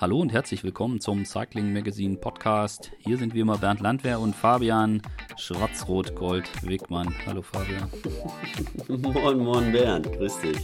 Hallo 0.00 0.18
und 0.18 0.32
herzlich 0.32 0.64
willkommen 0.64 0.98
zum 0.98 1.26
Cycling 1.26 1.74
Magazine 1.74 2.16
Podcast. 2.16 2.90
Hier 3.00 3.18
sind 3.18 3.34
wie 3.34 3.40
immer 3.40 3.58
Bernd 3.58 3.80
Landwehr 3.80 4.18
und 4.18 4.34
Fabian 4.34 5.02
Schwarz-Rot-Gold-Wegmann. 5.36 7.14
Hallo 7.26 7.42
Fabian. 7.42 7.86
moin, 8.88 9.38
moin 9.40 9.70
Bernd, 9.70 10.10
grüß 10.10 10.38
dich. 10.38 10.56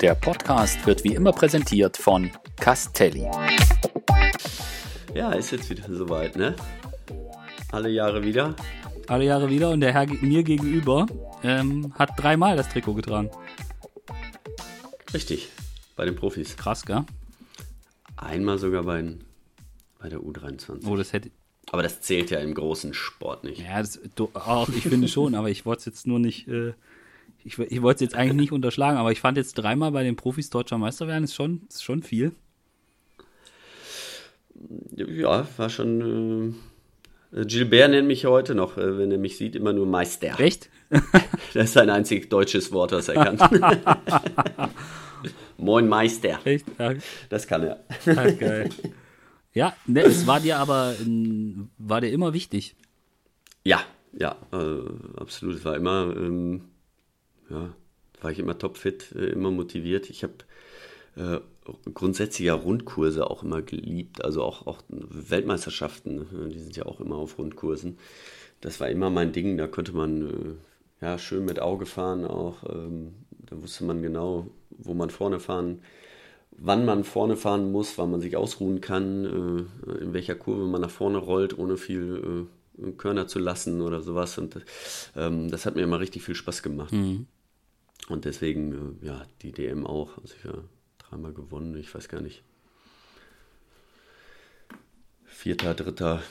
Der 0.00 0.14
Podcast 0.14 0.86
wird 0.86 1.04
wie 1.04 1.14
immer 1.14 1.32
präsentiert 1.32 1.98
von 1.98 2.30
Castelli. 2.58 3.28
Ja, 5.14 5.32
ist 5.32 5.50
jetzt 5.50 5.68
wieder 5.68 5.84
soweit, 5.86 6.36
ne? 6.36 6.56
Alle 7.70 7.90
Jahre 7.90 8.24
wieder. 8.24 8.56
Alle 9.08 9.26
Jahre 9.26 9.50
wieder 9.50 9.68
und 9.68 9.80
der 9.80 9.92
Herr 9.92 10.06
mir 10.06 10.42
gegenüber 10.42 11.04
ähm, 11.42 11.92
hat 11.98 12.12
dreimal 12.16 12.56
das 12.56 12.70
Trikot 12.70 12.94
getragen. 12.94 13.30
Richtig, 15.12 15.50
bei 15.96 16.04
den 16.04 16.16
Profis. 16.16 16.56
Krass, 16.56 16.84
gell? 16.84 17.04
Einmal 18.16 18.58
sogar 18.58 18.84
bei, 18.84 19.16
bei 19.98 20.08
der 20.08 20.20
U23. 20.20 20.86
Oh, 20.86 20.96
das 20.96 21.12
hätte. 21.12 21.30
Aber 21.70 21.82
das 21.82 22.00
zählt 22.00 22.30
ja 22.30 22.38
im 22.40 22.54
großen 22.54 22.94
Sport 22.94 23.44
nicht. 23.44 23.60
Ja, 23.60 23.80
das, 23.80 24.00
auch, 24.34 24.68
ich 24.68 24.84
finde 24.84 25.08
schon, 25.08 25.34
aber 25.34 25.50
ich 25.50 25.64
wollte 25.66 25.80
es 25.80 25.86
jetzt 25.86 26.06
nur 26.06 26.18
nicht. 26.18 26.46
Äh, 26.46 26.74
ich, 27.44 27.58
ich 27.58 27.82
wollte 27.82 28.04
es 28.04 28.12
jetzt 28.12 28.14
eigentlich 28.14 28.36
nicht 28.36 28.52
unterschlagen, 28.52 28.96
aber 28.96 29.12
ich 29.12 29.20
fand 29.20 29.36
jetzt 29.36 29.54
dreimal 29.54 29.92
bei 29.92 30.02
den 30.02 30.16
Profis 30.16 30.50
deutscher 30.50 30.78
Meister 30.78 31.08
werden, 31.08 31.24
ist 31.24 31.34
schon, 31.34 31.62
ist 31.68 31.82
schon 31.82 32.02
viel. 32.02 32.32
Ja, 34.94 35.46
war 35.56 35.70
schon. 35.70 36.54
Äh, 37.32 37.44
Gilbert 37.44 37.90
nennt 37.90 38.06
mich 38.06 38.26
heute 38.26 38.54
noch, 38.54 38.78
äh, 38.78 38.98
wenn 38.98 39.10
er 39.10 39.18
mich 39.18 39.36
sieht, 39.36 39.56
immer 39.56 39.72
nur 39.72 39.86
Meister. 39.86 40.38
Echt? 40.38 40.70
das 41.54 41.64
ist 41.64 41.72
sein 41.72 41.90
einzig 41.90 42.30
deutsches 42.30 42.72
Wort, 42.72 42.92
was 42.92 43.08
er 43.08 43.24
kann. 43.24 43.38
Moin 45.58 45.88
Meister. 45.88 46.38
Echt? 46.44 46.66
Das 47.28 47.46
kann 47.46 47.62
er. 47.62 47.84
Ja, 48.06 48.30
geil. 48.30 48.70
Ja, 49.52 49.76
ne, 49.86 50.02
es 50.02 50.26
war 50.26 50.40
dir 50.40 50.58
aber 50.58 50.94
war 51.78 52.00
dir 52.00 52.10
immer 52.10 52.32
wichtig. 52.32 52.74
Ja, 53.62 53.80
ja, 54.12 54.36
äh, 54.52 55.20
absolut. 55.20 55.56
Es 55.56 55.64
war 55.64 55.76
immer, 55.76 56.12
ähm, 56.16 56.62
ja, 57.48 57.72
war 58.20 58.30
ich 58.32 58.38
immer 58.38 58.58
topfit, 58.58 59.12
äh, 59.14 59.26
immer 59.26 59.50
motiviert. 59.50 60.10
Ich 60.10 60.24
habe 60.24 60.34
äh, 61.16 61.40
grundsätzlich 61.92 62.46
ja 62.46 62.54
Rundkurse 62.54 63.30
auch 63.30 63.42
immer 63.42 63.62
geliebt, 63.62 64.24
also 64.24 64.42
auch, 64.42 64.66
auch 64.66 64.82
Weltmeisterschaften, 64.88 66.16
ne, 66.16 66.48
die 66.48 66.58
sind 66.58 66.76
ja 66.76 66.86
auch 66.86 67.00
immer 67.00 67.16
auf 67.16 67.38
Rundkursen. 67.38 67.98
Das 68.60 68.80
war 68.80 68.88
immer 68.88 69.10
mein 69.10 69.32
Ding, 69.32 69.56
da 69.56 69.66
konnte 69.66 69.92
man 69.92 70.22
äh, 71.00 71.04
ja 71.04 71.18
schön 71.18 71.44
mit 71.44 71.60
Auge 71.60 71.86
fahren 71.86 72.24
auch. 72.24 72.64
Ähm, 72.68 73.14
da 73.46 73.60
wusste 73.60 73.84
man 73.84 74.02
genau, 74.02 74.50
wo 74.70 74.94
man 74.94 75.10
vorne 75.10 75.40
fahren, 75.40 75.82
wann 76.50 76.84
man 76.84 77.04
vorne 77.04 77.36
fahren 77.36 77.72
muss, 77.72 77.98
wann 77.98 78.10
man 78.10 78.20
sich 78.20 78.36
ausruhen 78.36 78.80
kann, 78.80 79.24
äh, 79.86 79.92
in 80.02 80.12
welcher 80.12 80.34
Kurve 80.34 80.66
man 80.66 80.80
nach 80.80 80.90
vorne 80.90 81.18
rollt, 81.18 81.58
ohne 81.58 81.76
viel 81.76 82.46
äh, 82.78 82.92
Körner 82.92 83.26
zu 83.26 83.38
lassen 83.38 83.80
oder 83.80 84.00
sowas. 84.00 84.38
Und 84.38 84.64
ähm, 85.16 85.50
das 85.50 85.66
hat 85.66 85.76
mir 85.76 85.82
immer 85.82 86.00
richtig 86.00 86.22
viel 86.22 86.34
Spaß 86.34 86.62
gemacht. 86.62 86.92
Mhm. 86.92 87.26
Und 88.08 88.24
deswegen, 88.24 88.98
äh, 89.02 89.06
ja, 89.06 89.26
die 89.42 89.52
DM 89.52 89.86
auch. 89.86 90.18
Also 90.18 90.34
ich 90.36 90.44
ja 90.44 90.54
dreimal 90.98 91.32
gewonnen, 91.32 91.76
ich 91.76 91.94
weiß 91.94 92.08
gar 92.08 92.20
nicht. 92.20 92.42
Vierter, 95.24 95.74
dritter, 95.74 96.22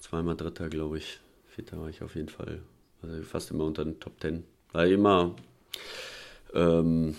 zweimal 0.00 0.36
dritter, 0.36 0.68
glaube 0.68 0.98
ich. 0.98 1.20
Vierter 1.48 1.80
war 1.80 1.88
ich 1.88 2.02
auf 2.02 2.14
jeden 2.14 2.28
Fall. 2.28 2.62
Also 3.02 3.22
fast 3.22 3.50
immer 3.50 3.64
unter 3.64 3.84
den 3.84 4.00
Top 4.00 4.18
Ten. 4.20 4.44
War 4.72 4.86
immer, 4.86 5.34
ähm, 6.54 7.14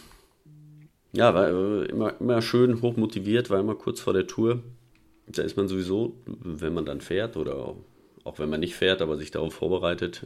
ja, 1.11 1.33
war 1.33 1.49
äh, 1.49 1.85
immer, 1.85 2.19
immer 2.19 2.41
schön 2.41 2.81
hoch 2.81 2.95
motiviert, 2.97 3.49
war 3.49 3.59
immer 3.59 3.75
kurz 3.75 3.99
vor 3.99 4.13
der 4.13 4.27
Tour. 4.27 4.61
Da 5.27 5.43
ist 5.43 5.57
man 5.57 5.67
sowieso, 5.67 6.15
wenn 6.25 6.73
man 6.73 6.85
dann 6.85 7.01
fährt 7.01 7.37
oder 7.37 7.55
auch, 7.55 7.77
auch 8.23 8.39
wenn 8.39 8.49
man 8.49 8.59
nicht 8.59 8.75
fährt, 8.75 9.01
aber 9.01 9.17
sich 9.17 9.31
darauf 9.31 9.53
vorbereitet, 9.53 10.25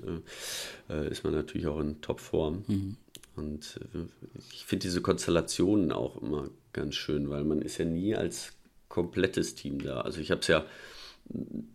äh, 0.89 0.93
äh 0.93 1.09
ist 1.09 1.23
man 1.23 1.33
natürlich 1.33 1.67
auch 1.67 1.79
in 1.79 2.01
Topform. 2.01 2.63
Mhm. 2.67 2.97
Und 3.35 3.79
äh, 3.93 3.99
ich 4.53 4.65
finde 4.65 4.83
diese 4.83 5.01
Konstellationen 5.01 5.91
auch 5.91 6.21
immer 6.21 6.49
ganz 6.73 6.95
schön, 6.95 7.29
weil 7.29 7.43
man 7.43 7.61
ist 7.61 7.77
ja 7.77 7.85
nie 7.85 8.15
als 8.15 8.53
komplettes 8.89 9.55
Team 9.55 9.81
da. 9.81 10.01
Also 10.01 10.21
ich 10.21 10.31
habe 10.31 10.41
es 10.41 10.47
ja 10.47 10.65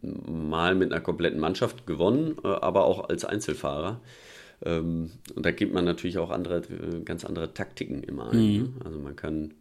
mal 0.02 0.74
mit 0.74 0.92
einer 0.92 1.00
kompletten 1.00 1.40
Mannschaft 1.40 1.86
gewonnen, 1.86 2.38
aber 2.44 2.84
auch 2.84 3.08
als 3.08 3.24
Einzelfahrer. 3.24 4.00
Ähm, 4.64 5.10
und 5.34 5.46
da 5.46 5.50
gibt 5.50 5.72
man 5.72 5.84
natürlich 5.84 6.18
auch 6.18 6.30
andere, 6.30 6.58
äh, 6.58 7.00
ganz 7.04 7.24
andere 7.24 7.54
Taktiken 7.54 8.02
immer 8.02 8.30
ein. 8.30 8.38
Mhm. 8.38 8.62
Ne? 8.62 8.72
Also 8.84 8.98
man 8.98 9.16
kann, 9.16 9.54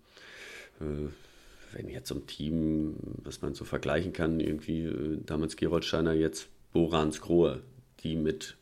wenn 0.79 1.89
jetzt 1.89 2.09
so 2.09 2.15
ein 2.15 2.27
Team, 2.27 2.97
was 3.23 3.41
man 3.41 3.55
so 3.55 3.65
vergleichen 3.65 4.13
kann, 4.13 4.39
irgendwie 4.39 5.19
damals 5.25 5.55
Geroldsteiner, 5.55 6.13
jetzt 6.13 6.49
Borans 6.71 7.19
Grohe, 7.21 7.61
die 8.01 8.15
mit, 8.15 8.57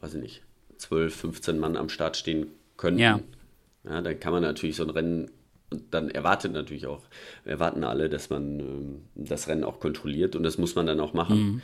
weiß 0.00 0.14
ich 0.14 0.20
nicht, 0.22 0.42
12, 0.78 1.14
15 1.14 1.58
Mann 1.58 1.76
am 1.76 1.88
Start 1.88 2.16
stehen 2.16 2.46
könnten. 2.76 3.00
Ja. 3.00 3.20
ja. 3.84 4.02
dann 4.02 4.18
kann 4.18 4.32
man 4.32 4.42
natürlich 4.42 4.76
so 4.76 4.82
ein 4.84 4.90
Rennen, 4.90 5.30
dann 5.90 6.10
erwartet 6.10 6.52
natürlich 6.52 6.86
auch, 6.86 7.02
erwarten 7.44 7.84
alle, 7.84 8.08
dass 8.08 8.30
man 8.30 8.60
ähm, 8.60 9.02
das 9.14 9.48
Rennen 9.48 9.64
auch 9.64 9.80
kontrolliert 9.80 10.36
und 10.36 10.42
das 10.42 10.58
muss 10.58 10.74
man 10.74 10.86
dann 10.86 11.00
auch 11.00 11.14
machen. 11.14 11.38
Mhm. 11.38 11.62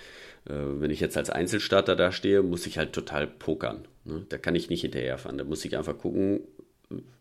Äh, 0.49 0.81
wenn 0.81 0.91
ich 0.91 1.01
jetzt 1.01 1.17
als 1.17 1.31
Einzelstarter 1.31 1.97
da 1.97 2.13
stehe, 2.13 2.43
muss 2.43 2.67
ich 2.67 2.79
halt 2.79 2.93
total 2.93 3.27
pokern. 3.27 3.85
Ne? 4.05 4.27
Da 4.29 4.39
kann 4.39 4.55
ich 4.55 4.71
nicht 4.71 4.81
hinterherfahren. 4.83 5.39
Da 5.39 5.45
muss 5.45 5.65
ich 5.65 5.77
einfach 5.77 5.99
gucken, 5.99 6.41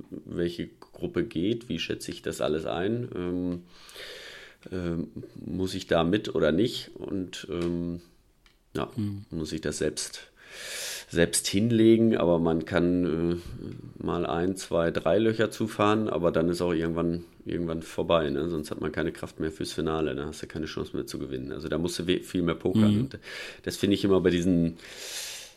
welche 0.09 0.67
Gruppe 0.67 1.25
geht, 1.25 1.69
wie 1.69 1.79
schätze 1.79 2.11
ich 2.11 2.21
das 2.21 2.41
alles 2.41 2.65
ein. 2.65 3.09
Ähm, 3.15 3.63
ähm, 4.71 5.11
muss 5.35 5.73
ich 5.73 5.87
da 5.87 6.03
mit 6.03 6.33
oder 6.33 6.51
nicht? 6.51 6.91
Und 6.95 7.47
ähm, 7.49 8.01
ja, 8.75 8.89
mhm. 8.95 9.25
muss 9.29 9.51
ich 9.51 9.61
das 9.61 9.79
selbst 9.79 10.31
selbst 11.09 11.47
hinlegen, 11.47 12.17
aber 12.17 12.37
man 12.37 12.65
kann 12.65 13.39
äh, 13.39 14.03
mal 14.03 14.25
ein, 14.25 14.57
zwei, 14.57 14.91
drei 14.91 15.19
Löcher 15.19 15.49
zufahren, 15.51 16.09
aber 16.09 16.31
dann 16.31 16.49
ist 16.49 16.61
auch 16.61 16.73
irgendwann, 16.73 17.23
irgendwann 17.45 17.81
vorbei. 17.81 18.29
Ne? 18.29 18.49
Sonst 18.49 18.71
hat 18.71 18.81
man 18.81 18.91
keine 18.91 19.13
Kraft 19.13 19.39
mehr 19.39 19.51
fürs 19.51 19.71
Finale, 19.71 20.15
da 20.15 20.25
hast 20.25 20.43
du 20.43 20.47
keine 20.47 20.65
Chance 20.65 20.95
mehr 20.95 21.05
zu 21.05 21.17
gewinnen. 21.17 21.53
Also 21.53 21.69
da 21.69 21.77
musst 21.77 21.97
du 21.99 22.03
viel 22.03 22.41
mehr 22.41 22.55
pokern. 22.55 22.93
Mhm. 22.93 22.99
Und 23.01 23.19
das 23.63 23.77
finde 23.77 23.93
ich 23.93 24.03
immer 24.03 24.19
bei 24.19 24.31
diesen, 24.31 24.77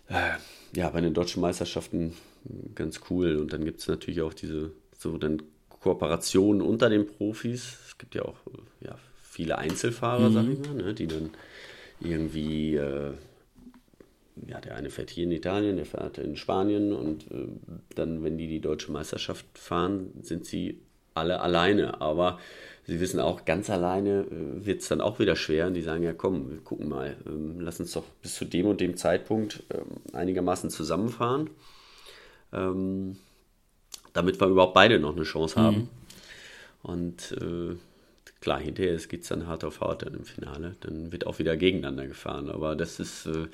äh, 0.09 0.37
ja, 0.77 0.89
bei 0.91 1.01
den 1.01 1.15
deutschen 1.15 1.41
Meisterschaften 1.41 2.15
ganz 2.77 3.01
cool. 3.11 3.37
Und 3.37 3.53
dann 3.53 3.65
gibt 3.65 3.81
es 3.81 3.89
natürlich 3.89 4.23
auch 4.23 4.35
diese 4.35 4.71
so 4.97 5.19
dann 5.19 5.43
Kooperationen 5.69 6.63
unter 6.63 6.89
den 6.89 7.09
Profis. 7.09 7.79
Es 7.89 7.99
gibt 7.99 8.15
ja 8.15 8.23
auch 8.23 8.37
ja, 8.81 8.97
viele 9.21 9.59
Einzelfahrer, 9.59 10.29
mhm. 10.29 10.35
sag 10.35 10.49
ich 10.49 10.59
mal, 10.61 10.75
ne? 10.75 10.95
die 10.95 11.09
dann 11.09 11.31
irgendwie 12.01 12.77
äh, 12.77 13.15
ja, 14.47 14.61
der 14.61 14.77
eine 14.77 14.91
fährt 14.91 15.11
hier 15.11 15.25
in 15.25 15.33
Italien, 15.33 15.77
der 15.77 15.87
fährt 15.87 16.19
in 16.19 16.37
Spanien 16.37 16.93
und 16.93 17.31
äh, 17.31 17.49
dann, 17.95 18.23
wenn 18.23 18.39
die 18.39 18.47
die 18.47 18.61
deutsche 18.61 18.93
Meisterschaft 18.93 19.47
fahren, 19.55 20.11
sind 20.23 20.47
sie 20.47 20.81
alle 21.15 21.41
alleine. 21.41 22.01
Aber 22.01 22.39
sie 22.87 23.01
wissen 23.01 23.21
auch, 23.21 23.45
ganz 23.45 23.71
alleine 23.71 24.27
äh, 24.31 24.65
wird 24.65 24.83
es 24.83 24.89
dann 24.89 25.01
auch 25.01 25.19
wieder 25.19 25.37
schwer. 25.37 25.67
Und 25.67 25.75
die 25.75 25.83
sagen, 25.83 26.03
ja 26.03 26.13
komm, 26.13 26.51
wir 26.51 26.59
gucken 26.59 26.89
mal, 26.89 27.17
ähm, 27.27 27.61
lass 27.61 27.81
uns 27.81 27.93
doch 27.93 28.05
bis 28.23 28.35
zu 28.35 28.45
dem 28.45 28.67
und 28.67 28.81
dem 28.81 28.97
Zeitpunkt 28.97 29.63
ähm, 29.75 29.97
einigermaßen 30.13 30.71
zusammenfahren, 30.71 31.51
ähm, 32.53 33.17
damit 34.13 34.41
wir 34.41 34.49
überhaupt 34.49 34.75
beide 34.75 34.99
noch 34.99 35.15
eine 35.15 35.25
Chance 35.25 35.61
haben. 35.61 35.77
Mhm. 35.77 35.89
Und 36.83 37.33
äh, 37.41 37.77
klar, 38.41 38.61
hinterher 38.61 38.97
geht 38.97 39.23
es 39.23 39.29
dann 39.29 39.47
hart 39.47 39.65
auf 39.65 39.81
hart 39.81 40.03
dann 40.03 40.15
im 40.15 40.25
Finale. 40.25 40.77
Dann 40.81 41.13
wird 41.13 41.27
auch 41.27 41.39
wieder 41.39 41.57
gegeneinander 41.57 42.07
gefahren. 42.07 42.51
Aber 42.51 42.77
das 42.77 43.01
ist, 43.01 43.27
äh, 43.27 43.47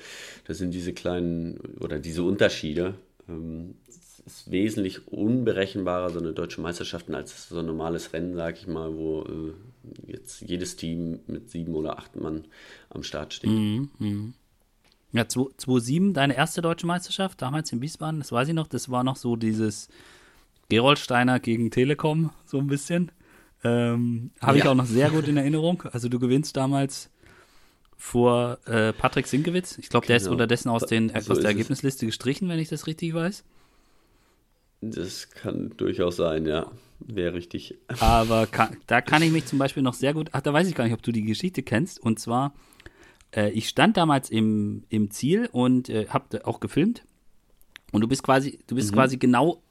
das 0.45 0.57
sind 0.57 0.73
diese 0.73 0.93
kleinen 0.93 1.57
oder 1.79 1.99
diese 1.99 2.23
Unterschiede. 2.23 2.95
Ähm, 3.27 3.75
es 3.87 4.19
ist 4.25 4.51
wesentlich 4.51 5.07
unberechenbarer, 5.07 6.09
so 6.09 6.19
eine 6.19 6.33
deutsche 6.33 6.61
Meisterschaft, 6.61 7.09
als 7.11 7.49
so 7.49 7.59
ein 7.59 7.65
normales 7.65 8.13
Rennen, 8.13 8.35
sag 8.35 8.57
ich 8.57 8.67
mal, 8.67 8.95
wo 8.95 9.23
äh, 9.23 10.11
jetzt 10.11 10.41
jedes 10.41 10.75
Team 10.75 11.19
mit 11.27 11.49
sieben 11.49 11.75
oder 11.75 11.97
acht 11.97 12.15
Mann 12.15 12.45
am 12.89 13.03
Start 13.03 13.33
steht. 13.33 13.49
Mhm, 13.49 13.89
mh. 13.99 14.33
Ja, 15.13 15.27
2007, 15.27 16.13
deine 16.13 16.35
erste 16.35 16.61
deutsche 16.61 16.85
Meisterschaft, 16.85 17.41
damals 17.41 17.71
in 17.71 17.81
Wiesbaden, 17.81 18.19
das 18.19 18.31
weiß 18.31 18.49
ich 18.49 18.53
noch, 18.53 18.67
das 18.67 18.89
war 18.91 19.05
noch 19.05 19.15
so 19.15 19.37
dieses 19.37 19.87
Geroldsteiner 20.69 21.39
gegen 21.39 21.71
Telekom, 21.71 22.31
so 22.45 22.57
ein 22.57 22.67
bisschen. 22.67 23.11
Ähm, 23.67 24.31
Habe 24.39 24.57
ja. 24.57 24.63
ich 24.63 24.69
auch 24.69 24.75
noch 24.75 24.85
sehr 24.85 25.09
gut 25.09 25.27
in 25.27 25.37
Erinnerung. 25.37 25.83
Also 25.91 26.09
du 26.09 26.19
gewinnst 26.19 26.55
damals 26.57 27.09
vor 27.97 28.59
äh, 28.65 28.93
Patrick 28.93 29.27
Sinkewitz. 29.27 29.77
Ich 29.77 29.89
glaube, 29.89 30.07
der 30.07 30.17
genau. 30.17 30.27
ist 30.27 30.31
unterdessen 30.31 30.69
aus, 30.69 30.85
den, 30.85 31.09
so 31.19 31.33
aus 31.33 31.39
der 31.39 31.49
Ergebnisliste 31.49 32.05
es. 32.05 32.09
gestrichen, 32.09 32.47
wenn 32.49 32.59
ich 32.59 32.69
das 32.69 32.87
richtig 32.87 33.13
weiß. 33.13 33.43
Das 34.81 35.29
kann 35.31 35.73
durchaus 35.75 36.17
sein, 36.17 36.45
ja. 36.45 36.71
Wäre 36.99 37.33
richtig. 37.33 37.75
Aber 37.99 38.47
kann, 38.47 38.77
da 38.87 39.01
kann 39.01 39.21
ich 39.21 39.31
mich 39.31 39.45
zum 39.45 39.59
Beispiel 39.59 39.83
noch 39.83 39.93
sehr 39.93 40.13
gut. 40.13 40.29
Ach, 40.31 40.41
da 40.41 40.53
weiß 40.53 40.67
ich 40.67 40.75
gar 40.75 40.83
nicht, 40.83 40.93
ob 40.93 41.03
du 41.03 41.11
die 41.11 41.23
Geschichte 41.23 41.63
kennst. 41.63 41.99
Und 41.99 42.19
zwar, 42.19 42.53
äh, 43.35 43.51
ich 43.51 43.69
stand 43.69 43.97
damals 43.97 44.29
im, 44.29 44.83
im 44.89 45.11
Ziel 45.11 45.49
und 45.51 45.89
äh, 45.89 46.07
habe 46.09 46.45
auch 46.45 46.59
gefilmt. 46.59 47.03
Und 47.91 48.01
du 48.01 48.07
bist 48.07 48.23
quasi, 48.23 48.59
du 48.67 48.75
bist 48.75 48.91
mhm. 48.91 48.95
quasi 48.95 49.17
genau 49.17 49.61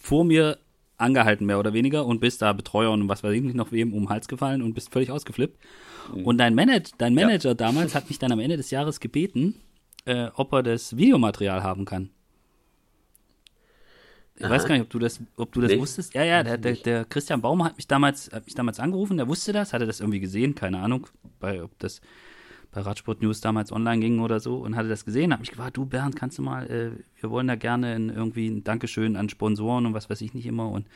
vor 0.00 0.24
mir 0.24 0.58
angehalten, 1.02 1.46
mehr 1.46 1.58
oder 1.58 1.72
weniger, 1.72 2.06
und 2.06 2.20
bist 2.20 2.42
da 2.42 2.52
Betreuer 2.52 2.90
und 2.90 3.08
was 3.08 3.22
weiß 3.22 3.32
ich 3.32 3.42
nicht 3.42 3.54
noch 3.54 3.72
wem 3.72 3.92
um 3.92 4.04
den 4.04 4.08
Hals 4.08 4.28
gefallen 4.28 4.62
und 4.62 4.74
bist 4.74 4.92
völlig 4.92 5.10
ausgeflippt. 5.10 5.58
Mhm. 6.14 6.24
Und 6.24 6.38
dein, 6.38 6.54
Manage, 6.54 6.92
dein 6.98 7.14
Manager 7.14 7.50
ja. 7.50 7.54
damals 7.54 7.94
hat 7.94 8.08
mich 8.08 8.18
dann 8.18 8.32
am 8.32 8.40
Ende 8.40 8.56
des 8.56 8.70
Jahres 8.70 9.00
gebeten, 9.00 9.56
äh, 10.04 10.28
ob 10.34 10.52
er 10.52 10.62
das 10.62 10.96
Videomaterial 10.96 11.62
haben 11.62 11.84
kann. 11.84 12.10
Ich 14.34 14.44
Aha. 14.44 14.50
weiß 14.50 14.64
gar 14.64 14.74
nicht, 14.74 14.82
ob 14.82 14.90
du 14.90 14.98
das, 14.98 15.20
ob 15.36 15.52
du 15.52 15.60
das 15.60 15.72
nee. 15.72 15.78
wusstest. 15.78 16.14
Ja, 16.14 16.24
ja, 16.24 16.42
der, 16.42 16.56
der, 16.56 16.74
der, 16.74 17.04
Christian 17.04 17.42
Baumer 17.42 17.66
hat 17.66 17.76
mich 17.76 17.86
damals, 17.86 18.32
hat 18.32 18.46
mich 18.46 18.54
damals 18.54 18.80
angerufen, 18.80 19.16
der 19.16 19.28
wusste 19.28 19.52
das, 19.52 19.72
hatte 19.72 19.86
das 19.86 20.00
irgendwie 20.00 20.20
gesehen, 20.20 20.54
keine 20.54 20.78
Ahnung, 20.78 21.06
bei, 21.38 21.62
ob 21.62 21.78
das 21.78 22.00
bei 22.72 22.80
Radsport 22.80 23.22
News 23.22 23.40
damals 23.40 23.70
online 23.70 24.00
ging 24.00 24.20
oder 24.20 24.40
so 24.40 24.56
und 24.56 24.76
hatte 24.76 24.88
das 24.88 25.04
gesehen, 25.04 25.32
hat 25.32 25.40
mich 25.40 25.50
gefragt, 25.50 25.76
du 25.76 25.84
Bernd, 25.84 26.16
kannst 26.16 26.38
du 26.38 26.42
mal, 26.42 26.66
äh, 26.70 26.90
wir 27.20 27.30
wollen 27.30 27.46
da 27.46 27.54
gerne 27.54 27.94
in, 27.94 28.08
irgendwie 28.08 28.48
ein 28.48 28.64
Dankeschön 28.64 29.16
an 29.16 29.28
Sponsoren 29.28 29.86
und 29.86 29.94
was 29.94 30.10
weiß 30.10 30.20
ich 30.22 30.34
nicht 30.34 30.46
immer 30.46 30.68
und 30.68 30.86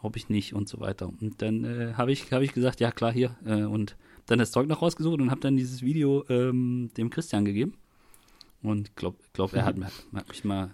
ob 0.00 0.16
ich 0.16 0.28
nicht 0.28 0.54
und 0.54 0.68
so 0.68 0.80
weiter. 0.80 1.08
Und 1.08 1.42
dann 1.42 1.64
äh, 1.64 1.94
habe 1.94 2.12
ich, 2.12 2.32
hab 2.32 2.42
ich 2.42 2.52
gesagt, 2.52 2.80
ja 2.80 2.90
klar, 2.90 3.12
hier. 3.12 3.36
Äh, 3.44 3.64
und 3.64 3.96
dann 4.26 4.38
das 4.38 4.52
Zeug 4.52 4.68
noch 4.68 4.82
rausgesucht 4.82 5.20
und 5.20 5.30
habe 5.30 5.40
dann 5.40 5.56
dieses 5.56 5.82
Video 5.82 6.24
ähm, 6.28 6.90
dem 6.96 7.10
Christian 7.10 7.44
gegeben. 7.44 7.74
Und 8.62 8.96
glaube, 8.96 9.18
glaub, 9.32 9.52
er 9.54 9.64
hat, 9.64 9.76
hat 10.14 10.28
mich 10.28 10.44
mal 10.44 10.70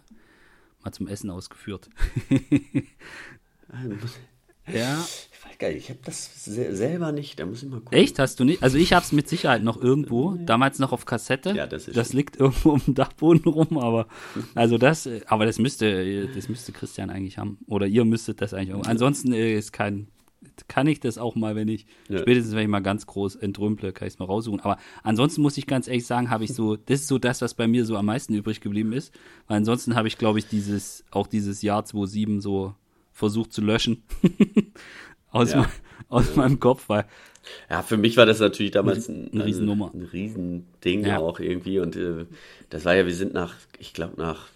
mal 0.85 0.93
zum 0.93 1.09
Essen 1.09 1.31
ausgeführt. 1.31 1.89
Ja. 4.73 5.05
Ich 5.33 5.51
weiß 5.51 5.59
gar 5.59 5.69
nicht, 5.69 5.79
ich 5.79 5.91
habe 5.91 6.01
das 6.05 6.45
selber 6.45 7.13
nicht, 7.13 7.39
da 7.39 7.47
muss 7.47 7.63
ich 7.63 7.69
mal 7.69 7.81
gucken. 7.81 7.99
Echt? 7.99 8.19
Hast 8.19 8.41
du 8.41 8.45
nicht? 8.45 8.63
Also 8.63 8.79
ich 8.79 8.93
habe 8.93 9.05
es 9.05 9.13
mit 9.13 9.29
Sicherheit 9.29 9.63
noch 9.63 9.81
irgendwo, 9.81 10.37
damals 10.37 10.79
noch 10.79 10.93
auf 10.93 11.05
Kassette. 11.05 11.51
Ja, 11.51 11.67
das 11.67 11.89
ist 11.89 11.97
Das 11.97 12.13
liegt 12.13 12.37
irgendwo 12.37 12.71
um 12.73 12.81
den 12.85 12.95
Dachboden 12.95 13.45
rum, 13.51 13.79
aber 13.79 14.07
also 14.55 14.79
das, 14.79 15.09
aber 15.27 15.47
das 15.47 15.59
müsste, 15.59 16.29
das 16.29 16.49
müsste 16.49 16.73
Christian 16.73 17.11
eigentlich 17.11 17.39
haben. 17.39 17.59
Oder 17.67 17.87
ihr 17.87 18.05
müsstet 18.05 18.41
das 18.41 18.55
eigentlich. 18.55 18.75
Haben. 18.75 18.87
Ansonsten 18.87 19.33
äh, 19.33 19.55
ist 19.55 19.73
kein, 19.73 20.09
kann 20.69 20.87
ich 20.87 21.01
das 21.01 21.19
auch 21.19 21.35
mal, 21.35 21.57
wenn 21.57 21.69
ich, 21.69 21.87
ja. 22.09 22.19
spätestens 22.19 22.55
wenn 22.55 22.63
ich 22.63 22.69
mal 22.69 22.81
ganz 22.81 23.07
groß 23.07 23.37
entrümple, 23.37 23.93
kann 23.93 24.09
ich 24.09 24.15
es 24.15 24.19
mal 24.19 24.27
raussuchen. 24.27 24.61
Aber 24.61 24.79
ansonsten 25.03 25.43
muss 25.43 25.59
ich 25.59 25.67
ganz 25.67 25.89
ehrlich 25.89 26.07
sagen, 26.07 26.31
habe 26.31 26.45
ich 26.45 26.55
so, 26.55 26.77
das 26.77 27.01
ist 27.01 27.09
so 27.09 27.19
das, 27.19 27.43
was 27.43 27.55
bei 27.55 27.67
mir 27.67 27.85
so 27.85 27.97
am 27.97 28.07
meisten 28.07 28.35
übrig 28.35 28.61
geblieben 28.61 28.93
ist. 28.93 29.13
Weil 29.47 29.59
ansonsten 29.59 29.95
habe 29.95 30.09
ich, 30.09 30.19
glaube 30.19 30.39
ich, 30.39 30.47
dieses, 30.47 31.05
auch 31.11 31.27
dieses 31.27 31.63
Jahr 31.63 31.85
2007 31.85 32.41
so 32.41 32.75
versucht 33.15 33.53
zu 33.53 33.63
löschen. 33.63 34.03
aus, 35.31 35.53
ja. 35.53 35.71
aus 36.09 36.31
ja. 36.31 36.37
meinem 36.37 36.61
Kopf, 36.61 36.89
weil. 36.89 37.07
Ja, 37.71 37.83
für 37.83 37.97
mich 37.97 38.17
war 38.17 38.27
das 38.27 38.41
natürlich 38.41 38.73
damals 38.73 39.09
ein, 39.09 39.31
eine 39.33 39.47
Riesennummer. 39.47 39.91
Ein, 39.95 40.01
ein 40.01 40.07
Riesending 40.07 41.07
ja. 41.07 41.19
auch 41.19 41.41
irgendwie. 41.41 41.79
Und 41.79 41.97
äh, 41.97 42.27
das 42.71 42.85
war 42.85 42.95
ja, 42.95 43.07
wir 43.07 43.15
sind 43.15 43.33
nach, 43.35 43.55
ich 43.79 43.95
glaube, 43.95 44.21
nach 44.21 44.49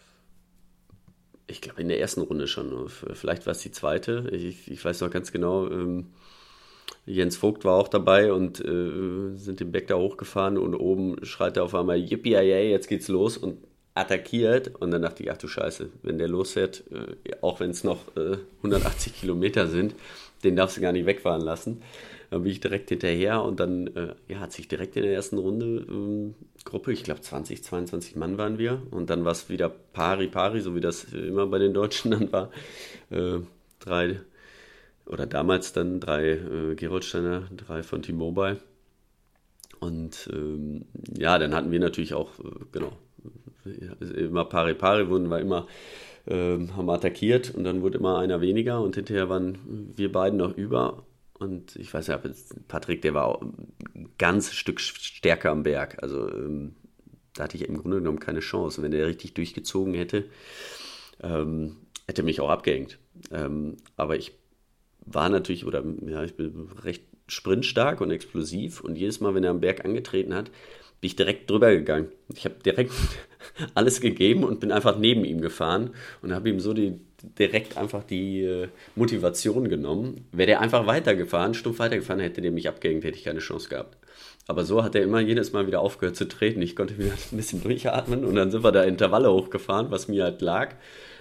ich 1.50 1.62
glaube, 1.62 1.80
in 1.80 1.88
der 1.88 1.98
ersten 1.98 2.20
Runde 2.20 2.46
schon. 2.46 2.88
Vielleicht 2.88 3.46
war 3.46 3.52
es 3.52 3.60
die 3.60 3.70
zweite. 3.70 4.28
Ich, 4.32 4.70
ich 4.70 4.84
weiß 4.84 5.00
noch 5.00 5.10
ganz 5.10 5.32
genau. 5.32 5.66
Ähm, 5.70 6.08
Jens 7.06 7.36
Vogt 7.38 7.64
war 7.64 7.74
auch 7.74 7.88
dabei 7.88 8.32
und 8.32 8.60
äh, 8.60 9.34
sind 9.34 9.60
den 9.60 9.72
Berg 9.72 9.86
da 9.86 9.96
hochgefahren 9.96 10.58
und 10.58 10.74
oben 10.74 11.24
schreit 11.24 11.56
er 11.56 11.64
auf 11.64 11.74
einmal 11.74 11.96
Yippie, 11.96 12.32
jetzt 12.32 12.86
geht's 12.86 13.08
los 13.08 13.38
und 13.38 13.56
attackiert. 13.98 14.74
Und 14.80 14.90
dann 14.90 15.02
dachte 15.02 15.22
ich, 15.22 15.30
ach 15.30 15.36
du 15.36 15.48
Scheiße, 15.48 15.90
wenn 16.02 16.18
der 16.18 16.28
losfährt, 16.28 16.84
äh, 16.90 17.34
auch 17.40 17.60
wenn 17.60 17.70
es 17.70 17.84
noch 17.84 18.16
äh, 18.16 18.38
180 18.58 19.20
Kilometer 19.20 19.66
sind, 19.66 19.94
den 20.44 20.56
darfst 20.56 20.76
du 20.76 20.80
gar 20.80 20.92
nicht 20.92 21.06
wegfahren 21.06 21.42
lassen. 21.42 21.82
Dann 22.30 22.42
bin 22.42 22.52
ich 22.52 22.60
direkt 22.60 22.90
hinterher 22.90 23.42
und 23.42 23.58
dann 23.58 23.86
äh, 23.88 24.14
ja, 24.28 24.40
hat 24.40 24.52
sich 24.52 24.68
direkt 24.68 24.96
in 24.96 25.02
der 25.02 25.12
ersten 25.12 25.38
Runde 25.38 25.86
ähm, 25.88 26.34
Gruppe, 26.64 26.92
ich 26.92 27.02
glaube 27.02 27.22
20, 27.22 27.64
22 27.64 28.16
Mann 28.16 28.36
waren 28.36 28.58
wir 28.58 28.82
und 28.90 29.08
dann 29.08 29.24
war 29.24 29.32
es 29.32 29.48
wieder 29.48 29.70
pari 29.70 30.28
pari, 30.28 30.60
so 30.60 30.74
wie 30.74 30.80
das 30.80 31.04
immer 31.04 31.46
bei 31.46 31.58
den 31.58 31.72
Deutschen 31.72 32.10
dann 32.10 32.30
war. 32.30 32.50
Äh, 33.10 33.38
drei 33.78 34.20
oder 35.06 35.26
damals 35.26 35.72
dann 35.72 36.00
drei 36.00 36.32
äh, 36.32 36.74
Geroldsteiner, 36.74 37.48
drei 37.56 37.82
von 37.82 38.02
T-Mobile. 38.02 38.58
Und 39.80 40.28
ähm, 40.32 40.84
ja, 41.16 41.38
dann 41.38 41.54
hatten 41.54 41.70
wir 41.70 41.80
natürlich 41.80 42.14
auch, 42.14 42.38
äh, 42.40 42.64
genau, 42.72 42.92
immer 44.16 44.44
pari 44.44 44.74
pari, 44.74 45.08
wurden 45.08 45.28
wir 45.28 45.40
immer 45.40 45.66
ähm, 46.26 46.76
haben 46.76 46.90
attackiert 46.90 47.54
und 47.54 47.64
dann 47.64 47.82
wurde 47.82 47.98
immer 47.98 48.18
einer 48.18 48.40
weniger 48.40 48.80
und 48.82 48.96
hinterher 48.96 49.28
waren 49.28 49.58
wir 49.96 50.12
beiden 50.12 50.38
noch 50.38 50.56
über 50.56 51.04
und 51.38 51.76
ich 51.76 51.92
weiß 51.92 52.08
ja, 52.08 52.20
Patrick, 52.66 53.02
der 53.02 53.14
war 53.14 53.26
auch 53.26 53.42
ein 53.42 54.10
ganzes 54.18 54.54
Stück 54.54 54.80
stärker 54.80 55.50
am 55.50 55.62
Berg. 55.62 56.02
Also 56.02 56.28
ähm, 56.28 56.74
da 57.34 57.44
hatte 57.44 57.56
ich 57.56 57.68
im 57.68 57.78
Grunde 57.78 57.98
genommen 57.98 58.18
keine 58.18 58.40
Chance. 58.40 58.82
wenn 58.82 58.90
der 58.90 59.06
richtig 59.06 59.34
durchgezogen 59.34 59.94
hätte, 59.94 60.24
ähm, 61.22 61.76
hätte 62.06 62.24
mich 62.24 62.40
auch 62.40 62.50
abgehängt. 62.50 62.98
Ähm, 63.30 63.76
aber 63.96 64.16
ich 64.16 64.32
war 65.06 65.28
natürlich, 65.28 65.64
oder 65.64 65.84
ja, 66.06 66.24
ich 66.24 66.34
bin 66.34 66.68
recht 66.82 67.04
sprintstark 67.28 68.00
und 68.00 68.10
explosiv. 68.10 68.80
Und 68.80 68.96
jedes 68.96 69.20
Mal, 69.20 69.34
wenn 69.34 69.44
er 69.44 69.50
am 69.50 69.60
Berg 69.60 69.84
angetreten 69.84 70.34
hat, 70.34 70.50
bin 71.00 71.08
ich 71.08 71.16
direkt 71.16 71.50
drüber 71.50 71.70
gegangen. 71.70 72.08
Ich 72.34 72.44
habe 72.44 72.56
direkt 72.64 72.92
alles 73.74 74.00
gegeben 74.00 74.44
und 74.44 74.60
bin 74.60 74.72
einfach 74.72 74.98
neben 74.98 75.24
ihm 75.24 75.40
gefahren 75.40 75.90
und 76.22 76.32
habe 76.34 76.48
ihm 76.48 76.60
so 76.60 76.72
die, 76.72 76.98
direkt 77.38 77.76
einfach 77.76 78.04
die 78.04 78.42
äh, 78.42 78.68
Motivation 78.96 79.68
genommen. 79.68 80.26
Wäre 80.32 80.46
der 80.46 80.60
einfach 80.60 80.86
weitergefahren, 80.86 81.54
stumpf 81.54 81.78
weitergefahren, 81.78 82.20
hätte 82.20 82.40
der 82.40 82.50
mich 82.50 82.68
abgehängt, 82.68 83.04
hätte 83.04 83.16
ich 83.16 83.24
keine 83.24 83.40
Chance 83.40 83.68
gehabt. 83.68 83.96
Aber 84.46 84.64
so 84.64 84.82
hat 84.82 84.94
er 84.94 85.02
immer 85.02 85.20
jedes 85.20 85.52
Mal 85.52 85.66
wieder 85.66 85.80
aufgehört 85.80 86.16
zu 86.16 86.26
treten. 86.26 86.62
Ich 86.62 86.74
konnte 86.74 86.98
wieder 86.98 87.12
ein 87.32 87.36
bisschen 87.36 87.62
durchatmen 87.62 88.24
und 88.24 88.34
dann 88.34 88.50
sind 88.50 88.64
wir 88.64 88.72
da 88.72 88.82
Intervalle 88.82 89.32
hochgefahren, 89.32 89.90
was 89.90 90.08
mir 90.08 90.24
halt 90.24 90.40
lag. 90.40 90.74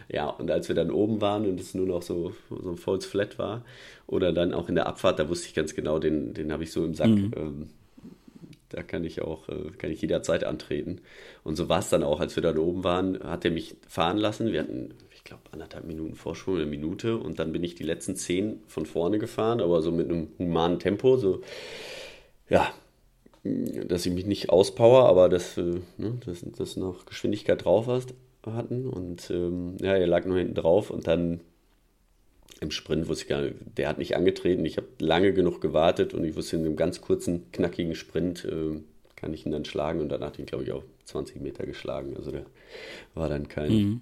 Ja, 0.09 0.27
und 0.27 0.49
als 0.49 0.69
wir 0.69 0.75
dann 0.75 0.89
oben 0.89 1.19
waren 1.19 1.45
und 1.45 1.59
es 1.59 1.73
nur 1.73 1.85
noch 1.85 2.01
so, 2.01 2.33
so 2.49 2.69
ein 2.69 2.77
Falls 2.77 3.05
Flat 3.05 3.37
war, 3.37 3.65
oder 4.07 4.31
dann 4.31 4.53
auch 4.53 4.69
in 4.69 4.75
der 4.75 4.87
Abfahrt, 4.87 5.19
da 5.19 5.27
wusste 5.27 5.47
ich 5.47 5.53
ganz 5.53 5.75
genau, 5.75 5.99
den, 5.99 6.33
den 6.33 6.53
habe 6.53 6.63
ich 6.63 6.71
so 6.71 6.85
im 6.85 6.93
Sack. 6.93 7.09
Mhm. 7.09 7.31
Ähm, 7.35 7.67
da 8.69 8.83
kann 8.83 9.03
ich 9.03 9.21
auch, 9.21 9.49
äh, 9.49 9.71
kann 9.77 9.91
ich 9.91 10.01
jederzeit 10.01 10.43
antreten. 10.43 11.01
Und 11.43 11.55
so 11.55 11.69
war 11.69 11.79
es 11.79 11.89
dann 11.89 12.03
auch, 12.03 12.19
als 12.19 12.35
wir 12.35 12.43
dann 12.43 12.57
oben 12.57 12.83
waren, 12.83 13.19
hat 13.23 13.45
er 13.45 13.51
mich 13.51 13.75
fahren 13.87 14.17
lassen. 14.17 14.51
Wir 14.51 14.61
hatten 14.61 14.93
glaube, 15.27 15.43
anderthalb 15.51 15.85
Minuten 15.85 16.15
Vorsprung, 16.15 16.55
eine 16.55 16.65
Minute. 16.65 17.17
Und 17.17 17.39
dann 17.39 17.51
bin 17.51 17.63
ich 17.63 17.75
die 17.75 17.83
letzten 17.83 18.15
zehn 18.15 18.61
von 18.67 18.85
vorne 18.85 19.19
gefahren, 19.19 19.61
aber 19.61 19.81
so 19.81 19.91
mit 19.91 20.09
einem 20.09 20.29
humanen 20.39 20.79
Tempo. 20.79 21.17
So, 21.17 21.41
ja, 22.49 22.71
dass 23.43 24.05
ich 24.05 24.13
mich 24.13 24.25
nicht 24.25 24.49
auspower, 24.49 25.07
aber 25.07 25.29
dass, 25.29 25.57
ne, 25.57 25.83
dass, 26.25 26.43
dass 26.43 26.77
noch 26.77 27.05
Geschwindigkeit 27.05 27.63
drauf 27.63 27.87
hast, 27.87 28.13
hatten. 28.45 28.87
Und 28.87 29.29
ähm, 29.29 29.75
ja, 29.81 29.95
er 29.95 30.07
lag 30.07 30.25
nur 30.25 30.37
hinten 30.37 30.55
drauf 30.55 30.89
und 30.89 31.07
dann 31.07 31.41
im 32.59 32.71
Sprint 32.71 33.07
wusste 33.07 33.23
ich 33.23 33.29
gar 33.29 33.41
nicht, 33.41 33.55
der 33.77 33.87
hat 33.87 33.97
nicht 33.97 34.15
angetreten. 34.15 34.65
Ich 34.65 34.77
habe 34.77 34.87
lange 34.99 35.33
genug 35.33 35.61
gewartet 35.61 36.13
und 36.13 36.23
ich 36.23 36.35
wusste, 36.35 36.55
in 36.55 36.65
einem 36.65 36.75
ganz 36.75 37.01
kurzen, 37.01 37.51
knackigen 37.51 37.95
Sprint 37.95 38.45
äh, 38.45 38.79
kann 39.15 39.33
ich 39.33 39.45
ihn 39.45 39.51
dann 39.51 39.65
schlagen 39.65 39.99
und 39.99 40.09
danach 40.09 40.27
hat 40.27 40.39
ihn, 40.39 40.45
glaube 40.45 40.63
ich, 40.63 40.71
auch 40.71 40.83
20 41.05 41.41
Meter 41.41 41.65
geschlagen. 41.65 42.15
Also 42.17 42.31
der 42.31 42.45
war 43.15 43.29
dann 43.29 43.47
kein, 43.47 43.71
mhm 43.71 44.01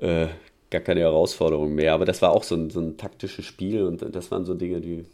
äh, 0.00 0.28
gar 0.70 0.82
keine 0.82 1.00
Herausforderung 1.00 1.74
mehr. 1.74 1.94
Aber 1.94 2.04
das 2.04 2.20
war 2.22 2.32
auch 2.32 2.42
so 2.42 2.54
ein, 2.54 2.70
so 2.70 2.80
ein 2.80 2.96
taktisches 2.96 3.44
Spiel 3.44 3.84
und 3.84 4.04
das 4.14 4.30
waren 4.30 4.44
so 4.44 4.54
Dinge, 4.54 4.80
die, 4.80 5.04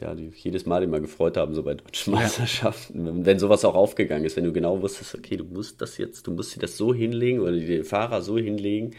ja, 0.00 0.14
die 0.14 0.30
jedes 0.36 0.66
Mal 0.66 0.82
immer 0.82 1.00
gefreut 1.00 1.36
haben, 1.36 1.54
so 1.54 1.62
bei 1.62 1.74
deutschen 1.74 2.12
Meisterschaften. 2.14 3.00
Ja. 3.00 3.06
Wenn, 3.06 3.26
wenn 3.26 3.38
sowas 3.38 3.64
auch 3.64 3.74
aufgegangen 3.74 4.24
ist, 4.24 4.36
wenn 4.36 4.44
du 4.44 4.52
genau 4.52 4.80
wusstest, 4.82 5.14
okay, 5.14 5.36
du 5.36 5.44
musst 5.44 5.80
das 5.80 5.98
jetzt, 5.98 6.26
du 6.26 6.30
musst 6.30 6.54
dir 6.54 6.60
das 6.60 6.76
so 6.76 6.94
hinlegen 6.94 7.40
oder 7.40 7.52
den 7.52 7.84
Fahrer 7.84 8.22
so 8.22 8.38
hinlegen, 8.38 8.94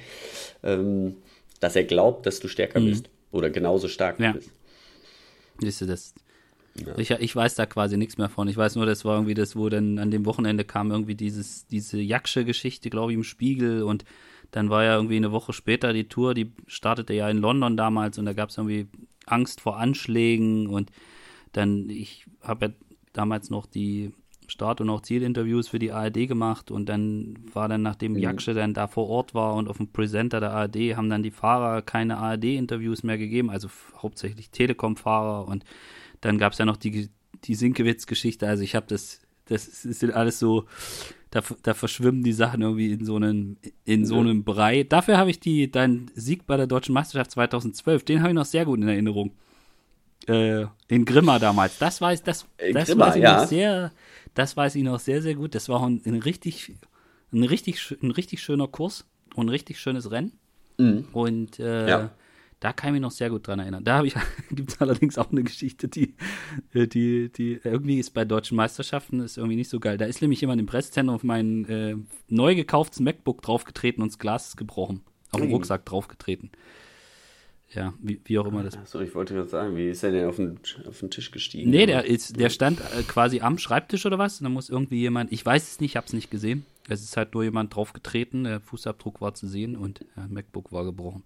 ähm, 0.64 1.16
dass 1.60 1.76
er 1.76 1.84
glaubt, 1.84 2.26
dass 2.26 2.40
du 2.40 2.48
stärker 2.48 2.80
mhm. 2.80 2.86
bist 2.90 3.10
oder 3.32 3.50
genauso 3.50 3.88
stark 3.88 4.20
ja. 4.20 4.34
bist. 4.34 4.52
Siehst 5.60 5.82
du, 5.82 5.86
das, 5.86 6.14
ja. 6.76 6.98
Ich, 6.98 7.12
ich 7.12 7.36
weiß 7.36 7.56
da 7.56 7.66
quasi 7.66 7.98
nichts 7.98 8.18
mehr 8.18 8.30
von. 8.30 8.48
Ich 8.48 8.58
weiß 8.58 8.76
nur, 8.76 8.86
das 8.86 9.06
war 9.06 9.16
irgendwie 9.16 9.34
das, 9.34 9.56
wo 9.56 9.70
dann 9.70 9.98
an 10.00 10.12
dem 10.12 10.26
Wochenende 10.26 10.64
kam 10.64 10.92
irgendwie 10.92 11.16
dieses, 11.16 11.66
diese 11.68 12.00
Jaksche 12.00 12.46
Geschichte, 12.46 12.90
glaube 12.90 13.12
ich, 13.12 13.18
im 13.18 13.24
Spiegel 13.24 13.84
und 13.84 14.06
dann 14.52 14.70
war 14.70 14.84
ja 14.84 14.96
irgendwie 14.96 15.18
eine 15.18 15.32
Woche 15.32 15.54
später 15.54 15.92
die 15.94 16.08
Tour, 16.08 16.34
die 16.34 16.52
startete 16.68 17.14
ja 17.14 17.30
in 17.30 17.38
London 17.38 17.76
damals 17.76 18.18
und 18.18 18.26
da 18.26 18.34
gab 18.34 18.50
es 18.50 18.58
irgendwie 18.58 18.88
Angst 19.26 19.60
vor 19.60 19.78
Anschlägen 19.78 20.68
und 20.68 20.92
dann, 21.52 21.90
ich 21.90 22.26
habe 22.42 22.68
ja 22.68 22.72
damals 23.14 23.50
noch 23.50 23.66
die 23.66 24.14
Start- 24.48 24.82
und 24.82 24.89
auch 24.89 25.01
Zielinterviews 25.01 25.68
für 25.68 25.80
die 25.80 25.92
ARD 25.92 26.27
gemacht 26.27 26.72
und 26.72 26.88
dann 26.88 27.36
war 27.54 27.68
dann, 27.68 27.82
nachdem 27.82 28.13
mhm. 28.13 28.20
Jaksche 28.20 28.54
dann 28.54 28.74
da 28.74 28.88
vor 28.88 29.10
Ort 29.10 29.34
war 29.34 29.56
und 29.56 29.68
auf 29.68 29.77
dem 29.77 29.92
Presenter 29.92 30.39
der 30.39 30.51
ARD, 30.51 30.96
haben 30.96 31.10
dann 31.10 31.24
die 31.24 31.32
Fahrer 31.32 31.82
keine 31.82 32.18
ARD-Interviews 32.18 33.04
mehr 33.04 33.18
gegeben, 33.18 33.50
also 33.50 33.68
hauptsächlich 33.98 34.50
Telekom-Fahrer 34.51 35.48
und 35.48 35.63
dann 36.22 36.38
gab 36.38 36.54
es 36.54 36.60
ja 36.60 36.66
noch 36.66 36.77
die, 36.77 37.10
die 37.44 37.56
Sinkewitz-Geschichte, 37.56 38.48
also 38.48 38.63
ich 38.63 38.75
habe 38.75 38.88
das, 38.88 39.22
das 39.46 39.86
ist 39.86 40.04
alles 40.04 40.39
so, 40.39 40.66
da, 41.32 41.42
da 41.63 41.74
verschwimmen 41.74 42.24
die 42.24 42.34
Sachen 42.34 42.62
irgendwie 42.62 42.92
in 42.92 43.06
so 43.06 43.16
einem, 43.16 43.58
in 43.84 44.06
so 44.06 44.20
einem 44.20 44.44
Brei. 44.44 44.84
Dafür 44.84 45.18
habe 45.18 45.30
ich 45.30 45.39
die, 45.39 45.70
deinen 45.70 46.10
Sieg 46.16 46.48
bei 46.48 46.58
der 46.58 46.68
Deutschen 46.68 46.94
Meisterschaft 46.94 47.32
2012, 47.32 48.06
den 48.06 48.20
habe 48.22 48.30
ich 48.30 48.36
noch 48.36 48.46
sehr 48.46 48.66
gut 48.66 48.80
in 48.80 48.88
Erinnerung. 48.88 49.32
Äh, 50.27 50.66
in 50.88 51.06
Grimma 51.06 51.39
damals. 51.39 51.77
Das 51.77 52.01
weiß, 52.01 52.24
das, 52.24 52.46
das 52.74 52.88
Grimma, 52.88 53.08
weiß 53.08 53.16
ich 53.16 53.22
ja. 53.22 53.42
noch 53.42 53.48
sehr, 53.48 53.92
das 54.38 54.56
weiß 54.56 54.75
ich 54.75 54.84
noch 54.84 55.00
sehr, 55.00 55.22
sehr 55.22 55.36
gut. 55.36 55.56
Das 55.56 55.67
war 55.67 55.84
ein, 55.84 56.01
ein 56.06 56.22
richtig, 56.22 56.74
ein 57.32 57.44
richtig, 57.44 57.96
ein 58.01 58.12
richtig 58.12 58.41
schöner 58.41 58.67
Kurs 58.67 59.08
und 59.36 59.48
ein 59.48 59.50
richtig 59.50 59.79
schönes 59.79 60.12
Rennen. 60.12 60.34
Mhm. 60.77 61.08
Und 61.12 61.60
äh, 61.60 61.89
ja. 61.89 62.12
Da 62.60 62.74
kann 62.74 62.89
ich 62.89 62.94
mich 62.94 63.01
noch 63.01 63.12
sehr 63.12 63.29
gut 63.29 63.48
dran 63.48 63.60
erinnern. 63.60 63.84
Da 63.84 64.03
gibt 64.51 64.72
es 64.72 64.82
allerdings 64.82 65.17
auch 65.20 65.32
eine 65.32 65.44
Geschichte, 65.44 65.88
die, 65.88 66.15
äh, 66.74 66.88
die, 66.88 67.32
die 67.32 67.60
irgendwie 67.63 68.00
ist 68.00 68.12
bei 68.12 68.25
deutschen 68.25 68.58
Meisterschaften 68.58 69.20
ist 69.20 69.38
irgendwie 69.38 69.56
nicht 69.56 69.70
so 69.70 69.79
geil. 69.79 69.98
Da 69.98 70.06
ist 70.06 70.22
nämlich 70.22 70.41
jemand 70.41 70.60
im 70.60 70.65
Presszentrum 70.65 71.15
auf 71.15 71.24
mein 71.24 71.65
äh, 71.65 71.96
neu 72.27 72.56
gekauftes 72.56 73.00
MacBook 73.00 73.44
draufgetreten 73.44 74.01
und 74.01 74.12
das 74.12 74.17
Glas 74.17 74.50
ist 74.50 74.58
gebrochen. 74.58 75.01
Auf 75.32 75.41
den 75.41 75.51
Rucksack 75.51 75.86
draufgetreten. 75.86 76.51
Ja, 77.74 77.94
wie, 78.02 78.20
wie 78.24 78.40
auch 78.40 78.46
immer 78.46 78.64
das. 78.64 78.78
Achso, 78.78 79.02
ich 79.02 79.14
wollte 79.14 79.34
gerade 79.34 79.50
sagen, 79.50 79.76
wie 79.76 79.90
ist 79.90 80.02
er 80.02 80.12
denn 80.12 80.28
auf 80.28 80.38
den, 80.38 80.60
auf 80.88 81.00
den 81.00 81.12
Tisch 81.12 81.32
gestiegen? 81.32 81.70
Nee, 81.70 81.86
der, 81.86 82.06
ist, 82.06 82.40
der 82.40 82.50
stand 82.50 82.80
äh, 82.80 83.04
quasi 83.04 83.42
am 83.42 83.58
Schreibtisch 83.58 84.06
oder 84.06 84.18
was. 84.18 84.40
Und 84.40 84.46
da 84.46 84.50
muss 84.50 84.70
irgendwie 84.70 85.00
jemand, 85.00 85.34
ich 85.34 85.46
weiß 85.46 85.72
es 85.72 85.80
nicht, 85.82 85.92
ich 85.92 85.98
habe 85.98 86.08
es 86.08 86.14
nicht 86.14 86.32
gesehen. 86.32 86.66
Es 86.88 87.04
ist 87.04 87.18
halt 87.18 87.34
nur 87.34 87.44
jemand 87.44 87.76
draufgetreten, 87.76 88.46
der 88.46 88.62
Fußabdruck 88.62 89.20
war 89.20 89.34
zu 89.34 89.48
sehen 89.48 89.76
und 89.76 90.06
ja, 90.16 90.26
MacBook 90.30 90.72
war 90.72 90.86
gebrochen. 90.86 91.24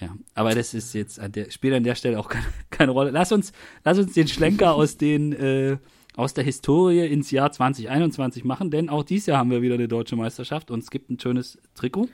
Ja, 0.00 0.16
aber 0.34 0.54
das 0.54 0.72
ist 0.72 0.94
jetzt 0.94 1.20
an 1.20 1.32
der, 1.32 1.50
spielt 1.50 1.74
an 1.74 1.84
der 1.84 1.94
Stelle 1.94 2.18
auch 2.18 2.28
keine, 2.28 2.46
keine 2.70 2.92
Rolle. 2.92 3.10
Lass 3.10 3.30
uns, 3.30 3.52
lass 3.84 3.98
uns 3.98 4.14
den 4.14 4.28
Schlenker 4.28 4.72
aus 4.74 4.96
den, 4.96 5.34
äh, 5.34 5.76
aus 6.16 6.32
der 6.32 6.44
Historie 6.44 7.06
ins 7.06 7.30
Jahr 7.30 7.52
2021 7.52 8.44
machen, 8.44 8.70
denn 8.70 8.88
auch 8.88 9.02
dieses 9.02 9.26
Jahr 9.26 9.38
haben 9.38 9.50
wir 9.50 9.60
wieder 9.60 9.74
eine 9.74 9.88
deutsche 9.88 10.16
Meisterschaft 10.16 10.70
und 10.70 10.78
es 10.82 10.90
gibt 10.90 11.10
ein 11.10 11.20
schönes 11.20 11.58
Trikot 11.74 12.08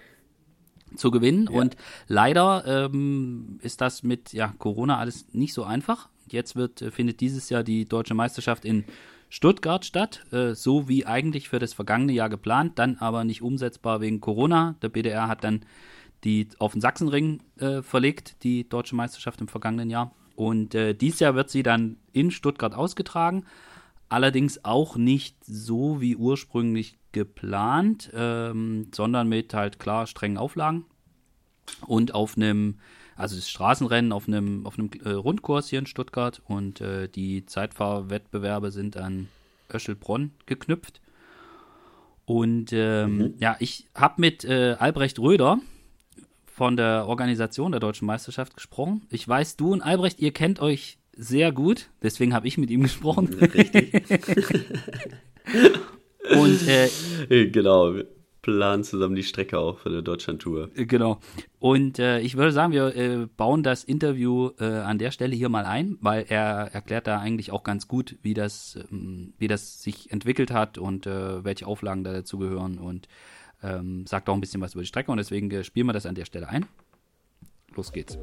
zu 0.96 1.10
gewinnen. 1.10 1.48
Ja. 1.50 1.60
Und 1.60 1.76
leider 2.08 2.64
ähm, 2.66 3.58
ist 3.62 3.80
das 3.80 4.02
mit 4.02 4.32
ja, 4.32 4.54
Corona 4.58 4.98
alles 4.98 5.26
nicht 5.32 5.54
so 5.54 5.64
einfach. 5.64 6.08
Jetzt 6.30 6.56
wird, 6.56 6.82
äh, 6.82 6.90
findet 6.90 7.20
dieses 7.20 7.48
Jahr 7.50 7.62
die 7.62 7.86
deutsche 7.86 8.14
Meisterschaft 8.14 8.64
in 8.64 8.84
Stuttgart 9.28 9.84
statt, 9.84 10.24
äh, 10.32 10.54
so 10.54 10.88
wie 10.88 11.06
eigentlich 11.06 11.48
für 11.48 11.58
das 11.58 11.72
vergangene 11.72 12.12
Jahr 12.12 12.28
geplant, 12.28 12.78
dann 12.78 12.96
aber 12.98 13.24
nicht 13.24 13.42
umsetzbar 13.42 14.00
wegen 14.00 14.20
Corona. 14.20 14.76
Der 14.82 14.88
BDR 14.88 15.28
hat 15.28 15.44
dann 15.44 15.62
die 16.24 16.48
auf 16.58 16.72
den 16.72 16.80
Sachsenring 16.80 17.42
äh, 17.58 17.82
verlegt, 17.82 18.42
die 18.42 18.68
deutsche 18.68 18.96
Meisterschaft 18.96 19.40
im 19.40 19.48
vergangenen 19.48 19.90
Jahr. 19.90 20.12
Und 20.34 20.74
äh, 20.74 20.94
dieses 20.94 21.20
Jahr 21.20 21.34
wird 21.34 21.50
sie 21.50 21.62
dann 21.62 21.96
in 22.12 22.30
Stuttgart 22.30 22.74
ausgetragen. 22.74 23.44
Allerdings 24.08 24.64
auch 24.64 24.96
nicht 24.96 25.36
so 25.44 26.00
wie 26.00 26.16
ursprünglich 26.16 26.96
geplant, 27.16 28.10
ähm, 28.12 28.88
sondern 28.94 29.26
mit 29.26 29.54
halt 29.54 29.78
klar 29.78 30.06
strengen 30.06 30.36
Auflagen 30.36 30.84
und 31.86 32.14
auf 32.14 32.36
einem, 32.36 32.76
also 33.16 33.36
das 33.36 33.48
Straßenrennen 33.48 34.12
auf 34.12 34.28
einem, 34.28 34.66
auf 34.66 34.78
einem 34.78 34.90
äh, 35.02 35.12
Rundkurs 35.12 35.70
hier 35.70 35.78
in 35.78 35.86
Stuttgart 35.86 36.42
und 36.44 36.82
äh, 36.82 37.08
die 37.08 37.46
Zeitfahrwettbewerbe 37.46 38.70
sind 38.70 38.98
an 38.98 39.28
Öschelbronn 39.72 40.32
geknüpft. 40.44 41.00
Und 42.26 42.74
ähm, 42.74 43.16
mhm. 43.16 43.34
ja, 43.38 43.56
ich 43.60 43.86
habe 43.94 44.20
mit 44.20 44.44
äh, 44.44 44.76
Albrecht 44.78 45.18
Röder 45.18 45.58
von 46.44 46.76
der 46.76 47.06
Organisation 47.06 47.72
der 47.72 47.80
Deutschen 47.80 48.04
Meisterschaft 48.04 48.54
gesprochen. 48.54 49.06
Ich 49.08 49.26
weiß, 49.26 49.56
du 49.56 49.72
und 49.72 49.80
Albrecht, 49.80 50.20
ihr 50.20 50.32
kennt 50.32 50.60
euch 50.60 50.98
sehr 51.16 51.50
gut. 51.50 51.88
Deswegen 52.02 52.34
habe 52.34 52.46
ich 52.46 52.58
mit 52.58 52.68
ihm 52.70 52.82
gesprochen. 52.82 53.32
Richtig. 53.32 54.02
Und 56.34 56.66
äh, 56.66 57.46
genau, 57.50 57.94
wir 57.94 58.06
planen 58.46 58.84
zusammen 58.84 59.16
die 59.16 59.24
Strecke 59.24 59.58
auch 59.58 59.80
für 59.80 59.88
eine 59.88 60.04
Deutschland-Tour. 60.04 60.70
Äh, 60.76 60.86
genau. 60.86 61.18
Und 61.58 61.98
äh, 61.98 62.20
ich 62.20 62.36
würde 62.36 62.52
sagen, 62.52 62.72
wir 62.72 62.94
äh, 62.94 63.26
bauen 63.26 63.64
das 63.64 63.82
Interview 63.82 64.50
äh, 64.60 64.64
an 64.64 64.98
der 64.98 65.10
Stelle 65.10 65.34
hier 65.34 65.48
mal 65.48 65.64
ein, 65.64 65.98
weil 66.00 66.26
er 66.28 66.72
erklärt 66.72 67.08
da 67.08 67.18
eigentlich 67.18 67.50
auch 67.50 67.64
ganz 67.64 67.88
gut, 67.88 68.16
wie 68.22 68.34
das, 68.34 68.78
ähm, 68.92 69.34
wie 69.38 69.48
das 69.48 69.82
sich 69.82 70.12
entwickelt 70.12 70.52
hat 70.52 70.78
und 70.78 71.08
äh, 71.08 71.44
welche 71.44 71.66
Auflagen 71.66 72.04
da 72.04 72.12
dazu 72.12 72.38
gehören 72.38 72.78
und 72.78 73.08
ähm, 73.64 74.06
sagt 74.06 74.28
auch 74.28 74.34
ein 74.34 74.40
bisschen 74.40 74.60
was 74.60 74.74
über 74.74 74.82
die 74.82 74.88
Strecke 74.88 75.10
und 75.10 75.16
deswegen 75.16 75.64
spielen 75.64 75.88
wir 75.88 75.92
das 75.92 76.06
an 76.06 76.14
der 76.14 76.24
Stelle 76.24 76.48
ein. 76.48 76.66
Los 77.74 77.92
geht's. 77.92 78.16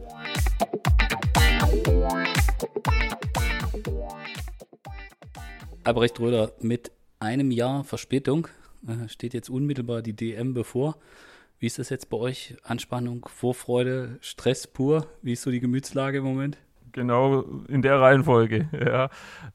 Albrecht 5.83 6.17
Röder 6.22 6.53
mit 6.62 6.91
einem 7.24 7.51
Jahr 7.51 7.84
Verspätung 7.84 8.48
äh, 8.88 9.08
steht 9.08 9.34
jetzt 9.34 9.50
unmittelbar 9.50 10.01
die 10.01 10.13
DM 10.13 10.53
bevor. 10.53 10.98
Wie 11.60 11.65
ist 11.65 11.80
das 11.80 11.89
jetzt 11.89 12.10
bei 12.10 12.18
euch? 12.18 12.56
Anspannung, 12.63 13.25
Vorfreude, 13.34 14.18
Stress 14.22 14.68
pur? 14.68 15.08
Wie 15.22 15.34
ist 15.34 15.44
so 15.44 15.51
die 15.51 15.62
Gemütslage 15.62 16.18
im 16.18 16.25
Moment? 16.25 16.58
Genau 16.92 17.42
in 17.68 17.82
der 17.82 18.00
Reihenfolge. 18.00 18.68
Ja, 18.86 19.10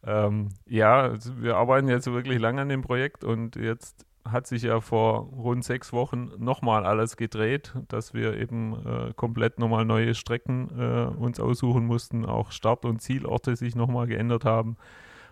ähm, 0.05 0.49
ja 0.67 1.13
wir 1.37 1.57
arbeiten 1.57 1.89
jetzt 1.89 2.11
wirklich 2.11 2.39
lange 2.39 2.63
an 2.63 2.69
dem 2.69 2.83
Projekt 2.83 3.25
und 3.25 3.57
jetzt 3.57 4.07
hat 4.25 4.47
sich 4.47 4.63
ja 4.63 4.81
vor 4.81 5.29
rund 5.37 5.65
sechs 5.65 5.93
Wochen 5.93 6.31
nochmal 6.39 6.85
alles 6.85 7.17
gedreht, 7.17 7.75
dass 7.89 8.15
wir 8.15 8.37
eben 8.37 8.75
äh, 8.75 9.13
komplett 9.15 9.59
nochmal 9.59 9.85
neue 9.85 10.15
Strecken 10.15 10.71
äh, 10.79 11.05
uns 11.17 11.41
aussuchen 11.41 11.87
mussten, 11.87 12.25
auch 12.25 12.53
Start- 12.53 12.85
und 12.85 13.01
Zielorte 13.01 13.57
sich 13.57 13.75
nochmal 13.75 14.07
geändert 14.07 14.45
haben. 14.45 14.77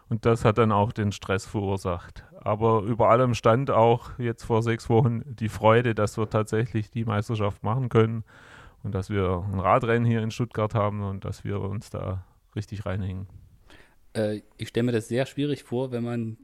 Und 0.08 0.24
das 0.24 0.44
hat 0.44 0.58
dann 0.58 0.72
auch 0.72 0.92
den 0.92 1.12
Stress 1.12 1.46
verursacht. 1.46 2.24
Aber 2.40 2.82
über 2.82 3.08
allem 3.10 3.34
stand 3.34 3.70
auch 3.70 4.16
jetzt 4.18 4.44
vor 4.44 4.62
sechs 4.62 4.88
Wochen 4.88 5.22
die 5.26 5.48
Freude, 5.48 5.94
dass 5.94 6.16
wir 6.16 6.30
tatsächlich 6.30 6.90
die 6.90 7.04
Meisterschaft 7.04 7.64
machen 7.64 7.88
können 7.88 8.22
und 8.84 8.94
dass 8.94 9.10
wir 9.10 9.44
ein 9.52 9.58
Radrennen 9.58 10.04
hier 10.04 10.22
in 10.22 10.30
Stuttgart 10.30 10.74
haben 10.74 11.02
und 11.02 11.24
dass 11.24 11.42
wir 11.42 11.60
uns 11.60 11.90
da 11.90 12.24
richtig 12.54 12.86
reinhängen. 12.86 13.26
Äh, 14.12 14.42
ich 14.58 14.68
stelle 14.68 14.84
mir 14.84 14.92
das 14.92 15.08
sehr 15.08 15.26
schwierig 15.26 15.64
vor, 15.64 15.90
wenn 15.90 16.04
man 16.04 16.38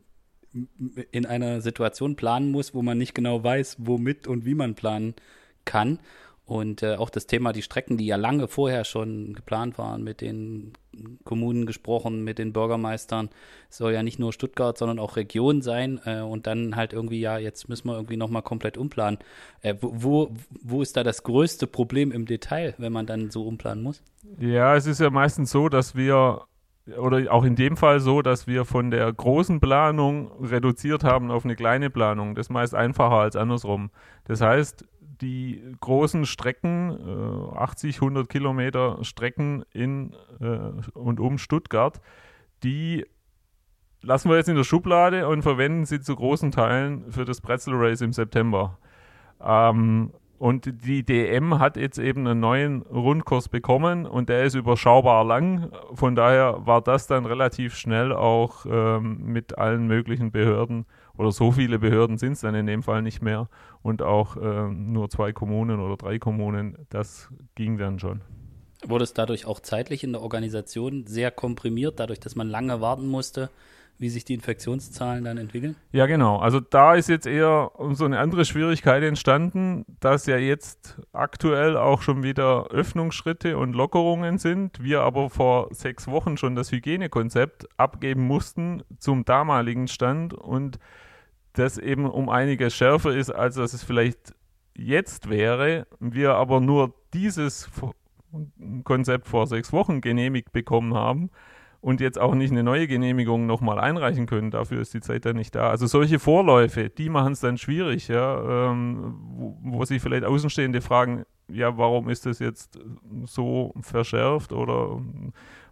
in 1.12 1.24
einer 1.24 1.60
Situation 1.60 2.16
planen 2.16 2.50
muss, 2.50 2.74
wo 2.74 2.82
man 2.82 2.98
nicht 2.98 3.14
genau 3.14 3.42
weiß, 3.42 3.76
womit 3.78 4.26
und 4.26 4.44
wie 4.44 4.54
man 4.54 4.74
planen 4.74 5.14
kann. 5.64 5.98
Und 6.52 6.82
äh, 6.82 6.96
auch 6.96 7.08
das 7.08 7.26
Thema, 7.26 7.54
die 7.54 7.62
Strecken, 7.62 7.96
die 7.96 8.04
ja 8.04 8.16
lange 8.16 8.46
vorher 8.46 8.84
schon 8.84 9.32
geplant 9.32 9.78
waren, 9.78 10.04
mit 10.04 10.20
den 10.20 10.74
Kommunen 11.24 11.64
gesprochen, 11.64 12.24
mit 12.24 12.38
den 12.38 12.52
Bürgermeistern, 12.52 13.30
soll 13.70 13.94
ja 13.94 14.02
nicht 14.02 14.18
nur 14.18 14.34
Stuttgart, 14.34 14.76
sondern 14.76 14.98
auch 14.98 15.16
Region 15.16 15.62
sein. 15.62 15.98
Äh, 16.04 16.20
und 16.20 16.46
dann 16.46 16.76
halt 16.76 16.92
irgendwie, 16.92 17.20
ja, 17.20 17.38
jetzt 17.38 17.70
müssen 17.70 17.88
wir 17.88 17.94
irgendwie 17.94 18.18
nochmal 18.18 18.42
komplett 18.42 18.76
umplanen. 18.76 19.18
Äh, 19.62 19.76
wo, 19.80 20.34
wo 20.60 20.82
ist 20.82 20.94
da 20.94 21.02
das 21.02 21.22
größte 21.22 21.66
Problem 21.66 22.12
im 22.12 22.26
Detail, 22.26 22.74
wenn 22.76 22.92
man 22.92 23.06
dann 23.06 23.30
so 23.30 23.46
umplanen 23.46 23.82
muss? 23.82 24.02
Ja, 24.38 24.76
es 24.76 24.84
ist 24.84 25.00
ja 25.00 25.08
meistens 25.08 25.52
so, 25.52 25.70
dass 25.70 25.96
wir 25.96 26.42
oder 26.98 27.32
auch 27.32 27.44
in 27.44 27.56
dem 27.56 27.78
Fall 27.78 28.00
so, 28.00 28.20
dass 28.20 28.46
wir 28.46 28.66
von 28.66 28.90
der 28.90 29.10
großen 29.10 29.60
Planung 29.60 30.32
reduziert 30.44 31.02
haben 31.02 31.30
auf 31.30 31.44
eine 31.46 31.56
kleine 31.56 31.88
Planung. 31.88 32.34
Das 32.34 32.46
ist 32.46 32.50
meist 32.50 32.74
einfacher 32.74 33.20
als 33.20 33.36
andersrum. 33.36 33.90
Das 34.24 34.42
heißt, 34.42 34.84
die 35.22 35.62
großen 35.80 36.26
Strecken, 36.26 36.90
äh, 37.54 37.56
80, 37.56 37.96
100 37.96 38.28
Kilometer 38.28 38.98
Strecken 39.02 39.64
in 39.72 40.14
äh, 40.40 40.98
und 40.98 41.20
um 41.20 41.38
Stuttgart, 41.38 42.00
die 42.62 43.06
lassen 44.02 44.28
wir 44.28 44.36
jetzt 44.36 44.48
in 44.48 44.56
der 44.56 44.64
Schublade 44.64 45.28
und 45.28 45.42
verwenden 45.42 45.86
sie 45.86 46.00
zu 46.00 46.16
großen 46.16 46.50
Teilen 46.50 47.10
für 47.10 47.24
das 47.24 47.40
Pretzel 47.40 47.74
Race 47.76 48.00
im 48.00 48.12
September. 48.12 48.78
Ähm, 49.40 50.12
und 50.38 50.84
die 50.84 51.04
DM 51.04 51.60
hat 51.60 51.76
jetzt 51.76 51.98
eben 51.98 52.26
einen 52.26 52.40
neuen 52.40 52.82
Rundkurs 52.82 53.48
bekommen 53.48 54.06
und 54.06 54.28
der 54.28 54.42
ist 54.42 54.56
überschaubar 54.56 55.24
lang. 55.24 55.70
Von 55.94 56.16
daher 56.16 56.66
war 56.66 56.82
das 56.82 57.06
dann 57.06 57.26
relativ 57.26 57.76
schnell 57.76 58.12
auch 58.12 58.66
ähm, 58.68 59.20
mit 59.22 59.56
allen 59.56 59.86
möglichen 59.86 60.32
Behörden 60.32 60.84
oder 61.16 61.32
so 61.32 61.52
viele 61.52 61.78
Behörden 61.78 62.18
sind 62.18 62.32
es 62.32 62.40
dann 62.40 62.54
in 62.54 62.66
dem 62.66 62.82
Fall 62.82 63.02
nicht 63.02 63.22
mehr 63.22 63.48
und 63.82 64.02
auch 64.02 64.36
äh, 64.36 64.68
nur 64.68 65.10
zwei 65.10 65.32
Kommunen 65.32 65.80
oder 65.80 65.96
drei 65.96 66.18
Kommunen, 66.18 66.76
das 66.90 67.28
ging 67.54 67.78
dann 67.78 67.98
schon. 67.98 68.22
Wurde 68.84 69.04
es 69.04 69.14
dadurch 69.14 69.46
auch 69.46 69.60
zeitlich 69.60 70.02
in 70.02 70.12
der 70.12 70.22
Organisation 70.22 71.06
sehr 71.06 71.30
komprimiert, 71.30 72.00
dadurch, 72.00 72.20
dass 72.20 72.34
man 72.34 72.48
lange 72.48 72.80
warten 72.80 73.06
musste, 73.06 73.50
wie 73.98 74.08
sich 74.08 74.24
die 74.24 74.34
Infektionszahlen 74.34 75.24
dann 75.24 75.38
entwickeln? 75.38 75.76
Ja, 75.92 76.06
genau. 76.06 76.38
Also 76.38 76.58
da 76.58 76.94
ist 76.94 77.08
jetzt 77.08 77.26
eher 77.26 77.70
so 77.92 78.04
eine 78.04 78.18
andere 78.18 78.44
Schwierigkeit 78.44 79.02
entstanden, 79.02 79.84
dass 80.00 80.26
ja 80.26 80.38
jetzt 80.38 81.00
aktuell 81.12 81.76
auch 81.76 82.02
schon 82.02 82.22
wieder 82.22 82.66
Öffnungsschritte 82.70 83.56
und 83.56 83.74
Lockerungen 83.74 84.38
sind. 84.38 84.82
Wir 84.82 85.02
aber 85.02 85.30
vor 85.30 85.68
sechs 85.72 86.08
Wochen 86.08 86.36
schon 86.36 86.56
das 86.56 86.72
Hygienekonzept 86.72 87.68
abgeben 87.76 88.26
mussten 88.26 88.82
zum 88.98 89.24
damaligen 89.24 89.86
Stand 89.86 90.34
und 90.34 90.78
das 91.52 91.78
eben 91.78 92.10
um 92.10 92.28
einiges 92.28 92.74
schärfer 92.74 93.14
ist, 93.14 93.30
als 93.30 93.54
das 93.54 93.72
es 93.72 93.84
vielleicht 93.84 94.34
jetzt 94.74 95.30
wäre. 95.30 95.86
Wir 96.00 96.34
aber 96.34 96.60
nur 96.60 96.94
dieses 97.14 97.70
Konzept 98.84 99.28
vor 99.28 99.46
sechs 99.46 99.72
Wochen 99.72 100.00
genehmigt 100.00 100.52
bekommen 100.52 100.94
haben 100.94 101.30
und 101.82 102.00
jetzt 102.00 102.18
auch 102.18 102.34
nicht 102.34 102.52
eine 102.52 102.62
neue 102.62 102.86
Genehmigung 102.86 103.46
nochmal 103.46 103.80
einreichen 103.80 104.26
können. 104.26 104.52
Dafür 104.52 104.80
ist 104.80 104.94
die 104.94 105.00
Zeit 105.00 105.26
dann 105.26 105.36
nicht 105.36 105.54
da. 105.56 105.68
Also 105.68 105.86
solche 105.86 106.20
Vorläufe, 106.20 106.88
die 106.88 107.10
machen 107.10 107.32
es 107.32 107.40
dann 107.40 107.58
schwierig, 107.58 108.06
ja, 108.06 108.70
ähm, 108.70 109.16
wo, 109.34 109.58
wo, 109.62 109.84
sich 109.84 110.00
vielleicht 110.00 110.24
Außenstehende 110.24 110.80
fragen, 110.80 111.24
ja, 111.48 111.76
warum 111.76 112.08
ist 112.08 112.24
das 112.24 112.38
jetzt 112.38 112.78
so 113.24 113.74
verschärft 113.80 114.52
oder 114.52 115.02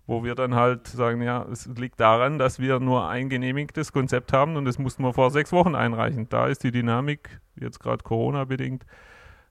wo 0.07 0.25
wir 0.25 0.35
dann 0.35 0.57
halt 0.57 0.89
sagen, 0.89 1.23
ja, 1.23 1.47
es 1.51 1.67
liegt 1.67 2.01
daran, 2.01 2.41
dass 2.41 2.59
wir 2.59 2.81
nur 2.81 3.09
ein 3.09 3.29
genehmigtes 3.29 3.93
Konzept 3.93 4.33
haben 4.33 4.57
und 4.57 4.65
das 4.65 4.81
mussten 4.81 5.05
wir 5.05 5.15
vor 5.15 5.31
sechs 5.31 5.53
Wochen 5.53 5.77
einreichen. 5.77 6.29
Da 6.29 6.49
ist 6.49 6.65
die 6.65 6.73
Dynamik, 6.73 7.41
jetzt 7.55 7.79
gerade 7.79 8.03
Corona-bedingt, 8.03 8.85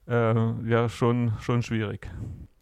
äh, 0.10 0.34
ja 0.70 0.90
schon, 0.90 1.32
schon 1.40 1.64
schwierig. 1.64 2.10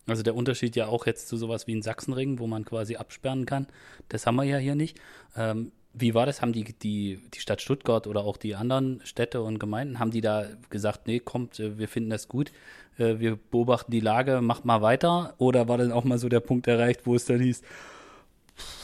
Also 0.07 0.23
der 0.23 0.35
Unterschied 0.35 0.75
ja 0.75 0.87
auch 0.87 1.05
jetzt 1.05 1.27
zu 1.27 1.37
sowas 1.37 1.67
wie 1.67 1.73
in 1.73 1.81
Sachsenring, 1.81 2.39
wo 2.39 2.47
man 2.47 2.65
quasi 2.65 2.95
absperren 2.95 3.45
kann. 3.45 3.67
Das 4.09 4.25
haben 4.25 4.35
wir 4.37 4.43
ja 4.43 4.57
hier 4.57 4.75
nicht. 4.75 4.99
Ähm, 5.35 5.71
wie 5.93 6.13
war 6.13 6.25
das? 6.25 6.41
Haben 6.41 6.53
die, 6.53 6.63
die, 6.63 7.19
die 7.33 7.39
Stadt 7.39 7.61
Stuttgart 7.61 8.07
oder 8.07 8.21
auch 8.21 8.37
die 8.37 8.55
anderen 8.55 9.01
Städte 9.03 9.41
und 9.41 9.59
Gemeinden, 9.59 9.99
haben 9.99 10.11
die 10.11 10.21
da 10.21 10.45
gesagt, 10.69 11.07
nee, 11.07 11.19
kommt, 11.19 11.59
äh, 11.59 11.77
wir 11.77 11.87
finden 11.87 12.09
das 12.09 12.27
gut, 12.27 12.51
äh, 12.97 13.19
wir 13.19 13.35
beobachten 13.35 13.91
die 13.91 13.99
Lage, 13.99 14.41
macht 14.41 14.65
mal 14.65 14.81
weiter? 14.81 15.33
Oder 15.37 15.67
war 15.67 15.77
dann 15.77 15.91
auch 15.91 16.03
mal 16.03 16.17
so 16.17 16.29
der 16.29 16.39
Punkt 16.39 16.67
erreicht, 16.67 17.01
wo 17.05 17.15
es 17.15 17.25
dann 17.25 17.39
hieß, 17.39 17.61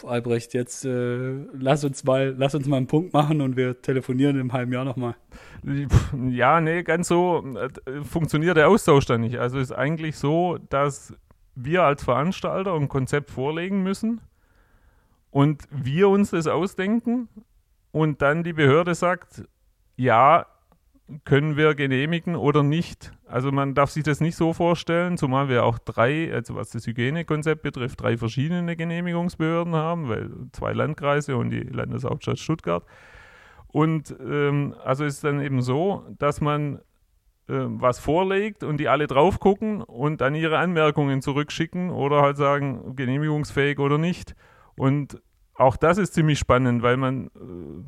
Albrecht, 0.05 0.53
jetzt 0.53 0.85
äh, 0.85 1.33
lass 1.53 1.83
uns 1.83 2.03
mal, 2.03 2.35
lass 2.37 2.55
uns 2.55 2.67
mal 2.67 2.77
einen 2.77 2.87
Punkt 2.87 3.13
machen 3.13 3.41
und 3.41 3.57
wir 3.57 3.81
telefonieren 3.81 4.39
im 4.39 4.53
halben 4.53 4.71
Jahr 4.73 4.85
nochmal. 4.85 5.15
Ja, 6.29 6.61
nee, 6.61 6.83
ganz 6.83 7.07
so 7.07 7.43
äh, 7.55 8.03
funktioniert 8.03 8.57
der 8.57 8.67
Austausch 8.67 9.05
dann 9.05 9.21
nicht. 9.21 9.39
Also 9.39 9.59
ist 9.59 9.71
eigentlich 9.71 10.17
so, 10.17 10.57
dass 10.69 11.13
wir 11.55 11.83
als 11.83 12.03
Veranstalter 12.03 12.73
ein 12.73 12.89
Konzept 12.89 13.31
vorlegen 13.31 13.83
müssen 13.83 14.21
und 15.31 15.63
wir 15.71 16.09
uns 16.09 16.31
das 16.31 16.47
ausdenken 16.47 17.29
und 17.91 18.21
dann 18.21 18.43
die 18.43 18.53
Behörde 18.53 18.95
sagt, 18.95 19.43
ja, 19.95 20.45
können 21.25 21.57
wir 21.57 21.75
genehmigen 21.75 22.35
oder 22.35 22.63
nicht. 22.63 23.11
Also 23.25 23.51
man 23.51 23.73
darf 23.73 23.91
sich 23.91 24.03
das 24.03 24.21
nicht 24.21 24.35
so 24.35 24.53
vorstellen, 24.53 25.17
zumal 25.17 25.49
wir 25.49 25.65
auch 25.65 25.77
drei, 25.77 26.33
also 26.33 26.55
was 26.55 26.69
das 26.69 26.87
Hygienekonzept 26.87 27.61
betrifft, 27.61 28.01
drei 28.01 28.17
verschiedene 28.17 28.75
Genehmigungsbehörden 28.75 29.75
haben, 29.75 30.07
weil 30.09 30.29
zwei 30.53 30.73
Landkreise 30.73 31.35
und 31.35 31.49
die 31.49 31.61
Landeshauptstadt 31.61 32.39
Stuttgart. 32.39 32.85
Und 33.67 34.15
ähm, 34.19 34.75
also 34.83 35.03
ist 35.03 35.15
es 35.15 35.21
dann 35.21 35.41
eben 35.41 35.61
so, 35.61 36.05
dass 36.19 36.41
man 36.41 36.77
äh, 37.47 37.65
was 37.67 37.99
vorlegt 37.99 38.63
und 38.63 38.77
die 38.77 38.87
alle 38.87 39.07
drauf 39.07 39.39
gucken 39.39 39.81
und 39.81 40.21
dann 40.21 40.35
ihre 40.35 40.59
Anmerkungen 40.59 41.21
zurückschicken 41.21 41.89
oder 41.89 42.21
halt 42.21 42.37
sagen, 42.37 42.95
genehmigungsfähig 42.95 43.79
oder 43.79 43.97
nicht. 43.97 44.35
Und 44.75 45.21
auch 45.63 45.77
das 45.77 45.97
ist 45.97 46.13
ziemlich 46.13 46.39
spannend, 46.39 46.83
weil 46.83 46.97
man 46.97 47.27
äh, 47.27 47.29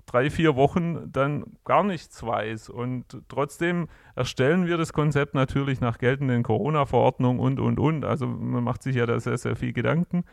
drei, 0.05 0.29
vier 0.29 0.55
Wochen 0.55 1.11
dann 1.11 1.45
gar 1.63 1.83
nichts 1.83 2.25
weiß. 2.25 2.69
Und 2.69 3.05
trotzdem 3.27 3.87
erstellen 4.15 4.65
wir 4.65 4.77
das 4.77 4.93
Konzept 4.93 5.33
natürlich 5.33 5.81
nach 5.81 5.97
geltenden 5.97 6.43
Corona-Verordnungen 6.43 7.39
und, 7.39 7.59
und, 7.59 7.79
und. 7.79 8.05
Also 8.05 8.27
man 8.27 8.63
macht 8.63 8.83
sich 8.83 8.95
ja 8.95 9.05
da 9.05 9.19
sehr, 9.19 9.37
sehr 9.37 9.55
viel 9.55 9.73
Gedanken. 9.73 10.23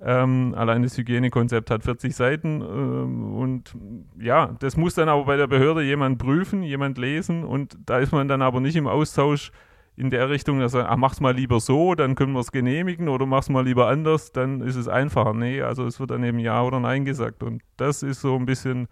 Ähm, 0.00 0.54
allein 0.56 0.82
das 0.82 0.98
Hygienekonzept 0.98 1.70
hat 1.70 1.84
40 1.84 2.14
Seiten 2.14 2.60
ähm, 2.60 3.36
und 3.36 3.74
ja, 4.18 4.54
das 4.58 4.76
muss 4.76 4.94
dann 4.94 5.08
aber 5.08 5.24
bei 5.24 5.36
der 5.36 5.46
Behörde 5.46 5.82
jemand 5.82 6.18
prüfen, 6.18 6.62
jemand 6.62 6.98
lesen 6.98 7.44
und 7.44 7.78
da 7.86 7.98
ist 7.98 8.12
man 8.12 8.26
dann 8.26 8.42
aber 8.42 8.60
nicht 8.60 8.74
im 8.74 8.88
Austausch 8.88 9.52
in 9.96 10.10
der 10.10 10.28
Richtung, 10.28 10.58
dass 10.58 10.74
er, 10.74 10.90
ach, 10.90 10.96
mach's 10.96 11.20
mal 11.20 11.34
lieber 11.34 11.60
so, 11.60 11.94
dann 11.94 12.16
können 12.16 12.32
wir 12.32 12.40
es 12.40 12.50
genehmigen 12.50 13.08
oder 13.08 13.26
mach's 13.26 13.48
mal 13.48 13.64
lieber 13.64 13.88
anders, 13.88 14.32
dann 14.32 14.60
ist 14.60 14.76
es 14.76 14.88
einfacher. 14.88 15.34
Nee, 15.34 15.62
also 15.62 15.86
es 15.86 16.00
wird 16.00 16.10
dann 16.10 16.24
eben 16.24 16.38
Ja 16.38 16.62
oder 16.62 16.80
Nein 16.80 17.04
gesagt. 17.04 17.42
Und 17.42 17.62
das 17.76 18.02
ist 18.02 18.20
so 18.20 18.34
ein 18.36 18.46
bisschen 18.46 18.88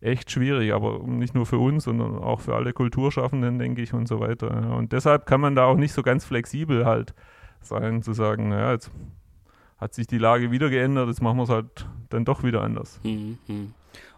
echt 0.00 0.30
schwierig, 0.30 0.72
aber 0.72 1.00
nicht 1.00 1.34
nur 1.34 1.46
für 1.46 1.58
uns, 1.58 1.84
sondern 1.84 2.18
auch 2.18 2.40
für 2.40 2.54
alle 2.54 2.72
Kulturschaffenden, 2.72 3.58
denke 3.58 3.82
ich, 3.82 3.94
und 3.94 4.06
so 4.06 4.20
weiter. 4.20 4.76
Und 4.76 4.92
deshalb 4.92 5.26
kann 5.26 5.40
man 5.40 5.56
da 5.56 5.64
auch 5.64 5.76
nicht 5.76 5.92
so 5.92 6.02
ganz 6.02 6.24
flexibel 6.24 6.84
halt 6.84 7.14
sein, 7.60 8.02
zu 8.02 8.12
sagen, 8.12 8.50
naja, 8.50 8.72
jetzt 8.72 8.90
hat 9.78 9.94
sich 9.94 10.06
die 10.06 10.18
Lage 10.18 10.50
wieder 10.50 10.70
geändert, 10.70 11.08
jetzt 11.08 11.22
machen 11.22 11.38
wir 11.38 11.44
es 11.44 11.48
halt 11.48 11.88
dann 12.10 12.24
doch 12.24 12.44
wieder 12.44 12.62
anders. 12.62 13.00
Mhm. 13.02 13.38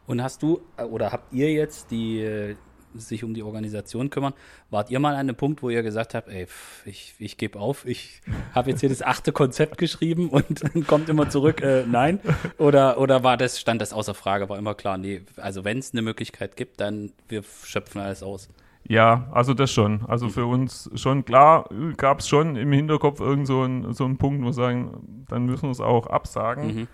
Und 0.06 0.22
hast 0.22 0.42
du 0.42 0.60
oder 0.90 1.12
habt 1.12 1.32
ihr 1.32 1.52
jetzt 1.52 1.90
die, 1.90 2.56
sich 2.98 3.24
um 3.24 3.34
die 3.34 3.42
Organisation 3.42 4.10
kümmern. 4.10 4.32
Wart 4.70 4.90
ihr 4.90 4.98
mal 4.98 5.14
an 5.14 5.20
einem 5.20 5.36
Punkt, 5.36 5.62
wo 5.62 5.70
ihr 5.70 5.82
gesagt 5.82 6.14
habt, 6.14 6.28
ey, 6.28 6.46
ich, 6.84 7.14
ich 7.18 7.36
gebe 7.36 7.58
auf, 7.58 7.86
ich 7.86 8.20
habe 8.54 8.70
jetzt 8.70 8.80
hier 8.80 8.88
das 8.88 9.02
achte 9.02 9.32
Konzept 9.32 9.78
geschrieben 9.78 10.28
und 10.30 10.62
dann 10.74 10.86
kommt 10.86 11.08
immer 11.08 11.28
zurück, 11.28 11.62
äh, 11.62 11.84
nein? 11.86 12.20
Oder, 12.58 12.98
oder 12.98 13.22
war 13.22 13.36
das, 13.36 13.60
stand 13.60 13.80
das 13.80 13.92
außer 13.92 14.14
Frage, 14.14 14.48
war 14.48 14.58
immer 14.58 14.74
klar, 14.74 14.98
nee, 14.98 15.22
also 15.36 15.64
wenn 15.64 15.78
es 15.78 15.92
eine 15.92 16.02
Möglichkeit 16.02 16.56
gibt, 16.56 16.80
dann 16.80 17.12
wir 17.28 17.42
schöpfen 17.64 18.00
alles 18.00 18.22
aus. 18.22 18.48
Ja, 18.88 19.28
also 19.32 19.52
das 19.52 19.72
schon. 19.72 20.04
Also 20.06 20.28
für 20.28 20.46
uns 20.46 20.90
schon 20.94 21.24
klar, 21.24 21.68
gab 21.96 22.20
es 22.20 22.28
schon 22.28 22.56
im 22.56 22.70
Hinterkopf 22.72 23.20
irgend 23.20 23.46
so 23.46 23.62
einen 23.62 23.92
so 23.94 24.08
Punkt, 24.14 24.42
wo 24.42 24.46
wir 24.46 24.52
sagen, 24.52 25.24
dann 25.28 25.46
müssen 25.46 25.64
wir 25.64 25.70
es 25.70 25.80
auch 25.80 26.06
absagen. 26.06 26.66
Mhm. 26.66 26.88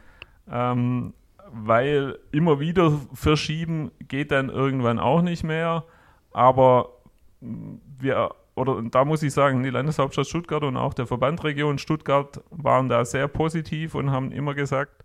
Ähm, 0.51 1.15
weil 1.53 2.19
immer 2.33 2.61
wieder 2.61 2.99
verschieben 3.13 3.91
geht 4.09 4.31
dann 4.31 4.49
irgendwann 4.49 4.99
auch 4.99 5.23
nicht 5.23 5.45
mehr. 5.45 5.85
Aber 6.33 6.91
wir, 7.41 8.31
oder 8.55 8.83
da 8.83 9.05
muss 9.05 9.23
ich 9.23 9.33
sagen, 9.33 9.63
die 9.63 9.71
Landeshauptstadt 9.71 10.27
Stuttgart 10.27 10.63
und 10.63 10.77
auch 10.77 10.95
der 10.95 11.07
Verband 11.07 11.45
Region 11.45 11.79
Stuttgart 11.79 12.43
waren 12.51 12.89
da 12.89 13.05
sehr 13.05 13.29
positiv 13.29 13.95
und 13.95 14.11
haben 14.11 14.33
immer 14.33 14.55
gesagt, 14.55 15.05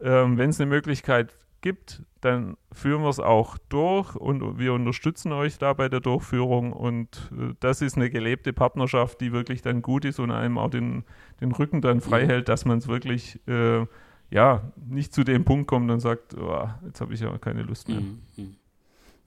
ähm, 0.00 0.38
wenn 0.38 0.50
es 0.50 0.60
eine 0.60 0.68
Möglichkeit 0.68 1.34
gibt, 1.60 2.02
dann 2.20 2.56
führen 2.72 3.02
wir 3.02 3.08
es 3.08 3.20
auch 3.20 3.58
durch 3.68 4.16
und 4.16 4.58
wir 4.58 4.72
unterstützen 4.72 5.32
euch 5.32 5.58
da 5.58 5.72
bei 5.72 5.88
der 5.88 6.00
Durchführung 6.00 6.72
und 6.72 7.30
äh, 7.32 7.54
das 7.60 7.82
ist 7.82 7.96
eine 7.96 8.10
gelebte 8.10 8.52
Partnerschaft, 8.52 9.20
die 9.20 9.32
wirklich 9.32 9.62
dann 9.62 9.82
gut 9.82 10.04
ist 10.04 10.18
und 10.18 10.30
einem 10.30 10.58
auch 10.58 10.70
den, 10.70 11.04
den 11.40 11.52
Rücken 11.52 11.80
dann 11.80 12.00
frei 12.00 12.24
mhm. 12.24 12.28
hält, 12.28 12.48
dass 12.48 12.64
man 12.64 12.78
es 12.78 12.88
wirklich 12.88 13.40
äh, 13.46 13.86
ja, 14.30 14.72
nicht 14.88 15.12
zu 15.12 15.24
dem 15.24 15.44
Punkt 15.44 15.66
kommt 15.66 15.90
und 15.90 16.00
sagt, 16.00 16.34
oh, 16.34 16.68
jetzt 16.86 17.00
habe 17.00 17.14
ich 17.14 17.20
ja 17.20 17.36
keine 17.38 17.62
Lust 17.62 17.88
mehr. 17.88 18.00
Mhm. 18.00 18.22
mhm. 18.36 18.56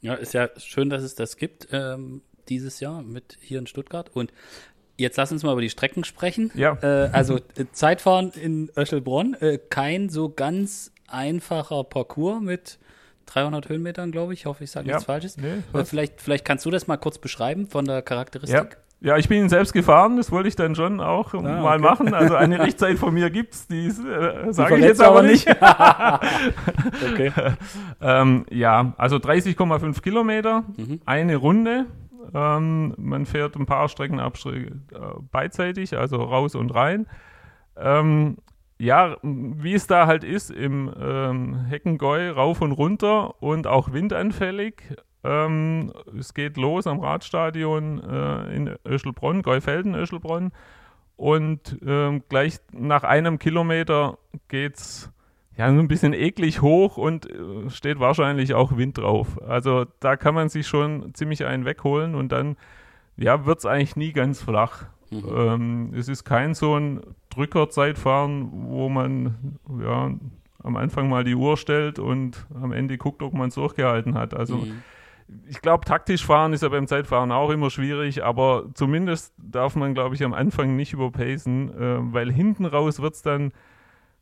Ja, 0.02 0.16
ist 0.16 0.34
ja 0.34 0.50
schön, 0.58 0.90
dass 0.90 1.02
es 1.02 1.16
das 1.16 1.38
gibt 1.38 1.70
ähm, 1.72 2.22
dieses 2.50 2.82
Jahr 2.82 3.02
mit 3.04 3.38
hier 3.40 3.60
in 3.60 3.68
Stuttgart. 3.68 4.10
Und 4.14 4.34
jetzt 4.98 5.16
lass 5.16 5.32
uns 5.32 5.44
mal 5.44 5.54
über 5.54 5.62
die 5.62 5.70
Strecken 5.70 6.04
sprechen. 6.04 6.52
Ja. 6.56 6.78
Äh, 6.82 7.10
also 7.14 7.38
äh, 7.38 7.66
Zeitfahren 7.72 8.32
in 8.32 8.70
Öschelbronn, 8.78 9.36
äh, 9.36 9.60
kein 9.70 10.10
so 10.10 10.30
ganz 10.30 10.92
einfacher 11.08 11.86
Parcours 11.86 12.42
mit 12.42 12.80
300 13.28 13.70
Höhenmetern, 13.70 14.12
glaube 14.12 14.34
ich. 14.34 14.42
Ich 14.42 14.46
hoffe, 14.46 14.66
ich 14.66 14.72
sage 14.72 14.90
ja. 14.90 14.96
nichts 14.96 15.06
Falsches. 15.06 15.38
Nee, 15.38 15.64
äh, 15.74 15.86
vielleicht, 15.86 16.22
vielleicht 16.22 16.44
kannst 16.44 16.66
du 16.66 16.72
das 16.72 16.88
mal 16.88 16.98
kurz 16.98 17.18
beschreiben 17.18 17.68
von 17.68 17.86
der 17.86 18.02
Charakteristik. 18.02 18.72
Ja. 18.72 18.78
Ja, 19.04 19.18
ich 19.18 19.28
bin 19.28 19.40
ihn 19.42 19.50
selbst 19.50 19.74
gefahren, 19.74 20.16
das 20.16 20.32
wollte 20.32 20.48
ich 20.48 20.56
dann 20.56 20.76
schon 20.76 21.02
auch 21.02 21.34
ah, 21.34 21.42
mal 21.42 21.78
okay. 21.78 21.84
machen. 21.84 22.14
Also 22.14 22.36
eine 22.36 22.60
Richtzeit 22.64 22.98
von 22.98 23.14
mir 23.14 23.30
gibt 23.30 23.54
es, 23.54 23.68
die 23.68 23.88
äh, 23.88 24.54
sage 24.54 24.78
ich 24.78 24.86
jetzt 24.86 25.02
aber 25.02 25.22
nicht. 25.24 25.46
okay. 27.12 27.34
ähm, 28.02 28.46
ja, 28.50 28.94
also 28.96 29.18
30,5 29.18 30.02
Kilometer, 30.02 30.64
mhm. 30.78 31.02
eine 31.06 31.36
Runde. 31.36 31.88
Ähm, 32.34 32.94
man 32.98 33.26
fährt 33.26 33.58
ein 33.58 33.66
paar 33.66 33.90
Streckenabschläge 33.90 34.68
äh, 34.68 35.20
beidseitig, 35.32 35.98
also 35.98 36.24
raus 36.24 36.56
und 36.56 36.74
rein. 36.74 37.06
Ähm, 37.76 38.38
ja, 38.78 39.18
wie 39.22 39.74
es 39.74 39.86
da 39.86 40.08
halt 40.08 40.24
ist, 40.24 40.50
im 40.50 40.90
ähm, 40.98 41.66
Heckengäu 41.66 42.32
rauf 42.32 42.62
und 42.62 42.72
runter 42.72 43.42
und 43.44 43.68
auch 43.68 43.92
windanfällig. 43.92 44.96
Ähm, 45.24 45.94
es 46.18 46.34
geht 46.34 46.58
los 46.58 46.86
am 46.86 47.00
Radstadion 47.00 48.02
äh, 48.04 48.56
in 48.56 48.76
Öschelbronn, 48.86 49.42
Geufelden, 49.42 49.96
Öschelbronn. 49.96 50.52
Und 51.16 51.78
ähm, 51.86 52.24
gleich 52.28 52.60
nach 52.72 53.04
einem 53.04 53.40
Kilometer 53.40 54.18
geht 54.50 54.76
es 54.76 55.12
ja 55.56 55.72
so 55.72 55.80
ein 55.80 55.88
bisschen 55.88 56.14
eklig 56.14 56.62
hoch 56.62 56.98
und 56.98 57.30
äh, 57.30 57.70
steht 57.70 58.00
wahrscheinlich 58.00 58.54
auch 58.54 58.76
Wind 58.76 58.98
drauf. 58.98 59.42
Also 59.42 59.86
da 60.00 60.18
kann 60.18 60.36
man 60.36 60.50
sich 60.50 60.68
schon 60.68 61.14
ziemlich 61.14 61.46
einen 61.46 61.66
wegholen 61.66 62.16
und 62.16 62.32
dann 62.32 62.58
ja, 63.16 63.46
wird 63.46 63.60
es 63.60 63.66
eigentlich 63.66 63.96
nie 63.96 64.12
ganz 64.12 64.42
flach. 64.42 64.86
Mhm. 65.12 65.24
Ähm, 65.34 65.94
es 65.96 66.10
ist 66.10 66.26
kein 66.26 66.56
so 66.56 66.76
ein 66.76 67.02
Drückerzeitfahren, 67.30 68.50
wo 68.52 68.90
man 68.90 69.60
ja, 69.80 70.12
am 70.64 70.76
Anfang 70.76 71.08
mal 71.08 71.24
die 71.24 71.36
Uhr 71.36 71.56
stellt 71.56 72.00
und 72.00 72.48
am 72.60 72.72
Ende 72.72 72.98
guckt, 72.98 73.22
ob 73.22 73.34
man 73.34 73.50
es 73.50 73.56
durchgehalten 73.56 74.16
hat. 74.16 74.34
Also 74.34 74.58
mhm 74.58 74.82
ich 75.48 75.62
glaube, 75.62 75.86
taktisch 75.86 76.26
fahren 76.26 76.54
ist 76.54 76.64
ja 76.64 76.70
beim 76.70 76.88
Zeitfahren 76.88 77.32
auch 77.32 77.50
immer 77.50 77.70
schwierig, 77.70 78.24
aber 78.24 78.66
zumindest 78.74 79.34
darf 79.38 79.76
man, 79.76 79.94
glaube 79.94 80.16
ich, 80.16 80.24
am 80.24 80.34
Anfang 80.34 80.76
nicht 80.76 80.94
überpacen, 80.94 81.70
äh, 81.74 82.14
weil 82.14 82.32
hinten 82.32 82.66
raus 82.66 83.02
wird 83.02 83.16
es 83.16 83.22
dann 83.22 83.52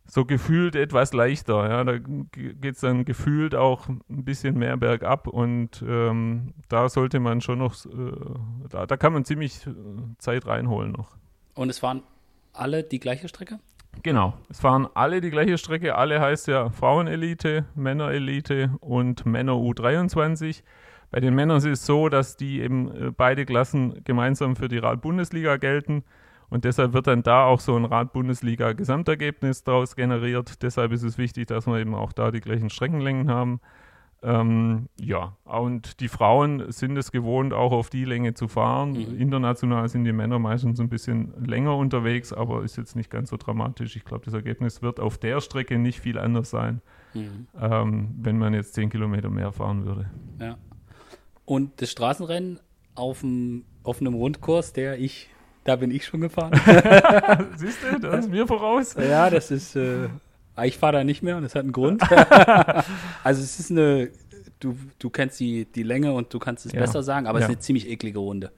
so 0.06 0.26
gefühlt 0.26 0.76
etwas 0.76 1.14
leichter. 1.14 1.70
Ja? 1.70 1.84
Da 1.84 1.98
geht 1.98 2.76
es 2.76 2.82
dann 2.82 3.06
gefühlt 3.06 3.56
auch 3.56 3.88
ein 3.88 4.02
bisschen 4.08 4.58
mehr 4.58 4.78
bergab 4.78 5.28
und 5.28 5.84
ähm, 5.88 6.54
da 6.70 6.90
sollte 6.90 7.20
man 7.20 7.42
schon 7.42 7.60
noch, 7.60 7.86
äh, 7.86 7.90
da, 8.70 8.86
da 8.86 8.98
kann 8.98 9.14
man 9.14 9.26
ziemlich 9.26 9.66
äh, 9.68 9.72
Zeit 10.18 10.46
reinholen 10.48 10.92
noch. 10.92 11.16
Und 11.54 11.70
es 11.70 11.82
waren 11.82 12.04
alle 12.54 12.84
die 12.84 13.00
gleiche 13.00 13.28
Strecke? 13.28 13.60
Genau, 14.04 14.34
es 14.50 14.62
fahren 14.62 14.88
alle 14.94 15.22
die 15.22 15.30
gleiche 15.30 15.58
Strecke. 15.58 15.96
Alle 15.96 16.22
heißt 16.22 16.48
ja 16.48 16.70
Frauenelite, 16.70 17.66
Männerelite 17.76 18.72
und 18.80 19.26
Männer 19.26 19.54
U23. 19.54 20.64
Bei 21.12 21.20
den 21.20 21.36
Männern 21.36 21.58
ist 21.58 21.66
es 21.66 21.86
so, 21.86 22.10
dass 22.10 22.38
die 22.38 22.62
eben 22.62 22.90
äh, 22.92 23.12
beide 23.16 23.46
Klassen 23.46 24.02
gemeinsam 24.04 24.56
für 24.56 24.68
die 24.68 24.78
Rad-Bundesliga 24.78 25.58
gelten. 25.58 26.04
Und 26.50 26.66
deshalb 26.66 26.94
wird 26.94 27.08
dann 27.08 27.24
da 27.24 27.46
auch 27.46 27.60
so 27.60 27.76
ein 27.76 27.86
Rad-Bundesliga-Gesamtergebnis 27.86 29.64
daraus 29.64 29.96
generiert. 29.96 30.62
Deshalb 30.64 30.92
ist 30.92 31.04
es 31.04 31.18
wichtig, 31.18 31.48
dass 31.48 31.68
wir 31.68 31.80
eben 31.80 31.96
auch 31.96 32.12
da 32.12 32.32
die 32.32 32.42
gleichen 32.42 32.70
Streckenlängen 32.70 33.30
haben. 33.30 33.60
Ähm, 34.24 34.88
ja, 35.00 35.36
und 35.46 36.00
die 36.00 36.08
Frauen 36.08 36.72
sind 36.72 36.96
es 36.96 37.12
gewohnt, 37.12 37.54
auch 37.54 37.72
auf 37.72 37.90
die 37.90 38.06
Länge 38.06 38.36
zu 38.36 38.48
fahren. 38.48 38.92
Mhm. 38.92 39.20
International 39.20 39.90
sind 39.90 40.04
die 40.04 40.14
Männer 40.14 40.38
meistens 40.38 40.80
ein 40.80 40.90
bisschen 40.90 41.34
länger 41.44 41.76
unterwegs, 41.76 42.32
aber 42.32 42.64
ist 42.64 42.78
jetzt 42.78 42.96
nicht 42.96 43.10
ganz 43.10 43.32
so 43.32 43.38
dramatisch. 43.38 43.96
Ich 43.96 44.06
glaube, 44.06 44.24
das 44.26 44.36
Ergebnis 44.36 44.84
wird 44.84 45.00
auf 45.00 45.18
der 45.18 45.42
Strecke 45.42 45.80
nicht 45.80 46.00
viel 46.02 46.20
anders 46.20 46.52
sein, 46.52 46.82
Mhm. 47.16 47.48
ähm, 47.60 48.16
wenn 48.20 48.38
man 48.38 48.54
jetzt 48.54 48.76
10 48.76 48.90
Kilometer 48.90 49.30
mehr 49.32 49.52
fahren 49.52 49.86
würde. 49.86 50.12
Ja. 50.40 50.58
Und 51.52 51.82
das 51.82 51.92
Straßenrennen 51.92 52.62
auf 52.96 53.20
dem 53.20 53.66
offenen 53.84 54.14
Rundkurs, 54.14 54.72
der 54.72 54.98
ich, 54.98 55.28
da 55.66 55.76
bin 55.76 55.92
ich 55.92 56.06
schon 56.06 56.22
gefahren. 56.22 56.54
Siehst 57.58 57.80
du, 57.84 58.00
das 58.00 58.22
ist 58.26 58.32
mir 58.32 58.48
voraus. 58.48 58.96
ja, 58.98 59.30
das 59.30 59.52
ist, 59.52 59.76
äh, 59.76 60.08
ich 60.64 60.78
fahre 60.78 60.94
da 60.94 61.04
nicht 61.04 61.24
mehr 61.24 61.36
und 61.36 61.44
das 61.44 61.54
hat 61.54 61.64
einen 61.64 61.74
Grund. 61.74 62.02
also 63.24 63.42
es 63.44 63.60
ist 63.60 63.70
eine, 63.70 64.12
du, 64.62 64.78
du 64.98 65.10
kennst 65.10 65.42
die, 65.42 65.66
die 65.66 65.84
Länge 65.84 66.14
und 66.14 66.34
du 66.34 66.40
kannst 66.40 66.66
es 66.66 66.72
Ja. 66.72 66.80
besser 66.80 67.04
sagen, 67.04 67.28
aber 67.28 67.40
es 67.40 67.44
Ja. 67.44 67.48
ist 67.48 67.56
eine 67.56 67.60
ziemlich 67.60 67.90
eklige 67.90 68.20
Runde. 68.20 68.54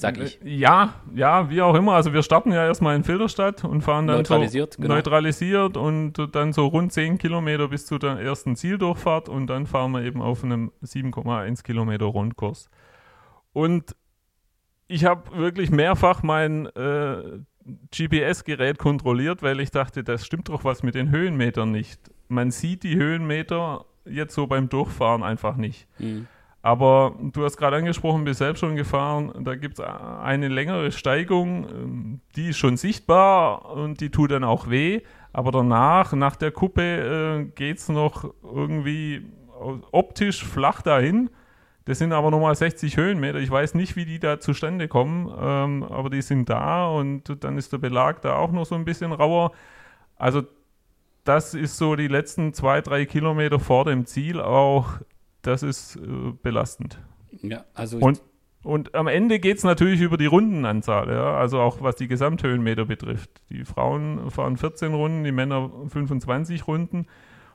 Sag 0.00 0.16
ich. 0.16 0.38
Ja, 0.44 0.94
ja, 1.12 1.50
wie 1.50 1.60
auch 1.60 1.74
immer. 1.74 1.94
Also 1.94 2.12
wir 2.12 2.22
starten 2.22 2.52
ja 2.52 2.64
erstmal 2.64 2.94
in 2.94 3.02
Filderstadt 3.02 3.64
und 3.64 3.82
fahren 3.82 4.06
dann 4.06 4.18
Neutralisiert, 4.18 4.74
so 4.74 4.82
genau. 4.82 4.94
neutralisiert 4.94 5.76
und 5.76 6.12
dann 6.36 6.52
so 6.52 6.66
rund 6.66 6.92
10 6.92 7.18
Kilometer 7.18 7.66
bis 7.66 7.84
zu 7.84 7.98
der 7.98 8.12
ersten 8.20 8.54
Zieldurchfahrt 8.54 9.28
und 9.28 9.48
dann 9.48 9.66
fahren 9.66 9.90
wir 9.90 10.02
eben 10.04 10.22
auf 10.22 10.44
einem 10.44 10.70
7,1 10.84 11.64
Kilometer 11.64 12.04
Rundkurs. 12.04 12.70
Und 13.52 13.96
ich 14.86 15.04
habe 15.04 15.36
wirklich 15.36 15.72
mehrfach 15.72 16.22
mein 16.22 16.66
äh, 16.76 17.40
GPS-Gerät 17.90 18.78
kontrolliert, 18.78 19.42
weil 19.42 19.58
ich 19.58 19.72
dachte, 19.72 20.04
das 20.04 20.24
stimmt 20.24 20.48
doch 20.48 20.62
was 20.62 20.84
mit 20.84 20.94
den 20.94 21.10
Höhenmetern 21.10 21.72
nicht. 21.72 22.00
Man 22.28 22.52
sieht 22.52 22.84
die 22.84 22.94
Höhenmeter 22.94 23.84
jetzt 24.04 24.36
so 24.36 24.46
beim 24.46 24.68
Durchfahren 24.68 25.24
einfach 25.24 25.56
nicht. 25.56 25.88
Mhm. 25.98 26.28
Aber 26.68 27.14
du 27.18 27.44
hast 27.46 27.56
gerade 27.56 27.76
angesprochen, 27.76 28.24
bist 28.24 28.40
selbst 28.40 28.60
schon 28.60 28.76
gefahren. 28.76 29.32
Da 29.42 29.54
gibt 29.54 29.78
es 29.78 29.84
eine 29.86 30.48
längere 30.48 30.92
Steigung, 30.92 31.66
ähm, 31.66 32.20
die 32.36 32.50
ist 32.50 32.58
schon 32.58 32.76
sichtbar 32.76 33.70
und 33.70 34.02
die 34.02 34.10
tut 34.10 34.32
dann 34.32 34.44
auch 34.44 34.68
weh. 34.68 35.00
Aber 35.32 35.50
danach, 35.50 36.12
nach 36.12 36.36
der 36.36 36.50
Kuppe, 36.50 36.82
äh, 36.82 37.44
geht 37.54 37.78
es 37.78 37.88
noch 37.88 38.34
irgendwie 38.42 39.22
optisch 39.92 40.44
flach 40.44 40.82
dahin. 40.82 41.30
Das 41.86 42.00
sind 42.00 42.12
aber 42.12 42.30
nochmal 42.30 42.54
60 42.54 42.98
Höhenmeter. 42.98 43.38
Ich 43.38 43.50
weiß 43.50 43.72
nicht, 43.72 43.96
wie 43.96 44.04
die 44.04 44.18
da 44.18 44.38
zustande 44.38 44.88
kommen, 44.88 45.34
ähm, 45.40 45.84
aber 45.84 46.10
die 46.10 46.20
sind 46.20 46.50
da 46.50 46.86
und 46.86 47.42
dann 47.42 47.56
ist 47.56 47.72
der 47.72 47.78
Belag 47.78 48.20
da 48.20 48.36
auch 48.36 48.52
noch 48.52 48.66
so 48.66 48.74
ein 48.74 48.84
bisschen 48.84 49.12
rauer. 49.12 49.52
Also 50.16 50.42
das 51.24 51.54
ist 51.54 51.78
so 51.78 51.96
die 51.96 52.08
letzten 52.08 52.52
zwei, 52.52 52.82
drei 52.82 53.06
Kilometer 53.06 53.58
vor 53.58 53.86
dem 53.86 54.04
Ziel 54.04 54.38
auch, 54.38 54.98
das 55.48 55.62
ist 55.62 55.96
äh, 55.96 56.00
belastend. 56.42 56.98
Ja, 57.42 57.64
also 57.74 57.98
Und, 57.98 58.22
und 58.62 58.94
am 58.94 59.06
Ende 59.06 59.38
geht 59.38 59.58
es 59.58 59.64
natürlich 59.64 60.00
über 60.00 60.16
die 60.16 60.26
Rundenanzahl, 60.26 61.08
ja? 61.08 61.36
also 61.36 61.60
auch 61.60 61.80
was 61.82 61.96
die 61.96 62.08
Gesamthöhenmeter 62.08 62.84
betrifft. 62.84 63.30
Die 63.50 63.64
Frauen 63.64 64.30
fahren 64.30 64.56
14 64.56 64.92
Runden, 64.94 65.24
die 65.24 65.32
Männer 65.32 65.70
25 65.88 66.66
Runden 66.66 67.06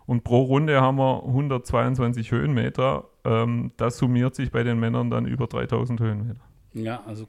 und 0.06 0.24
pro 0.24 0.42
Runde 0.44 0.82
haben 0.82 0.98
wir 0.98 1.24
122 1.26 2.32
Höhenmeter. 2.32 3.06
Ähm, 3.24 3.72
das 3.78 3.98
summiert 3.98 4.36
sich 4.36 4.52
bei 4.52 4.64
den 4.64 4.80
Männern 4.80 5.10
dann 5.10 5.26
über 5.26 5.48
3000 5.48 6.00
Höhenmeter. 6.00 6.42
Ja, 6.74 7.02
also 7.06 7.28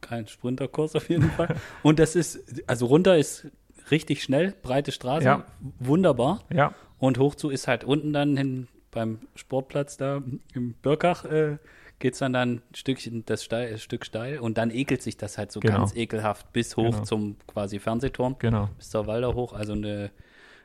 kein 0.00 0.26
Sprinterkurs 0.26 0.96
auf 0.96 1.08
jeden 1.08 1.30
Fall. 1.30 1.54
Und 1.82 1.98
das 1.98 2.16
ist, 2.16 2.62
also 2.68 2.86
runter 2.86 3.16
ist 3.16 3.48
richtig 3.90 4.22
schnell, 4.22 4.54
breite 4.62 4.92
Straße, 4.92 5.24
Ja. 5.24 5.44
wunderbar. 5.78 6.40
Ja, 6.52 6.74
Und 6.98 7.18
hoch 7.18 7.34
zu 7.34 7.50
ist 7.50 7.68
halt 7.68 7.84
unten 7.84 8.12
dann 8.12 8.36
hin 8.36 8.68
beim 8.96 9.20
Sportplatz 9.34 9.98
da 9.98 10.22
im 10.54 10.72
Birkach 10.82 11.26
äh, 11.26 11.58
geht 11.98 12.14
es 12.14 12.18
dann, 12.20 12.32
dann 12.32 12.50
ein 12.54 12.62
Stückchen 12.74 13.24
das 13.26 13.44
steil, 13.44 13.76
Stück 13.78 14.06
steil 14.06 14.38
und 14.38 14.56
dann 14.58 14.70
ekelt 14.70 15.02
sich 15.02 15.16
das 15.18 15.36
halt 15.36 15.52
so 15.52 15.60
Genau. 15.60 15.76
ganz 15.78 15.94
ekelhaft 15.94 16.50
bis 16.54 16.76
hoch 16.78 16.92
Genau. 16.92 17.04
zum 17.04 17.36
quasi 17.46 17.78
Fernsehturm, 17.78 18.36
genau. 18.38 18.70
bis 18.78 18.88
zur 18.90 19.06
Walder 19.06 19.34
hoch. 19.34 19.52
Also 19.52 19.74
eine, 19.74 20.10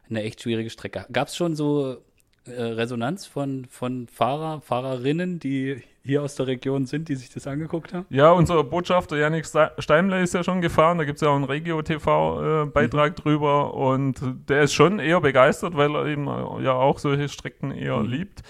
eine 0.09 0.23
echt 0.23 0.41
schwierige 0.41 0.69
Strecke. 0.69 1.05
Gab 1.11 1.27
es 1.27 1.35
schon 1.35 1.55
so 1.55 1.97
Resonanz 2.47 3.25
von, 3.27 3.65
von 3.69 4.07
Fahrer, 4.07 4.61
Fahrerinnen, 4.61 5.39
die 5.39 5.83
hier 6.03 6.23
aus 6.23 6.33
der 6.35 6.47
Region 6.47 6.87
sind, 6.87 7.07
die 7.09 7.15
sich 7.15 7.29
das 7.31 7.45
angeguckt 7.45 7.93
haben? 7.93 8.05
Ja, 8.09 8.31
unser 8.31 8.63
Botschafter 8.63 9.17
Janik 9.17 9.45
Ste- 9.45 9.71
Steimler 9.77 10.19
ist 10.21 10.33
ja 10.33 10.43
schon 10.43 10.59
gefahren. 10.61 10.97
Da 10.97 11.03
gibt 11.03 11.17
es 11.17 11.21
ja 11.21 11.29
auch 11.29 11.35
einen 11.35 11.43
Regio-TV-Beitrag 11.43 13.15
drüber. 13.15 13.73
Und 13.73 14.19
der 14.49 14.63
ist 14.63 14.73
schon 14.73 14.99
eher 14.99 15.21
begeistert, 15.21 15.75
weil 15.77 15.95
er 15.95 16.05
eben 16.07 16.27
äh, 16.27 16.63
ja 16.63 16.73
auch 16.73 16.99
solche 16.99 17.29
Strecken 17.29 17.71
eher 17.71 17.97
Mhm. 17.97 18.09
liebt. 18.09 18.41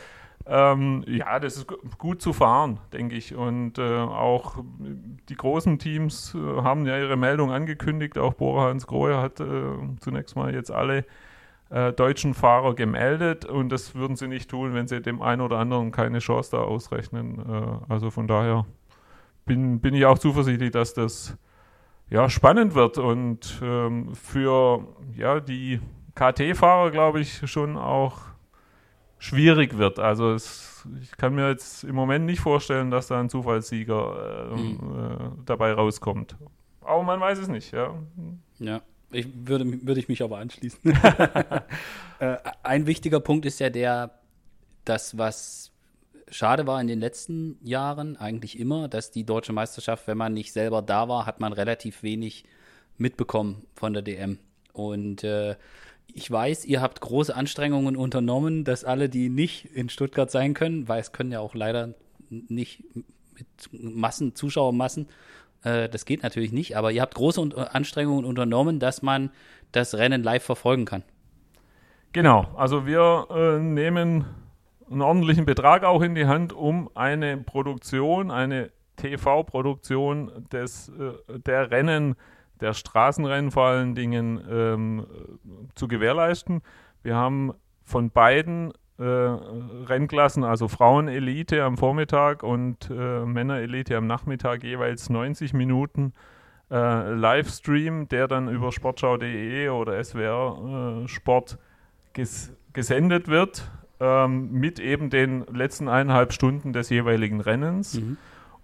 Ähm, 0.48 1.04
ja, 1.08 1.40
das 1.40 1.58
ist 1.58 1.68
gu- 1.68 1.78
gut 1.98 2.22
zu 2.22 2.34
fahren, 2.34 2.80
denke 2.94 3.16
ich. 3.16 3.36
Und 3.36 3.78
äh, 3.78 3.98
auch 4.00 4.64
die 5.30 5.36
großen 5.36 5.78
Teams 5.80 6.34
äh, 6.34 6.62
haben 6.62 6.86
ja 6.88 6.98
ihre 6.98 7.16
Meldung 7.18 7.52
angekündigt. 7.52 8.18
Auch 8.18 8.34
Bora 8.34 8.70
Hans 8.70 8.88
Grohe 8.88 9.18
hat 9.22 9.40
äh, 9.40 9.46
zunächst 10.00 10.36
mal 10.36 10.54
jetzt 10.54 10.72
alle 10.72 11.06
äh, 11.72 11.94
deutschen 11.94 12.34
Fahrer 12.34 12.76
gemeldet 12.76 13.46
und 13.46 13.70
das 13.70 13.96
würden 13.96 14.16
sie 14.16 14.28
nicht 14.28 14.50
tun, 14.50 14.74
wenn 14.74 14.88
sie 14.88 15.02
dem 15.02 15.22
einen 15.22 15.42
oder 15.42 15.58
anderen 15.58 15.92
keine 15.92 16.20
Chance 16.20 16.52
da 16.52 16.58
ausrechnen. 16.58 17.40
Äh, 17.40 17.92
also 17.92 18.12
von 18.12 18.28
daher 18.28 18.66
bin, 19.46 19.80
bin 19.80 19.94
ich 19.94 20.06
auch 20.06 20.20
zuversichtlich, 20.20 20.72
dass 20.72 20.94
das 20.94 21.38
ja, 22.10 22.30
spannend 22.30 22.76
wird 22.76 22.98
und 22.98 23.62
ähm, 23.64 24.14
für 24.16 24.86
ja, 25.16 25.40
die 25.40 25.80
KT-Fahrer, 26.16 26.92
glaube 26.92 27.22
ich, 27.22 27.50
schon 27.50 27.78
auch 27.78 28.18
schwierig 29.18 29.78
wird. 29.78 29.98
Also 29.98 30.34
es, 30.34 30.86
ich 31.02 31.16
kann 31.16 31.36
mir 31.36 31.48
jetzt 31.48 31.86
im 31.86 31.96
Moment 31.96 32.26
nicht 32.26 32.42
vorstellen, 32.42 32.92
dass 32.92 33.08
da 33.08 33.20
ein 33.20 33.30
Zufallssieger 33.30 34.52
ähm, 34.52 34.78
äh, 34.78 35.44
dabei 35.46 35.72
rauskommt. 35.72 36.36
Aber 36.82 37.04
man 37.04 37.22
weiß 37.22 37.40
es 37.40 37.48
nicht, 37.48 37.72
ja. 37.72 37.94
Ja, 38.60 38.82
ich 39.12 39.28
würde, 39.48 39.66
würde 39.86 40.00
ich 40.00 40.08
mich 40.08 40.24
aber 40.24 40.38
anschließen. 40.38 40.80
äh, 42.20 42.38
ein 42.64 42.88
wichtiger 42.88 43.20
Punkt 43.20 43.46
ist 43.46 43.60
ja 43.60 43.70
der, 43.70 44.20
das, 44.86 45.18
was 45.18 45.72
schade 46.30 46.66
war 46.66 46.80
in 46.80 46.88
den 46.88 47.00
letzten 47.00 47.58
Jahren, 47.62 48.18
eigentlich 48.18 48.58
immer, 48.60 48.88
dass 48.88 49.12
die 49.12 49.26
deutsche 49.26 49.54
Meisterschaft, 49.54 50.08
wenn 50.08 50.18
man 50.18 50.34
nicht 50.34 50.54
selber 50.54 50.82
da 50.82 51.08
war, 51.10 51.26
hat 51.26 51.40
man 51.40 51.54
relativ 51.54 52.04
wenig 52.04 52.46
mitbekommen 52.98 53.66
von 53.76 53.94
der 53.94 54.02
DM. 54.02 54.40
Und 54.74 55.24
äh, 55.24 55.56
ich 56.14 56.30
weiß, 56.30 56.66
ihr 56.66 56.82
habt 56.82 57.02
große 57.02 57.36
Anstrengungen 57.36 57.96
unternommen, 57.96 58.64
dass 58.64 58.84
alle, 58.84 59.10
die 59.10 59.30
nicht 59.30 59.66
in 59.66 59.90
Stuttgart 59.90 60.32
sein 60.32 60.54
können, 60.54 60.88
weil 60.88 61.02
es 61.02 61.12
können 61.12 61.32
ja 61.32 61.40
auch 61.40 61.56
leider 61.56 61.94
nicht 62.30 62.84
mit 62.94 63.48
Massen, 63.72 64.36
Zuschauermassen, 64.36 65.08
äh, 65.64 65.90
das 65.90 66.06
geht 66.06 66.24
natürlich 66.24 66.52
nicht, 66.52 66.78
aber 66.78 66.92
ihr 66.92 67.02
habt 67.02 67.16
große 67.16 67.42
Un- 67.42 67.54
Anstrengungen 67.54 68.26
unternommen, 68.26 68.80
dass 68.80 69.02
man 69.02 69.32
das 69.72 69.96
Rennen 69.96 70.24
live 70.24 70.44
verfolgen 70.44 70.86
kann. 70.86 71.04
Genau, 72.14 72.48
also 72.56 72.86
wir 72.86 73.28
äh, 73.30 73.60
nehmen 73.60 74.26
einen 74.90 75.02
ordentlichen 75.02 75.46
Betrag 75.46 75.84
auch 75.86 76.02
in 76.02 76.16
die 76.16 76.26
Hand, 76.26 76.52
um 76.52 76.90
eine 76.96 77.38
Produktion, 77.38 78.32
eine 78.32 78.72
TV-Produktion 78.98 80.46
äh, 80.54 80.66
der 81.46 81.72
Rennen, 81.72 82.16
der 82.60 82.74
Straßenrennen 82.74 83.52
vor 83.52 83.66
allen 83.68 83.96
Dingen 83.96 84.44
ähm, 84.50 85.08
zu 85.76 85.88
gewährleisten. 85.88 86.62
Wir 87.02 87.16
haben 87.16 87.54
von 87.84 88.12
beiden 88.12 88.74
äh, 89.02 89.86
Rennklassen, 89.88 90.44
also 90.44 90.68
Frauen-Elite 90.68 91.64
am 91.64 91.78
Vormittag 91.78 92.44
und 92.44 92.90
äh, 92.90 93.26
Männer-Elite 93.26 93.98
am 93.98 94.06
Nachmittag 94.06 94.64
jeweils 94.64 95.10
90 95.10 95.54
Minuten 95.54 96.14
äh, 96.70 97.14
Livestream, 97.14 98.08
der 98.08 98.28
dann 98.28 98.48
über 98.48 98.72
sportschau.de 98.72 99.70
oder 99.70 100.04
SWR 100.04 101.04
äh, 101.04 101.08
Sport 101.08 101.58
ges 102.14 102.54
gesendet 102.74 103.28
wird, 103.28 103.70
ähm, 104.00 104.52
mit 104.52 104.80
eben 104.80 105.10
den 105.10 105.46
letzten 105.52 105.90
eineinhalb 105.90 106.32
Stunden 106.32 106.72
des 106.72 106.90
jeweiligen 106.90 107.42
Rennens. 107.42 108.00
Mhm. 108.00 108.18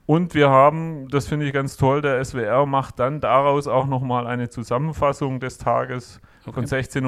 Und 0.06 0.34
wir 0.34 0.50
haben, 0.50 1.10
das 1.10 1.28
finde 1.28 1.46
ich 1.46 1.52
ganz 1.52 1.76
toll, 1.76 2.02
der 2.02 2.24
SWR 2.24 2.66
macht 2.66 3.00
dann 3.00 3.20
daraus 3.20 3.68
auch 3.68 3.88
nochmal 3.88 4.26
eine 4.26 4.50
Zusammenfassung 4.50 5.42
des 5.42 5.58
Tages 5.58 6.22
von 6.42 6.66
16.30 6.66 7.06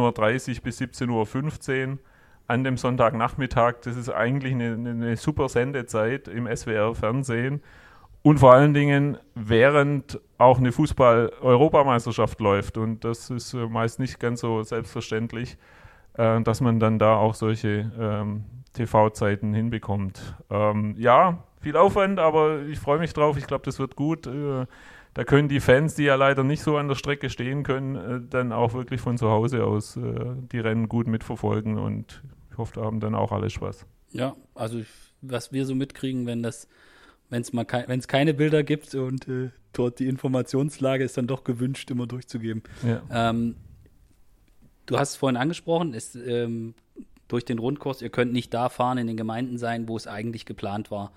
Uhr 0.58 0.62
bis 0.62 0.82
17.15 0.82 1.92
Uhr 1.92 1.98
an 2.50 2.64
dem 2.64 2.78
Sonntagnachmittag. 2.78 3.76
Das 3.84 3.96
ist 3.96 4.10
eigentlich 4.10 4.54
eine, 4.54 4.74
eine, 4.74 5.16
super 5.16 5.48
Sendezeit 5.50 6.28
im 6.28 6.48
SWR-Fernsehen. 6.48 7.62
Und 8.24 8.40
vor 8.40 8.54
allen 8.54 8.74
Dingen, 8.74 9.18
während 9.36 10.20
auch 10.38 10.58
eine 10.58 10.72
Fußball-Europameisterschaft 10.72 12.42
läuft. 12.42 12.78
Und 12.78 13.06
das 13.06 13.30
ist 13.30 13.54
äh, 13.54 13.68
meist 13.68 14.00
nicht 14.00 14.20
ganz 14.20 14.42
so 14.42 14.64
selbstverständlich, 14.64 15.58
äh, 16.16 16.42
dass 16.42 16.60
man 16.60 16.80
dann 16.80 16.98
da 16.98 17.16
auch 17.16 17.36
solche 17.36 17.92
ähm, 18.00 18.46
TV-Zeiten 18.74 19.54
hinbekommt. 19.54 20.36
Ähm, 20.50 20.96
ja, 20.98 21.44
viel 21.62 21.78
Aufwand, 21.78 22.20
aber 22.20 22.64
ich 22.64 22.80
freue 22.80 23.00
mich 23.00 23.14
drauf. 23.14 23.38
Ich 23.38 23.46
glaube, 23.46 23.64
das 23.66 23.78
wird 23.78 23.96
gut. 23.96 24.26
Äh, 24.26 24.66
da 25.14 25.24
können 25.24 25.50
die 25.50 25.60
Fans, 25.60 25.94
die 25.94 26.04
ja 26.04 26.16
leider 26.16 26.44
nicht 26.44 26.64
so 26.64 26.78
an 26.78 26.88
der 26.88 26.96
Strecke 26.96 27.30
stehen 27.30 27.62
können, 27.62 27.96
äh, 27.96 28.22
dann 28.28 28.52
auch 28.52 28.74
wirklich 28.74 29.02
von 29.02 29.20
zu 29.20 29.30
Hause 29.30 29.66
aus 29.66 29.98
äh, 29.98 30.02
die 30.52 30.60
Rennen 30.60 30.90
gut 30.90 31.08
mitverfolgen 31.08 31.78
und 31.78 32.24
da 32.72 32.82
haben 32.82 33.00
dann 33.00 33.16
auch 33.16 33.32
alle 33.32 33.50
Spaß. 33.50 33.86
Ja, 34.12 34.36
also 34.56 34.82
was 35.22 35.52
wir 35.52 35.66
so 35.66 35.76
mitkriegen, 35.76 36.26
wenn 36.26 36.44
das, 36.44 36.68
wenn 37.30 37.42
es 37.42 37.54
mal 37.54 37.66
wenn 37.88 38.00
es 38.00 38.08
keine 38.08 38.34
Bilder 38.34 38.64
gibt 38.64 38.96
und 38.96 39.28
äh, 39.28 39.50
dort 39.74 40.00
die 40.00 40.08
Informationslage 40.08 41.04
ist 41.04 41.18
dann 41.18 41.28
doch 41.28 41.44
gewünscht, 41.44 41.92
immer 41.92 42.08
durchzugeben. 42.08 42.64
Ja. 42.84 43.30
Ähm, 43.30 43.56
du 44.86 44.98
hast 44.98 45.12
es 45.12 45.16
vorhin 45.16 45.38
angesprochen, 45.38 45.94
ist 45.94 46.16
ähm, 46.16 46.74
durch 47.28 47.46
den 47.46 47.60
Rundkurs, 47.60 48.02
ihr 48.02 48.10
könnt 48.10 48.34
nicht 48.34 48.54
da 48.54 48.70
fahren 48.70 48.98
in 48.98 49.08
den 49.08 49.18
Gemeinden 49.18 49.58
sein, 49.58 49.88
wo 49.88 49.96
es 49.96 50.08
eigentlich 50.08 50.46
geplant 50.46 50.92
war. 50.92 51.12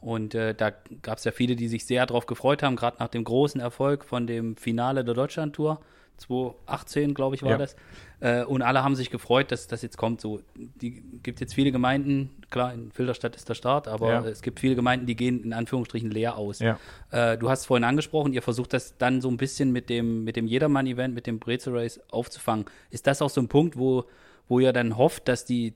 Und 0.00 0.34
äh, 0.34 0.52
da 0.52 0.72
gab 1.02 1.18
es 1.18 1.24
ja 1.24 1.30
viele, 1.30 1.54
die 1.54 1.68
sich 1.68 1.86
sehr 1.86 2.04
darauf 2.06 2.26
gefreut 2.26 2.64
haben, 2.64 2.74
gerade 2.74 2.96
nach 2.98 3.08
dem 3.08 3.22
großen 3.22 3.60
Erfolg 3.60 4.04
von 4.04 4.26
dem 4.26 4.56
Finale 4.56 5.04
der 5.04 5.14
Deutschlandtour. 5.14 5.80
2018, 6.16 7.14
glaube 7.14 7.36
ich, 7.36 7.42
war 7.42 7.52
ja. 7.52 7.58
das. 7.58 7.76
Äh, 8.22 8.44
und 8.44 8.62
alle 8.62 8.84
haben 8.84 8.94
sich 8.94 9.10
gefreut, 9.10 9.50
dass 9.50 9.66
das 9.66 9.82
jetzt 9.82 9.96
kommt. 9.96 10.20
So, 10.20 10.40
die 10.54 11.02
gibt 11.24 11.40
jetzt 11.40 11.54
viele 11.54 11.72
Gemeinden, 11.72 12.30
klar, 12.50 12.72
in 12.72 12.92
Filderstadt 12.92 13.34
ist 13.34 13.48
der 13.48 13.54
Start, 13.54 13.88
aber 13.88 14.12
ja. 14.12 14.24
es 14.24 14.42
gibt 14.42 14.60
viele 14.60 14.76
Gemeinden, 14.76 15.06
die 15.06 15.16
gehen 15.16 15.42
in 15.42 15.52
Anführungsstrichen 15.52 16.08
leer 16.08 16.36
aus. 16.36 16.60
Ja. 16.60 16.78
Äh, 17.10 17.36
du 17.36 17.50
hast 17.50 17.60
es 17.60 17.66
vorhin 17.66 17.82
angesprochen, 17.82 18.32
ihr 18.32 18.42
versucht 18.42 18.74
das 18.74 18.96
dann 18.96 19.20
so 19.20 19.28
ein 19.28 19.38
bisschen 19.38 19.72
mit 19.72 19.90
dem, 19.90 20.22
mit 20.22 20.36
dem 20.36 20.46
Jedermann-Event, 20.46 21.12
mit 21.12 21.26
dem 21.26 21.40
Brezel 21.40 21.76
Race 21.76 22.00
aufzufangen. 22.12 22.66
Ist 22.90 23.08
das 23.08 23.20
auch 23.22 23.30
so 23.30 23.40
ein 23.40 23.48
Punkt, 23.48 23.76
wo, 23.76 24.04
wo 24.46 24.60
ihr 24.60 24.72
dann 24.72 24.96
hofft, 24.96 25.26
dass 25.26 25.44
die, 25.44 25.74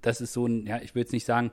dass 0.00 0.22
es 0.22 0.32
so 0.32 0.46
ein, 0.46 0.66
ja, 0.66 0.80
ich 0.80 0.94
will 0.94 1.02
jetzt 1.02 1.12
nicht 1.12 1.26
sagen, 1.26 1.50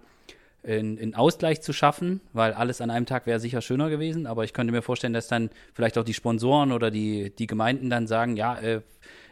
einen 0.64 1.16
Ausgleich 1.16 1.62
zu 1.62 1.74
schaffen, 1.74 2.22
weil 2.34 2.54
alles 2.54 2.82
an 2.82 2.92
einem 2.92 3.08
Tag 3.08 3.26
wäre 3.26 3.40
sicher 3.40 3.62
schöner 3.62 3.90
gewesen, 3.90 4.28
aber 4.28 4.44
ich 4.44 4.54
könnte 4.54 4.72
mir 4.72 4.84
vorstellen, 4.84 5.14
dass 5.14 5.28
dann 5.28 5.50
vielleicht 5.74 5.98
auch 5.98 6.04
die 6.04 6.14
Sponsoren 6.14 6.72
oder 6.72 6.92
die, 6.92 7.32
die 7.32 7.48
Gemeinden 7.48 7.90
dann 7.90 8.06
sagen, 8.06 8.38
ja, 8.38 8.60
äh, 8.60 8.82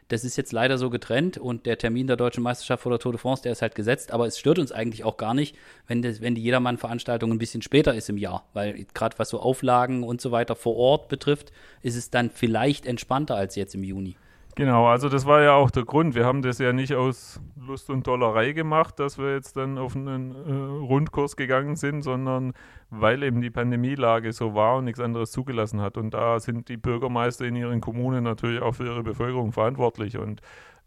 das 0.09 0.23
ist 0.23 0.37
jetzt 0.37 0.51
leider 0.51 0.77
so 0.77 0.89
getrennt 0.89 1.37
und 1.37 1.65
der 1.65 1.77
Termin 1.77 2.07
der 2.07 2.17
deutschen 2.17 2.43
Meisterschaft 2.43 2.83
vor 2.83 2.91
der 2.91 2.99
Tour 2.99 3.13
de 3.13 3.21
France, 3.21 3.43
der 3.43 3.51
ist 3.51 3.61
halt 3.61 3.75
gesetzt, 3.75 4.11
aber 4.11 4.25
es 4.27 4.37
stört 4.37 4.59
uns 4.59 4.71
eigentlich 4.71 5.03
auch 5.03 5.17
gar 5.17 5.33
nicht, 5.33 5.55
wenn, 5.87 6.01
das, 6.01 6.19
wenn 6.19 6.35
die 6.35 6.41
Jedermann-Veranstaltung 6.41 7.31
ein 7.31 7.37
bisschen 7.37 7.61
später 7.61 7.93
ist 7.93 8.09
im 8.09 8.17
Jahr, 8.17 8.45
weil 8.53 8.85
gerade 8.93 9.17
was 9.19 9.29
so 9.29 9.39
Auflagen 9.39 10.03
und 10.03 10.19
so 10.19 10.31
weiter 10.31 10.55
vor 10.55 10.75
Ort 10.75 11.09
betrifft, 11.09 11.51
ist 11.83 11.95
es 11.95 12.09
dann 12.09 12.31
vielleicht 12.31 12.85
entspannter 12.85 13.35
als 13.35 13.55
jetzt 13.55 13.75
im 13.75 13.83
Juni. 13.83 14.17
Genau, 14.59 14.87
also 14.87 15.07
das 15.07 15.25
war 15.25 15.41
ja 15.41 15.53
auch 15.53 15.71
der 15.71 15.85
Grund. 15.85 16.15
Wir 16.15 16.25
haben 16.25 16.41
das 16.41 16.59
ja 16.59 16.73
nicht 16.73 16.93
aus 16.93 17.39
Lust 17.65 17.89
und 17.89 18.05
Dollerei 18.05 18.51
gemacht, 18.51 18.99
dass 18.99 19.17
wir 19.17 19.33
jetzt 19.33 19.55
dann 19.55 19.77
auf 19.77 19.95
einen 19.95 20.35
äh, 20.35 20.85
Rundkurs 20.85 21.37
gegangen 21.37 21.77
sind, 21.77 22.01
sondern 22.01 22.51
weil 22.89 23.23
eben 23.23 23.39
die 23.39 23.51
Pandemielage 23.51 24.33
so 24.33 24.55
war 24.55 24.75
und 24.75 24.83
nichts 24.83 24.99
anderes 24.99 25.31
zugelassen 25.31 25.79
hat. 25.79 25.95
Und 25.95 26.13
da 26.13 26.41
sind 26.41 26.67
die 26.67 26.75
Bürgermeister 26.75 27.45
in 27.45 27.55
ihren 27.55 27.79
Kommunen 27.79 28.25
natürlich 28.25 28.61
auch 28.61 28.73
für 28.73 28.83
ihre 28.83 29.01
Bevölkerung 29.01 29.53
verantwortlich. 29.53 30.17
Und 30.17 30.41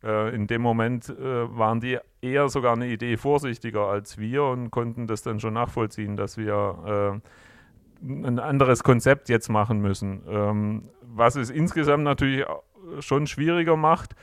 äh, 0.05 0.35
in 0.35 0.47
dem 0.47 0.61
Moment 0.61 1.09
äh, 1.09 1.57
waren 1.57 1.81
die 1.81 1.97
eher 2.21 2.51
sogar 2.51 2.75
eine 2.75 2.89
Idee 2.89 3.17
vorsichtiger 3.17 3.87
als 3.87 4.19
wir 4.19 4.45
und 4.45 4.71
konnten 4.71 5.07
das 5.07 5.23
dann 5.23 5.41
schon 5.41 5.55
nachvollziehen, 5.55 6.19
dass 6.19 6.37
wir 6.37 7.23
äh, 7.23 8.07
ein 8.27 8.39
anderes 8.39 8.83
Konzept 8.83 9.31
jetzt 9.31 9.49
machen 9.49 9.81
müssen. 9.81 10.25
Ähm, 10.29 10.83
was 11.01 11.37
es 11.37 11.49
insgesamt 11.49 12.05
natürlich 12.05 12.45
schon 13.01 13.27
schwieriger 13.27 13.77
macht. 13.77 14.15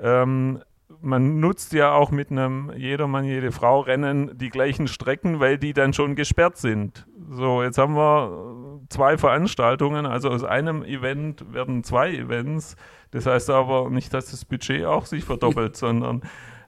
Ähm, 0.00 0.60
man 1.00 1.40
nutzt 1.40 1.72
ja 1.72 1.92
auch 1.92 2.10
mit 2.10 2.30
einem 2.30 2.72
Jedermann, 2.76 3.24
jede 3.24 3.52
Frau 3.52 3.80
Rennen 3.80 4.38
die 4.38 4.50
gleichen 4.50 4.88
Strecken, 4.88 5.40
weil 5.40 5.58
die 5.58 5.72
dann 5.72 5.92
schon 5.92 6.14
gesperrt 6.14 6.56
sind. 6.56 7.06
So, 7.30 7.62
jetzt 7.62 7.78
haben 7.78 7.96
wir 7.96 8.78
zwei 8.88 9.18
Veranstaltungen, 9.18 10.06
also 10.06 10.30
aus 10.30 10.44
einem 10.44 10.82
Event 10.84 11.52
werden 11.52 11.82
zwei 11.82 12.12
Events. 12.14 12.76
Das 13.10 13.26
heißt 13.26 13.50
aber 13.50 13.90
nicht, 13.90 14.14
dass 14.14 14.30
das 14.30 14.44
Budget 14.44 14.84
auch 14.84 15.06
sich 15.06 15.24
verdoppelt, 15.24 15.76
sondern 15.76 16.22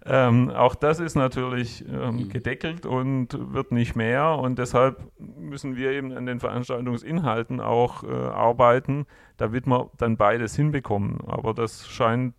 ähm, 0.06 0.50
auch 0.50 0.74
das 0.74 1.00
ist 1.00 1.16
natürlich 1.16 1.84
ähm, 1.88 2.16
mhm. 2.16 2.28
gedeckelt 2.28 2.86
und 2.86 3.28
wird 3.52 3.72
nicht 3.72 3.96
mehr. 3.96 4.38
Und 4.38 4.58
deshalb 4.58 5.00
müssen 5.18 5.76
wir 5.76 5.90
eben 5.90 6.12
an 6.12 6.26
den 6.26 6.40
Veranstaltungsinhalten 6.40 7.60
auch 7.60 8.04
äh, 8.04 8.08
arbeiten, 8.08 9.06
damit 9.36 9.66
wir 9.66 9.90
dann 9.98 10.16
beides 10.16 10.54
hinbekommen. 10.54 11.18
Aber 11.26 11.52
das 11.52 11.88
scheint, 11.88 12.34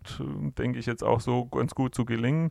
denke 0.58 0.78
ich, 0.78 0.86
jetzt 0.86 1.04
auch 1.04 1.20
so 1.20 1.46
ganz 1.46 1.74
gut 1.74 1.94
zu 1.94 2.04
gelingen. 2.04 2.50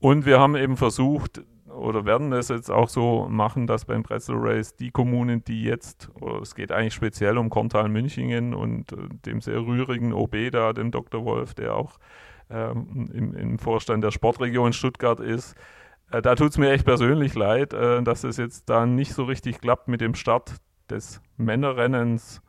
Und 0.00 0.26
wir 0.26 0.40
haben 0.40 0.56
eben 0.56 0.76
versucht, 0.76 1.42
oder 1.70 2.04
werden 2.04 2.32
es 2.32 2.48
jetzt 2.48 2.70
auch 2.70 2.88
so 2.88 3.28
machen, 3.28 3.66
dass 3.66 3.84
beim 3.84 4.02
Pretzel 4.02 4.36
Race 4.38 4.74
die 4.74 4.90
Kommunen, 4.90 5.44
die 5.44 5.62
jetzt, 5.62 6.10
es 6.42 6.54
geht 6.54 6.72
eigentlich 6.72 6.94
speziell 6.94 7.38
um 7.38 7.50
Korntal-Münchingen 7.50 8.54
und 8.54 8.92
äh, 8.92 8.96
dem 9.26 9.40
sehr 9.40 9.60
rührigen 9.60 10.12
OB 10.12 10.50
da, 10.50 10.72
dem 10.72 10.90
Dr. 10.90 11.24
Wolf, 11.24 11.54
der 11.54 11.74
auch 11.76 11.98
ähm, 12.50 13.10
im, 13.12 13.34
im, 13.34 13.58
Vorstand 13.58 14.04
der 14.04 14.10
Sportregion 14.10 14.72
Stuttgart 14.72 15.20
ist. 15.20 15.54
Äh, 16.10 16.22
da 16.22 16.34
tut 16.34 16.50
es 16.50 16.58
mir 16.58 16.70
echt 16.72 16.84
persönlich 16.84 17.34
leid, 17.34 17.72
äh, 17.72 18.02
dass 18.02 18.24
es 18.24 18.36
jetzt 18.36 18.68
da 18.68 18.86
nicht 18.86 19.14
so 19.14 19.24
richtig 19.24 19.60
klappt 19.60 19.88
mit 19.88 20.00
dem 20.00 20.14
Start 20.14 20.54
des 20.90 21.20
Männerrennens 21.36 22.42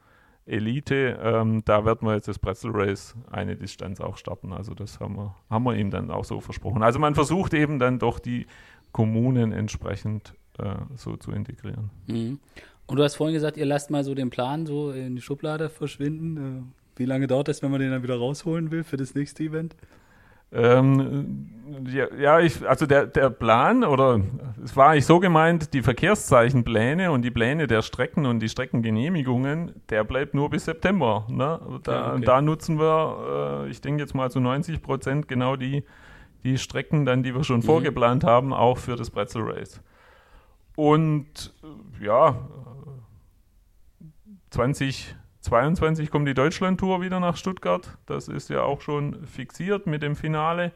Elite. 0.46 1.20
Ähm, 1.22 1.62
da 1.66 1.86
werden 1.86 2.08
wir 2.08 2.16
jetzt 2.16 2.28
das 2.28 2.40
Pretzel 2.40 2.72
Race 2.74 3.16
eine 3.30 3.56
Distanz 3.56 4.02
auch 4.02 4.18
starten. 4.18 4.54
Also 4.54 4.74
das 4.74 5.00
haben 5.00 5.16
wir, 5.16 5.36
haben 5.50 5.64
wir 5.64 5.76
ihm 5.76 5.92
dann 5.92 6.12
auch 6.12 6.26
so 6.26 6.42
versprochen. 6.42 6.84
Also 6.84 7.00
man 7.00 7.16
versucht 7.16 7.54
eben 7.54 7.80
dann 7.80 8.00
doch 8.00 8.20
die 8.20 8.48
Kommunen 8.92 9.52
entsprechend 9.52 10.34
äh, 10.58 10.76
so 10.96 11.16
zu 11.16 11.32
integrieren. 11.32 11.90
Mhm. 12.08 12.40
Und 12.88 12.98
du 12.98 13.04
hast 13.04 13.16
vorhin 13.16 13.34
gesagt, 13.34 13.56
ihr 13.56 13.66
lasst 13.66 13.90
mal 13.90 14.04
so 14.04 14.14
den 14.14 14.30
Plan 14.30 14.66
so 14.66 14.92
in 14.92 15.16
die 15.16 15.22
Schublade 15.22 15.70
verschwinden. 15.70 16.74
Wie 17.02 17.06
lange 17.06 17.26
dauert 17.26 17.48
das, 17.48 17.64
wenn 17.64 17.72
man 17.72 17.80
den 17.80 17.90
dann 17.90 18.04
wieder 18.04 18.16
rausholen 18.16 18.70
will 18.70 18.84
für 18.84 18.96
das 18.96 19.16
nächste 19.16 19.42
Event? 19.42 19.76
Ähm, 20.52 21.50
ja, 21.88 22.14
ja, 22.16 22.40
ich, 22.40 22.68
also 22.68 22.86
der, 22.86 23.08
der 23.08 23.32
Plan, 23.32 23.84
oder 23.84 24.22
es 24.64 24.76
war 24.76 24.90
eigentlich 24.90 25.08
so 25.08 25.20
gemeint, 25.20 25.74
die 25.74 25.82
Verkehrszeichenpläne 25.82 27.12
und 27.12 27.24
die 27.24 27.32
Pläne 27.32 27.66
der 27.66 27.82
Strecken 27.82 28.28
und 28.28 28.40
die 28.40 28.50
Streckengenehmigungen, 28.50 29.82
der 29.90 30.04
bleibt 30.04 30.36
nur 30.36 30.52
bis 30.52 30.66
September. 30.66 31.26
Ne? 31.28 31.60
Da, 31.82 31.92
ja, 31.92 32.14
okay. 32.14 32.24
da 32.24 32.42
nutzen 32.44 32.78
wir, 32.78 33.64
äh, 33.66 33.72
ich 33.72 33.82
denke 33.82 34.04
jetzt 34.04 34.14
mal 34.14 34.30
zu 34.30 34.40
90 34.40 34.84
Prozent 34.84 35.28
genau 35.28 35.56
die, 35.56 35.84
die 36.44 36.60
Strecken, 36.60 37.06
dann, 37.08 37.24
die 37.24 37.34
wir 37.34 37.44
schon 37.44 37.62
mhm. 37.62 37.64
vorgeplant 37.64 38.24
haben, 38.24 38.54
auch 38.54 38.78
für 38.78 38.96
das 38.96 39.10
Pretzel 39.10 39.42
Race. 39.42 39.82
Und 40.76 41.52
ja, 42.00 42.36
20 44.52 45.16
22 45.42 46.12
kommt 46.12 46.28
die 46.28 46.34
Deutschlandtour 46.34 47.02
wieder 47.02 47.20
nach 47.20 47.36
Stuttgart. 47.36 47.98
Das 48.06 48.28
ist 48.28 48.50
ja 48.50 48.62
auch 48.62 48.82
schon 48.82 49.26
fixiert 49.26 49.88
mit 49.88 50.04
dem 50.04 50.16
Finale. 50.16 50.72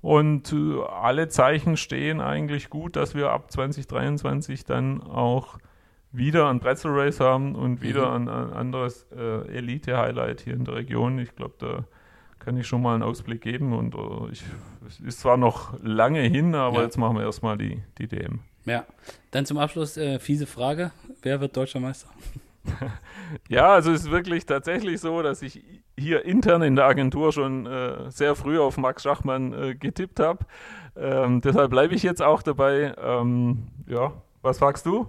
Und 0.00 0.52
äh, 0.52 0.82
alle 0.82 1.28
Zeichen 1.28 1.76
stehen 1.76 2.20
eigentlich 2.20 2.70
gut, 2.70 2.96
dass 2.96 3.14
wir 3.14 3.30
ab 3.30 3.50
2023 3.50 4.64
dann 4.64 5.02
auch 5.02 5.58
wieder 6.12 6.48
ein 6.48 6.60
Pretzel 6.60 6.92
Race 6.92 7.20
haben 7.20 7.54
und 7.54 7.82
wieder 7.82 8.18
mhm. 8.18 8.28
ein, 8.28 8.28
ein, 8.28 8.52
anderes 8.52 9.06
äh, 9.14 9.48
Elite-Highlight 9.54 10.40
hier 10.40 10.54
in 10.54 10.64
der 10.64 10.76
Region. 10.76 11.18
Ich 11.18 11.34
glaube, 11.34 11.54
da 11.58 11.84
kann 12.38 12.56
ich 12.56 12.66
schon 12.66 12.80
mal 12.80 12.94
einen 12.94 13.02
Ausblick 13.02 13.42
geben. 13.42 13.72
Und 13.72 13.94
uh, 13.94 14.28
ich, 14.30 14.44
es 14.86 15.00
ist 15.00 15.20
zwar 15.20 15.36
noch 15.36 15.74
lange 15.82 16.20
hin, 16.20 16.54
aber 16.54 16.78
ja. 16.78 16.84
jetzt 16.84 16.96
machen 16.96 17.16
wir 17.16 17.24
erstmal 17.24 17.58
die, 17.58 17.82
die 17.98 18.06
DM. 18.06 18.40
Ja, 18.64 18.84
dann 19.30 19.44
zum 19.44 19.58
Abschluss 19.58 19.96
äh, 19.96 20.18
fiese 20.20 20.46
Frage. 20.46 20.92
Wer 21.22 21.40
wird 21.40 21.56
deutscher 21.56 21.80
Meister? 21.80 22.08
ja, 23.48 23.72
also 23.72 23.92
es 23.92 24.02
ist 24.02 24.10
wirklich 24.10 24.46
tatsächlich 24.46 25.00
so, 25.00 25.22
dass 25.22 25.42
ich 25.42 25.62
hier 25.98 26.24
intern 26.24 26.62
in 26.62 26.76
der 26.76 26.86
Agentur 26.86 27.32
schon 27.32 27.66
äh, 27.66 28.10
sehr 28.10 28.34
früh 28.34 28.58
auf 28.58 28.76
Max 28.76 29.02
Schachmann 29.02 29.52
äh, 29.52 29.74
getippt 29.74 30.20
habe. 30.20 30.46
Ähm, 30.96 31.40
deshalb 31.40 31.70
bleibe 31.70 31.94
ich 31.94 32.02
jetzt 32.02 32.22
auch 32.22 32.42
dabei. 32.42 32.94
Ähm, 33.02 33.68
ja, 33.86 34.12
was 34.42 34.58
fragst 34.58 34.86
du? 34.86 35.08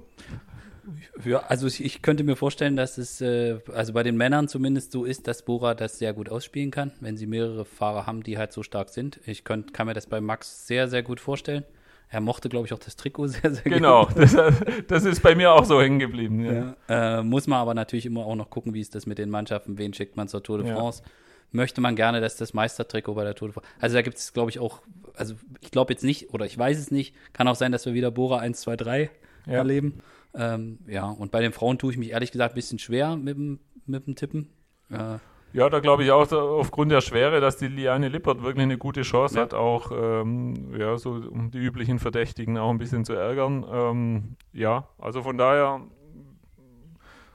Ja, 1.25 1.39
also 1.39 1.67
ich 1.67 2.01
könnte 2.01 2.23
mir 2.23 2.37
vorstellen, 2.37 2.77
dass 2.77 2.97
es 2.97 3.19
äh, 3.19 3.59
also 3.73 3.91
bei 3.91 4.03
den 4.03 4.15
Männern 4.15 4.47
zumindest 4.47 4.93
so 4.93 5.03
ist, 5.03 5.27
dass 5.27 5.43
Bora 5.43 5.73
das 5.73 5.99
sehr 5.99 6.13
gut 6.13 6.29
ausspielen 6.29 6.71
kann, 6.71 6.93
wenn 7.01 7.17
sie 7.17 7.27
mehrere 7.27 7.65
Fahrer 7.65 8.05
haben, 8.05 8.23
die 8.23 8.37
halt 8.37 8.53
so 8.53 8.63
stark 8.63 8.89
sind. 8.89 9.19
Ich 9.25 9.43
könnt, 9.43 9.73
kann 9.73 9.87
mir 9.87 9.93
das 9.93 10.07
bei 10.07 10.21
Max 10.21 10.65
sehr, 10.65 10.87
sehr 10.87 11.03
gut 11.03 11.19
vorstellen. 11.19 11.65
Er 12.09 12.21
mochte, 12.21 12.47
glaube 12.49 12.67
ich, 12.67 12.73
auch 12.73 12.79
das 12.79 12.95
Trikot 12.95 13.27
sehr, 13.27 13.53
sehr 13.53 13.63
genau, 13.63 14.05
gerne. 14.05 14.27
Genau, 14.27 14.49
das, 14.49 14.85
das, 14.87 15.05
ist 15.05 15.21
bei 15.21 15.35
mir 15.35 15.51
auch 15.51 15.65
so 15.65 15.81
hängen 15.81 15.99
geblieben. 15.99 16.45
Ja. 16.45 16.75
Ja, 16.87 17.19
äh, 17.19 17.23
muss 17.23 17.47
man 17.47 17.59
aber 17.59 17.73
natürlich 17.73 18.05
immer 18.05 18.25
auch 18.25 18.35
noch 18.35 18.49
gucken, 18.49 18.73
wie 18.73 18.81
ist 18.81 18.95
das 18.95 19.05
mit 19.05 19.17
den 19.17 19.29
Mannschaften, 19.29 19.77
wen 19.77 19.93
schickt 19.93 20.15
man 20.15 20.27
zur 20.27 20.43
Tour 20.43 20.59
de 20.59 20.73
France. 20.73 21.03
Ja. 21.03 21.11
Möchte 21.51 21.79
man 21.79 21.95
gerne, 21.95 22.19
dass 22.19 22.35
das 22.35 22.53
Meistertrikot 22.53 23.13
bei 23.13 23.23
der 23.23 23.35
Tour 23.35 23.49
de 23.49 23.53
France. 23.53 23.69
Also 23.79 23.95
da 23.95 24.01
gibt 24.01 24.17
es, 24.17 24.33
glaube 24.33 24.49
ich, 24.49 24.59
auch, 24.59 24.81
also 25.15 25.35
ich 25.61 25.71
glaube 25.71 25.93
jetzt 25.93 26.03
nicht, 26.03 26.33
oder 26.33 26.45
ich 26.45 26.57
weiß 26.57 26.77
es 26.77 26.91
nicht, 26.91 27.15
kann 27.33 27.47
auch 27.47 27.55
sein, 27.55 27.71
dass 27.71 27.85
wir 27.85 27.93
wieder 27.93 28.11
Bora 28.11 28.39
1, 28.39 28.61
2, 28.61 28.75
3 28.75 29.09
erleben. 29.45 30.01
Ähm, 30.33 30.79
ja, 30.87 31.05
und 31.05 31.31
bei 31.31 31.41
den 31.41 31.53
Frauen 31.53 31.77
tue 31.77 31.91
ich 31.91 31.97
mich 31.97 32.11
ehrlich 32.11 32.31
gesagt 32.31 32.53
ein 32.53 32.55
bisschen 32.55 32.79
schwer 32.79 33.15
mit 33.15 33.37
dem, 33.37 33.59
mit 33.85 34.07
dem 34.07 34.15
Tippen. 34.15 34.49
Äh, 34.89 35.17
ja, 35.57 35.69
da 35.71 35.79
glaube 35.79 36.03
ich 36.03 36.11
auch 36.11 36.31
aufgrund 36.31 36.91
der 36.91 37.01
Schwere, 37.01 37.41
dass 37.41 37.57
die 37.57 37.67
Liane 37.67 38.09
Lippert 38.09 38.43
wirklich 38.43 38.61
eine 38.61 38.77
gute 38.77 39.01
Chance 39.01 39.37
ja. 39.37 39.41
hat, 39.41 39.55
auch 39.55 39.91
ähm, 39.91 40.75
ja, 40.77 40.95
so 40.99 41.13
um 41.13 41.49
die 41.49 41.57
üblichen 41.57 41.97
Verdächtigen 41.97 42.59
auch 42.59 42.69
ein 42.69 42.77
bisschen 42.77 43.05
zu 43.05 43.13
ärgern. 43.13 43.65
Ähm, 43.67 44.35
ja, 44.53 44.87
also 44.99 45.23
von 45.23 45.35
daher 45.35 45.81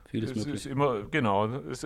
Vieles 0.06 0.30
es 0.30 0.36
möglich. 0.36 0.54
ist 0.54 0.66
immer, 0.66 1.02
genau, 1.10 1.46
es 1.46 1.84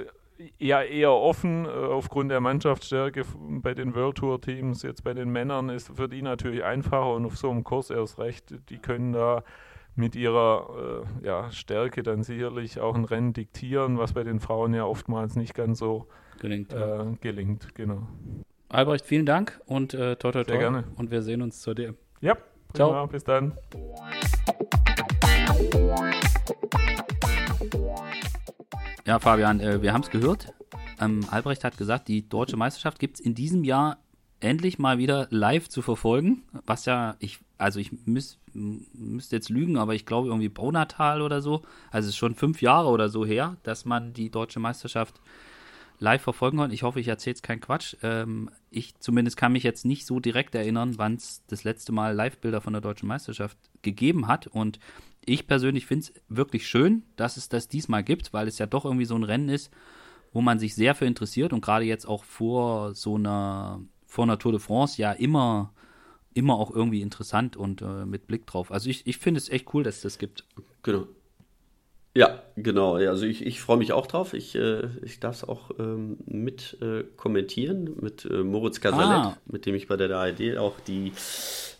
ja 0.59 0.83
eher 0.83 1.12
offen 1.12 1.64
äh, 1.64 1.68
aufgrund 1.68 2.31
der 2.31 2.42
Mannschaftsstärke 2.42 3.25
bei 3.62 3.72
den 3.72 3.94
World 3.94 4.18
Tour 4.18 4.38
Teams. 4.38 4.83
Jetzt 4.83 5.05
bei 5.05 5.14
den 5.14 5.31
Männern 5.31 5.70
ist 5.70 5.96
für 5.96 6.07
die 6.07 6.20
natürlich 6.20 6.62
einfacher 6.62 7.14
und 7.14 7.25
auf 7.25 7.38
so 7.38 7.51
einem 7.51 7.64
Kurs 7.64 7.88
erst 7.88 8.18
recht. 8.18 8.55
Die 8.68 8.77
können 8.77 9.14
da 9.14 9.42
mit 9.94 10.14
ihrer 10.14 11.07
äh, 11.22 11.27
ja, 11.27 11.51
Stärke 11.51 12.03
dann 12.03 12.22
sicherlich 12.22 12.79
auch 12.79 12.94
ein 12.94 13.07
Rennen 13.07 13.33
diktieren, 13.33 13.96
was 13.96 14.12
bei 14.12 14.22
den 14.22 14.38
Frauen 14.38 14.75
ja 14.75 14.85
oftmals 14.85 15.35
nicht 15.35 15.55
ganz 15.55 15.79
so 15.79 16.09
gelingt. 16.40 16.72
Äh, 16.72 17.05
gelingt 17.20 17.75
genau. 17.75 18.07
Albrecht, 18.68 19.07
vielen 19.07 19.27
Dank 19.27 19.61
und 19.66 19.94
äh, 19.94 20.16
toi 20.16 20.33
toi 20.33 20.42
toi. 20.42 20.53
Sehr 20.53 20.59
gerne. 20.59 20.85
Und 20.96 21.11
wir 21.11 21.22
sehen 21.22 21.42
uns 21.42 21.61
zur 21.61 21.75
DM. 21.75 21.96
Ja, 22.20 22.37
ciao. 22.75 22.90
Prima, 22.90 23.07
bis 23.07 23.25
dann. 23.25 23.53
Ja, 29.07 29.20
Fabian, 29.20 29.61
äh, 29.61 29.81
wir 29.83 29.92
haben 29.92 30.03
es 30.03 30.11
gehört. 30.11 30.53
Ähm, 31.01 31.25
Albrecht 31.31 31.62
hat 31.62 31.79
gesagt, 31.79 32.09
die 32.09 32.29
deutsche 32.29 32.57
Meisterschaft 32.57 32.99
gibt 32.99 33.20
es 33.20 33.20
in 33.20 33.35
diesem 33.35 33.62
Jahr 33.62 33.99
endlich 34.40 34.79
mal 34.79 34.99
wieder 34.99 35.29
live 35.31 35.68
zu 35.68 35.83
verfolgen. 35.83 36.42
Was 36.66 36.85
ja, 36.87 37.16
ich, 37.20 37.38
also 37.59 37.79
ich 37.79 37.92
müß, 38.07 38.38
müsste 38.53 39.37
jetzt 39.37 39.49
lügen, 39.49 39.77
aber 39.77 39.94
ich 39.94 40.07
glaube 40.07 40.29
irgendwie 40.29 40.49
Baunatal 40.49 41.22
oder 41.22 41.40
so. 41.40 41.62
Also 41.90 42.07
es 42.07 42.14
ist 42.14 42.16
schon 42.16 42.35
fünf 42.35 42.62
Jahre 42.62 42.88
oder 42.88 43.09
so 43.09 43.25
her, 43.25 43.57
dass 43.62 43.85
man 43.85 44.12
die 44.12 44.31
deutsche 44.31 44.61
Meisterschaft 44.61 45.20
live 45.98 46.22
verfolgen 46.22 46.59
konnte. 46.59 46.74
Ich 46.74 46.82
hoffe, 46.82 47.00
ich 47.00 47.09
erzähle 47.09 47.32
jetzt 47.32 47.42
keinen 47.42 47.61
Quatsch. 47.61 47.96
Ähm, 48.02 48.50
ich 48.70 48.98
zumindest 48.98 49.37
kann 49.37 49.52
mich 49.52 49.62
jetzt 49.62 49.85
nicht 49.85 50.06
so 50.06 50.20
direkt 50.20 50.54
erinnern, 50.54 50.94
wann 50.98 51.14
es 51.14 51.42
das 51.46 51.64
letzte 51.64 51.92
Mal 51.92 52.14
Live-Bilder 52.14 52.61
von 52.61 52.72
der 52.72 52.82
deutschen 52.82 53.09
Meisterschaft 53.09 53.56
gegeben 53.82 54.26
hat. 54.26 54.46
Und 54.46 54.78
ich 55.24 55.46
persönlich 55.46 55.87
finde 55.87 56.06
es 56.06 56.14
wirklich 56.28 56.66
schön, 56.66 57.02
dass 57.16 57.37
es 57.37 57.48
das 57.48 57.68
diesmal 57.68 58.04
gibt, 58.04 58.32
weil 58.32 58.48
es 58.48 58.59
ja 58.59 58.66
doch 58.66 58.85
irgendwie 58.85 59.06
so 59.06 59.16
ein 59.16 59.24
Rennen 59.24 59.48
ist, 59.48 59.70
wo 60.32 60.40
man 60.40 60.59
sich 60.59 60.74
sehr 60.74 60.94
für 60.94 61.06
interessiert 61.06 61.52
und 61.52 61.62
gerade 61.62 61.85
jetzt 61.85 62.06
auch 62.06 62.24
vor 62.24 62.94
so 62.94 63.16
einer, 63.16 63.80
vor 64.06 64.24
einer 64.24 64.38
Tour 64.38 64.52
de 64.52 64.61
France 64.61 65.00
ja 65.00 65.12
immer, 65.12 65.72
immer 66.35 66.59
auch 66.59 66.70
irgendwie 66.70 67.00
interessant 67.00 67.56
und 67.56 67.80
äh, 67.80 68.04
mit 68.04 68.26
Blick 68.26 68.46
drauf. 68.46 68.70
Also 68.70 68.90
ich, 68.90 69.06
ich 69.06 69.18
finde 69.18 69.38
es 69.38 69.48
echt 69.48 69.72
cool, 69.72 69.82
dass 69.82 69.96
es 69.96 70.02
das 70.02 70.18
gibt. 70.18 70.44
Genau. 70.82 71.06
Ja, 72.16 72.42
genau. 72.57 72.94
Also 72.94 73.26
ich, 73.26 73.44
ich 73.44 73.61
freue 73.61 73.76
mich 73.76 73.92
auch 73.92 74.07
drauf. 74.07 74.33
Ich, 74.33 74.55
äh, 74.55 74.88
ich 75.02 75.20
darf 75.20 75.37
es 75.37 75.44
auch 75.46 75.70
ähm, 75.79 76.16
mit 76.24 76.79
äh, 76.81 77.05
kommentieren 77.16 77.90
mit 78.00 78.24
äh, 78.24 78.42
Moritz 78.42 78.81
Casalet, 78.81 79.26
ah. 79.26 79.37
mit 79.44 79.66
dem 79.66 79.74
ich 79.74 79.87
bei 79.87 79.98
der 79.98 80.11
ARD 80.16 80.57
auch 80.57 80.81
die, 80.81 81.12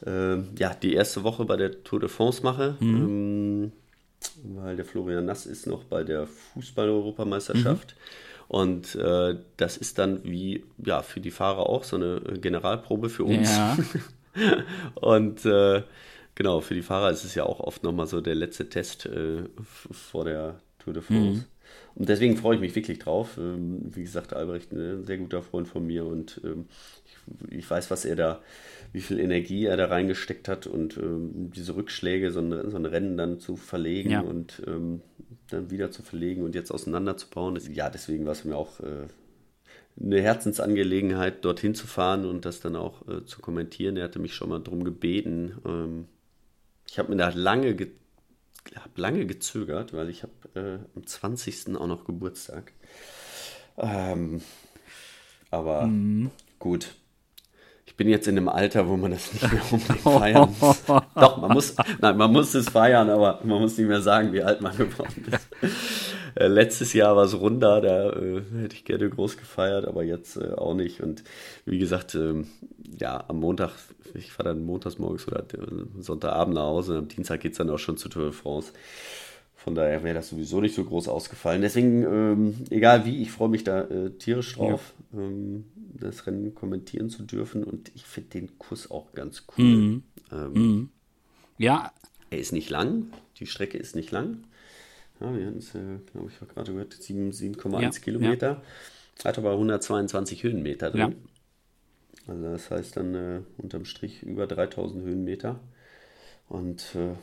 äh, 0.05 0.37
ja, 0.59 0.75
die 0.75 0.92
erste 0.92 1.25
Woche 1.25 1.46
bei 1.46 1.57
der 1.57 1.83
Tour 1.85 2.01
de 2.01 2.11
France 2.11 2.42
mache. 2.42 2.77
Mhm. 2.81 2.96
Ähm, 2.96 3.72
weil 4.57 4.77
der 4.77 4.85
Florian 4.85 5.25
Nass 5.25 5.46
ist 5.46 5.66
noch 5.66 5.85
bei 5.85 6.05
der 6.05 6.27
Fußball-Europameisterschaft. 6.27 7.96
Mhm. 7.96 8.46
Und 8.49 8.94
äh, 8.94 9.37
das 9.57 9.79
ist 9.79 9.99
dann 9.99 10.22
wie 10.25 10.64
ja 10.85 11.01
für 11.03 11.20
die 11.20 11.31
Fahrer 11.31 11.66
auch 11.66 11.83
so 11.83 11.96
eine 11.96 12.20
Generalprobe 12.40 13.09
für 13.09 13.25
uns. 13.25 13.57
Ja. 13.57 13.77
Und 14.96 15.46
äh, 15.46 15.83
Genau, 16.37 16.61
für 16.61 16.75
die 16.75 16.83
Fahrer 16.83 17.11
ist 17.11 17.25
es 17.25 17.35
ja 17.35 17.44
auch 17.44 17.61
oft 17.61 17.83
nochmal 17.83 18.07
so 18.07 18.20
der 18.20 18.35
letzte 18.35 18.68
Test 18.68 19.07
äh, 19.07 19.44
vor 19.90 20.25
der 20.25 20.61
Tour 20.79 20.92
de 20.92 21.03
France. 21.03 21.40
Mhm. 21.40 21.44
Und 21.94 22.11
deswegen 22.11 22.37
freue 22.37 22.57
ich 22.57 22.61
mich 22.61 22.77
wirklich 22.77 22.99
drauf. 22.99 23.38
Ähm, 23.38 23.81
wie 23.94 24.03
gesagt, 24.03 24.35
Albrecht, 24.35 24.70
ein 24.70 25.03
sehr 25.05 25.16
guter 25.16 25.42
Freund 25.42 25.66
von 25.66 25.87
mir 25.87 26.05
und 26.05 26.40
ähm, 26.44 26.66
ich, 27.07 27.59
ich, 27.59 27.70
weiß, 27.70 27.90
was 27.90 28.05
er 28.05 28.16
da, 28.16 28.42
wie 28.92 29.01
viel 29.01 29.18
Energie 29.18 29.64
er 29.64 29.79
da 29.79 29.87
reingesteckt 29.87 30.46
hat 30.46 30.66
und 30.66 30.99
ähm, 30.99 31.51
diese 31.57 31.75
Rückschläge, 31.75 32.31
so 32.31 32.40
ein, 32.40 32.70
so 32.70 32.77
ein, 32.77 32.85
Rennen 32.85 33.16
dann 33.16 33.40
zu 33.40 33.57
verlegen 33.57 34.11
ja. 34.11 34.20
und 34.20 34.62
ähm, 34.66 35.01
dann 35.49 35.70
wieder 35.70 35.90
zu 35.90 36.03
verlegen 36.03 36.44
und 36.44 36.55
jetzt 36.55 36.70
auseinanderzubauen. 36.70 37.59
Ja, 37.72 37.88
deswegen 37.88 38.27
war 38.27 38.33
es 38.33 38.44
mir 38.44 38.57
auch 38.57 38.79
äh, 38.81 39.07
eine 39.99 40.20
Herzensangelegenheit, 40.20 41.44
dorthin 41.46 41.75
zu 41.75 41.87
fahren 41.87 42.27
und 42.27 42.44
das 42.44 42.61
dann 42.61 42.77
auch 42.77 43.09
äh, 43.09 43.25
zu 43.25 43.40
kommentieren. 43.40 43.96
Er 43.96 44.05
hatte 44.05 44.18
mich 44.18 44.35
schon 44.35 44.51
mal 44.51 44.61
darum 44.61 44.85
gebeten, 44.85 45.57
ähm, 45.64 46.09
ich 46.96 46.98
habe 46.98 47.11
mir 47.11 47.18
da 47.18 47.28
lange, 47.28 47.74
ge 47.74 47.88
hab 48.74 48.96
lange 48.96 49.26
gezögert, 49.26 49.92
weil 49.92 50.09
ich 50.09 50.22
habe 50.22 50.32
äh, 50.54 50.78
am 50.96 51.06
20. 51.06 51.76
auch 51.76 51.87
noch 51.87 52.06
Geburtstag. 52.06 52.72
Ähm, 53.76 54.40
aber 55.50 55.88
mhm. 55.88 56.30
gut. 56.59 56.94
Ich 57.85 57.96
bin 57.96 58.09
jetzt 58.09 58.28
in 58.28 58.38
einem 58.38 58.48
Alter, 58.48 58.88
wo 58.88 58.96
man 58.96 59.11
das 59.11 59.30
nicht 59.30 59.52
mehr 59.52 59.61
unbedingt 59.70 60.00
feiern 60.00 60.54
muss. 60.59 60.85
Doch, 61.14 61.37
man 61.37 61.52
muss, 61.52 61.74
nein, 62.00 62.16
man 62.16 62.32
muss 62.32 62.54
es 62.54 62.70
feiern, 62.70 63.11
aber 63.11 63.40
man 63.44 63.61
muss 63.61 63.76
nicht 63.76 63.88
mehr 63.88 64.00
sagen, 64.00 64.32
wie 64.32 64.42
alt 64.42 64.62
man 64.62 64.74
geworden 64.74 65.26
ist. 65.30 66.15
Äh, 66.37 66.49
letztes 66.49 66.92
Jahr 66.92 67.16
war 67.16 67.25
es 67.25 67.38
runder, 67.38 67.81
da 67.81 68.11
äh, 68.12 68.42
hätte 68.61 68.77
ich 68.77 68.85
gerne 68.85 69.09
groß 69.09 69.38
gefeiert, 69.38 69.87
aber 69.87 70.05
jetzt 70.05 70.37
äh, 70.37 70.53
auch 70.53 70.75
nicht. 70.75 71.01
Und 71.01 71.25
wie 71.64 71.79
gesagt, 71.79 72.14
ähm, 72.14 72.46
ja, 72.99 73.25
am 73.29 73.40
Montag, 73.40 73.72
ich 74.14 74.33
fahre 74.33 74.51
dann 74.51 74.64
montags 74.64 74.99
morgens 74.99 75.27
oder 75.27 75.40
äh, 75.40 76.03
Sonntagabend 76.03 76.55
nach 76.55 76.64
Hause, 76.64 76.99
am 76.99 77.09
Dienstag 77.09 77.40
geht 77.40 77.53
es 77.53 77.59
dann 77.59 77.70
auch 77.70 77.79
schon 77.79 77.96
zu 77.96 78.11
Tour 78.11 78.25
de 78.25 78.33
France. 78.33 78.72
Von 79.55 79.75
daher 79.75 80.05
wäre 80.05 80.14
das 80.14 80.29
sowieso 80.29 80.61
nicht 80.61 80.75
so 80.75 80.85
groß 80.85 81.09
ausgefallen. 81.09 81.62
Deswegen, 81.62 82.03
ähm, 82.05 82.55
egal 82.70 83.07
wie, 83.07 83.22
ich 83.22 83.33
freue 83.33 83.49
mich 83.49 83.64
da 83.64 83.81
äh, 83.83 84.11
tierisch 84.11 84.55
drauf, 84.55 84.92
ja. 85.12 85.20
ähm, 85.20 85.64
das 85.94 86.27
Rennen 86.27 86.55
kommentieren 86.55 87.09
zu 87.09 87.22
dürfen. 87.22 87.64
Und 87.64 87.90
ich 87.94 88.05
finde 88.05 88.29
den 88.29 88.59
Kuss 88.59 88.90
auch 88.90 89.12
ganz 89.14 89.44
cool. 89.57 89.64
Mhm. 89.64 90.03
Ähm, 90.31 90.53
mhm. 90.53 90.88
Ja. 91.59 91.92
Er 92.31 92.38
ist 92.38 92.53
nicht 92.53 92.70
lang, 92.70 93.07
die 93.38 93.46
Strecke 93.46 93.79
ist 93.79 93.96
nicht 93.96 94.11
lang. 94.11 94.44
Ja, 95.20 95.35
wir 95.35 95.46
hatten 95.46 95.59
es, 95.59 95.74
äh, 95.74 95.98
glaube 96.12 96.31
ich, 96.31 96.48
gerade 96.48 96.72
gehört, 96.72 96.94
7,1 96.94 97.81
ja, 97.81 97.90
Kilometer. 97.90 98.62
Ja. 99.18 99.24
Hat 99.24 99.38
aber 99.38 99.52
122 99.52 100.42
Höhenmeter 100.42 100.90
drin. 100.90 101.00
Ja. 101.00 101.12
Also 102.29 102.42
das 102.50 102.70
heißt 102.70 102.96
dann 102.96 103.14
äh, 103.14 103.40
unterm 103.57 103.85
Strich 103.85 104.22
über 104.22 104.46
3000 104.46 105.05
Höhenmeter. 105.05 105.61
Und 106.48 106.94
äh, 106.94 107.14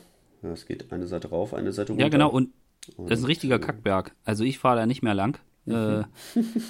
ja, 0.46 0.52
es 0.52 0.66
geht 0.66 0.92
eine 0.92 1.06
Seite 1.06 1.28
rauf, 1.28 1.54
eine 1.54 1.72
Seite 1.72 1.92
runter. 1.92 2.04
Ja, 2.04 2.08
genau. 2.08 2.30
Und, 2.30 2.50
und 2.96 3.10
das 3.10 3.18
ist 3.18 3.24
ein 3.24 3.28
richtiger 3.28 3.56
äh, 3.56 3.60
Kackberg. 3.60 4.14
Also 4.24 4.44
ich 4.44 4.58
fahre 4.58 4.78
da 4.78 4.86
nicht 4.86 5.02
mehr 5.02 5.14
lang. 5.14 5.38
Äh, 5.66 5.70
mhm. 5.70 6.04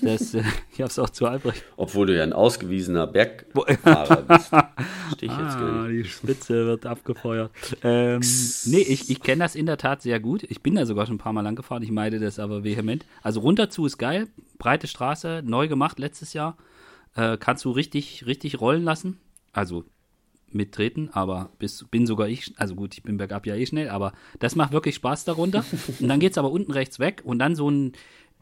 das, 0.02 0.34
äh, 0.34 0.42
ich 0.72 0.80
habe 0.80 0.90
es 0.90 0.98
auch 0.98 1.10
zu 1.10 1.26
Albrecht. 1.26 1.64
Obwohl 1.76 2.06
du 2.06 2.16
ja 2.16 2.22
ein 2.22 2.32
ausgewiesener 2.32 3.06
Bergfahrer 3.06 4.22
bist. 4.22 4.52
Ah, 4.76 5.87
die 5.88 6.04
Spitze 6.04 6.66
wird 6.66 6.87
abgefeuert. 6.87 7.50
Ähm, 7.82 8.20
nee, 8.66 8.78
ich, 8.78 9.10
ich 9.10 9.22
kenne 9.22 9.44
das 9.44 9.54
in 9.54 9.66
der 9.66 9.78
Tat 9.78 10.02
sehr 10.02 10.20
gut. 10.20 10.42
Ich 10.44 10.62
bin 10.62 10.74
da 10.74 10.87
sogar 10.87 11.06
schon 11.06 11.16
ein 11.16 11.18
paar 11.18 11.32
Mal 11.32 11.42
lang 11.42 11.56
gefahren. 11.56 11.82
Ich 11.82 11.90
meide 11.90 12.18
das 12.18 12.38
aber 12.38 12.64
vehement. 12.64 13.06
Also 13.22 13.40
runter 13.40 13.70
zu 13.70 13.87
ist 13.87 13.98
geil. 13.98 14.28
Breite 14.58 14.87
Straße, 14.87 15.42
neu 15.44 15.68
gemacht 15.68 15.98
letztes 15.98 16.32
Jahr. 16.32 16.56
Äh, 17.14 17.37
kannst 17.38 17.64
du 17.64 17.70
richtig, 17.70 18.26
richtig 18.26 18.60
rollen 18.60 18.84
lassen. 18.84 19.18
Also 19.52 19.84
mittreten, 20.54 21.10
aber 21.12 21.50
bis, 21.58 21.84
bin 21.90 22.06
sogar 22.06 22.28
ich, 22.28 22.52
also 22.56 22.74
gut, 22.74 22.94
ich 22.94 23.02
bin 23.02 23.16
bergab 23.16 23.46
ja 23.46 23.56
eh 23.56 23.66
schnell, 23.66 23.88
aber 23.88 24.12
das 24.38 24.54
macht 24.54 24.72
wirklich 24.72 24.94
Spaß 24.94 25.24
darunter. 25.24 25.64
und 26.00 26.08
dann 26.08 26.20
geht 26.20 26.32
es 26.32 26.38
aber 26.38 26.50
unten 26.50 26.72
rechts 26.72 26.98
weg 26.98 27.22
und 27.24 27.38
dann 27.38 27.56
so 27.56 27.70
ein 27.70 27.92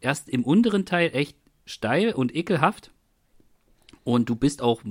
erst 0.00 0.28
im 0.28 0.44
unteren 0.44 0.84
Teil 0.84 1.10
echt 1.14 1.36
steil 1.64 2.12
und 2.12 2.34
ekelhaft. 2.34 2.90
Und 4.04 4.28
du 4.28 4.36
bist 4.36 4.62
auch, 4.62 4.82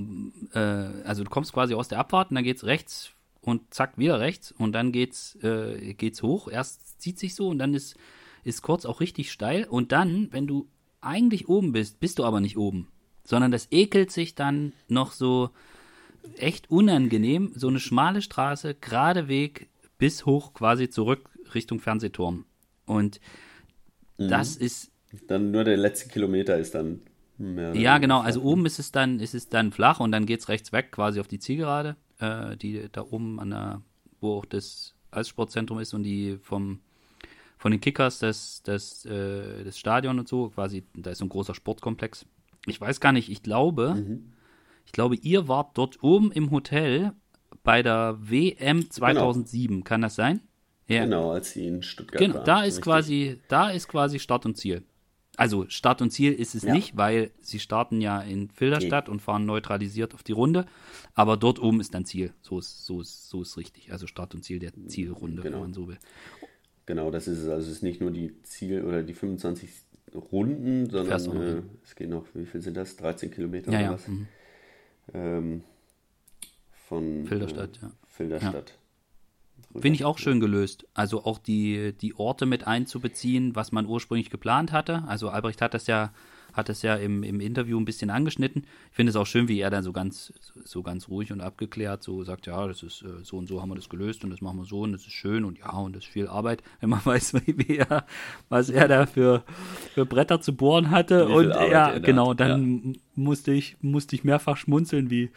äh, 0.54 0.58
also 0.58 1.24
du 1.24 1.30
kommst 1.30 1.52
quasi 1.52 1.74
aus 1.74 1.88
der 1.88 1.98
Abfahrt 1.98 2.30
und 2.30 2.36
dann 2.36 2.44
geht's 2.44 2.64
rechts 2.64 3.12
und 3.42 3.74
zack, 3.74 3.98
wieder 3.98 4.20
rechts 4.20 4.52
und 4.52 4.72
dann 4.72 4.92
geht's, 4.92 5.36
äh, 5.42 5.94
geht's 5.94 6.22
hoch. 6.22 6.48
Erst 6.48 7.00
zieht 7.00 7.18
sich 7.18 7.34
so 7.34 7.48
und 7.48 7.58
dann 7.58 7.74
ist, 7.74 7.96
ist 8.44 8.62
kurz 8.62 8.86
auch 8.86 9.00
richtig 9.00 9.30
steil. 9.30 9.64
Und 9.64 9.92
dann, 9.92 10.28
wenn 10.32 10.46
du 10.46 10.68
eigentlich 11.00 11.48
oben 11.48 11.72
bist, 11.72 12.00
bist 12.00 12.18
du 12.18 12.24
aber 12.24 12.40
nicht 12.40 12.56
oben. 12.56 12.88
Sondern 13.24 13.50
das 13.50 13.68
ekelt 13.70 14.10
sich 14.10 14.34
dann 14.34 14.72
noch 14.88 15.12
so 15.12 15.50
echt 16.36 16.70
unangenehm. 16.70 17.52
So 17.54 17.68
eine 17.68 17.80
schmale 17.80 18.22
Straße, 18.22 18.74
gerade 18.74 19.28
Weg 19.28 19.68
bis 19.98 20.24
hoch 20.24 20.54
quasi 20.54 20.88
zurück 20.88 21.28
Richtung 21.54 21.80
Fernsehturm. 21.80 22.46
Und 22.86 23.20
mhm. 24.18 24.28
das 24.28 24.56
ist 24.56 24.90
dann 25.26 25.50
nur 25.50 25.64
der 25.64 25.76
letzte 25.76 26.08
Kilometer 26.08 26.56
ist 26.56 26.74
dann 26.74 27.02
mehr. 27.42 27.74
Ja, 27.74 27.98
genau. 27.98 28.20
Also 28.20 28.42
oben 28.42 28.66
ist 28.66 28.78
es 28.78 28.92
dann, 28.92 29.20
ist 29.20 29.34
es 29.34 29.48
dann 29.48 29.72
flach 29.72 30.00
und 30.00 30.12
dann 30.12 30.26
geht 30.26 30.40
es 30.40 30.48
rechts 30.48 30.72
weg, 30.72 30.92
quasi 30.92 31.20
auf 31.20 31.28
die 31.28 31.38
Zielgerade, 31.38 31.96
äh, 32.18 32.56
die 32.56 32.88
da 32.90 33.02
oben 33.02 33.40
an 33.40 33.50
der, 33.50 33.82
wo 34.20 34.38
auch 34.38 34.44
das 34.46 34.94
Eissportzentrum 35.10 35.78
ist 35.78 35.94
und 35.94 36.02
die 36.02 36.38
vom 36.42 36.80
von 37.62 37.70
den 37.70 37.80
Kickers 37.80 38.18
das, 38.18 38.60
das, 38.64 39.04
äh, 39.04 39.62
das 39.62 39.78
Stadion 39.78 40.18
und 40.18 40.26
so, 40.26 40.48
quasi, 40.48 40.82
da 40.94 41.12
ist 41.12 41.18
so 41.18 41.24
ein 41.24 41.28
großer 41.28 41.54
Sportkomplex. 41.54 42.26
Ich 42.66 42.80
weiß 42.80 42.98
gar 42.98 43.12
nicht, 43.12 43.30
ich 43.30 43.44
glaube, 43.44 43.94
mhm. 43.94 44.32
ich 44.84 44.90
glaube, 44.90 45.14
ihr 45.14 45.46
wart 45.46 45.78
dort 45.78 46.02
oben 46.02 46.32
im 46.32 46.50
Hotel 46.50 47.12
bei 47.62 47.84
der 47.84 48.18
WM 48.18 48.90
2007, 48.90 49.68
genau. 49.76 49.84
kann 49.84 50.00
das 50.00 50.16
sein? 50.16 50.40
Ja. 50.88 51.04
Genau, 51.04 51.30
als 51.30 51.52
sie 51.52 51.68
in 51.68 51.84
Stuttgart 51.84 52.20
genau, 52.20 52.34
war. 52.34 52.44
Da 52.44 52.64
ist 52.64 52.82
quasi, 52.82 53.38
da 53.46 53.70
ist 53.70 53.86
quasi 53.86 54.18
Start 54.18 54.44
und 54.44 54.56
Ziel. 54.56 54.82
Also 55.36 55.66
Start 55.68 56.02
und 56.02 56.10
Ziel 56.10 56.32
ist 56.32 56.54
es 56.54 56.62
ja. 56.62 56.74
nicht, 56.74 56.96
weil 56.96 57.30
sie 57.40 57.58
starten 57.58 58.00
ja 58.00 58.20
in 58.20 58.50
Filderstadt 58.50 59.04
okay. 59.04 59.12
und 59.12 59.20
fahren 59.20 59.46
neutralisiert 59.46 60.12
auf 60.14 60.22
die 60.22 60.32
Runde. 60.32 60.66
Aber 61.14 61.36
dort 61.36 61.58
oben 61.58 61.80
ist 61.80 61.94
dann 61.94 62.04
Ziel. 62.04 62.32
So 62.42 62.58
ist, 62.58 62.84
so 62.84 63.00
ist, 63.00 63.30
so 63.30 63.40
ist 63.42 63.56
richtig. 63.56 63.92
Also 63.92 64.06
Start 64.06 64.34
und 64.34 64.44
Ziel 64.44 64.58
der 64.58 64.72
Zielrunde, 64.88 65.42
genau. 65.42 65.54
wenn 65.56 65.62
man 65.62 65.74
so 65.74 65.88
will. 65.88 65.98
Genau, 66.84 67.10
das 67.10 67.28
ist 67.28 67.38
es. 67.38 67.48
Also 67.48 67.70
es 67.70 67.76
ist 67.76 67.82
nicht 67.82 68.00
nur 68.00 68.10
die 68.10 68.42
Ziel- 68.42 68.84
oder 68.84 69.02
die 69.02 69.14
25 69.14 69.70
Runden, 70.14 70.90
sondern 70.90 71.42
äh, 71.42 71.62
es 71.84 71.94
gehen 71.94 72.10
noch, 72.10 72.26
wie 72.34 72.44
viel 72.44 72.60
sind 72.60 72.76
das? 72.76 72.96
13 72.96 73.30
Kilometer 73.30 73.72
Ja, 73.72 73.78
oder 73.78 73.86
ja. 73.86 73.92
was? 73.92 74.08
Mhm. 74.08 74.26
Ähm, 75.14 75.62
von 76.88 77.26
Filderstadt, 77.26 77.78
äh, 77.78 77.86
ja. 77.86 77.92
Filderstadt. 78.06 78.78
Finde 79.74 79.96
ich 79.96 80.04
auch 80.04 80.18
schön 80.18 80.40
gelöst. 80.40 80.86
Also 80.94 81.24
auch 81.24 81.38
die, 81.38 81.94
die 82.00 82.14
Orte 82.14 82.44
mit 82.46 82.66
einzubeziehen, 82.66 83.56
was 83.56 83.72
man 83.72 83.86
ursprünglich 83.86 84.30
geplant 84.30 84.72
hatte. 84.72 85.04
Also 85.06 85.30
Albrecht 85.30 85.62
hat 85.62 85.72
das 85.72 85.86
ja, 85.86 86.12
hat 86.52 86.68
das 86.68 86.82
ja 86.82 86.94
im, 86.96 87.22
im 87.22 87.40
Interview 87.40 87.80
ein 87.80 87.86
bisschen 87.86 88.10
angeschnitten. 88.10 88.64
Ich 88.90 88.96
finde 88.96 89.10
es 89.10 89.16
auch 89.16 89.24
schön, 89.24 89.48
wie 89.48 89.58
er 89.60 89.70
dann 89.70 89.82
so 89.82 89.92
ganz, 89.92 90.34
so 90.64 90.82
ganz 90.82 91.08
ruhig 91.08 91.32
und 91.32 91.40
abgeklärt 91.40 92.02
so 92.02 92.22
sagt, 92.22 92.46
ja, 92.46 92.66
das 92.66 92.82
ist 92.82 93.02
äh, 93.02 93.24
so 93.24 93.38
und 93.38 93.46
so 93.46 93.62
haben 93.62 93.70
wir 93.70 93.76
das 93.76 93.88
gelöst 93.88 94.24
und 94.24 94.30
das 94.30 94.42
machen 94.42 94.58
wir 94.58 94.66
so 94.66 94.82
und 94.82 94.92
das 94.92 95.02
ist 95.02 95.12
schön 95.12 95.44
und 95.44 95.58
ja, 95.58 95.70
und 95.70 95.96
das 95.96 96.04
ist 96.04 96.10
viel 96.10 96.28
Arbeit, 96.28 96.62
wenn 96.80 96.90
man 96.90 97.04
weiß, 97.04 97.34
wie, 97.46 97.78
er, 97.78 98.04
was 98.50 98.68
er 98.68 98.88
da 98.88 99.06
für, 99.06 99.42
für 99.94 100.04
Bretter 100.04 100.42
zu 100.42 100.54
bohren 100.54 100.90
hatte. 100.90 101.28
Und 101.28 101.52
Arbeit 101.52 101.70
ja, 101.70 101.98
genau, 101.98 102.34
dann 102.34 102.98
musste 103.14 103.52
ich, 103.52 103.76
musste 103.80 104.16
ich 104.16 104.24
mehrfach 104.24 104.58
schmunzeln, 104.58 105.08
wie, 105.08 105.30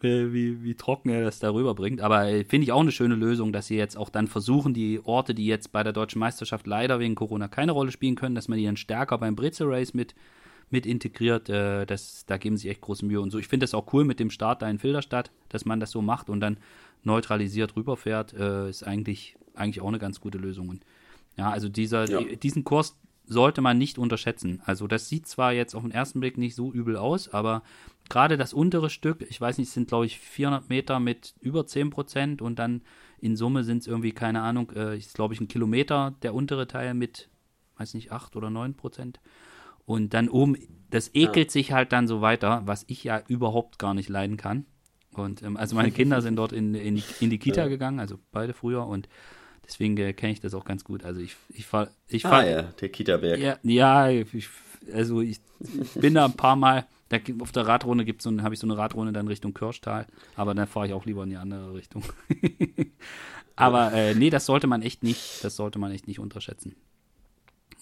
wie, 0.00 0.32
wie, 0.32 0.62
wie 0.64 0.74
trocken 0.74 1.10
er 1.10 1.22
das 1.22 1.38
darüber 1.38 1.74
bringt. 1.74 2.00
Aber 2.00 2.26
äh, 2.28 2.44
finde 2.44 2.64
ich 2.64 2.72
auch 2.72 2.80
eine 2.80 2.92
schöne 2.92 3.14
Lösung, 3.14 3.52
dass 3.52 3.66
sie 3.66 3.76
jetzt 3.76 3.96
auch 3.96 4.08
dann 4.08 4.26
versuchen, 4.28 4.74
die 4.74 5.00
Orte, 5.04 5.34
die 5.34 5.46
jetzt 5.46 5.72
bei 5.72 5.82
der 5.82 5.92
deutschen 5.92 6.18
Meisterschaft 6.18 6.66
leider 6.66 6.98
wegen 6.98 7.14
Corona 7.14 7.48
keine 7.48 7.72
Rolle 7.72 7.92
spielen 7.92 8.14
können, 8.16 8.34
dass 8.34 8.48
man 8.48 8.58
die 8.58 8.64
dann 8.64 8.76
stärker 8.76 9.18
beim 9.18 9.36
Brezel 9.36 9.68
Race 9.68 9.94
mit, 9.94 10.14
mit 10.70 10.86
integriert. 10.86 11.48
Äh, 11.48 11.84
das, 11.86 12.24
da 12.26 12.38
geben 12.38 12.56
sie 12.56 12.68
echt 12.70 12.80
große 12.80 13.04
Mühe 13.04 13.20
und 13.20 13.30
so. 13.30 13.38
Ich 13.38 13.48
finde 13.48 13.64
das 13.64 13.74
auch 13.74 13.92
cool 13.92 14.04
mit 14.04 14.20
dem 14.20 14.30
Start 14.30 14.62
da 14.62 14.70
in 14.70 14.78
Filderstadt, 14.78 15.30
dass 15.48 15.64
man 15.64 15.80
das 15.80 15.90
so 15.90 16.00
macht 16.02 16.30
und 16.30 16.40
dann 16.40 16.56
neutralisiert 17.04 17.76
rüberfährt, 17.76 18.32
äh, 18.34 18.68
ist 18.68 18.82
eigentlich, 18.82 19.36
eigentlich 19.54 19.80
auch 19.80 19.88
eine 19.88 19.98
ganz 19.98 20.20
gute 20.20 20.38
Lösung. 20.38 20.68
Und 20.68 20.84
ja, 21.36 21.50
also 21.50 21.68
dieser, 21.68 22.08
Ja. 22.10 22.20
die, 22.22 22.36
diesen 22.36 22.64
Kurs 22.64 22.96
sollte 23.30 23.60
man 23.60 23.78
nicht 23.78 23.96
unterschätzen. 23.96 24.60
Also 24.66 24.88
das 24.88 25.08
sieht 25.08 25.28
zwar 25.28 25.52
jetzt 25.52 25.74
auf 25.76 25.82
den 25.82 25.92
ersten 25.92 26.18
Blick 26.18 26.36
nicht 26.36 26.56
so 26.56 26.72
übel 26.72 26.96
aus, 26.96 27.28
aber 27.32 27.62
gerade 28.08 28.36
das 28.36 28.52
untere 28.52 28.90
Stück, 28.90 29.24
ich 29.30 29.40
weiß 29.40 29.58
nicht, 29.58 29.68
es 29.68 29.74
sind 29.74 29.86
glaube 29.86 30.06
ich 30.06 30.18
400 30.18 30.68
Meter 30.68 30.98
mit 30.98 31.34
über 31.40 31.64
10 31.64 31.90
Prozent 31.90 32.42
und 32.42 32.58
dann 32.58 32.82
in 33.20 33.36
Summe 33.36 33.62
sind 33.62 33.78
es 33.78 33.86
irgendwie, 33.86 34.10
keine 34.10 34.42
Ahnung, 34.42 34.72
äh, 34.74 34.98
ist 34.98 35.14
glaube 35.14 35.32
ich 35.32 35.40
ein 35.40 35.46
Kilometer 35.46 36.16
der 36.22 36.34
untere 36.34 36.66
Teil 36.66 36.92
mit, 36.92 37.28
weiß 37.76 37.94
nicht, 37.94 38.10
8 38.10 38.34
oder 38.34 38.50
9 38.50 38.74
Prozent. 38.74 39.20
Und 39.86 40.12
dann 40.12 40.28
oben, 40.28 40.56
das 40.90 41.14
ekelt 41.14 41.52
sich 41.52 41.70
halt 41.70 41.92
dann 41.92 42.08
so 42.08 42.20
weiter, 42.20 42.62
was 42.64 42.84
ich 42.88 43.04
ja 43.04 43.22
überhaupt 43.28 43.78
gar 43.78 43.94
nicht 43.94 44.08
leiden 44.08 44.38
kann. 44.38 44.66
Und 45.12 45.42
ähm, 45.42 45.56
also 45.56 45.76
meine 45.76 45.92
Kinder 45.92 46.20
sind 46.20 46.34
dort 46.34 46.52
in, 46.52 46.74
in, 46.74 46.96
die, 46.96 47.04
in 47.20 47.30
die 47.30 47.38
Kita 47.38 47.68
gegangen, 47.68 48.00
also 48.00 48.18
beide 48.32 48.54
früher 48.54 48.86
und 48.86 49.08
deswegen 49.70 49.96
äh, 49.96 50.12
kenne 50.12 50.32
ich 50.32 50.40
das 50.40 50.54
auch 50.54 50.64
ganz 50.64 50.84
gut. 50.84 51.04
Also 51.04 51.20
ich, 51.20 51.36
ich 51.50 51.66
fahr, 51.66 51.88
ich 52.08 52.22
fahr, 52.22 52.40
Ah 52.40 52.44
ja, 52.44 52.62
der 52.62 52.88
Kita-Berg. 52.88 53.38
ja, 53.40 53.58
ja 53.62 54.08
ich, 54.08 54.48
also 54.92 55.20
ich 55.20 55.38
bin 55.94 56.14
da 56.14 56.24
ein 56.24 56.36
paar 56.36 56.56
Mal, 56.56 56.86
da, 57.08 57.18
auf 57.40 57.52
der 57.52 57.66
Radrunde 57.66 58.04
gibt's 58.04 58.24
so, 58.24 58.42
habe 58.42 58.54
ich 58.54 58.60
so 58.60 58.66
eine 58.66 58.76
Radrunde 58.76 59.12
dann 59.12 59.28
Richtung 59.28 59.54
Kirchtal, 59.54 60.06
aber 60.34 60.54
dann 60.54 60.66
fahre 60.66 60.88
ich 60.88 60.92
auch 60.92 61.06
lieber 61.06 61.22
in 61.22 61.30
die 61.30 61.36
andere 61.36 61.74
Richtung. 61.74 62.02
aber 63.56 63.92
äh, 63.92 64.14
nee, 64.14 64.30
das 64.30 64.46
sollte 64.46 64.66
man 64.66 64.82
echt 64.82 65.02
nicht, 65.02 65.44
das 65.44 65.56
sollte 65.56 65.78
man 65.78 65.92
echt 65.92 66.08
nicht 66.08 66.18
unterschätzen. 66.18 66.74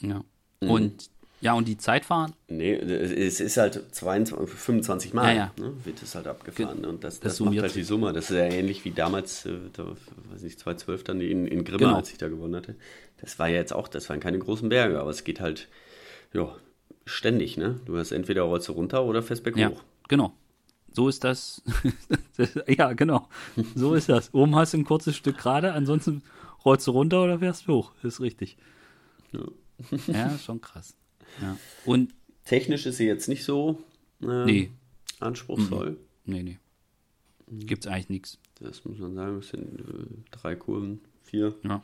Ja. 0.01 0.25
Mhm. 0.61 0.71
Und 0.71 1.11
ja, 1.41 1.53
und 1.53 1.69
die 1.69 1.77
Zeitfahren, 1.77 2.33
Nee, 2.49 2.75
es 2.75 3.41
ist 3.41 3.57
halt 3.57 3.95
22, 3.95 4.49
25 4.59 5.15
Mal, 5.15 5.29
Ja, 5.29 5.35
ja. 5.35 5.53
Ne, 5.65 5.73
wird 5.85 6.03
es 6.03 6.15
halt 6.15 6.27
abgefahren. 6.27 6.85
Und 6.85 7.05
das, 7.05 7.21
das 7.21 7.37
das, 7.37 7.41
macht 7.47 7.59
halt 7.61 7.75
die. 7.75 7.83
Summe. 7.85 8.13
Das 8.13 8.31
ist 8.31 8.37
ja 8.37 8.45
ähnlich 8.45 8.85
wie 8.85 8.91
damals, 8.91 9.47
äh, 9.47 9.53
da, 9.73 9.87
weiß 10.33 10.43
nicht, 10.43 10.59
2012 10.59 11.05
dann 11.05 11.21
in, 11.21 11.47
in 11.47 11.65
Grimma, 11.65 11.79
Genau. 11.79 11.97
als 11.97 12.11
ich 12.11 12.19
da 12.19 12.29
gewonnen 12.29 12.57
hatte. 12.57 12.75
Das 13.21 13.39
war 13.39 13.49
ja 13.49 13.57
jetzt 13.57 13.73
auch, 13.73 13.89
das 13.89 14.09
waren 14.09 14.21
keine 14.21 14.39
großen 14.39 14.69
Berge, 14.69 15.01
aber 15.01 15.11
es 15.11 15.25
geht 15.25 15.41
halt, 15.41 15.69
ja, 16.33 16.55
ständig, 17.05 17.57
ne? 17.57 17.81
Du 17.87 17.97
hast 17.99 18.13
entweder 18.13 18.43
rollst 18.43 18.69
du 18.69 18.73
runter 18.73 19.05
oder 19.05 19.23
fährst 19.23 19.45
berghoch. 19.45 19.61
ja, 19.61 19.71
genau. 20.09 20.33
So 20.93 21.09
ist 21.09 21.23
das. 21.25 21.63
ja, 22.67 22.93
genau. 22.95 23.29
So 23.75 23.95
ist 23.95 24.09
das. 24.09 24.33
Oben 24.35 24.57
hast 24.57 24.73
du 24.75 24.79
ein 24.79 24.85
kurzes 24.85 25.17
Stück 25.17 25.39
gerade, 25.39 25.73
ansonsten 25.73 26.23
rollst 26.65 26.87
du 26.87 26.91
runter 26.93 27.23
oder 27.23 27.39
fährst 27.39 27.69
hoch. 27.69 27.93
ist 28.03 28.21
richtig. 28.21 28.57
Ja. 29.33 29.41
Ja, 30.09 30.37
schon 30.39 30.61
krass. 30.61 30.97
Ja. 31.41 31.57
Und 31.85 32.15
Technisch 32.45 32.87
ist 32.87 32.97
sie 32.97 33.07
jetzt 33.07 33.29
nicht 33.29 33.45
so 33.45 33.83
äh, 34.23 34.45
Nee. 34.45 34.71
anspruchsvoll. 35.21 35.99
Nee, 36.25 36.43
nee. 36.43 36.59
Gibt's 37.51 37.87
eigentlich 37.87 38.09
nichts. 38.09 38.39
Das 38.61 38.85
muss 38.85 38.99
man 38.99 39.15
sagen, 39.15 39.39
es 39.39 39.49
sind 39.49 39.81
äh, 39.81 40.07
drei 40.31 40.57
Kurven, 40.57 41.01
vier. 41.23 41.55
Ja. 41.63 41.83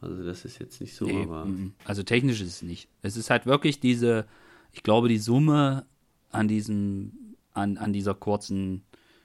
Also 0.00 0.24
das 0.24 0.44
ist 0.44 0.58
jetzt 0.58 0.80
nicht 0.80 0.94
so, 0.94 1.04
Nee, 1.04 1.22
aber 1.22 1.44
mhm. 1.44 1.74
also 1.84 2.02
technisch 2.02 2.40
ist 2.40 2.48
es 2.48 2.62
nicht. 2.62 2.88
Es 3.02 3.16
ist 3.16 3.28
halt 3.30 3.44
wirklich 3.46 3.80
diese, 3.80 4.26
ich 4.72 4.82
glaube, 4.82 5.08
die 5.08 5.18
Summe 5.18 5.84
an 6.30 6.48
diesem, 6.48 7.34
an, 7.52 7.76
an 7.76 7.92
dieser 7.92 8.14
kurzen 8.14 8.82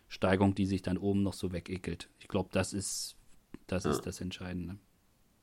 Steigung, 0.07 0.55
die 0.55 0.65
sich 0.65 0.81
dann 0.81 0.97
oben 0.97 1.23
noch 1.23 1.33
so 1.33 1.51
wegekelt. 1.51 2.09
Ich 2.19 2.27
glaube, 2.27 2.49
das 2.51 2.73
ist, 2.73 3.15
das 3.67 3.85
ist 3.85 4.01
das 4.01 4.19
Entscheidende. 4.21 4.77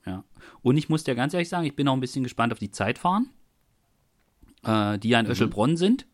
Ja. 0.04 0.24
Und 0.62 0.76
ich 0.76 0.88
muss 0.88 1.04
dir 1.04 1.14
ganz 1.14 1.32
ehrlich 1.32 1.48
sagen, 1.48 1.66
ich 1.66 1.76
bin 1.76 1.88
auch 1.88 1.94
ein 1.94 2.00
bisschen 2.00 2.24
gespannt 2.24 2.52
auf 2.52 2.58
die 2.58 2.70
Zeitfahren, 2.70 3.30
äh, 4.64 4.98
die 4.98 5.10
ja 5.10 5.20
in 5.20 5.26
Öschelbronn 5.26 5.76
sind. 5.76 6.06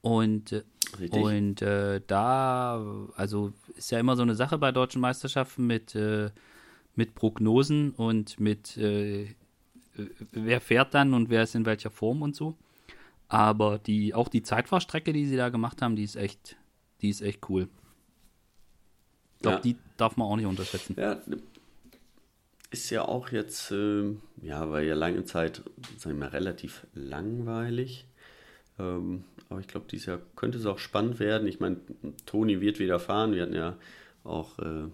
Und 0.00 0.52
äh. 0.52 0.62
Und 1.10 1.60
äh, 1.60 2.00
da, 2.06 2.80
also 3.16 3.52
ist 3.74 3.90
ja 3.90 3.98
immer 3.98 4.14
so 4.14 4.22
eine 4.22 4.36
Sache 4.36 4.58
bei 4.58 4.70
deutschen 4.70 5.00
Meisterschaften 5.00 5.66
mit, 5.66 5.94
äh, 5.96 6.30
mit 6.94 7.16
Prognosen 7.16 7.90
und 7.90 8.38
mit 8.38 8.76
äh, 8.76 9.34
wer 10.30 10.60
fährt 10.60 10.94
dann 10.94 11.14
und 11.14 11.30
wer 11.30 11.42
ist 11.42 11.56
in 11.56 11.66
welcher 11.66 11.90
Form 11.90 12.22
und 12.22 12.36
so. 12.36 12.56
Aber 13.28 13.78
die, 13.78 14.14
auch 14.14 14.28
die 14.28 14.42
Zeitfahrstrecke, 14.42 15.12
die 15.12 15.26
sie 15.26 15.36
da 15.36 15.48
gemacht 15.48 15.82
haben, 15.82 15.96
die 15.96 16.04
ist 16.04 16.14
echt, 16.16 16.56
die 17.00 17.08
ist 17.08 17.22
echt 17.22 17.40
cool. 17.48 17.68
Ich 19.36 19.42
glaube, 19.42 19.56
Ja. 19.56 19.62
die 19.62 19.76
darf 19.96 20.16
man 20.16 20.28
auch 20.28 20.36
nicht 20.36 20.46
unterschätzen. 20.46 20.94
Ja, 20.96 21.16
ist 22.74 22.90
ja 22.90 23.02
auch 23.06 23.30
jetzt, 23.30 23.70
ähm, 23.70 24.20
ja, 24.42 24.68
war 24.70 24.80
ja 24.82 24.94
lange 24.94 25.24
Zeit, 25.24 25.62
sagen 25.96 26.16
wir 26.16 26.26
mal, 26.26 26.28
relativ 26.28 26.86
langweilig. 26.94 28.06
Ähm, 28.78 29.24
aber 29.48 29.60
ich 29.60 29.68
glaube, 29.68 29.86
dieses 29.90 30.06
Jahr 30.06 30.20
könnte 30.36 30.58
es 30.58 30.66
auch 30.66 30.78
spannend 30.78 31.20
werden. 31.20 31.46
Ich 31.46 31.60
meine, 31.60 31.76
Toni 32.26 32.60
wird 32.60 32.78
wieder 32.80 32.98
fahren. 32.98 33.32
Wir 33.32 33.42
hatten 33.42 33.54
ja 33.54 33.76
auch 34.24 34.58
äh, 34.58 34.88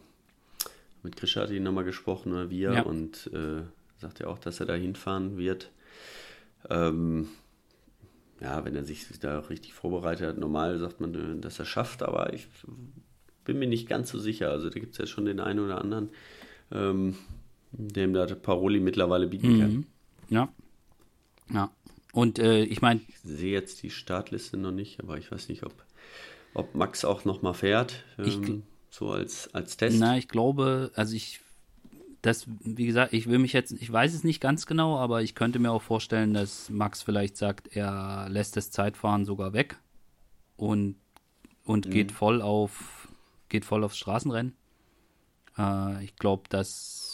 mit 1.02 1.16
Grisha 1.16 1.40
hat 1.42 1.50
ihn 1.50 1.62
nochmal 1.62 1.84
gesprochen, 1.84 2.32
oder 2.32 2.50
wir, 2.50 2.72
Ja. 2.74 2.82
und 2.82 3.30
äh, 3.32 3.62
sagt 3.98 4.20
ja 4.20 4.26
auch, 4.26 4.38
dass 4.38 4.60
er 4.60 4.66
da 4.66 4.74
hinfahren 4.74 5.38
wird. 5.38 5.70
Ähm, 6.68 7.28
ja, 8.40 8.64
wenn 8.64 8.76
er 8.76 8.84
sich 8.84 9.06
da 9.20 9.38
richtig 9.38 9.72
vorbereitet 9.72 10.26
hat, 10.28 10.38
normal 10.38 10.78
sagt 10.78 11.00
man, 11.00 11.14
äh, 11.14 11.40
dass 11.40 11.58
er 11.58 11.64
schafft, 11.64 12.02
aber 12.02 12.32
ich 12.34 12.48
bin 13.44 13.58
mir 13.58 13.66
nicht 13.68 13.88
ganz 13.88 14.10
so 14.10 14.18
sicher. 14.18 14.50
Also 14.50 14.68
da 14.68 14.78
gibt 14.78 14.92
es 14.92 14.98
ja 14.98 15.06
schon 15.06 15.24
den 15.24 15.40
einen 15.40 15.60
oder 15.60 15.80
anderen, 15.80 16.10
ähm, 16.70 17.16
dem 17.72 18.12
da 18.12 18.26
Paroli 18.26 18.80
mittlerweile 18.80 19.26
bieten 19.26 19.58
kann. 19.58 19.72
Mhm. 19.72 19.86
Ja. 20.28 20.48
Ja. 21.52 21.70
Und 22.12 22.38
äh, 22.38 22.64
ich 22.64 22.82
meine, 22.82 23.00
Ich 23.08 23.18
sehe 23.20 23.52
jetzt 23.52 23.82
die 23.82 23.90
Startliste 23.90 24.56
noch 24.56 24.72
nicht, 24.72 25.00
aber 25.00 25.18
ich 25.18 25.30
weiß 25.30 25.48
nicht, 25.48 25.62
ob, 25.64 25.74
ob 26.54 26.74
Max 26.74 27.04
auch 27.04 27.24
nochmal 27.24 27.54
fährt, 27.54 28.04
ähm, 28.18 28.62
so 28.90 29.10
als, 29.10 29.52
als 29.54 29.76
Test. 29.76 30.00
Na, 30.00 30.16
ich 30.16 30.26
glaube, 30.28 30.90
also 30.94 31.14
ich, 31.14 31.40
das, 32.22 32.46
wie 32.60 32.86
gesagt, 32.86 33.12
ich 33.12 33.28
will 33.28 33.38
mich 33.38 33.52
jetzt, 33.52 33.72
ich 33.72 33.90
weiß 33.90 34.12
es 34.14 34.24
nicht 34.24 34.40
ganz 34.40 34.66
genau, 34.66 34.98
aber 34.98 35.22
ich 35.22 35.34
könnte 35.34 35.58
mir 35.60 35.70
auch 35.70 35.82
vorstellen, 35.82 36.34
dass 36.34 36.68
Max 36.68 37.02
vielleicht 37.02 37.36
sagt, 37.36 37.76
er 37.76 38.28
lässt 38.28 38.56
das 38.56 38.70
Zeitfahren 38.70 39.24
sogar 39.24 39.52
weg 39.52 39.76
und, 40.56 40.96
und 41.64 41.86
Mhm. 41.86 41.90
geht 41.90 42.12
voll 42.12 42.42
auf, 42.42 43.08
geht 43.48 43.64
voll 43.64 43.84
aufs 43.84 43.98
Straßenrennen. 43.98 44.54
Äh, 45.56 46.04
ich 46.04 46.16
glaube, 46.16 46.42
das, 46.48 47.09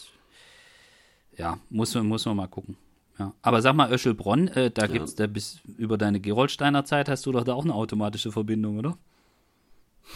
ja, 1.37 1.59
muss, 1.71 1.95
man- 1.95 2.07
muss 2.07 2.25
man 2.27 2.37
mal 2.37 2.47
gucken. 2.49 2.77
Ja. 3.19 3.33
Aber 3.43 3.63
sag 3.63 3.75
mal, 3.75 3.91
Öschelbronn, 3.93 4.49
äh, 4.49 4.71
da 4.71 4.87
gibt's 4.87 5.15
da 5.15 5.27
bis 5.27 5.61
über 5.79 5.97
deine 5.97 6.21
Gerolsteiner 6.21 6.85
Zeit 6.85 7.09
hast 7.09 7.25
du 7.25 7.33
doch 7.33 7.45
da 7.45 7.55
auch 7.55 7.65
eine 7.65 7.75
automatische 7.75 8.31
Verbindung, 8.33 8.79
oder? 8.79 8.97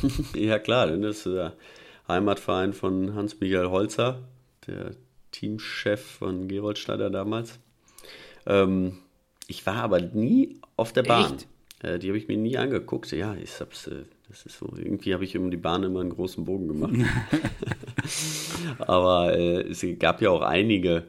Ja, 0.35 0.59
klar, 0.59 0.87
denn 0.87 1.03
das 1.03 1.18
ist 1.18 1.27
der 1.27 1.55
Heimatverein 2.09 2.73
von 2.73 3.14
Hans-Michael 3.14 3.71
Holzer, 3.71 4.21
der 4.66 4.93
Teamchef 5.33 6.01
von 6.05 6.49
Gerold 6.49 6.79
Schneider 6.79 7.11
damals. 7.11 7.59
Ähm, 8.47 8.99
ich 9.47 9.64
war 9.66 9.77
aber 9.77 10.01
nie 10.01 10.61
auf 10.77 10.93
der 10.93 11.03
Bahn. 11.03 11.39
Äh, 11.83 11.99
die 11.99 12.09
habe 12.09 12.18
ich 12.18 12.29
mir 12.29 12.37
nie 12.37 12.57
angeguckt. 12.59 13.11
Ja, 13.12 13.35
ich 13.35 13.59
hab's, 13.61 13.87
äh, 13.87 14.05
das 14.31 14.47
ist 14.47 14.59
so, 14.59 14.72
irgendwie 14.76 15.12
habe 15.12 15.24
ich 15.24 15.37
um 15.37 15.51
die 15.51 15.57
Bahn 15.57 15.83
immer 15.83 16.01
einen 16.01 16.11
großen 16.11 16.45
Bogen 16.45 16.68
gemacht. 16.68 16.95
aber 18.78 19.37
äh, 19.37 19.62
es 19.62 19.85
gab 19.99 20.22
ja 20.22 20.31
auch 20.31 20.43
einige, 20.43 21.05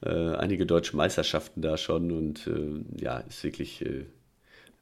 äh, 0.00 0.34
einige 0.36 0.64
deutsche 0.64 0.96
Meisterschaften 0.96 1.60
da 1.60 1.76
schon 1.76 2.10
und 2.10 2.46
äh, 2.46 3.02
ja, 3.02 3.18
ist 3.18 3.44
wirklich 3.44 3.84
äh, 3.84 4.06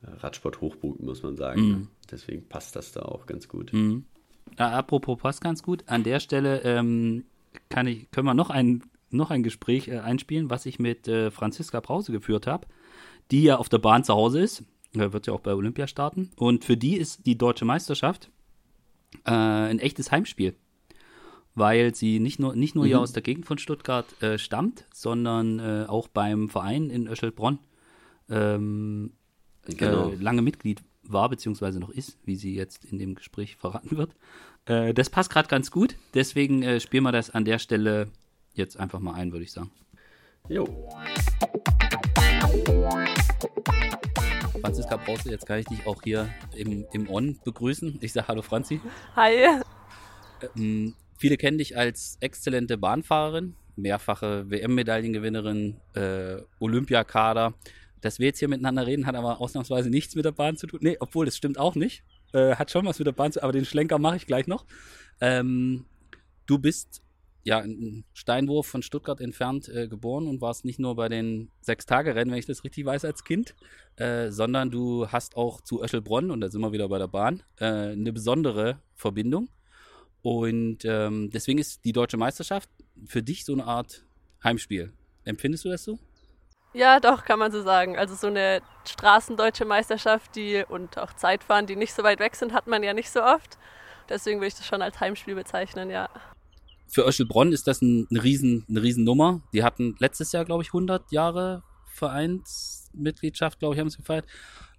Radsport 0.04 0.60
Hochburg, 0.60 1.02
muss 1.02 1.24
man 1.24 1.36
sagen. 1.36 1.60
Mhm. 1.60 1.88
Deswegen 2.10 2.48
passt 2.48 2.76
das 2.76 2.92
da 2.92 3.02
auch 3.02 3.26
ganz 3.26 3.48
gut. 3.48 3.72
Ja, 4.58 4.70
apropos 4.70 5.18
passt 5.18 5.40
ganz 5.40 5.64
gut. 5.64 5.82
An 5.86 6.04
der 6.04 6.20
Stelle 6.20 6.60
ähm, 6.62 7.24
kann 7.68 7.88
ich, 7.88 8.10
können 8.12 8.26
wir 8.26 8.34
noch 8.34 8.50
ein, 8.50 8.84
noch 9.10 9.30
ein 9.30 9.42
Gespräch 9.42 9.88
äh, 9.88 9.98
einspielen, 9.98 10.50
was 10.50 10.66
ich 10.66 10.78
mit 10.78 11.08
äh, 11.08 11.32
Franziska 11.32 11.80
Brause 11.80 12.12
geführt 12.12 12.46
habe, 12.46 12.68
die 13.32 13.42
ja 13.42 13.56
auf 13.56 13.68
der 13.68 13.78
Bahn 13.78 14.04
zu 14.04 14.14
Hause 14.14 14.40
ist. 14.40 14.62
Wird 14.94 15.26
ja 15.26 15.32
auch 15.32 15.40
bei 15.40 15.54
Olympia 15.54 15.86
starten. 15.86 16.30
Und 16.36 16.64
für 16.64 16.76
die 16.76 16.96
ist 16.96 17.26
die 17.26 17.38
deutsche 17.38 17.64
Meisterschaft 17.64 18.30
äh, 19.24 19.30
ein 19.30 19.78
echtes 19.78 20.10
Heimspiel. 20.10 20.54
Weil 21.54 21.94
sie 21.94 22.18
nicht 22.18 22.38
nur, 22.38 22.54
nicht 22.54 22.74
nur 22.74 22.84
mhm. 22.84 22.88
hier 22.88 23.00
aus 23.00 23.12
der 23.12 23.22
Gegend 23.22 23.46
von 23.46 23.58
Stuttgart 23.58 24.06
äh, 24.22 24.38
stammt, 24.38 24.86
sondern 24.92 25.58
äh, 25.58 25.86
auch 25.86 26.08
beim 26.08 26.48
Verein 26.48 26.90
in 26.90 27.08
Öschelbronn 27.08 27.58
ähm, 28.28 29.12
genau. 29.66 30.10
Äh, 30.10 30.14
lange 30.16 30.42
Mitglied 30.42 30.82
war, 31.02 31.28
beziehungsweise 31.28 31.80
noch 31.80 31.90
ist, 31.90 32.18
wie 32.24 32.36
sie 32.36 32.54
jetzt 32.54 32.84
in 32.84 32.98
dem 32.98 33.14
Gespräch 33.14 33.56
verraten 33.56 33.96
wird. 33.96 34.14
Äh, 34.64 34.94
das 34.94 35.10
passt 35.10 35.30
gerade 35.30 35.48
ganz 35.48 35.70
gut. 35.70 35.96
Deswegen 36.14 36.62
äh, 36.62 36.80
spielen 36.80 37.04
wir 37.04 37.12
das 37.12 37.30
an 37.30 37.44
der 37.44 37.58
Stelle 37.58 38.08
jetzt 38.54 38.78
einfach 38.78 39.00
mal 39.00 39.14
ein, 39.14 39.32
würde 39.32 39.44
ich 39.44 39.52
sagen. 39.52 39.70
Jo. 40.48 40.66
Franziska 44.62 44.96
Brause, 44.96 45.28
jetzt 45.28 45.44
kann 45.44 45.58
ich 45.58 45.66
dich 45.66 45.84
auch 45.88 46.00
hier 46.04 46.28
im, 46.54 46.86
im 46.92 47.10
On 47.10 47.36
begrüßen. 47.44 47.98
Ich 48.00 48.12
sage 48.12 48.28
Hallo 48.28 48.42
Franzi. 48.42 48.80
Hi. 49.16 49.60
Ähm, 50.56 50.94
viele 51.18 51.36
kennen 51.36 51.58
dich 51.58 51.76
als 51.76 52.16
exzellente 52.20 52.78
Bahnfahrerin, 52.78 53.56
mehrfache 53.74 54.48
WM-Medaillengewinnerin, 54.48 55.80
äh, 55.94 56.42
Olympiakader. 56.60 57.54
Dass 58.02 58.20
wir 58.20 58.26
jetzt 58.26 58.38
hier 58.38 58.46
miteinander 58.46 58.86
reden, 58.86 59.06
hat 59.06 59.16
aber 59.16 59.40
ausnahmsweise 59.40 59.90
nichts 59.90 60.14
mit 60.14 60.24
der 60.24 60.32
Bahn 60.32 60.56
zu 60.56 60.68
tun. 60.68 60.78
Nee, 60.80 60.96
obwohl, 61.00 61.26
das 61.26 61.36
stimmt 61.36 61.58
auch 61.58 61.74
nicht. 61.74 62.04
Äh, 62.32 62.54
hat 62.54 62.70
schon 62.70 62.86
was 62.86 63.00
mit 63.00 63.06
der 63.06 63.12
Bahn 63.12 63.32
zu 63.32 63.40
tun, 63.40 63.44
aber 63.44 63.52
den 63.52 63.64
Schlenker 63.64 63.98
mache 63.98 64.14
ich 64.14 64.26
gleich 64.26 64.46
noch. 64.46 64.64
Ähm, 65.20 65.86
du 66.46 66.58
bist 66.60 67.01
ja, 67.44 67.58
einen 67.58 68.04
Steinwurf 68.12 68.66
von 68.66 68.82
Stuttgart 68.82 69.20
entfernt 69.20 69.68
äh, 69.68 69.88
geboren 69.88 70.28
und 70.28 70.40
warst 70.40 70.64
nicht 70.64 70.78
nur 70.78 70.94
bei 70.94 71.08
den 71.08 71.50
Sechs-Tage-Rennen, 71.60 72.30
wenn 72.30 72.38
ich 72.38 72.46
das 72.46 72.64
richtig 72.64 72.84
weiß, 72.84 73.04
als 73.04 73.24
Kind, 73.24 73.54
äh, 73.96 74.30
sondern 74.30 74.70
du 74.70 75.08
hast 75.08 75.36
auch 75.36 75.60
zu 75.60 75.82
Öschelbronn, 75.82 76.30
und 76.30 76.40
da 76.40 76.48
sind 76.48 76.60
wir 76.60 76.72
wieder 76.72 76.88
bei 76.88 76.98
der 76.98 77.08
Bahn, 77.08 77.42
äh, 77.58 77.64
eine 77.64 78.12
besondere 78.12 78.80
Verbindung. 78.94 79.48
Und 80.22 80.84
ähm, 80.84 81.30
deswegen 81.30 81.58
ist 81.58 81.84
die 81.84 81.92
deutsche 81.92 82.16
Meisterschaft 82.16 82.70
für 83.06 83.22
dich 83.24 83.44
so 83.44 83.52
eine 83.52 83.64
Art 83.64 84.04
Heimspiel. 84.44 84.92
Empfindest 85.24 85.64
du 85.64 85.70
das 85.70 85.82
so? 85.82 85.98
Ja, 86.74 87.00
doch, 87.00 87.24
kann 87.24 87.40
man 87.40 87.50
so 87.50 87.62
sagen. 87.62 87.98
Also 87.98 88.14
so 88.14 88.28
eine 88.28 88.62
Straßendeutsche 88.86 89.64
Meisterschaft, 89.64 90.36
die 90.36 90.64
und 90.66 90.96
auch 90.96 91.12
Zeitfahren, 91.12 91.66
die 91.66 91.74
nicht 91.76 91.92
so 91.92 92.04
weit 92.04 92.20
weg 92.20 92.36
sind, 92.36 92.52
hat 92.52 92.68
man 92.68 92.84
ja 92.84 92.94
nicht 92.94 93.10
so 93.10 93.22
oft. 93.22 93.58
Deswegen 94.08 94.38
würde 94.38 94.48
ich 94.48 94.54
das 94.54 94.66
schon 94.66 94.80
als 94.80 95.00
Heimspiel 95.00 95.34
bezeichnen, 95.34 95.90
ja 95.90 96.08
für 96.92 97.06
Öschelbronn 97.06 97.52
ist 97.52 97.66
das 97.66 97.80
ein, 97.80 98.06
eine, 98.10 98.22
riesen, 98.22 98.66
eine 98.68 98.82
Riesennummer. 98.82 99.40
Die 99.54 99.64
hatten 99.64 99.96
letztes 99.98 100.30
Jahr, 100.32 100.44
glaube 100.44 100.62
ich, 100.62 100.68
100 100.68 101.10
Jahre 101.10 101.62
Vereinsmitgliedschaft, 101.86 103.58
glaube 103.58 103.74
ich, 103.74 103.80
haben 103.80 103.88
sie 103.88 103.96
gefeiert. 103.96 104.26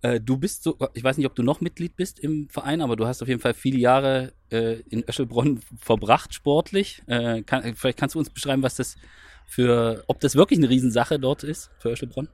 Äh, 0.03 0.19
du 0.19 0.37
bist 0.37 0.63
so, 0.63 0.77
ich 0.93 1.03
weiß 1.03 1.17
nicht, 1.17 1.25
ob 1.25 1.33
du 1.33 1.41
noch 1.41 1.59
Mitglied 1.59 1.95
bist 1.95 2.19
im 2.19 2.49
Verein, 2.49 2.81
aber 2.81 2.95
du 2.95 3.07
hast 3.07 3.23
auf 3.23 3.27
jeden 3.27 3.41
Fall 3.41 3.55
viele 3.55 3.79
Jahre 3.79 4.33
äh, 4.51 4.81
in 4.91 5.03
Öschelbronn 5.09 5.61
verbracht, 5.79 6.35
sportlich. 6.35 7.01
Äh, 7.07 7.41
kann, 7.41 7.75
vielleicht 7.75 7.97
kannst 7.97 8.13
du 8.13 8.19
uns 8.19 8.29
beschreiben, 8.29 8.61
was 8.61 8.75
das 8.75 8.95
für, 9.47 10.03
ob 10.07 10.19
das 10.19 10.35
wirklich 10.35 10.59
eine 10.59 10.69
Riesensache 10.69 11.19
dort 11.19 11.43
ist 11.43 11.71
für 11.79 11.89
Öschelbronn? 11.89 12.29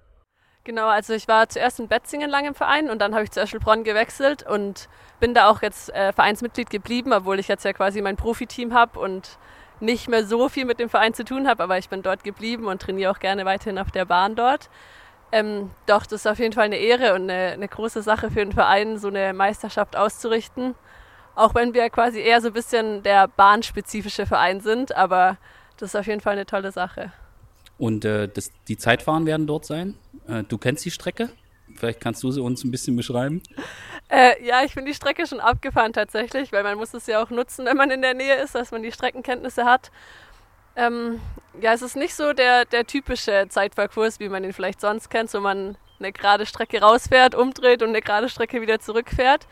Genau, 0.66 0.88
also 0.88 1.14
ich 1.14 1.28
war 1.30 1.48
zuerst 1.48 1.80
in 1.80 1.88
Betzingen 1.88 2.30
lang 2.30 2.46
im 2.46 2.54
Verein 2.54 2.90
und 2.90 3.00
dann 3.00 3.14
habe 3.16 3.24
ich 3.24 3.32
zu 3.32 3.42
Öschelbronn 3.42 3.86
gewechselt 3.86 4.44
und 4.44 4.90
bin 5.22 5.34
da 5.34 5.50
auch 5.50 5.62
jetzt 5.62 5.90
äh, 5.94 6.12
Vereinsmitglied 6.12 6.70
geblieben, 6.70 7.14
obwohl 7.14 7.40
ich 7.40 7.48
jetzt 7.48 7.64
ja 7.64 7.72
quasi 7.72 8.02
mein 8.02 8.18
Profiteam 8.18 8.74
habe 8.74 9.00
und 9.00 9.40
nicht 9.80 10.08
mehr 10.08 10.26
so 10.26 10.50
viel 10.50 10.66
mit 10.66 10.80
dem 10.80 10.90
Verein 10.90 11.14
zu 11.14 11.24
tun 11.24 11.48
habe, 11.48 11.64
aber 11.64 11.78
ich 11.78 11.90
bin 11.90 12.02
dort 12.02 12.24
geblieben 12.24 12.66
und 12.66 12.82
trainiere 12.82 13.12
auch 13.12 13.20
gerne 13.20 13.46
weiterhin 13.46 13.80
auf 13.80 13.92
der 13.92 14.06
Bahn 14.06 14.36
dort. 14.36 14.70
Ähm, 15.32 15.70
doch, 15.86 16.06
das 16.06 16.22
ist 16.22 16.28
auf 16.28 16.40
jeden 16.40 16.54
Fall 16.54 16.66
eine 16.66 16.78
Ehre 16.78 17.14
und 17.14 17.30
eine, 17.30 17.54
eine 17.54 17.68
große 17.68 18.02
Sache 18.02 18.32
für 18.32 18.40
den 18.40 18.52
Verein, 18.52 18.98
so 18.98 19.10
eine 19.10 19.34
Meisterschaft 19.34 19.96
auszurichten. 19.96 20.76
Auch 21.36 21.56
wenn 21.56 21.74
wir 21.74 21.90
quasi 21.90 22.20
eher 22.20 22.42
so 22.42 22.48
ein 22.48 22.54
bisschen 22.54 23.04
der 23.04 23.28
bahnspezifische 23.28 24.26
Verein 24.26 24.60
sind, 24.62 24.96
aber 24.96 25.38
das 25.78 25.94
ist 25.94 25.96
auf 25.96 26.08
jeden 26.08 26.22
Fall 26.22 26.34
eine 26.34 26.46
tolle 26.46 26.72
Sache. 26.72 27.14
Und 27.78 28.04
äh, 28.04 28.28
das, 28.28 28.52
die 28.68 28.78
Zeitfahren 28.78 29.26
werden 29.26 29.48
dort 29.48 29.66
sein. 29.66 29.96
Äh, 30.28 30.44
du 30.44 30.58
kennst 30.58 30.84
die 30.84 30.92
Strecke? 30.92 31.30
Vielleicht 31.76 32.02
kannst 32.02 32.24
du 32.24 32.32
sie 32.32 32.42
uns 32.42 32.64
ein 32.64 32.72
bisschen 32.72 32.96
beschreiben. 32.96 33.42
Äh, 34.10 34.44
ja, 34.44 34.64
ich 34.64 34.74
bin 34.74 34.86
die 34.86 34.94
Strecke 34.96 35.28
schon 35.28 35.40
abgefahren 35.40 35.94
tatsächlich, 35.94 36.52
weil 36.52 36.64
man 36.64 36.78
muss 36.78 36.94
es 36.96 37.06
ja 37.06 37.22
auch 37.22 37.30
nutzen, 37.30 37.66
wenn 37.66 37.78
man 37.78 37.92
in 37.92 38.02
der 38.02 38.16
Nähe 38.16 38.36
ist, 38.36 38.56
dass 38.56 38.72
man 38.72 38.82
die 38.82 38.92
Streckenkenntnisse 38.92 39.66
hat. 39.66 39.92
Ähm, 40.76 41.22
ja, 41.62 41.74
es 41.74 41.84
ist 41.84 41.96
nicht 41.96 42.16
so 42.16 42.34
der, 42.34 42.66
der 42.66 42.88
typische 42.88 43.48
Zeitfahrkurs, 43.50 44.20
wie 44.20 44.30
man 44.30 44.44
ihn 44.44 44.54
vielleicht 44.54 44.82
sonst 44.82 45.10
kennt, 45.10 45.32
wo 45.34 45.40
man 45.40 45.78
eine 46.00 46.12
gerade 46.12 46.46
Strecke 46.46 46.82
rausfährt, 46.82 47.36
umdreht 47.36 47.84
und 47.84 47.90
eine 47.90 48.02
gerade 48.02 48.30
Strecke 48.30 48.62
wieder 48.62 48.80
zurückfährt. 48.80 49.48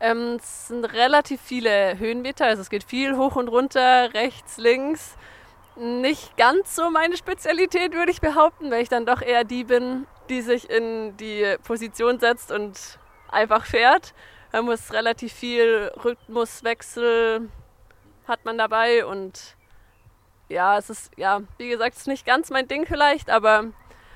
Ähm, 0.00 0.38
es 0.40 0.68
sind 0.68 0.84
relativ 0.84 1.40
viele 1.42 1.98
Höhenmeter, 1.98 2.46
also 2.46 2.62
es 2.62 2.70
geht 2.70 2.84
viel 2.84 3.16
hoch 3.16 3.36
und 3.36 3.48
runter, 3.48 4.14
rechts, 4.14 4.56
links. 4.56 5.16
Nicht 5.76 6.36
ganz 6.38 6.74
so 6.74 6.90
meine 6.90 7.16
Spezialität, 7.18 7.92
würde 7.92 8.12
ich 8.12 8.20
behaupten, 8.20 8.70
weil 8.70 8.82
ich 8.82 8.88
dann 8.88 9.04
doch 9.04 9.20
eher 9.20 9.44
die 9.44 9.64
bin, 9.64 10.06
die 10.30 10.40
sich 10.40 10.70
in 10.70 11.16
die 11.18 11.56
Position 11.64 12.18
setzt 12.18 12.50
und 12.50 12.99
einfach 13.32 13.64
fährt. 13.64 14.14
Man 14.52 14.64
muss 14.64 14.92
relativ 14.92 15.32
viel 15.32 15.90
Rhythmuswechsel 16.04 17.48
hat 18.26 18.44
man 18.44 18.58
dabei 18.58 19.04
und 19.04 19.56
ja, 20.48 20.78
es 20.78 20.90
ist, 20.90 21.10
ja, 21.16 21.42
wie 21.58 21.68
gesagt, 21.68 21.94
es 21.94 22.02
ist 22.02 22.06
nicht 22.06 22.26
ganz 22.26 22.50
mein 22.50 22.68
Ding 22.68 22.86
vielleicht, 22.86 23.30
aber 23.30 23.72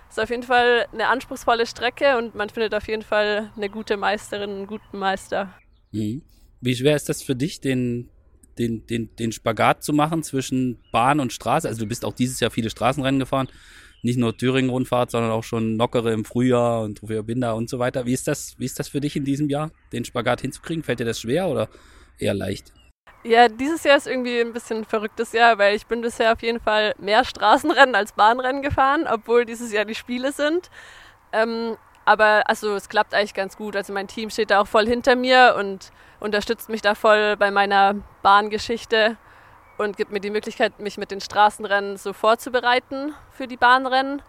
es 0.08 0.16
ist 0.18 0.22
auf 0.22 0.30
jeden 0.30 0.42
Fall 0.42 0.86
eine 0.92 1.08
anspruchsvolle 1.08 1.66
Strecke 1.66 2.16
und 2.18 2.34
man 2.34 2.48
findet 2.48 2.74
auf 2.74 2.88
jeden 2.88 3.02
Fall 3.02 3.52
eine 3.56 3.68
gute 3.68 3.96
Meisterin, 3.96 4.50
einen 4.50 4.66
guten 4.66 4.98
Meister. 4.98 5.54
Mhm. 5.92 6.22
Wie 6.60 6.74
schwer 6.74 6.96
ist 6.96 7.08
das 7.08 7.22
für 7.22 7.36
dich, 7.36 7.60
den, 7.60 8.08
den, 8.58 8.86
den, 8.86 9.14
den 9.16 9.32
Spagat 9.32 9.84
zu 9.84 9.92
machen 9.92 10.22
zwischen 10.22 10.80
Bahn 10.92 11.20
und 11.20 11.32
Straße? 11.32 11.68
Also 11.68 11.82
du 11.82 11.86
bist 11.86 12.04
auch 12.04 12.14
dieses 12.14 12.40
Jahr 12.40 12.50
viele 12.50 12.70
Straßenrennen 12.70 13.20
gefahren 13.20 13.48
nicht 14.04 14.18
nur 14.18 14.36
Thüringen-Rundfahrt, 14.36 15.10
sondern 15.10 15.32
auch 15.32 15.44
schon 15.44 15.76
lockere 15.76 16.12
im 16.12 16.24
Frühjahr 16.24 16.82
und 16.82 16.98
Trofeo 16.98 17.22
Binder 17.22 17.56
und 17.56 17.70
so 17.70 17.78
weiter. 17.78 18.06
Wie 18.06 18.12
ist 18.12 18.28
das, 18.28 18.54
wie 18.58 18.66
ist 18.66 18.78
das 18.78 18.88
für 18.88 19.00
dich 19.00 19.16
in 19.16 19.24
diesem 19.24 19.48
Jahr, 19.48 19.70
den 19.92 20.04
Spagat 20.04 20.42
hinzukriegen? 20.42 20.84
Fällt 20.84 21.00
dir 21.00 21.06
das 21.06 21.20
schwer 21.20 21.48
oder 21.48 21.68
eher 22.18 22.34
leicht? 22.34 22.72
Ja, 23.24 23.48
dieses 23.48 23.82
Jahr 23.84 23.96
ist 23.96 24.06
irgendwie 24.06 24.38
ein 24.40 24.52
bisschen 24.52 24.78
ein 24.78 24.84
verrücktes 24.84 25.32
Jahr, 25.32 25.56
weil 25.56 25.74
ich 25.74 25.86
bin 25.86 26.02
bisher 26.02 26.32
auf 26.32 26.42
jeden 26.42 26.60
Fall 26.60 26.94
mehr 26.98 27.24
Straßenrennen 27.24 27.94
als 27.94 28.12
Bahnrennen 28.12 28.60
gefahren, 28.60 29.06
obwohl 29.10 29.46
dieses 29.46 29.72
Jahr 29.72 29.86
die 29.86 29.94
Spiele 29.94 30.32
sind. 30.32 30.70
Ähm, 31.32 31.78
aber 32.04 32.42
also 32.46 32.74
es 32.74 32.90
klappt 32.90 33.14
eigentlich 33.14 33.32
ganz 33.32 33.56
gut. 33.56 33.76
Also 33.76 33.94
mein 33.94 34.08
Team 34.08 34.28
steht 34.28 34.50
da 34.50 34.60
auch 34.60 34.66
voll 34.66 34.86
hinter 34.86 35.16
mir 35.16 35.56
und 35.58 35.90
unterstützt 36.20 36.68
mich 36.68 36.82
da 36.82 36.94
voll 36.94 37.36
bei 37.38 37.50
meiner 37.50 37.94
Bahngeschichte 38.22 39.16
und 39.78 39.96
gibt 39.96 40.12
mir 40.12 40.20
die 40.20 40.30
Möglichkeit, 40.30 40.78
mich 40.80 40.98
mit 40.98 41.10
den 41.10 41.20
Straßenrennen 41.20 41.96
so 41.96 42.12
vorzubereiten 42.12 43.12
für 43.32 43.46
die 43.46 43.56
Bahnrennen. 43.56 44.22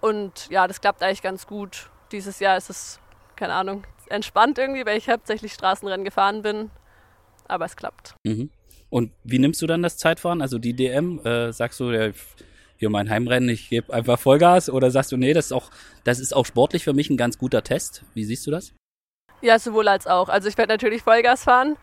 Und 0.00 0.48
ja, 0.50 0.66
das 0.66 0.80
klappt 0.80 1.02
eigentlich 1.02 1.22
ganz 1.22 1.46
gut. 1.46 1.90
Dieses 2.12 2.40
Jahr 2.40 2.56
ist 2.56 2.70
es, 2.70 3.00
keine 3.36 3.52
Ahnung, 3.52 3.84
entspannt 4.08 4.58
irgendwie, 4.58 4.84
weil 4.86 4.98
ich 4.98 5.08
hauptsächlich 5.08 5.52
Straßenrennen 5.52 6.04
gefahren 6.04 6.42
bin. 6.42 6.70
Aber 7.46 7.64
es 7.64 7.76
klappt. 7.76 8.14
Mhm. 8.24 8.50
Und 8.88 9.12
wie 9.22 9.38
nimmst 9.38 9.62
du 9.62 9.66
dann 9.66 9.82
das 9.82 9.96
Zeitfahren? 9.98 10.42
Also 10.42 10.58
die 10.58 10.74
DM, 10.74 11.20
äh, 11.24 11.52
sagst 11.52 11.78
du, 11.80 11.90
ja, 11.90 12.10
hier 12.76 12.90
mein 12.90 13.10
Heimrennen, 13.10 13.48
ich 13.48 13.68
gebe 13.68 13.92
einfach 13.92 14.18
Vollgas? 14.18 14.70
Oder 14.70 14.90
sagst 14.90 15.12
du, 15.12 15.16
nee, 15.16 15.32
das 15.32 15.46
ist, 15.46 15.52
auch, 15.52 15.70
das 16.04 16.18
ist 16.18 16.34
auch 16.34 16.46
sportlich 16.46 16.82
für 16.82 16.94
mich 16.94 17.10
ein 17.10 17.16
ganz 17.16 17.38
guter 17.38 17.62
Test? 17.62 18.04
Wie 18.14 18.24
siehst 18.24 18.46
du 18.46 18.50
das? 18.50 18.72
Ja, 19.42 19.58
sowohl 19.58 19.88
als 19.88 20.06
auch. 20.06 20.28
Also 20.28 20.48
ich 20.48 20.58
werde 20.58 20.72
natürlich 20.72 21.02
Vollgas 21.02 21.44
fahren, 21.44 21.76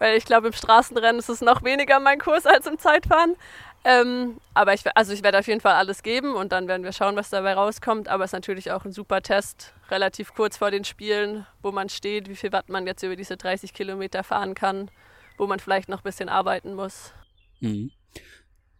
weil 0.00 0.16
ich 0.16 0.24
glaube, 0.24 0.48
im 0.48 0.52
Straßenrennen 0.52 1.18
ist 1.18 1.28
es 1.28 1.42
noch 1.42 1.62
weniger 1.62 2.00
mein 2.00 2.18
Kurs 2.18 2.46
als 2.46 2.66
im 2.66 2.78
Zeitfahren. 2.78 3.36
Ähm, 3.84 4.38
aber 4.54 4.74
ich, 4.74 4.82
also 4.94 5.12
ich 5.12 5.22
werde 5.22 5.38
auf 5.38 5.46
jeden 5.46 5.60
Fall 5.60 5.74
alles 5.74 6.02
geben 6.02 6.34
und 6.34 6.52
dann 6.52 6.68
werden 6.68 6.82
wir 6.82 6.92
schauen, 6.92 7.16
was 7.16 7.30
dabei 7.30 7.54
rauskommt. 7.54 8.08
Aber 8.08 8.24
es 8.24 8.30
ist 8.30 8.34
natürlich 8.34 8.70
auch 8.72 8.84
ein 8.84 8.92
super 8.92 9.22
Test, 9.22 9.74
relativ 9.90 10.34
kurz 10.34 10.56
vor 10.56 10.70
den 10.70 10.84
Spielen, 10.84 11.46
wo 11.62 11.70
man 11.70 11.88
steht, 11.88 12.28
wie 12.28 12.34
viel 12.34 12.50
Watt 12.52 12.70
man 12.70 12.86
jetzt 12.86 13.02
über 13.02 13.14
diese 13.14 13.36
30 13.36 13.72
Kilometer 13.74 14.24
fahren 14.24 14.54
kann, 14.54 14.90
wo 15.36 15.46
man 15.46 15.60
vielleicht 15.60 15.88
noch 15.90 16.00
ein 16.00 16.04
bisschen 16.04 16.30
arbeiten 16.30 16.74
muss. 16.74 17.12
Mhm. 17.60 17.90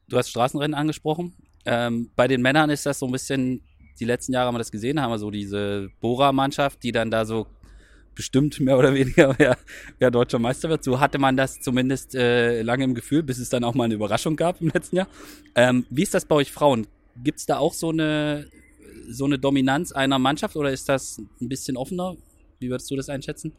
Du 0.09 0.17
hast 0.17 0.31
Straßenrennen 0.31 0.75
angesprochen. 0.75 1.37
Ähm, 1.67 2.11
bei 2.17 2.29
den 2.29 2.41
Männern 2.41 2.71
ist 2.71 2.87
das 2.87 2.99
so 2.99 3.07
ein 3.07 3.13
bisschen, 3.13 3.63
die 4.01 4.07
letzten 4.07 4.33
Jahre 4.33 4.47
haben 4.47 4.55
wir 4.55 4.59
das 4.59 4.73
gesehen, 4.73 5.01
haben 5.01 5.11
wir 5.11 5.19
so 5.19 5.31
diese 5.31 5.91
Bora-Mannschaft, 6.01 6.83
die 6.83 6.93
dann 6.93 7.11
da 7.11 7.27
so 7.27 7.47
bestimmt 8.15 8.61
mehr 8.61 8.79
oder 8.79 8.95
weniger, 8.95 9.35
wer, 9.39 9.57
wer 9.99 10.11
deutscher 10.11 10.39
Meister 10.39 10.69
wird. 10.69 10.85
So 10.85 11.01
hatte 11.01 11.19
man 11.19 11.37
das 11.37 11.61
zumindest 11.61 12.15
äh, 12.15 12.63
lange 12.63 12.85
im 12.85 12.95
Gefühl, 12.95 13.23
bis 13.23 13.39
es 13.39 13.49
dann 13.49 13.65
auch 13.65 13.75
mal 13.75 13.85
eine 13.85 13.95
Überraschung 13.95 14.37
gab 14.37 14.61
im 14.61 14.69
letzten 14.69 14.97
Jahr. 14.97 15.09
Ähm, 15.55 15.87
wie 15.91 16.03
ist 16.03 16.15
das 16.15 16.25
bei 16.25 16.35
euch 16.37 16.53
Frauen? 16.53 16.87
Gibt 17.17 17.39
es 17.39 17.47
da 17.47 17.59
auch 17.59 17.75
so 17.75 17.91
eine, 17.91 18.47
so 19.09 19.25
eine 19.25 19.39
Dominanz 19.39 19.93
einer 19.93 20.19
Mannschaft 20.19 20.57
oder 20.57 20.71
ist 20.71 20.89
das 20.89 21.19
ein 21.41 21.49
bisschen 21.49 21.77
offener? 21.77 22.17
Wie 22.59 22.71
würdest 22.71 22.91
du 22.91 22.97
das 22.97 23.09
einschätzen? 23.09 23.53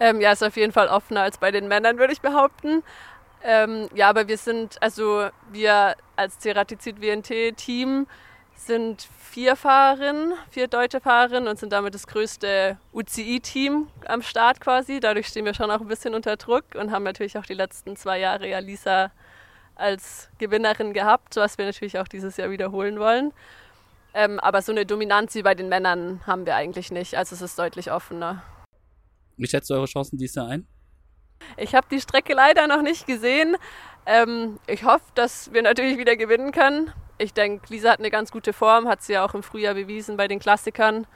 Ähm, 0.00 0.20
ja, 0.20 0.32
ist 0.32 0.42
auf 0.42 0.56
jeden 0.56 0.72
Fall 0.72 0.88
offener 0.88 1.22
als 1.22 1.38
bei 1.38 1.50
den 1.50 1.68
Männern, 1.68 1.98
würde 1.98 2.12
ich 2.12 2.20
behaupten. 2.20 2.82
Ähm, 3.42 3.88
ja, 3.94 4.08
aber 4.08 4.28
wir 4.28 4.36
sind, 4.36 4.82
also 4.82 5.28
wir 5.52 5.96
als 6.16 6.38
Ceratizid 6.38 7.00
WNT-Team 7.00 8.06
sind 8.66 9.08
vier 9.18 9.56
Fahrerinnen, 9.56 10.34
vier 10.50 10.68
deutsche 10.68 11.00
Fahrerinnen 11.00 11.48
und 11.48 11.58
sind 11.58 11.72
damit 11.72 11.94
das 11.94 12.06
größte 12.06 12.78
UCI-Team 12.92 13.88
am 14.06 14.22
Start 14.22 14.60
quasi. 14.60 15.00
Dadurch 15.00 15.28
stehen 15.28 15.44
wir 15.44 15.54
schon 15.54 15.70
auch 15.70 15.80
ein 15.80 15.88
bisschen 15.88 16.14
unter 16.14 16.36
Druck 16.36 16.64
und 16.74 16.90
haben 16.90 17.04
natürlich 17.04 17.38
auch 17.38 17.46
die 17.46 17.54
letzten 17.54 17.96
zwei 17.96 18.18
Jahre 18.18 18.48
ja 18.48 18.58
Lisa 18.58 19.12
als 19.76 20.28
Gewinnerin 20.38 20.92
gehabt, 20.92 21.36
was 21.36 21.58
wir 21.58 21.64
natürlich 21.64 21.98
auch 21.98 22.08
dieses 22.08 22.36
Jahr 22.36 22.50
wiederholen 22.50 22.98
wollen. 22.98 23.32
Ähm, 24.12 24.40
aber 24.40 24.62
so 24.62 24.72
eine 24.72 24.84
Dominanz 24.84 25.34
wie 25.34 25.42
bei 25.42 25.54
den 25.54 25.68
Männern 25.68 26.20
haben 26.26 26.44
wir 26.44 26.56
eigentlich 26.56 26.90
nicht. 26.90 27.16
Also 27.16 27.34
es 27.34 27.42
ist 27.42 27.58
deutlich 27.58 27.90
offener. 27.92 28.42
Wie 29.36 29.46
schätzt 29.46 29.70
du 29.70 29.74
eure 29.74 29.86
Chancen 29.86 30.18
dieses 30.18 30.34
Jahr 30.34 30.48
ein? 30.48 30.66
Ich 31.56 31.74
habe 31.74 31.86
die 31.90 32.00
Strecke 32.00 32.34
leider 32.34 32.66
noch 32.66 32.82
nicht 32.82 33.06
gesehen. 33.06 33.56
Ähm, 34.06 34.58
ich 34.66 34.84
hoffe, 34.84 35.04
dass 35.14 35.52
wir 35.52 35.62
natürlich 35.62 35.96
wieder 35.96 36.16
gewinnen 36.16 36.52
können. 36.52 36.92
Ich 37.20 37.34
denke, 37.34 37.66
Lisa 37.68 37.90
hat 37.90 37.98
eine 37.98 38.10
ganz 38.10 38.30
gute 38.30 38.54
Form, 38.54 38.88
hat 38.88 39.02
sie 39.02 39.12
ja 39.12 39.24
auch 39.24 39.34
im 39.34 39.42
Frühjahr 39.42 39.74
bewiesen 39.74 40.16
bei 40.16 40.26
den 40.26 40.38
Klassikern. 40.38 41.06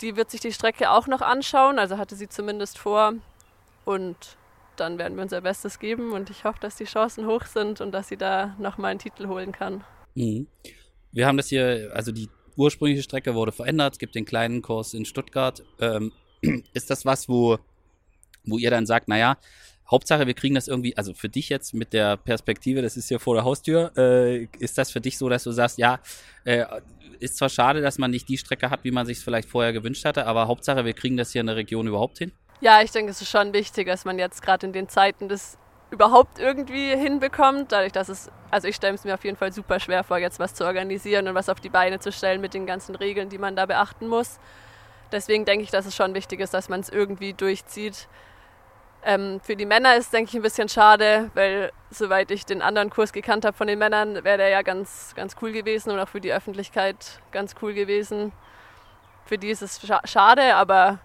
Die 0.00 0.16
wird 0.16 0.30
sich 0.30 0.40
die 0.40 0.52
Strecke 0.52 0.90
auch 0.90 1.06
noch 1.06 1.20
anschauen, 1.20 1.78
also 1.78 1.98
hatte 1.98 2.16
sie 2.16 2.30
zumindest 2.30 2.78
vor. 2.78 3.12
Und 3.84 4.16
dann 4.76 4.98
werden 4.98 5.16
wir 5.16 5.22
unser 5.22 5.42
Bestes 5.42 5.78
geben 5.78 6.12
und 6.12 6.30
ich 6.30 6.44
hoffe, 6.44 6.60
dass 6.60 6.76
die 6.76 6.84
Chancen 6.84 7.26
hoch 7.26 7.44
sind 7.44 7.82
und 7.82 7.92
dass 7.92 8.08
sie 8.08 8.16
da 8.16 8.56
nochmal 8.58 8.92
einen 8.92 9.00
Titel 9.00 9.28
holen 9.28 9.52
kann. 9.52 9.84
Mhm. 10.14 10.46
Wir 11.12 11.26
haben 11.26 11.36
das 11.36 11.48
hier, 11.48 11.90
also 11.92 12.10
die 12.10 12.30
ursprüngliche 12.56 13.02
Strecke 13.02 13.34
wurde 13.34 13.52
verändert, 13.52 13.94
es 13.94 13.98
gibt 13.98 14.14
den 14.14 14.24
kleinen 14.24 14.62
Kurs 14.62 14.94
in 14.94 15.04
Stuttgart. 15.04 15.62
Ähm, 15.78 16.12
ist 16.72 16.88
das 16.88 17.04
was, 17.04 17.28
wo, 17.28 17.58
wo 18.44 18.56
ihr 18.56 18.70
dann 18.70 18.86
sagt, 18.86 19.08
naja, 19.08 19.36
Hauptsache, 19.90 20.26
wir 20.26 20.34
kriegen 20.34 20.54
das 20.54 20.68
irgendwie, 20.68 20.96
also 20.96 21.14
für 21.14 21.28
dich 21.28 21.48
jetzt 21.48 21.74
mit 21.74 21.92
der 21.92 22.16
Perspektive, 22.16 22.82
das 22.82 22.96
ist 22.96 23.08
hier 23.08 23.20
vor 23.20 23.34
der 23.34 23.44
Haustür, 23.44 23.92
äh, 23.96 24.44
ist 24.58 24.78
das 24.78 24.90
für 24.90 25.00
dich 25.00 25.16
so, 25.16 25.28
dass 25.28 25.44
du 25.44 25.52
sagst, 25.52 25.78
ja, 25.78 26.00
äh, 26.44 26.64
ist 27.20 27.36
zwar 27.36 27.48
schade, 27.48 27.80
dass 27.80 27.98
man 27.98 28.10
nicht 28.10 28.28
die 28.28 28.36
Strecke 28.36 28.70
hat, 28.70 28.84
wie 28.84 28.90
man 28.90 29.06
sich 29.06 29.18
es 29.18 29.24
vielleicht 29.24 29.48
vorher 29.48 29.72
gewünscht 29.72 30.04
hatte, 30.04 30.26
aber 30.26 30.48
Hauptsache, 30.48 30.84
wir 30.84 30.92
kriegen 30.92 31.16
das 31.16 31.32
hier 31.32 31.40
in 31.40 31.46
der 31.46 31.56
Region 31.56 31.86
überhaupt 31.86 32.18
hin? 32.18 32.32
Ja, 32.60 32.82
ich 32.82 32.90
denke, 32.90 33.10
es 33.10 33.20
ist 33.20 33.30
schon 33.30 33.52
wichtig, 33.52 33.86
dass 33.86 34.04
man 34.04 34.18
jetzt 34.18 34.42
gerade 34.42 34.66
in 34.66 34.72
den 34.72 34.88
Zeiten 34.88 35.28
das 35.28 35.58
überhaupt 35.90 36.38
irgendwie 36.38 36.96
hinbekommt, 36.96 37.70
dadurch, 37.72 37.92
dass 37.92 38.08
es, 38.08 38.30
also 38.50 38.66
ich 38.66 38.76
stelle 38.76 38.94
es 38.94 39.04
mir 39.04 39.14
auf 39.14 39.24
jeden 39.24 39.36
Fall 39.36 39.52
super 39.52 39.78
schwer 39.78 40.02
vor, 40.04 40.18
jetzt 40.18 40.40
was 40.40 40.54
zu 40.54 40.64
organisieren 40.64 41.28
und 41.28 41.34
was 41.34 41.48
auf 41.48 41.60
die 41.60 41.68
Beine 41.68 42.00
zu 42.00 42.10
stellen 42.10 42.40
mit 42.40 42.54
den 42.54 42.66
ganzen 42.66 42.96
Regeln, 42.96 43.28
die 43.28 43.38
man 43.38 43.54
da 43.54 43.66
beachten 43.66 44.08
muss. 44.08 44.38
Deswegen 45.12 45.44
denke 45.44 45.62
ich, 45.62 45.70
dass 45.70 45.86
es 45.86 45.94
schon 45.94 46.14
wichtig 46.14 46.40
ist, 46.40 46.54
dass 46.54 46.68
man 46.68 46.80
es 46.80 46.88
irgendwie 46.88 47.32
durchzieht. 47.34 48.08
Ähm, 49.08 49.40
für 49.40 49.54
die 49.54 49.66
Männer 49.66 49.94
ist, 49.94 50.12
denke 50.12 50.30
ich, 50.30 50.34
ein 50.34 50.42
bisschen 50.42 50.68
schade, 50.68 51.30
weil 51.34 51.70
soweit 51.90 52.32
ich 52.32 52.44
den 52.44 52.60
anderen 52.60 52.90
Kurs 52.90 53.12
gekannt 53.12 53.44
habe 53.44 53.56
von 53.56 53.68
den 53.68 53.78
Männern, 53.78 54.24
wäre 54.24 54.36
der 54.36 54.48
ja 54.48 54.62
ganz, 54.62 55.12
ganz 55.14 55.36
cool 55.40 55.52
gewesen 55.52 55.92
und 55.92 56.00
auch 56.00 56.08
für 56.08 56.20
die 56.20 56.32
Öffentlichkeit 56.32 57.20
ganz 57.30 57.54
cool 57.62 57.72
gewesen. 57.72 58.32
Für 59.24 59.38
die 59.38 59.50
ist 59.50 59.62
es 59.62 59.80
scha 59.80 60.00
schade, 60.04 60.56
aber 60.56 60.98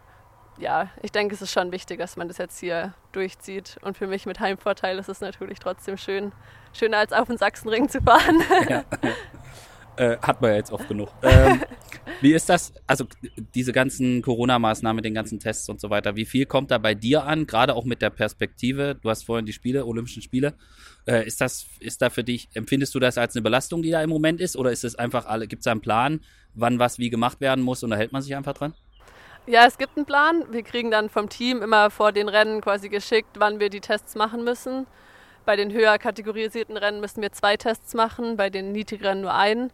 ja, 0.57 0.89
ich 1.03 1.11
denke, 1.11 1.35
es 1.35 1.43
ist 1.43 1.51
schon 1.51 1.71
wichtig, 1.71 1.99
dass 1.99 2.17
man 2.17 2.27
das 2.27 2.39
jetzt 2.39 2.59
hier 2.59 2.95
durchzieht. 3.11 3.77
Und 3.83 3.95
für 3.95 4.07
mich 4.07 4.25
mit 4.25 4.39
Heimvorteil 4.39 4.97
ist 4.97 5.07
es 5.07 5.21
natürlich 5.21 5.59
trotzdem 5.59 5.95
schön, 5.97 6.31
schöner 6.73 6.97
als 6.97 7.13
auf 7.13 7.27
den 7.27 7.37
Sachsenring 7.37 7.87
zu 7.87 8.01
fahren. 8.01 8.41
Ja. 8.67 8.83
Äh, 10.01 10.17
hat 10.19 10.41
man 10.41 10.49
ja 10.49 10.57
jetzt 10.57 10.71
oft 10.71 10.87
genug. 10.87 11.09
Ähm, 11.21 11.61
wie 12.21 12.33
ist 12.33 12.49
das, 12.49 12.73
also 12.87 13.05
diese 13.53 13.71
ganzen 13.71 14.23
Corona-Maßnahmen, 14.23 15.03
den 15.03 15.13
ganzen 15.13 15.39
Tests 15.39 15.69
und 15.69 15.79
so 15.79 15.91
weiter, 15.91 16.15
wie 16.15 16.25
viel 16.25 16.47
kommt 16.47 16.71
da 16.71 16.79
bei 16.79 16.95
dir 16.95 17.25
an, 17.25 17.45
gerade 17.45 17.75
auch 17.75 17.85
mit 17.85 18.01
der 18.01 18.09
Perspektive, 18.09 18.95
du 18.99 19.11
hast 19.11 19.27
vorhin 19.27 19.45
die 19.45 19.53
Spiele, 19.53 19.85
Olympischen 19.85 20.23
Spiele, 20.23 20.55
äh, 21.05 21.27
ist 21.27 21.39
das, 21.39 21.67
ist 21.79 22.01
da 22.01 22.09
für 22.09 22.23
dich, 22.23 22.49
empfindest 22.55 22.95
du 22.95 22.99
das 22.99 23.19
als 23.19 23.35
eine 23.35 23.43
Belastung, 23.43 23.83
die 23.83 23.91
da 23.91 24.01
im 24.01 24.09
Moment 24.09 24.41
ist, 24.41 24.57
oder 24.57 24.71
ist 24.71 24.83
es 24.83 24.95
einfach 24.95 25.27
alle, 25.27 25.45
gibt 25.45 25.59
es 25.59 25.65
da 25.65 25.71
einen 25.71 25.81
Plan, 25.81 26.21
wann 26.55 26.79
was 26.79 26.97
wie 26.97 27.11
gemacht 27.11 27.39
werden 27.39 27.63
muss 27.63 27.83
und 27.83 27.91
da 27.91 27.95
hält 27.95 28.11
man 28.11 28.23
sich 28.23 28.35
einfach 28.35 28.53
dran? 28.53 28.73
Ja, 29.45 29.67
es 29.67 29.77
gibt 29.77 29.97
einen 29.97 30.07
Plan. 30.07 30.45
Wir 30.49 30.63
kriegen 30.63 30.89
dann 30.89 31.09
vom 31.09 31.29
Team 31.29 31.61
immer 31.61 31.91
vor 31.91 32.11
den 32.11 32.27
Rennen 32.27 32.61
quasi 32.61 32.89
geschickt, 32.89 33.37
wann 33.37 33.59
wir 33.59 33.69
die 33.69 33.81
Tests 33.81 34.15
machen 34.15 34.43
müssen. 34.43 34.87
Bei 35.45 35.55
den 35.55 35.71
höher 35.71 35.99
kategorisierten 35.99 36.77
Rennen 36.77 37.01
müssen 37.01 37.21
wir 37.21 37.31
zwei 37.31 37.55
Tests 37.55 37.93
machen, 37.93 38.35
bei 38.35 38.49
den 38.49 38.71
niedrigeren 38.71 39.21
nur 39.21 39.33
einen. 39.33 39.71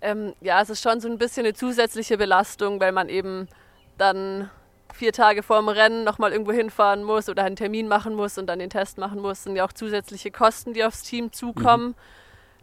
Ähm, 0.00 0.34
ja, 0.40 0.60
es 0.62 0.70
ist 0.70 0.82
schon 0.82 1.00
so 1.00 1.08
ein 1.08 1.18
bisschen 1.18 1.44
eine 1.44 1.54
zusätzliche 1.54 2.16
Belastung, 2.18 2.80
weil 2.80 2.92
man 2.92 3.08
eben 3.08 3.48
dann 3.96 4.50
vier 4.94 5.12
Tage 5.12 5.42
vor 5.42 5.58
dem 5.58 5.68
Rennen 5.68 6.04
nochmal 6.04 6.32
irgendwo 6.32 6.52
hinfahren 6.52 7.04
muss 7.04 7.28
oder 7.28 7.44
einen 7.44 7.56
Termin 7.56 7.88
machen 7.88 8.14
muss 8.14 8.38
und 8.38 8.46
dann 8.46 8.58
den 8.58 8.70
Test 8.70 8.98
machen 8.98 9.20
muss. 9.20 9.44
Sind 9.44 9.56
ja 9.56 9.64
auch 9.64 9.72
zusätzliche 9.72 10.30
Kosten, 10.30 10.72
die 10.72 10.84
aufs 10.84 11.02
Team 11.02 11.32
zukommen, 11.32 11.88
mhm. 11.88 11.94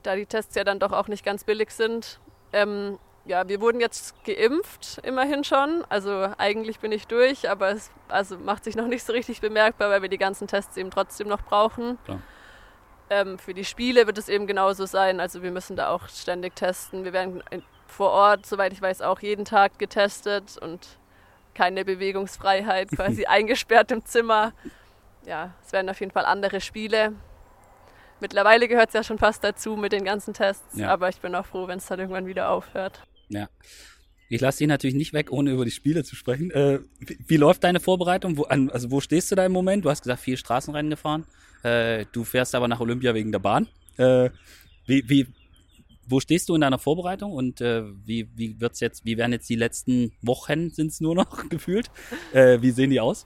da 0.04 0.16
die 0.16 0.26
Tests 0.26 0.56
ja 0.56 0.64
dann 0.64 0.80
doch 0.80 0.92
auch 0.92 1.08
nicht 1.08 1.26
ganz 1.26 1.44
billig 1.44 1.72
sind. 1.72 2.20
Ähm, 2.54 3.00
ja, 3.26 3.48
wir 3.48 3.60
wurden 3.60 3.80
jetzt 3.80 4.24
geimpft, 4.24 5.00
immerhin 5.04 5.44
schon. 5.44 5.84
Also 5.90 6.30
eigentlich 6.38 6.80
bin 6.80 6.92
ich 6.92 7.08
durch, 7.08 7.50
aber 7.50 7.72
es 7.72 7.92
also 8.08 8.38
macht 8.38 8.64
sich 8.64 8.76
noch 8.76 8.88
nicht 8.88 9.04
so 9.04 9.14
richtig 9.14 9.42
bemerkbar, 9.42 9.90
weil 9.90 10.02
wir 10.02 10.10
die 10.10 10.18
ganzen 10.18 10.48
Tests 10.48 10.78
eben 10.78 10.92
trotzdem 10.92 11.28
noch 11.28 11.42
brauchen. 11.42 11.98
Ähm, 13.10 13.38
für 13.38 13.54
die 13.54 13.66
Spiele 13.66 14.08
wird 14.08 14.18
es 14.18 14.30
eben 14.30 14.48
genauso 14.48 14.86
sein. 14.86 15.20
Also 15.20 15.44
wir 15.44 15.52
müssen 15.52 15.76
da 15.76 15.90
auch 15.90 16.10
ständig 16.10 16.56
testen. 16.56 17.04
Wir 17.04 17.14
werden 17.14 17.44
vor 17.88 18.12
Ort, 18.12 18.46
soweit 18.46 18.74
ich 18.74 18.82
weiß, 18.82 19.02
auch 19.02 19.20
jeden 19.20 19.46
Tag 19.46 19.78
getestet 19.80 20.58
und 20.58 20.98
keine 21.54 21.86
Bewegungsfreiheit, 21.86 22.90
quasi 22.96 23.26
eingesperrt 23.26 23.92
im 23.92 24.06
Zimmer. 24.06 24.54
Ja, 25.26 25.54
es 25.66 25.72
werden 25.72 25.90
auf 25.90 26.00
jeden 26.00 26.12
Fall 26.12 26.26
andere 26.26 26.62
Spiele. 26.62 27.14
Mittlerweile 28.20 28.68
gehört 28.68 28.90
es 28.90 28.94
ja 28.94 29.04
schon 29.04 29.18
fast 29.18 29.44
dazu 29.44 29.76
mit 29.76 29.92
den 29.92 30.06
ganzen 30.06 30.34
Tests, 30.34 30.78
ja. 30.78 30.90
aber 30.90 31.10
ich 31.10 31.20
bin 31.20 31.36
auch 31.36 31.46
froh, 31.46 31.68
wenn 31.68 31.80
es 31.80 31.86
dann 31.86 32.00
irgendwann 32.00 32.28
wieder 32.28 32.50
aufhört. 32.50 33.02
Ja. 33.30 33.50
Ich 34.30 34.42
lasse 34.42 34.60
dich 34.60 34.68
natürlich 34.68 34.96
nicht 34.96 35.14
weg, 35.14 35.32
ohne 35.32 35.52
über 35.52 35.66
die 35.66 35.72
Spiele 35.72 36.04
zu 36.04 36.16
sprechen. 36.16 36.50
Äh, 36.52 36.80
wie, 37.00 37.20
wie, 37.28 37.38
läuft 37.38 37.64
deine 37.64 37.80
Vorbereitung? 37.80 38.38
Wo, 38.38 38.44
an, 38.44 38.72
also 38.72 38.90
wo 38.90 39.00
stehst 39.00 39.32
du 39.32 39.36
da 39.36 39.46
im 39.46 39.52
Moment? 39.52 39.86
Du 39.86 39.90
hast 39.90 40.02
gesagt, 40.02 40.22
vier 40.22 40.38
Straßenrennen 40.38 40.90
gefahren. 40.90 41.26
Äh, 41.66 42.06
du 42.12 42.24
fährst 42.24 42.54
aber 42.54 42.68
nach 42.68 42.80
Olympia 42.80 43.14
wegen 43.16 43.32
der 43.32 43.40
Bahn. 43.40 43.68
Äh, 43.98 44.30
wie, 44.86 45.10
wie, 45.10 45.28
wo 46.08 46.20
stehst 46.20 46.48
du 46.48 46.54
in 46.56 46.62
deiner 46.62 46.78
Vorbereitung 46.78 47.34
und 47.34 47.60
äh, 47.60 47.84
wie, 48.06 48.30
wie 48.36 48.62
wird's 48.62 48.80
jetzt, 48.82 49.04
wie 49.04 49.18
werden 49.18 49.32
jetzt 49.32 49.50
die 49.50 49.56
letzten 49.56 50.12
Wochen 50.22 50.70
sind 50.70 50.92
es 50.92 51.02
nur 51.02 51.16
noch 51.16 51.50
gefühlt? 51.50 51.90
Äh, 52.34 52.62
wie 52.62 52.70
sehen 52.70 52.92
die 52.92 53.00
aus? 53.00 53.26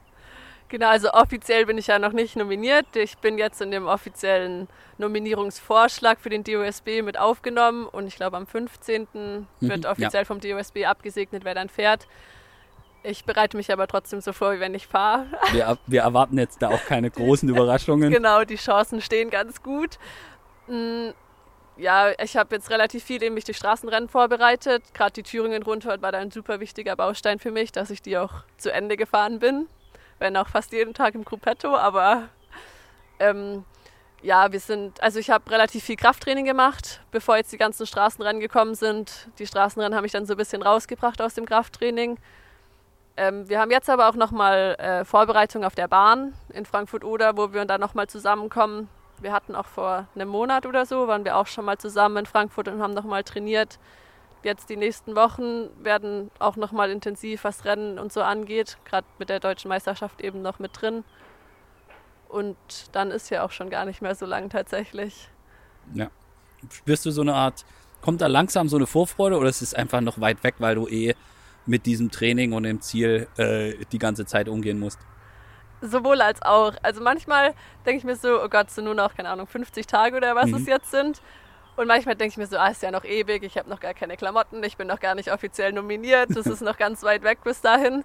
Genau, 0.69 0.87
also 0.87 1.11
offiziell 1.11 1.65
bin 1.65 1.77
ich 1.77 1.87
ja 1.87 1.99
noch 1.99 2.13
nicht 2.13 2.37
nominiert. 2.37 2.95
Ich 2.95 3.17
bin 3.17 3.37
jetzt 3.37 3.59
in 3.59 3.71
dem 3.71 3.87
offiziellen 3.87 4.69
Nominierungsvorschlag 4.99 6.21
für 6.21 6.29
den 6.29 6.43
DOSB 6.43 7.01
mit 7.01 7.19
aufgenommen 7.19 7.87
und 7.87 8.07
ich 8.07 8.15
glaube 8.15 8.37
am 8.37 8.47
15. 8.47 9.07
Mhm, 9.13 9.47
wird 9.59 9.85
offiziell 9.85 10.21
ja. 10.21 10.25
vom 10.25 10.39
DOSB 10.39 10.85
abgesegnet, 10.85 11.43
wer 11.43 11.55
dann 11.55 11.67
fährt. 11.67 12.07
Ich 13.03 13.23
bereite 13.23 13.55
mich 13.55 13.71
aber 13.71 13.87
trotzdem 13.87 14.21
so 14.21 14.33
vor, 14.33 14.53
wie 14.53 14.59
wenn 14.59 14.75
ich 14.75 14.87
fahre. 14.87 15.27
Wir, 15.51 15.77
wir, 15.87 16.01
erwarten 16.01 16.37
jetzt 16.37 16.61
da 16.61 16.69
auch 16.69 16.83
keine 16.85 17.09
großen 17.09 17.47
Überraschungen. 17.47 18.11
Genau, 18.13 18.43
die 18.43 18.57
Chancen 18.57 19.01
stehen 19.01 19.29
ganz 19.29 19.63
gut. 19.63 19.97
Mm, 20.67 21.09
ja, 21.77 22.11
ich 22.21 22.35
habe 22.35 22.55
jetzt 22.55 22.69
relativ 22.69 23.03
viel 23.03 23.23
eben 23.23 23.35
mich 23.35 23.45
die 23.45 23.53
Straßenrennen 23.53 24.09
vorbereitet. 24.09 24.83
Gerade 24.93 25.13
die 25.13 25.23
Thüringen-Rundfahrt 25.23 26.01
war 26.01 26.11
da 26.11 26.17
ein 26.17 26.31
super 26.31 26.59
wichtiger 26.59 26.95
Baustein 26.95 27.39
für 27.39 27.51
mich, 27.51 27.71
dass 27.71 27.89
ich 27.89 28.01
die 28.01 28.17
auch 28.17 28.43
zu 28.57 28.71
Ende 28.71 28.97
gefahren 28.97 29.39
bin 29.39 29.67
wenn 30.19 30.37
auch 30.37 30.47
fast 30.47 30.71
jeden 30.73 30.93
Tag 30.93 31.15
im 31.15 31.25
Gruppetto, 31.25 31.75
aber 31.75 32.29
ähm, 33.19 33.65
ja, 34.21 34.51
wir 34.51 34.59
sind, 34.59 35.01
also 35.01 35.17
ich 35.17 35.29
habe 35.29 35.49
relativ 35.49 35.83
viel 35.83 35.95
Krafttraining 35.95 36.45
gemacht, 36.45 37.01
bevor 37.11 37.37
jetzt 37.37 37.51
die 37.53 37.57
ganzen 37.57 37.87
Straßenrennen 37.87 38.41
gekommen 38.41 38.75
sind. 38.75 39.29
Die 39.39 39.47
Straßenrennen 39.47 39.95
habe 39.95 40.05
ich 40.05 40.11
dann 40.11 40.25
so 40.25 40.33
ein 40.33 40.37
bisschen 40.37 40.61
rausgebracht 40.61 41.21
aus 41.21 41.33
dem 41.33 41.45
Krafttraining. 41.45 42.17
Ähm, 43.17 43.49
wir 43.49 43.59
haben 43.59 43.71
jetzt 43.71 43.89
aber 43.89 44.09
auch 44.09 44.15
nochmal 44.15 44.75
äh, 44.79 45.05
Vorbereitung 45.05 45.63
auf 45.63 45.75
der 45.75 45.87
Bahn 45.87 46.33
in 46.53 46.65
Frankfurt-Oder, 46.65 47.37
wo 47.37 47.53
wir 47.53 47.65
dann 47.65 47.81
nochmal 47.81 48.07
zusammenkommen. 48.07 48.89
Wir 49.21 49.33
hatten 49.33 49.55
auch 49.55 49.65
vor 49.65 50.07
einem 50.15 50.29
Monat 50.29 50.65
oder 50.65 50.85
so, 50.85 51.07
waren 51.07 51.25
wir 51.25 51.35
auch 51.35 51.47
schon 51.47 51.65
mal 51.65 51.77
zusammen 51.77 52.17
in 52.17 52.25
Frankfurt 52.25 52.69
und 52.69 52.81
haben 52.81 52.93
nochmal 52.93 53.23
trainiert 53.23 53.79
jetzt 54.43 54.69
die 54.69 54.77
nächsten 54.77 55.15
Wochen 55.15 55.69
werden 55.83 56.31
auch 56.39 56.55
nochmal 56.55 56.91
intensiv, 56.91 57.43
was 57.43 57.65
Rennen 57.65 57.99
und 57.99 58.13
so 58.13 58.21
angeht, 58.21 58.77
gerade 58.85 59.07
mit 59.17 59.29
der 59.29 59.39
deutschen 59.39 59.69
Meisterschaft 59.69 60.21
eben 60.21 60.41
noch 60.41 60.59
mit 60.59 60.71
drin. 60.79 61.03
Und 62.27 62.57
dann 62.91 63.11
ist 63.11 63.29
ja 63.29 63.43
auch 63.43 63.51
schon 63.51 63.69
gar 63.69 63.85
nicht 63.85 64.01
mehr 64.01 64.15
so 64.15 64.25
lang 64.25 64.49
tatsächlich. 64.49 65.29
Ja. 65.93 66.09
Spürst 66.71 67.05
du 67.05 67.11
so 67.11 67.21
eine 67.21 67.33
Art, 67.33 67.65
kommt 68.01 68.21
da 68.21 68.27
langsam 68.27 68.69
so 68.69 68.77
eine 68.77 68.85
Vorfreude 68.85 69.37
oder 69.37 69.49
ist 69.49 69.61
es 69.61 69.73
einfach 69.73 70.01
noch 70.01 70.19
weit 70.19 70.43
weg, 70.43 70.55
weil 70.59 70.75
du 70.75 70.87
eh 70.87 71.15
mit 71.69 71.85
diesem 71.85 72.11
Training 72.11 72.53
und 72.53 72.63
dem 72.63 72.81
Ziel 72.81 73.27
äh, 73.37 73.73
die 73.91 73.99
ganze 73.99 74.25
Zeit 74.25 74.49
umgehen 74.49 74.79
musst? 74.79 74.99
Sowohl 75.81 76.21
als 76.21 76.41
auch. 76.41 76.73
Also 76.83 77.01
manchmal 77.01 77.53
denke 77.85 77.99
ich 77.99 78.03
mir 78.03 78.15
so, 78.15 78.43
oh 78.43 78.49
Gott, 78.49 78.69
so 78.69 78.81
nur 78.81 78.95
noch, 78.95 79.15
keine 79.15 79.29
Ahnung, 79.29 79.47
50 79.47 79.87
Tage 79.87 80.17
oder 80.17 80.35
was 80.35 80.47
mhm. 80.47 80.55
es 80.55 80.65
jetzt 80.65 80.91
sind. 80.91 81.21
Und 81.77 81.87
manchmal 81.87 82.15
denke 82.15 82.31
ich 82.31 82.37
mir 82.37 82.47
so, 82.47 82.57
ah, 82.57 82.67
ist 82.67 82.83
ja 82.83 82.91
noch 82.91 83.05
ewig, 83.05 83.43
ich 83.43 83.57
habe 83.57 83.69
noch 83.69 83.79
gar 83.79 83.93
keine 83.93 84.17
Klamotten, 84.17 84.61
ich 84.63 84.75
bin 84.75 84.87
noch 84.87 84.99
gar 84.99 85.15
nicht 85.15 85.31
offiziell 85.31 85.71
nominiert, 85.71 86.35
das 86.35 86.45
ist 86.47 86.61
noch 86.61 86.77
ganz 86.77 87.03
weit 87.03 87.23
weg 87.23 87.39
bis 87.45 87.61
dahin. 87.61 88.03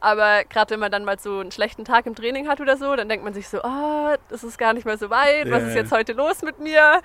Aber 0.00 0.42
gerade 0.44 0.72
wenn 0.72 0.80
man 0.80 0.90
dann 0.90 1.04
mal 1.04 1.18
so 1.20 1.38
einen 1.38 1.52
schlechten 1.52 1.84
Tag 1.84 2.06
im 2.06 2.16
Training 2.16 2.48
hat 2.48 2.60
oder 2.60 2.76
so, 2.76 2.96
dann 2.96 3.08
denkt 3.08 3.24
man 3.24 3.32
sich 3.32 3.48
so, 3.48 3.62
oh, 3.62 4.14
das 4.28 4.42
ist 4.42 4.58
gar 4.58 4.72
nicht 4.72 4.84
mehr 4.84 4.98
so 4.98 5.10
weit, 5.10 5.48
was 5.50 5.62
ist 5.62 5.76
jetzt 5.76 5.92
heute 5.92 6.12
los 6.12 6.42
mit 6.42 6.58
mir? 6.58 7.00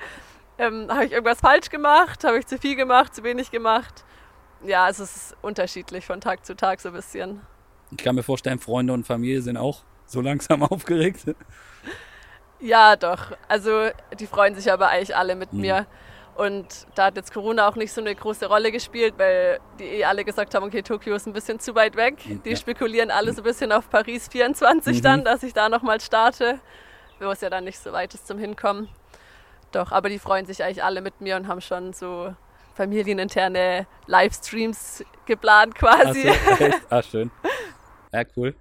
Ähm, 0.57 0.87
habe 0.89 1.05
ich 1.05 1.11
irgendwas 1.11 1.39
falsch 1.39 1.69
gemacht? 1.69 2.23
Habe 2.23 2.39
ich 2.39 2.47
zu 2.47 2.57
viel 2.57 2.75
gemacht, 2.75 3.13
zu 3.13 3.23
wenig 3.23 3.51
gemacht? 3.51 4.03
Ja, 4.63 4.89
es 4.89 4.99
ist 4.99 5.35
unterschiedlich 5.41 6.05
von 6.05 6.19
Tag 6.21 6.45
zu 6.45 6.55
Tag 6.55 6.81
so 6.81 6.89
ein 6.89 6.95
bisschen. 6.95 7.41
Ich 7.91 7.97
kann 7.97 8.15
mir 8.15 8.23
vorstellen, 8.23 8.59
Freunde 8.59 8.93
und 8.93 9.05
Familie 9.05 9.41
sind 9.41 9.57
auch 9.57 9.83
so 10.05 10.21
langsam 10.21 10.63
aufgeregt. 10.69 11.21
Ja, 12.59 12.95
doch. 12.95 13.31
Also 13.47 13.89
die 14.19 14.27
freuen 14.27 14.55
sich 14.55 14.71
aber 14.71 14.89
eigentlich 14.89 15.15
alle 15.15 15.35
mit 15.35 15.53
mhm. 15.53 15.61
mir. 15.61 15.87
Und 16.35 16.87
da 16.95 17.05
hat 17.05 17.17
jetzt 17.17 17.33
Corona 17.33 17.67
auch 17.67 17.75
nicht 17.75 17.91
so 17.91 17.99
eine 17.99 18.15
große 18.15 18.45
Rolle 18.45 18.71
gespielt, 18.71 19.15
weil 19.17 19.59
die 19.77 19.83
eh 19.83 20.05
alle 20.05 20.23
gesagt 20.23 20.55
haben, 20.55 20.65
okay, 20.65 20.81
Tokio 20.81 21.15
ist 21.15 21.27
ein 21.27 21.33
bisschen 21.33 21.59
zu 21.59 21.75
weit 21.75 21.97
weg. 21.97 22.15
Die 22.45 22.51
ja. 22.51 22.55
spekulieren 22.55 23.11
alle 23.11 23.33
so 23.33 23.41
ein 23.41 23.43
bisschen 23.43 23.73
auf 23.73 23.89
Paris 23.89 24.29
24 24.29 24.97
mhm. 24.97 25.01
dann, 25.01 25.23
dass 25.25 25.43
ich 25.43 25.53
da 25.53 25.67
nochmal 25.67 25.99
starte, 25.99 26.59
wo 27.19 27.29
es 27.29 27.41
ja 27.41 27.49
dann 27.49 27.65
nicht 27.65 27.79
so 27.79 27.91
weit 27.91 28.13
ist 28.13 28.25
zum 28.25 28.37
Hinkommen. 28.37 28.87
Doch, 29.73 29.91
aber 29.91 30.07
die 30.07 30.17
freuen 30.17 30.45
sich 30.45 30.63
eigentlich 30.63 30.83
alle 30.83 31.01
mit 31.01 31.19
mir 31.19 31.35
und 31.35 31.47
haben 31.47 31.59
schon 31.59 31.91
so 31.91 32.33
familieninterne 32.79 33.87
Livestreams 34.07 35.03
geplant 35.25 35.75
quasi. 35.75 36.29
Ach, 36.29 36.57
so, 36.57 36.65
ah, 36.89 37.03
schön. 37.03 37.31
Ja, 38.13 38.23
cool. 38.37 38.55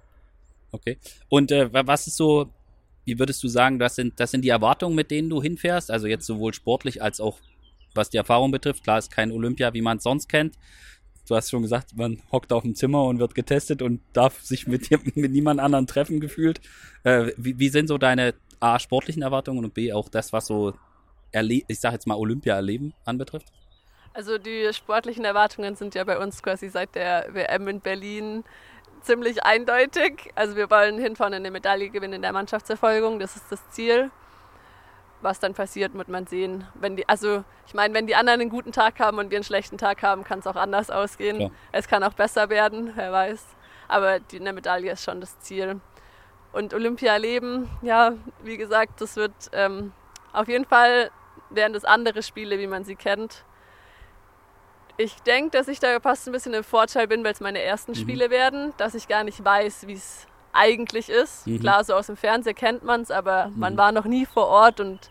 Okay. 0.73 0.97
Und 1.29 1.53
äh, 1.53 1.69
was 1.71 2.05
ist 2.05 2.17
so, 2.17 2.49
wie 3.05 3.17
würdest 3.17 3.41
du 3.41 3.47
sagen, 3.47 3.79
das 3.79 3.95
sind, 3.95 4.19
das 4.19 4.31
sind 4.31 4.43
die 4.43 4.49
Erwartungen, 4.49 4.93
mit 4.93 5.09
denen 5.09 5.29
du 5.29 5.41
hinfährst? 5.41 5.89
Also 5.89 6.07
jetzt 6.07 6.25
sowohl 6.25 6.53
sportlich 6.53 7.01
als 7.01 7.21
auch 7.21 7.39
was 7.95 8.09
die 8.09 8.17
Erfahrung 8.17 8.51
betrifft. 8.51 8.83
Klar 8.83 8.99
ist 8.99 9.09
kein 9.09 9.31
Olympia, 9.31 9.73
wie 9.73 9.81
man 9.81 9.97
es 9.97 10.03
sonst 10.03 10.27
kennt. 10.27 10.55
Du 11.25 11.35
hast 11.35 11.49
schon 11.49 11.61
gesagt, 11.61 11.95
man 11.95 12.21
hockt 12.29 12.51
auf 12.51 12.63
dem 12.63 12.75
Zimmer 12.75 13.05
und 13.05 13.19
wird 13.19 13.35
getestet 13.35 13.81
und 13.81 14.01
darf 14.11 14.41
sich 14.41 14.67
mit, 14.67 14.91
mit 15.15 15.31
niemand 15.31 15.61
anderen 15.61 15.87
treffen 15.87 16.19
gefühlt. 16.19 16.59
Äh, 17.03 17.31
wie, 17.37 17.57
wie 17.57 17.69
sind 17.69 17.87
so 17.87 17.97
deine 17.97 18.33
A, 18.59 18.79
sportlichen 18.79 19.21
Erwartungen 19.21 19.63
und 19.63 19.73
B, 19.73 19.93
auch 19.93 20.09
das, 20.09 20.33
was 20.33 20.47
so, 20.47 20.73
erle 21.31 21.61
ich 21.67 21.79
sag 21.79 21.93
jetzt 21.93 22.05
mal, 22.05 22.15
Olympia-Erleben 22.15 22.93
anbetrifft? 23.05 23.47
Also 24.13 24.37
die 24.37 24.73
sportlichen 24.73 25.23
Erwartungen 25.25 25.75
sind 25.75 25.95
ja 25.95 26.03
bei 26.03 26.17
uns 26.17 26.41
quasi 26.43 26.69
seit 26.69 26.95
der 26.95 27.27
WM 27.33 27.67
in 27.67 27.79
Berlin 27.79 28.43
ziemlich 29.01 29.43
eindeutig. 29.43 30.31
Also 30.35 30.55
wir 30.55 30.69
wollen 30.69 30.97
hinfahren 30.97 31.33
und 31.33 31.39
eine 31.39 31.51
Medaille 31.51 31.89
gewinnen 31.89 32.13
in 32.13 32.21
der 32.21 32.33
Mannschaftserfolgung, 32.33 33.19
das 33.19 33.35
ist 33.35 33.51
das 33.51 33.69
Ziel 33.69 34.11
was 35.21 35.39
dann 35.39 35.53
passiert, 35.53 35.93
wird 35.93 36.07
man 36.07 36.27
sehen. 36.27 36.65
Wenn 36.75 36.95
die, 36.95 37.07
also 37.07 37.43
ich 37.67 37.73
meine, 37.73 37.93
wenn 37.93 38.07
die 38.07 38.15
anderen 38.15 38.41
einen 38.41 38.49
guten 38.49 38.71
Tag 38.71 38.99
haben 38.99 39.17
und 39.17 39.31
wir 39.31 39.37
einen 39.37 39.43
schlechten 39.43 39.77
Tag 39.77 40.01
haben, 40.01 40.23
kann 40.23 40.39
es 40.39 40.47
auch 40.47 40.55
anders 40.55 40.89
ausgehen. 40.89 41.37
Klar. 41.37 41.51
Es 41.71 41.87
kann 41.87 42.03
auch 42.03 42.13
besser 42.13 42.49
werden, 42.49 42.93
wer 42.95 43.11
weiß. 43.11 43.45
Aber 43.87 44.19
die, 44.19 44.39
eine 44.39 44.53
Medaille 44.53 44.91
ist 44.91 45.03
schon 45.03 45.19
das 45.19 45.39
Ziel. 45.39 45.79
Und 46.51 46.73
Olympia 46.73 47.13
erleben, 47.13 47.69
ja, 47.81 48.13
wie 48.43 48.57
gesagt, 48.57 49.01
das 49.01 49.15
wird 49.15 49.33
ähm, 49.51 49.91
auf 50.33 50.47
jeden 50.47 50.65
Fall 50.65 51.11
wären 51.49 51.73
das 51.73 51.85
andere 51.85 52.23
Spiele, 52.23 52.59
wie 52.59 52.67
man 52.67 52.85
sie 52.85 52.95
kennt. 52.95 53.43
Ich 54.99 55.15
denke, 55.21 55.51
dass 55.51 55.69
ich 55.69 55.79
da 55.79 55.97
fast 56.01 56.27
ein 56.27 56.33
bisschen 56.33 56.53
im 56.53 56.63
Vorteil 56.65 57.07
bin, 57.07 57.23
weil 57.23 57.31
es 57.31 57.39
meine 57.39 57.61
ersten 57.61 57.93
mhm. 57.93 57.95
Spiele 57.95 58.29
werden, 58.29 58.73
dass 58.75 58.95
ich 58.95 59.07
gar 59.07 59.23
nicht 59.23 59.45
weiß, 59.45 59.87
wie 59.87 59.93
es 59.93 60.27
eigentlich 60.51 61.07
ist. 61.07 61.47
Mhm. 61.47 61.61
Klar, 61.61 61.85
so 61.85 61.93
aus 61.93 62.07
dem 62.07 62.17
Fernsehen 62.17 62.53
kennt 62.53 62.83
man 62.83 62.99
es, 62.99 63.09
aber 63.09 63.47
mhm. 63.47 63.59
man 63.59 63.77
war 63.77 63.93
noch 63.93 64.03
nie 64.03 64.25
vor 64.25 64.47
Ort 64.47 64.81
und 64.81 65.09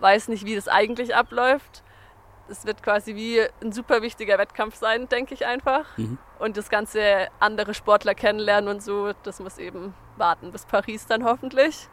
weiß 0.00 0.28
nicht, 0.28 0.44
wie 0.44 0.54
das 0.54 0.68
eigentlich 0.68 1.14
abläuft. 1.14 1.82
Es 2.50 2.66
wird 2.66 2.82
quasi 2.82 3.14
wie 3.14 3.40
ein 3.62 3.72
super 3.72 4.02
wichtiger 4.02 4.36
Wettkampf 4.36 4.74
sein, 4.74 5.08
denke 5.08 5.32
ich 5.32 5.46
einfach. 5.46 5.86
Mhm. 5.96 6.18
Und 6.38 6.58
das 6.58 6.68
ganze 6.68 7.28
andere 7.40 7.72
Sportler 7.72 8.14
kennenlernen 8.14 8.68
und 8.68 8.82
so, 8.82 9.14
das 9.22 9.40
muss 9.40 9.56
eben 9.56 9.94
warten 10.18 10.52
bis 10.52 10.66
Paris 10.66 11.06
dann 11.06 11.24
hoffentlich. 11.24 11.88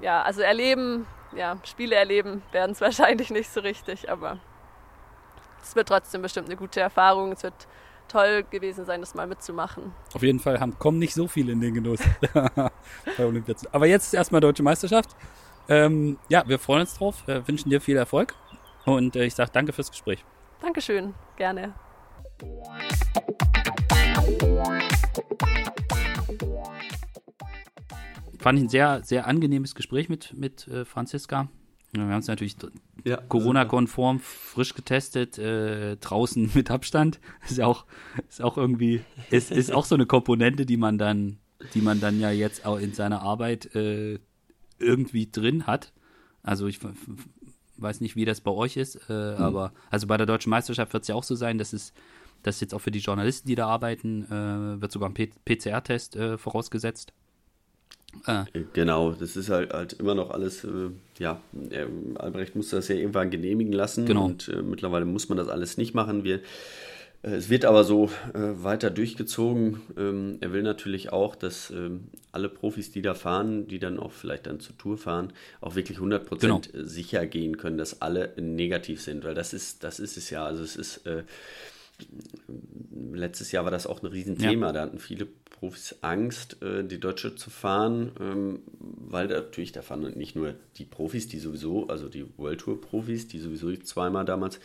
Ja, 0.00 0.22
also 0.22 0.40
erleben, 0.40 1.06
ja, 1.32 1.58
Spiele 1.62 1.94
erleben 1.94 2.42
werden 2.50 2.72
es 2.72 2.80
wahrscheinlich 2.80 3.30
nicht 3.30 3.52
so 3.52 3.60
richtig, 3.60 4.10
aber 4.10 4.40
es 5.62 5.74
wird 5.76 5.88
trotzdem 5.88 6.22
bestimmt 6.22 6.46
eine 6.48 6.56
gute 6.56 6.80
Erfahrung. 6.80 7.32
Es 7.32 7.42
wird 7.42 7.54
toll 8.08 8.44
gewesen 8.50 8.84
sein, 8.84 9.00
das 9.00 9.14
mal 9.14 9.26
mitzumachen. 9.26 9.92
Auf 10.14 10.22
jeden 10.22 10.40
Fall 10.40 10.60
haben, 10.60 10.78
kommen 10.78 10.98
nicht 10.98 11.14
so 11.14 11.28
viele 11.28 11.52
in 11.52 11.60
den 11.60 11.74
Genuss 11.74 12.00
bei 12.34 13.24
Olympia. 13.24 13.54
Aber 13.72 13.86
jetzt 13.86 14.06
ist 14.06 14.14
erstmal 14.14 14.40
Deutsche 14.40 14.62
Meisterschaft. 14.62 15.16
Ähm, 15.68 16.18
ja, 16.28 16.42
wir 16.46 16.58
freuen 16.58 16.80
uns 16.80 16.94
drauf, 16.94 17.22
wir 17.26 17.46
wünschen 17.46 17.70
dir 17.70 17.80
viel 17.80 17.96
Erfolg 17.96 18.34
und 18.84 19.14
äh, 19.14 19.24
ich 19.24 19.34
sage 19.34 19.50
danke 19.52 19.72
fürs 19.72 19.90
Gespräch. 19.90 20.24
Dankeschön, 20.60 21.14
gerne. 21.36 21.74
Fand 28.40 28.58
ich 28.58 28.64
ein 28.64 28.68
sehr, 28.68 29.02
sehr 29.04 29.26
angenehmes 29.26 29.74
Gespräch 29.74 30.08
mit, 30.08 30.34
mit 30.34 30.66
äh, 30.66 30.84
Franziska. 30.84 31.48
Wir 31.92 32.02
haben 32.02 32.20
es 32.20 32.28
natürlich 32.28 32.56
ja, 33.04 33.16
Corona-konform, 33.16 34.20
frisch 34.20 34.74
getestet, 34.74 35.38
äh, 35.38 35.96
draußen 35.96 36.50
mit 36.54 36.70
Abstand. 36.70 37.20
Ist 37.48 37.58
ja 37.58 37.66
auch, 37.66 37.84
ist 38.28 38.42
auch 38.42 38.56
irgendwie, 38.56 39.02
ist, 39.30 39.50
ist 39.50 39.72
auch 39.72 39.84
so 39.84 39.96
eine 39.96 40.06
Komponente, 40.06 40.66
die 40.66 40.76
man 40.76 40.98
dann, 40.98 41.38
die 41.74 41.80
man 41.80 42.00
dann 42.00 42.20
ja 42.20 42.30
jetzt 42.30 42.64
auch 42.64 42.78
in 42.78 42.94
seiner 42.94 43.22
Arbeit 43.22 43.74
äh, 43.74 44.18
irgendwie 44.78 45.30
drin 45.30 45.66
hat. 45.66 45.92
Also 46.42 46.68
ich 46.68 46.78
weiß 47.76 48.00
nicht, 48.00 48.16
wie 48.16 48.24
das 48.24 48.40
bei 48.40 48.50
euch 48.50 48.76
ist, 48.76 48.96
äh, 49.08 49.34
mhm. 49.36 49.42
aber 49.42 49.72
also 49.90 50.06
bei 50.06 50.16
der 50.16 50.26
deutschen 50.26 50.50
Meisterschaft 50.50 50.92
wird 50.92 51.02
es 51.02 51.08
ja 51.08 51.14
auch 51.14 51.24
so 51.24 51.34
sein, 51.34 51.58
dass 51.58 51.72
es, 51.72 51.92
dass 52.42 52.60
jetzt 52.60 52.72
auch 52.72 52.80
für 52.80 52.90
die 52.90 53.00
Journalisten, 53.00 53.48
die 53.48 53.54
da 53.56 53.66
arbeiten, 53.66 54.24
äh, 54.26 54.80
wird 54.80 54.92
sogar 54.92 55.10
ein 55.10 55.14
PCR-Test 55.14 56.16
äh, 56.16 56.38
vorausgesetzt. 56.38 57.12
Ah. 58.24 58.44
Genau, 58.72 59.12
das 59.12 59.36
ist 59.36 59.50
halt, 59.50 59.72
halt 59.72 59.94
immer 59.94 60.14
noch 60.14 60.30
alles, 60.30 60.64
äh, 60.64 60.90
ja, 61.18 61.40
äh, 61.70 61.86
Albrecht 62.16 62.56
musste 62.56 62.76
das 62.76 62.88
ja 62.88 62.96
irgendwann 62.96 63.30
genehmigen 63.30 63.72
lassen 63.72 64.06
genau. 64.06 64.26
und 64.26 64.48
äh, 64.48 64.62
mittlerweile 64.62 65.04
muss 65.04 65.28
man 65.28 65.38
das 65.38 65.48
alles 65.48 65.76
nicht 65.76 65.94
machen. 65.94 66.24
Wir, 66.24 66.40
äh, 67.22 67.30
es 67.30 67.48
wird 67.48 67.64
aber 67.64 67.84
so 67.84 68.10
äh, 68.34 68.62
weiter 68.62 68.90
durchgezogen. 68.90 69.80
Ähm, 69.96 70.38
er 70.40 70.52
will 70.52 70.62
natürlich 70.62 71.12
auch, 71.12 71.36
dass 71.36 71.70
ähm, 71.70 72.08
alle 72.32 72.48
Profis, 72.48 72.90
die 72.90 73.02
da 73.02 73.14
fahren, 73.14 73.68
die 73.68 73.78
dann 73.78 73.98
auch 73.98 74.12
vielleicht 74.12 74.46
dann 74.46 74.60
zur 74.60 74.76
Tour 74.76 74.98
fahren, 74.98 75.32
auch 75.60 75.74
wirklich 75.74 75.98
100% 75.98 76.38
genau. 76.40 76.60
sicher 76.74 77.26
gehen 77.26 77.56
können, 77.56 77.78
dass 77.78 78.02
alle 78.02 78.32
negativ 78.36 79.02
sind, 79.02 79.24
weil 79.24 79.34
das 79.34 79.52
ist, 79.52 79.84
das 79.84 80.00
ist 80.00 80.16
es 80.16 80.30
ja. 80.30 80.44
Also 80.44 80.62
es 80.62 80.76
ist 80.76 81.06
äh, 81.06 81.22
letztes 83.12 83.52
Jahr 83.52 83.64
war 83.64 83.70
das 83.70 83.86
auch 83.86 84.02
ein 84.02 84.06
Riesenthema. 84.06 84.66
Ja. 84.66 84.72
Da 84.72 84.80
hatten 84.82 84.98
viele 84.98 85.28
Profis 85.60 85.96
Angst, 86.00 86.62
äh, 86.62 86.82
die 86.82 86.98
Deutsche 86.98 87.34
zu 87.34 87.50
fahren, 87.50 88.12
ähm, 88.18 88.60
weil 88.78 89.26
natürlich, 89.26 89.72
da 89.72 89.82
fahren 89.82 90.10
nicht 90.16 90.34
nur 90.34 90.54
die 90.78 90.86
Profis, 90.86 91.28
die 91.28 91.38
sowieso, 91.38 91.86
also 91.88 92.08
die 92.08 92.24
World 92.38 92.60
Tour 92.60 92.80
Profis, 92.80 93.28
die 93.28 93.38
sowieso 93.38 93.70
zweimal 93.76 94.24
damals 94.24 94.58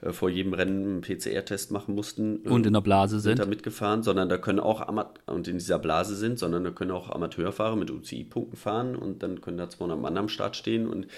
äh, 0.00 0.10
vor 0.10 0.30
jedem 0.30 0.54
Rennen 0.54 0.84
einen 0.86 1.00
PCR-Test 1.02 1.70
machen 1.70 1.94
mussten. 1.94 2.38
Und 2.38 2.64
in 2.64 2.72
der 2.72 2.80
Blase 2.80 3.20
sind. 3.20 3.36
sind 3.36 3.40
da 3.40 3.44
mitgefahren, 3.44 4.02
sondern 4.02 4.30
da 4.30 4.38
können 4.38 4.58
auch, 4.58 4.80
Amat 4.80 5.20
und 5.26 5.46
in 5.48 5.58
dieser 5.58 5.78
Blase 5.78 6.16
sind, 6.16 6.38
sondern 6.38 6.64
da 6.64 6.70
können 6.70 6.92
auch 6.92 7.10
Amateurfahrer 7.10 7.76
mit 7.76 7.90
UCI-Punkten 7.90 8.56
fahren 8.56 8.96
und 8.96 9.22
dann 9.22 9.42
können 9.42 9.58
da 9.58 9.68
200 9.68 10.00
Mann 10.00 10.16
am 10.16 10.30
Start 10.30 10.56
stehen 10.56 10.88
und 10.88 11.08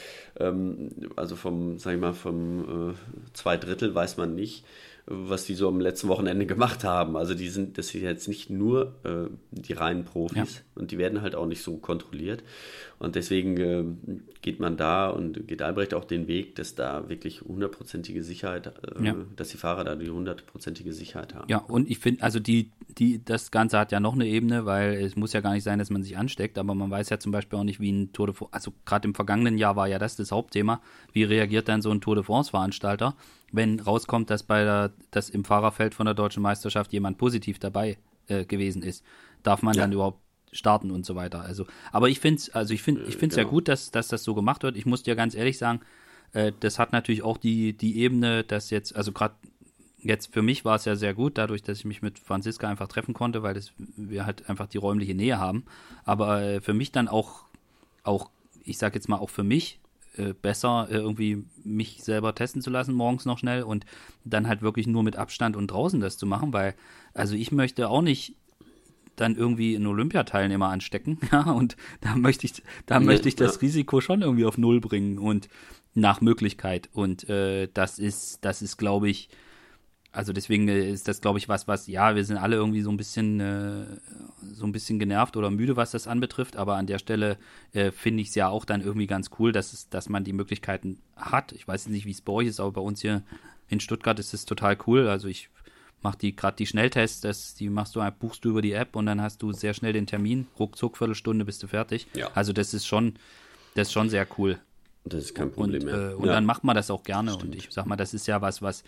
ähm, 0.40 0.90
also 1.14 1.36
vom, 1.36 1.78
sag 1.78 1.94
ich 1.94 2.00
mal, 2.00 2.14
vom 2.14 2.90
äh, 2.90 2.94
zwei 3.32 3.56
Drittel 3.56 3.94
weiß 3.94 4.16
man 4.16 4.34
nicht, 4.34 4.64
was 5.10 5.44
die 5.44 5.54
so 5.54 5.66
am 5.66 5.80
letzten 5.80 6.08
Wochenende 6.08 6.46
gemacht 6.46 6.84
haben. 6.84 7.16
Also 7.16 7.34
die 7.34 7.48
sind, 7.48 7.76
das 7.78 7.88
sind 7.88 8.02
jetzt 8.02 8.28
nicht 8.28 8.48
nur 8.48 8.94
äh, 9.04 9.28
die 9.50 9.72
reinen 9.72 10.04
Profis 10.04 10.54
ja. 10.54 10.62
und 10.76 10.92
die 10.92 10.98
werden 10.98 11.20
halt 11.20 11.34
auch 11.34 11.46
nicht 11.46 11.62
so 11.62 11.76
kontrolliert. 11.78 12.44
Und 13.00 13.14
deswegen 13.14 13.56
äh, 13.56 14.20
geht 14.42 14.60
man 14.60 14.76
da 14.76 15.08
und 15.08 15.48
geht 15.48 15.62
Albrecht 15.62 15.94
auch 15.94 16.04
den 16.04 16.28
Weg, 16.28 16.54
dass 16.56 16.74
da 16.74 17.08
wirklich 17.08 17.40
hundertprozentige 17.40 18.22
Sicherheit, 18.22 18.66
äh, 18.66 19.02
ja. 19.02 19.14
dass 19.36 19.48
die 19.48 19.56
Fahrer 19.56 19.84
da 19.84 19.94
die 19.96 20.10
hundertprozentige 20.10 20.92
Sicherheit 20.92 21.34
haben. 21.34 21.48
Ja, 21.48 21.58
und 21.58 21.90
ich 21.90 21.98
finde, 21.98 22.22
also 22.22 22.40
die, 22.40 22.72
die, 22.98 23.24
das 23.24 23.50
Ganze 23.50 23.78
hat 23.78 23.90
ja 23.90 24.00
noch 24.00 24.12
eine 24.12 24.26
Ebene, 24.26 24.66
weil 24.66 24.92
es 25.02 25.16
muss 25.16 25.32
ja 25.32 25.40
gar 25.40 25.54
nicht 25.54 25.64
sein, 25.64 25.78
dass 25.78 25.88
man 25.88 26.02
sich 26.02 26.18
ansteckt, 26.18 26.58
aber 26.58 26.74
man 26.74 26.90
weiß 26.90 27.08
ja 27.08 27.18
zum 27.18 27.32
Beispiel 27.32 27.58
auch 27.58 27.64
nicht, 27.64 27.80
wie 27.80 27.90
ein 27.90 28.12
Tour 28.12 28.26
de 28.26 28.34
France, 28.34 28.52
also 28.52 28.74
gerade 28.84 29.08
im 29.08 29.14
vergangenen 29.14 29.56
Jahr 29.56 29.76
war 29.76 29.88
ja 29.88 29.98
das 29.98 30.16
das 30.16 30.30
Hauptthema, 30.30 30.82
wie 31.14 31.24
reagiert 31.24 31.68
dann 31.68 31.80
so 31.80 31.90
ein 31.90 32.02
Tour 32.02 32.16
de 32.16 32.24
France-Veranstalter, 32.24 33.16
wenn 33.50 33.80
rauskommt, 33.80 34.28
dass 34.28 34.42
bei 34.42 34.62
der, 34.62 34.92
dass 35.10 35.30
im 35.30 35.44
Fahrerfeld 35.46 35.94
von 35.94 36.04
der 36.04 36.14
deutschen 36.14 36.42
Meisterschaft 36.42 36.92
jemand 36.92 37.16
positiv 37.16 37.58
dabei 37.58 37.96
äh, 38.26 38.44
gewesen 38.44 38.82
ist. 38.82 39.02
Darf 39.42 39.62
man 39.62 39.72
ja. 39.72 39.84
dann 39.84 39.92
überhaupt 39.92 40.20
starten 40.52 40.90
und 40.90 41.06
so 41.06 41.14
weiter. 41.14 41.42
Also, 41.42 41.66
aber 41.92 42.08
ich 42.08 42.20
finde 42.20 42.38
es, 42.38 42.50
also 42.50 42.74
ich 42.74 42.82
finde, 42.82 43.02
ich 43.02 43.16
finde 43.16 43.32
es 43.32 43.36
genau. 43.36 43.48
ja 43.48 43.50
gut, 43.50 43.68
dass, 43.68 43.90
dass 43.90 44.08
das 44.08 44.24
so 44.24 44.34
gemacht 44.34 44.62
wird. 44.62 44.76
Ich 44.76 44.86
muss 44.86 45.02
dir 45.02 45.16
ganz 45.16 45.34
ehrlich 45.34 45.58
sagen, 45.58 45.80
äh, 46.32 46.52
das 46.60 46.78
hat 46.78 46.92
natürlich 46.92 47.22
auch 47.22 47.36
die, 47.36 47.72
die 47.72 47.98
Ebene, 47.98 48.44
dass 48.44 48.70
jetzt, 48.70 48.96
also 48.96 49.12
gerade 49.12 49.34
jetzt 50.02 50.32
für 50.32 50.42
mich 50.42 50.64
war 50.64 50.76
es 50.76 50.84
ja 50.84 50.96
sehr 50.96 51.14
gut, 51.14 51.38
dadurch, 51.38 51.62
dass 51.62 51.78
ich 51.78 51.84
mich 51.84 52.02
mit 52.02 52.18
Franziska 52.18 52.68
einfach 52.68 52.88
treffen 52.88 53.14
konnte, 53.14 53.42
weil 53.42 53.54
das, 53.54 53.72
wir 53.96 54.26
halt 54.26 54.48
einfach 54.48 54.66
die 54.66 54.78
räumliche 54.78 55.14
Nähe 55.14 55.38
haben. 55.38 55.64
Aber 56.04 56.42
äh, 56.42 56.60
für 56.60 56.74
mich 56.74 56.92
dann 56.92 57.08
auch, 57.08 57.44
auch, 58.02 58.30
ich 58.64 58.78
sag 58.78 58.94
jetzt 58.94 59.08
mal 59.08 59.18
auch 59.18 59.30
für 59.30 59.44
mich, 59.44 59.78
äh, 60.16 60.32
besser, 60.32 60.88
äh, 60.90 60.96
irgendwie 60.96 61.44
mich 61.62 62.02
selber 62.02 62.34
testen 62.34 62.62
zu 62.62 62.70
lassen, 62.70 62.94
morgens 62.94 63.26
noch 63.26 63.38
schnell 63.38 63.62
und 63.62 63.86
dann 64.24 64.48
halt 64.48 64.62
wirklich 64.62 64.86
nur 64.86 65.02
mit 65.02 65.16
Abstand 65.16 65.56
und 65.56 65.68
draußen 65.68 66.00
das 66.00 66.18
zu 66.18 66.26
machen, 66.26 66.52
weil, 66.52 66.74
also 67.14 67.34
ich 67.34 67.52
möchte 67.52 67.88
auch 67.88 68.02
nicht 68.02 68.34
dann 69.20 69.36
irgendwie 69.36 69.76
einen 69.76 69.86
Olympiateilnehmer 69.86 70.68
anstecken, 70.68 71.18
ja, 71.32 71.50
und 71.50 71.76
da 72.00 72.16
möchte 72.16 72.46
ich, 72.46 72.62
da 72.86 72.96
ja, 72.96 73.00
möchte 73.00 73.28
ich 73.28 73.36
das 73.36 73.56
ja. 73.56 73.60
Risiko 73.60 74.00
schon 74.00 74.22
irgendwie 74.22 74.44
auf 74.44 74.58
Null 74.58 74.80
bringen 74.80 75.18
und 75.18 75.48
nach 75.94 76.20
Möglichkeit. 76.20 76.88
Und 76.92 77.28
äh, 77.28 77.68
das 77.72 77.98
ist, 77.98 78.44
das 78.44 78.62
ist, 78.62 78.76
glaube 78.76 79.08
ich, 79.08 79.28
also 80.12 80.32
deswegen 80.32 80.68
äh, 80.68 80.90
ist 80.90 81.08
das, 81.08 81.20
glaube 81.20 81.38
ich, 81.38 81.48
was, 81.48 81.68
was, 81.68 81.86
ja, 81.86 82.14
wir 82.14 82.24
sind 82.24 82.36
alle 82.36 82.56
irgendwie 82.56 82.82
so 82.82 82.90
ein 82.90 82.96
bisschen, 82.96 83.40
äh, 83.40 83.86
so 84.52 84.66
ein 84.66 84.72
bisschen 84.72 84.98
genervt 84.98 85.36
oder 85.36 85.50
müde, 85.50 85.76
was 85.76 85.92
das 85.92 86.08
anbetrifft, 86.08 86.56
aber 86.56 86.76
an 86.76 86.86
der 86.86 86.98
Stelle 86.98 87.38
äh, 87.72 87.90
finde 87.90 88.22
ich 88.22 88.28
es 88.28 88.34
ja 88.34 88.48
auch 88.48 88.64
dann 88.64 88.80
irgendwie 88.80 89.06
ganz 89.06 89.30
cool, 89.38 89.52
dass 89.52 89.72
es, 89.72 89.88
dass 89.88 90.08
man 90.08 90.24
die 90.24 90.32
Möglichkeiten 90.32 90.98
hat. 91.16 91.52
Ich 91.52 91.66
weiß 91.66 91.88
nicht, 91.88 92.06
wie 92.06 92.10
es 92.10 92.22
bei 92.22 92.32
euch 92.32 92.48
ist, 92.48 92.60
aber 92.60 92.72
bei 92.72 92.80
uns 92.80 93.00
hier 93.00 93.22
in 93.68 93.80
Stuttgart 93.80 94.18
ist 94.18 94.34
es 94.34 94.44
total 94.44 94.76
cool. 94.86 95.06
Also 95.08 95.28
ich 95.28 95.48
mache 96.02 96.18
die 96.18 96.36
gerade 96.36 96.56
die 96.56 96.66
Schnelltests, 96.66 97.20
das, 97.20 97.54
die 97.54 97.68
machst 97.68 97.96
du, 97.96 98.10
buchst 98.18 98.44
du 98.44 98.50
über 98.50 98.62
die 98.62 98.72
App 98.72 98.96
und 98.96 99.06
dann 99.06 99.20
hast 99.20 99.42
du 99.42 99.52
sehr 99.52 99.74
schnell 99.74 99.92
den 99.92 100.06
Termin, 100.06 100.46
ruckzuck, 100.58 100.96
Viertelstunde 100.96 101.44
bist 101.44 101.62
du 101.62 101.66
fertig. 101.66 102.06
Ja. 102.14 102.30
Also 102.34 102.52
das 102.52 102.74
ist 102.74 102.86
schon, 102.86 103.14
das 103.74 103.88
ist 103.88 103.92
schon 103.92 104.08
sehr 104.08 104.26
cool. 104.38 104.58
Das 105.04 105.24
ist 105.24 105.34
kein 105.34 105.50
Problem 105.50 105.82
und, 105.82 105.86
mehr. 105.86 106.10
Äh, 106.10 106.14
und 106.14 106.26
ja. 106.26 106.32
dann 106.32 106.44
macht 106.44 106.64
man 106.64 106.76
das 106.76 106.90
auch 106.90 107.02
gerne. 107.02 107.32
Stimmt. 107.32 107.54
Und 107.54 107.54
ich 107.56 107.68
sag 107.70 107.86
mal, 107.86 107.96
das 107.96 108.14
ist 108.14 108.26
ja 108.26 108.40
was, 108.40 108.60
was 108.62 108.84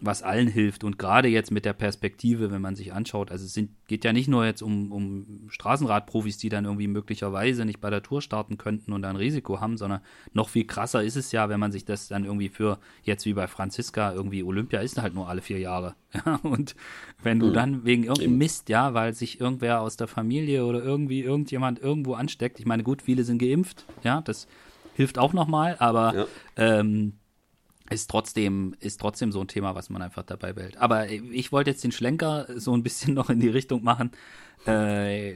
was 0.00 0.22
allen 0.22 0.48
hilft. 0.48 0.84
Und 0.84 0.98
gerade 0.98 1.28
jetzt 1.28 1.50
mit 1.50 1.64
der 1.64 1.72
Perspektive, 1.72 2.50
wenn 2.50 2.60
man 2.60 2.76
sich 2.76 2.92
anschaut, 2.92 3.30
also 3.30 3.44
es 3.44 3.54
sind, 3.54 3.70
geht 3.88 4.04
ja 4.04 4.12
nicht 4.12 4.28
nur 4.28 4.44
jetzt 4.44 4.62
um, 4.62 4.92
um 4.92 5.46
Straßenradprofis, 5.48 6.38
die 6.38 6.48
dann 6.48 6.64
irgendwie 6.64 6.88
möglicherweise 6.88 7.64
nicht 7.64 7.80
bei 7.80 7.90
der 7.90 8.02
Tour 8.02 8.22
starten 8.22 8.58
könnten 8.58 8.92
und 8.92 9.04
ein 9.04 9.16
Risiko 9.16 9.60
haben, 9.60 9.76
sondern 9.76 10.00
noch 10.32 10.48
viel 10.48 10.66
krasser 10.66 11.02
ist 11.02 11.16
es 11.16 11.32
ja, 11.32 11.48
wenn 11.48 11.60
man 11.60 11.72
sich 11.72 11.84
das 11.84 12.08
dann 12.08 12.24
irgendwie 12.24 12.48
für 12.48 12.78
jetzt 13.02 13.24
wie 13.26 13.34
bei 13.34 13.46
Franziska 13.46 14.12
irgendwie 14.12 14.42
Olympia 14.42 14.80
ist 14.80 15.00
halt 15.00 15.14
nur 15.14 15.28
alle 15.28 15.42
vier 15.42 15.58
Jahre. 15.58 15.94
Ja, 16.24 16.36
und 16.42 16.74
wenn 17.22 17.38
du 17.38 17.48
mhm. 17.48 17.52
dann 17.52 17.84
wegen 17.84 18.04
irgendeinem 18.04 18.38
Mist, 18.38 18.70
ja, 18.70 18.94
weil 18.94 19.12
sich 19.12 19.38
irgendwer 19.38 19.82
aus 19.82 19.98
der 19.98 20.06
Familie 20.06 20.64
oder 20.64 20.82
irgendwie 20.82 21.20
irgendjemand 21.20 21.78
irgendwo 21.78 22.14
ansteckt, 22.14 22.58
ich 22.58 22.64
meine, 22.64 22.82
gut, 22.84 23.02
viele 23.02 23.22
sind 23.22 23.36
geimpft, 23.36 23.84
ja, 24.02 24.22
das 24.22 24.46
hilft 24.94 25.18
auch 25.18 25.34
nochmal, 25.34 25.76
aber 25.78 26.14
ja. 26.14 26.26
ähm, 26.56 27.12
ist 27.90 28.10
trotzdem, 28.10 28.74
ist 28.80 29.00
trotzdem 29.00 29.32
so 29.32 29.40
ein 29.40 29.48
Thema, 29.48 29.74
was 29.74 29.90
man 29.90 30.02
einfach 30.02 30.22
dabei 30.22 30.52
behält. 30.52 30.76
Aber 30.76 31.08
ich 31.08 31.52
wollte 31.52 31.70
jetzt 31.70 31.84
den 31.84 31.92
Schlenker 31.92 32.46
so 32.56 32.74
ein 32.74 32.82
bisschen 32.82 33.14
noch 33.14 33.30
in 33.30 33.40
die 33.40 33.48
Richtung 33.48 33.82
machen. 33.82 34.10
Äh, 34.66 35.34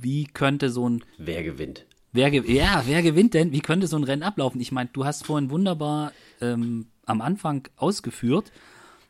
wie 0.00 0.24
könnte 0.24 0.70
so 0.70 0.88
ein. 0.88 1.04
Wer 1.18 1.42
gewinnt? 1.42 1.86
Wer 2.12 2.32
ja, 2.32 2.82
wer 2.86 3.02
gewinnt 3.02 3.34
denn? 3.34 3.52
Wie 3.52 3.60
könnte 3.60 3.86
so 3.86 3.96
ein 3.96 4.04
Rennen 4.04 4.22
ablaufen? 4.22 4.60
Ich 4.60 4.72
meine, 4.72 4.90
du 4.92 5.04
hast 5.04 5.24
vorhin 5.24 5.50
wunderbar 5.50 6.12
ähm, 6.40 6.86
am 7.06 7.20
Anfang 7.20 7.68
ausgeführt, 7.76 8.50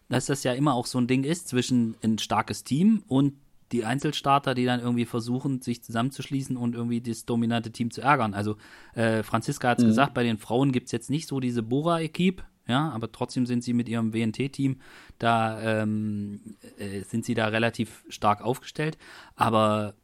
dass 0.08 0.26
das 0.26 0.44
ja 0.44 0.52
immer 0.52 0.74
auch 0.74 0.86
so 0.86 0.98
ein 0.98 1.06
Ding 1.06 1.24
ist 1.24 1.48
zwischen 1.48 1.94
ein 2.02 2.18
starkes 2.18 2.64
Team 2.64 3.02
und 3.08 3.34
die 3.72 3.84
Einzelstarter, 3.84 4.54
die 4.54 4.64
dann 4.64 4.80
irgendwie 4.80 5.04
versuchen, 5.04 5.62
sich 5.62 5.82
zusammenzuschließen 5.82 6.56
und 6.56 6.74
irgendwie 6.74 7.00
das 7.00 7.24
dominante 7.24 7.70
Team 7.70 7.90
zu 7.90 8.00
ärgern. 8.00 8.34
Also 8.34 8.56
äh, 8.94 9.22
Franziska 9.22 9.68
hat 9.68 9.78
es 9.78 9.84
mhm. 9.84 9.88
gesagt, 9.88 10.14
bei 10.14 10.24
den 10.24 10.38
Frauen 10.38 10.72
gibt 10.72 10.86
es 10.86 10.92
jetzt 10.92 11.08
nicht 11.08 11.28
so 11.28 11.40
diese 11.40 11.62
Bora-Equipe, 11.62 12.42
ja, 12.70 12.90
aber 12.90 13.12
trotzdem 13.12 13.46
sind 13.46 13.62
sie 13.62 13.72
mit 13.72 13.88
ihrem 13.88 14.14
WNT-Team 14.14 14.80
da, 15.18 15.82
ähm, 15.82 16.40
äh, 16.78 17.02
sind 17.02 17.24
sie 17.24 17.34
da 17.34 17.48
relativ 17.48 18.04
stark 18.08 18.40
aufgestellt. 18.40 18.96
Aber 19.36 19.94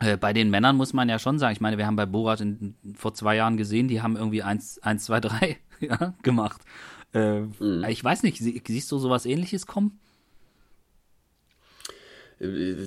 äh, 0.00 0.16
bei 0.16 0.32
den 0.32 0.50
Männern 0.50 0.76
muss 0.76 0.92
man 0.92 1.08
ja 1.08 1.18
schon 1.18 1.38
sagen, 1.38 1.52
ich 1.52 1.60
meine, 1.60 1.78
wir 1.78 1.86
haben 1.86 1.96
bei 1.96 2.06
Borat 2.06 2.40
in, 2.40 2.74
vor 2.94 3.14
zwei 3.14 3.36
Jahren 3.36 3.56
gesehen, 3.56 3.88
die 3.88 4.02
haben 4.02 4.16
irgendwie 4.16 4.42
1, 4.42 4.80
1 4.82 5.04
2, 5.04 5.20
3 5.20 5.56
ja, 5.80 6.14
gemacht. 6.22 6.60
Äh, 7.14 7.40
mhm. 7.40 7.84
Ich 7.88 8.02
weiß 8.02 8.22
nicht, 8.22 8.38
sie, 8.38 8.62
siehst 8.66 8.90
du 8.92 8.98
sowas 8.98 9.26
ähnliches 9.26 9.66
kommen? 9.66 9.98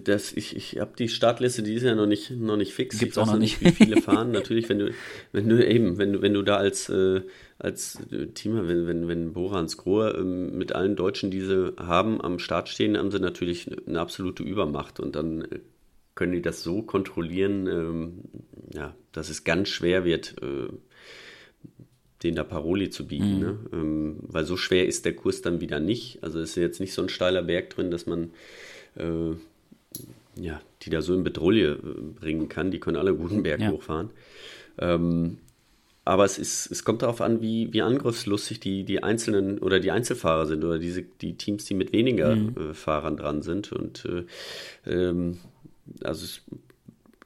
Das, 0.04 0.34
ich 0.34 0.54
ich 0.54 0.80
habe 0.82 0.98
die 1.00 1.08
Startliste, 1.08 1.64
die 1.64 1.76
ist 1.76 1.84
ja 1.84 1.96
noch 1.96 2.08
nicht, 2.08 2.32
noch 2.32 2.58
nicht 2.58 2.74
fix. 2.74 3.00
Gibt 3.00 3.14
es 3.14 3.18
auch 3.18 3.26
noch 3.26 3.38
nicht. 3.38 3.62
Wie 3.62 3.72
viele 3.72 4.02
fahren? 4.02 4.32
Natürlich, 4.32 4.68
wenn 4.68 4.80
du, 4.80 4.92
wenn 5.32 5.48
du 5.48 5.66
eben, 5.66 5.98
wenn 5.98 6.12
du, 6.12 6.22
wenn 6.22 6.34
du 6.34 6.42
da 6.42 6.58
als, 6.58 6.90
äh, 6.90 7.22
als 7.58 8.00
Teamer, 8.34 8.68
wenn, 8.68 8.88
wenn, 8.88 9.08
wenn 9.08 9.34
Borans 9.34 9.78
Grohe 9.78 10.12
ähm, 10.12 10.58
mit 10.58 10.74
allen 10.74 10.96
Deutschen, 10.96 11.32
die 11.32 11.42
sie 11.42 11.74
haben, 11.78 12.22
am 12.22 12.40
Start 12.40 12.68
stehen, 12.68 12.98
haben 12.98 13.12
sie 13.12 13.20
natürlich 13.20 13.70
eine 13.88 14.00
absolute 14.00 14.44
Übermacht 14.44 15.00
und 15.00 15.16
dann 15.16 15.42
äh, 15.42 15.60
können 16.16 16.34
die 16.34 16.42
das 16.42 16.64
so 16.64 16.82
kontrollieren, 16.82 17.68
ähm, 17.68 18.20
ja, 18.74 18.96
dass 19.12 19.30
es 19.30 19.44
ganz 19.44 19.70
schwer 19.70 20.06
wird, 20.06 20.36
äh, 20.42 20.68
den 22.24 22.36
da 22.36 22.44
Paroli 22.44 22.90
zu 22.90 23.08
bieten. 23.08 23.36
Mhm. 23.36 23.40
Ne? 23.40 23.60
Ähm, 23.74 24.20
weil 24.22 24.46
so 24.46 24.58
schwer 24.58 24.86
ist 24.88 25.06
der 25.06 25.16
Kurs 25.16 25.42
dann 25.42 25.62
wieder 25.62 25.80
nicht. 25.80 26.24
Also 26.24 26.40
ist 26.40 26.56
jetzt 26.56 26.80
nicht 26.80 26.94
so 26.94 27.02
ein 27.02 27.10
steiler 27.10 27.44
Berg 27.44 27.70
drin, 27.70 27.92
dass 27.92 28.06
man 28.06 28.32
äh, 28.96 29.36
ja, 30.38 30.62
die 30.82 30.90
da 30.90 31.02
so 31.02 31.14
in 31.14 31.24
Bedrohung 31.24 31.56
äh, 31.56 31.76
bringen 32.20 32.50
kann. 32.50 32.72
Die 32.72 32.80
können 32.80 32.98
alle 32.98 33.16
guten 33.16 33.44
Berg 33.44 33.62
ja. 33.62 33.72
hochfahren. 33.72 34.10
Ähm, 34.78 35.38
aber 36.06 36.24
es, 36.24 36.38
ist, 36.38 36.72
es 36.72 36.84
kommt 36.84 37.02
darauf 37.02 37.20
an, 37.20 37.42
wie, 37.42 37.74
wie 37.74 37.82
angriffslustig 37.82 38.60
die, 38.60 38.84
die 38.84 39.02
einzelnen 39.02 39.58
oder 39.58 39.80
die 39.80 39.92
Einzelfahrer 39.92 40.46
sind 40.46 40.64
oder 40.64 40.78
diese, 40.78 41.02
die 41.02 41.36
Teams, 41.36 41.66
die 41.66 41.74
mit 41.74 41.92
weniger 41.92 42.36
mhm. 42.36 42.56
äh, 42.58 42.74
Fahrern 42.74 43.18
dran 43.18 43.42
sind. 43.42 43.72
Und 43.72 44.06
äh, 44.06 44.90
ähm, 44.90 45.40
also 46.04 46.24
es, 46.24 46.42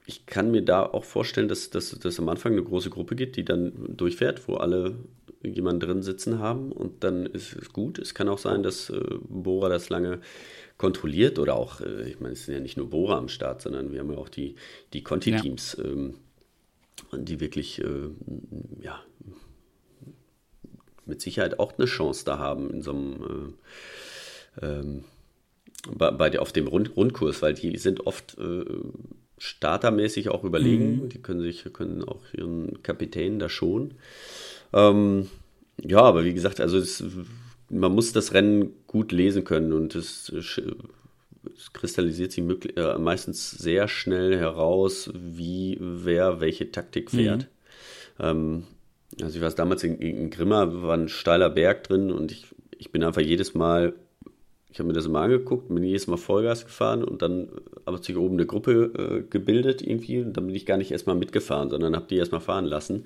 ich 0.06 0.26
kann 0.26 0.50
mir 0.50 0.62
da 0.62 0.82
auch 0.82 1.04
vorstellen, 1.04 1.46
dass, 1.46 1.70
dass 1.70 2.18
am 2.18 2.28
Anfang 2.28 2.52
eine 2.52 2.64
große 2.64 2.90
Gruppe 2.90 3.14
gibt, 3.14 3.36
die 3.36 3.44
dann 3.44 3.72
durchfährt, 3.96 4.48
wo 4.48 4.54
alle 4.56 4.96
jemanden 5.42 5.80
drin 5.80 6.02
sitzen 6.02 6.38
haben 6.38 6.72
und 6.72 7.04
dann 7.04 7.26
ist 7.26 7.54
es 7.54 7.72
gut. 7.72 7.98
Es 7.98 8.14
kann 8.14 8.28
auch 8.28 8.38
sein, 8.38 8.62
dass 8.62 8.90
äh, 8.90 9.00
Bora 9.28 9.68
das 9.68 9.88
lange 9.88 10.20
kontrolliert 10.78 11.38
oder 11.38 11.54
auch, 11.54 11.80
äh, 11.80 12.08
ich 12.08 12.20
meine, 12.20 12.32
es 12.32 12.46
sind 12.46 12.54
ja 12.54 12.60
nicht 12.60 12.76
nur 12.76 12.90
Bohrer 12.90 13.16
am 13.16 13.28
Start, 13.28 13.62
sondern 13.62 13.92
wir 13.92 14.00
haben 14.00 14.10
ja 14.10 14.18
auch 14.18 14.28
die, 14.28 14.54
die 14.92 15.02
Conti-Teams, 15.02 15.76
ja. 15.78 15.84
ähm, 15.84 16.14
die 17.12 17.40
wirklich, 17.40 17.82
äh, 17.82 18.10
ja, 18.80 19.00
mit 21.06 21.20
Sicherheit 21.20 21.58
auch 21.58 21.76
eine 21.76 21.86
Chance 21.86 22.24
da 22.24 22.38
haben 22.38 22.70
in 22.70 22.82
so 22.82 22.92
einem, 22.92 23.54
äh, 24.60 24.66
ähm, 24.66 25.04
bei, 25.92 26.10
bei, 26.10 26.38
auf 26.38 26.52
dem 26.52 26.66
Rund, 26.66 26.96
Rundkurs, 26.96 27.42
weil 27.42 27.54
die 27.54 27.76
sind 27.78 28.06
oft 28.06 28.38
äh, 28.38 28.64
startermäßig 29.38 30.28
auch 30.28 30.44
überlegen. 30.44 31.04
Mhm. 31.04 31.08
Die 31.08 31.22
können 31.22 31.40
sich, 31.40 31.64
können 31.72 32.04
auch 32.04 32.22
ihren 32.32 32.82
Kapitän 32.82 33.38
da 33.38 33.48
schon. 33.48 33.94
Ähm, 34.72 35.28
ja, 35.82 36.02
aber 36.02 36.24
wie 36.24 36.34
gesagt, 36.34 36.60
also 36.60 36.76
es 36.78 37.02
man 37.70 37.92
muss 37.92 38.12
das 38.12 38.34
Rennen 38.34 38.72
gut 38.86 39.12
lesen 39.12 39.44
können 39.44 39.72
und 39.72 39.94
es, 39.94 40.32
es 41.56 41.72
kristallisiert 41.72 42.32
sich 42.32 42.44
äh, 42.76 42.98
meistens 42.98 43.50
sehr 43.50 43.88
schnell 43.88 44.36
heraus, 44.36 45.10
wie 45.14 45.78
wer 45.80 46.40
welche 46.40 46.70
Taktik 46.70 47.10
fährt. 47.10 47.48
Mhm. 48.18 48.24
Ähm, 48.24 48.64
also 49.22 49.36
ich 49.36 49.42
war 49.42 49.50
damals 49.50 49.82
in, 49.82 49.98
in 49.98 50.30
Grimma, 50.30 50.68
war 50.82 50.96
ein 50.96 51.08
steiler 51.08 51.50
Berg 51.50 51.84
drin 51.84 52.10
und 52.10 52.32
ich, 52.32 52.46
ich 52.78 52.92
bin 52.92 53.02
einfach 53.02 53.22
jedes 53.22 53.54
Mal 53.54 53.94
ich 54.72 54.78
habe 54.78 54.86
mir 54.86 54.92
das 54.92 55.06
immer 55.06 55.20
angeguckt, 55.20 55.68
bin 55.68 55.82
jedes 55.82 56.06
Mal 56.06 56.16
Vollgas 56.16 56.64
gefahren 56.64 57.02
und 57.02 57.22
dann 57.22 57.48
hat 57.86 58.04
sich 58.04 58.16
oben 58.16 58.36
eine 58.36 58.46
Gruppe 58.46 58.92
äh, 58.96 59.28
gebildet 59.28 59.82
irgendwie 59.82 60.20
und 60.20 60.36
dann 60.36 60.46
bin 60.46 60.54
ich 60.54 60.64
gar 60.64 60.76
nicht 60.76 60.92
erstmal 60.92 61.16
mitgefahren, 61.16 61.70
sondern 61.70 61.96
habe 61.96 62.06
die 62.08 62.16
erstmal 62.16 62.40
fahren 62.40 62.66
lassen, 62.66 63.04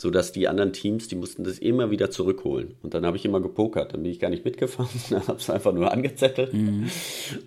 sodass 0.00 0.32
die 0.32 0.48
anderen 0.48 0.72
Teams, 0.72 1.08
die 1.08 1.14
mussten 1.14 1.44
das 1.44 1.58
immer 1.58 1.90
wieder 1.90 2.10
zurückholen. 2.10 2.74
Und 2.82 2.94
dann 2.94 3.06
habe 3.06 3.16
ich 3.16 3.24
immer 3.24 3.40
gepokert, 3.40 3.92
dann 3.92 4.02
bin 4.02 4.10
ich 4.10 4.18
gar 4.18 4.30
nicht 4.30 4.44
mitgefahren, 4.44 4.90
sondern 5.08 5.28
habe 5.28 5.38
es 5.38 5.50
einfach 5.50 5.72
nur 5.72 5.92
angezettelt 5.92 6.52
mhm. 6.52 6.90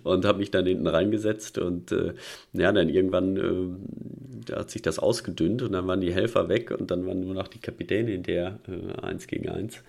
und 0.02 0.24
habe 0.24 0.38
mich 0.38 0.50
dann 0.50 0.66
hinten 0.66 0.86
reingesetzt 0.86 1.58
und 1.58 1.92
äh, 1.92 2.14
ja, 2.54 2.72
dann 2.72 2.88
irgendwann 2.88 3.36
äh, 3.36 4.52
hat 4.54 4.70
sich 4.70 4.82
das 4.82 4.98
ausgedünnt 4.98 5.62
und 5.62 5.72
dann 5.72 5.86
waren 5.86 6.00
die 6.00 6.12
Helfer 6.12 6.48
weg 6.48 6.70
und 6.70 6.90
dann 6.90 7.06
waren 7.06 7.20
nur 7.20 7.34
noch 7.34 7.48
die 7.48 7.60
Kapitäne 7.60 8.12
hinterher, 8.12 8.58
äh, 8.66 9.00
eins 9.02 9.26
gegen 9.26 9.48
eins. 9.48 9.82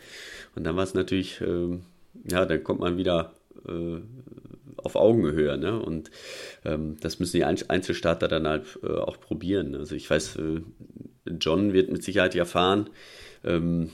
Und 0.56 0.66
dann 0.66 0.76
war 0.76 0.84
es 0.84 0.94
natürlich, 0.94 1.40
äh, 1.42 1.78
ja, 2.30 2.46
dann 2.46 2.64
kommt 2.64 2.82
man 2.82 2.98
wieder 2.98 3.34
äh, 3.68 4.02
auf 4.84 4.96
Augenhöhe. 4.96 5.58
Ne? 5.58 5.80
Und 5.80 6.12
ähm, 6.66 6.98
das 7.02 7.20
müssen 7.20 7.38
die 7.38 7.46
Einzelstarter 7.46 8.28
dann 8.28 8.48
halt 8.48 8.80
äh, 8.84 8.88
auch 8.88 9.20
probieren. 9.20 9.76
Also 9.76 9.96
ich 9.96 10.10
weiß, 10.10 10.38
äh, 10.38 10.62
John 11.40 11.74
wird 11.74 11.92
mit 11.92 12.04
Sicherheit 12.04 12.36
ja 12.36 12.46
fahren. 12.46 12.90
Ähm, 13.44 13.92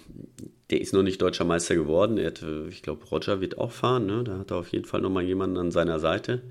der 0.69 0.81
ist 0.81 0.93
noch 0.93 1.03
nicht 1.03 1.21
deutscher 1.21 1.45
Meister 1.45 1.75
geworden. 1.75 2.17
Er 2.17 2.27
hat, 2.27 2.41
äh, 2.41 2.67
ich 2.67 2.81
glaube, 2.81 3.05
Roger 3.05 3.41
wird 3.41 3.57
auch 3.57 3.71
fahren. 3.71 4.05
Ne? 4.05 4.23
Da 4.23 4.39
hat 4.39 4.51
er 4.51 4.57
auf 4.57 4.69
jeden 4.69 4.85
Fall 4.85 5.01
nochmal 5.01 5.23
jemanden 5.23 5.57
an 5.57 5.71
seiner 5.71 5.99
Seite. 5.99 6.41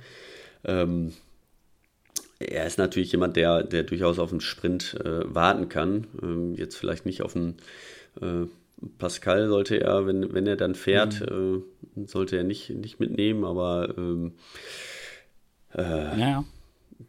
Ähm, 0.64 1.12
er 2.38 2.66
ist 2.66 2.78
natürlich 2.78 3.12
jemand, 3.12 3.36
der, 3.36 3.62
der 3.62 3.84
durchaus 3.84 4.18
auf 4.18 4.30
einen 4.30 4.40
Sprint 4.40 4.94
äh, 5.04 5.34
warten 5.34 5.68
kann. 5.68 6.06
Ähm, 6.22 6.54
jetzt 6.54 6.76
vielleicht 6.76 7.06
nicht 7.06 7.22
auf 7.22 7.34
einen 7.34 7.56
äh, 8.20 8.46
Pascal 8.98 9.48
sollte 9.48 9.80
er, 9.80 10.06
wenn, 10.06 10.34
wenn 10.34 10.46
er 10.46 10.56
dann 10.56 10.74
fährt, 10.74 11.20
mhm. 11.20 11.64
äh, 11.96 12.06
sollte 12.06 12.36
er 12.36 12.44
nicht, 12.44 12.70
nicht 12.70 13.00
mitnehmen, 13.00 13.44
aber 13.44 13.94
ähm, 13.96 14.32
äh, 15.74 16.20
ja. 16.20 16.44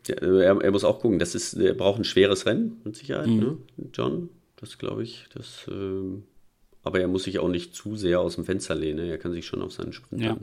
Der, 0.07 0.21
er, 0.21 0.61
er, 0.61 0.71
muss 0.71 0.83
auch 0.83 0.99
gucken, 0.99 1.19
das 1.19 1.35
ist, 1.35 1.53
er 1.53 1.73
braucht 1.73 1.99
ein 1.99 2.03
schweres 2.03 2.45
Rennen, 2.45 2.81
mit 2.83 2.95
Sicherheit, 2.95 3.27
mhm. 3.27 3.39
ne? 3.39 3.57
John. 3.93 4.29
Das 4.57 4.77
glaube 4.77 5.03
ich. 5.03 5.25
Das, 5.33 5.67
äh, 5.67 6.17
aber 6.83 6.99
er 6.99 7.07
muss 7.07 7.23
sich 7.23 7.39
auch 7.39 7.49
nicht 7.49 7.75
zu 7.75 7.95
sehr 7.95 8.19
aus 8.19 8.35
dem 8.35 8.45
Fenster 8.45 8.75
lehnen. 8.75 9.09
Er 9.09 9.17
kann 9.17 9.31
sich 9.31 9.45
schon 9.45 9.61
auf 9.61 9.73
seinen 9.73 9.93
Sprint 9.93 10.23
ja. 10.23 10.37